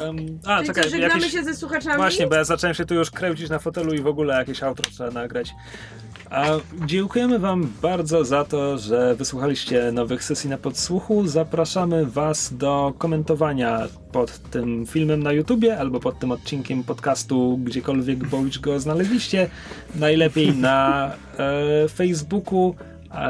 Um, 0.00 0.16
a, 0.44 0.56
Czyli 0.56 0.66
czekaj, 0.66 0.90
żegnamy 0.90 1.14
jakieś... 1.14 1.32
się 1.32 1.44
ze 1.44 1.54
słuchaczami? 1.54 1.96
Właśnie, 1.96 2.26
bo 2.26 2.34
ja 2.34 2.44
zacząłem 2.44 2.74
się 2.74 2.84
tu 2.84 2.94
już 2.94 3.10
kręcić 3.10 3.50
na 3.50 3.58
fotelu 3.58 3.94
i 3.94 4.00
w 4.00 4.06
ogóle 4.06 4.34
jakieś 4.34 4.62
outro 4.62 4.90
trzeba 4.90 5.10
nagrać. 5.10 5.50
A 6.32 6.46
dziękujemy 6.86 7.38
Wam 7.38 7.72
bardzo 7.82 8.24
za 8.24 8.44
to, 8.44 8.78
że 8.78 9.14
wysłuchaliście 9.14 9.92
nowych 9.92 10.24
sesji 10.24 10.50
na 10.50 10.58
podsłuchu. 10.58 11.26
Zapraszamy 11.26 12.06
Was 12.06 12.54
do 12.54 12.92
komentowania 12.98 13.80
pod 14.12 14.38
tym 14.38 14.86
filmem 14.86 15.22
na 15.22 15.32
YouTubie 15.32 15.78
albo 15.78 16.00
pod 16.00 16.18
tym 16.18 16.32
odcinkiem 16.32 16.84
podcastu, 16.84 17.58
gdziekolwiek 17.64 18.28
bądź 18.28 18.58
go 18.58 18.80
znaleźliście. 18.80 19.50
Najlepiej 19.94 20.56
na 20.56 21.10
e, 21.38 21.88
Facebooku 21.88 22.74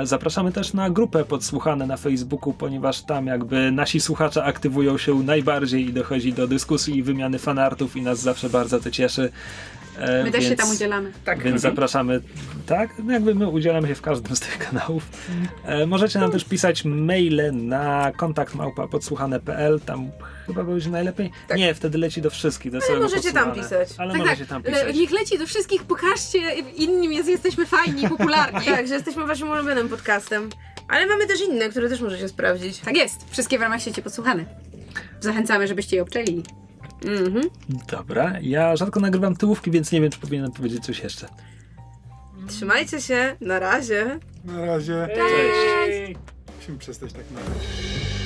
Zapraszamy 0.02 0.52
też 0.52 0.72
na 0.72 0.90
grupę 0.90 1.24
Podsłuchane 1.24 1.86
na 1.86 1.96
Facebooku, 1.96 2.52
ponieważ 2.52 3.02
tam 3.02 3.26
jakby 3.26 3.70
nasi 3.70 4.00
słuchacze 4.00 4.44
aktywują 4.44 4.98
się 4.98 5.14
najbardziej 5.14 5.88
i 5.88 5.92
dochodzi 5.92 6.32
do 6.32 6.46
dyskusji 6.46 6.96
i 6.96 7.02
wymiany 7.02 7.38
fanartów 7.38 7.96
i 7.96 8.02
nas 8.02 8.20
zawsze 8.20 8.50
bardzo 8.50 8.80
to 8.80 8.90
cieszy. 8.90 9.32
E, 9.98 10.24
My 10.24 10.30
też 10.30 10.42
się 10.44 10.48
więc- 10.50 10.60
tam 10.60 10.70
udzielamy. 10.70 11.12
Tak. 11.24 11.42
Więc 11.42 11.60
zapraszamy, 11.60 12.20
tak? 12.66 12.90
No 13.04 13.12
Jakby 13.12 13.34
my 13.34 13.48
udzielamy 13.48 13.88
się 13.88 13.94
w 13.94 14.02
każdym 14.02 14.36
z 14.36 14.40
tych 14.40 14.58
kanałów. 14.58 15.02
E, 15.64 15.86
możecie 15.86 16.18
nam 16.18 16.30
też 16.32 16.44
pisać 16.44 16.84
maile 16.84 17.50
na 17.52 18.12
kontakt 18.16 18.54
podsłuchane.pl, 18.90 19.80
tam 19.80 20.10
chyba 20.46 20.64
będzie 20.64 20.90
najlepiej. 20.90 21.30
Tak. 21.48 21.58
Nie, 21.58 21.74
wtedy 21.74 21.98
leci 21.98 22.22
do 22.22 22.30
wszystkich, 22.30 22.72
do 22.72 22.80
całego 22.80 23.02
możecie 23.04 23.32
tam 23.32 23.52
pisać. 23.54 23.88
Ale 23.98 24.12
Tak, 24.12 24.20
możecie 24.22 24.46
tak. 24.46 24.48
tam 24.48 24.62
Le, 24.62 24.70
pisać. 24.80 24.96
niech 24.96 25.10
leci 25.10 25.38
do 25.38 25.46
wszystkich, 25.46 25.84
pokażcie 25.84 26.38
innym, 26.76 27.12
jest, 27.12 27.28
jesteśmy 27.28 27.66
fajni, 27.66 28.08
popularni. 28.08 28.60
Tak, 28.76 28.88
że 28.88 28.94
jesteśmy 28.94 29.26
waszym 29.26 29.50
ulubionym 29.50 29.88
podcastem. 29.88 30.50
Ale 30.88 31.06
mamy 31.06 31.26
też 31.26 31.40
inne, 31.48 31.68
które 31.68 31.88
też 31.88 32.00
możecie 32.00 32.28
sprawdzić. 32.28 32.78
Tak 32.78 32.96
jest. 32.96 33.30
Wszystkie 33.30 33.58
w 33.58 33.62
ramach 33.62 33.82
sieci 33.82 34.02
podsłuchane. 34.02 34.44
Zachęcamy, 35.20 35.68
żebyście 35.68 35.96
je 35.96 36.02
obczeli. 36.02 36.42
Mhm. 37.04 37.50
Dobra, 37.90 38.32
ja 38.42 38.76
rzadko 38.76 39.00
nagrywam 39.00 39.36
tyłówki, 39.36 39.70
więc 39.70 39.92
nie 39.92 40.00
wiem, 40.00 40.10
czy 40.10 40.18
powinienem 40.18 40.52
powiedzieć 40.52 40.84
coś 40.84 41.00
jeszcze. 41.00 41.26
Trzymajcie 42.48 43.00
się, 43.00 43.36
na 43.40 43.58
razie. 43.58 44.18
Na 44.44 44.66
razie. 44.66 45.08
Cześć! 45.16 46.18
Musimy 46.58 46.78
przestać 46.78 47.12
tak 47.12 47.30
na 47.30 47.40
razie. 47.40 48.21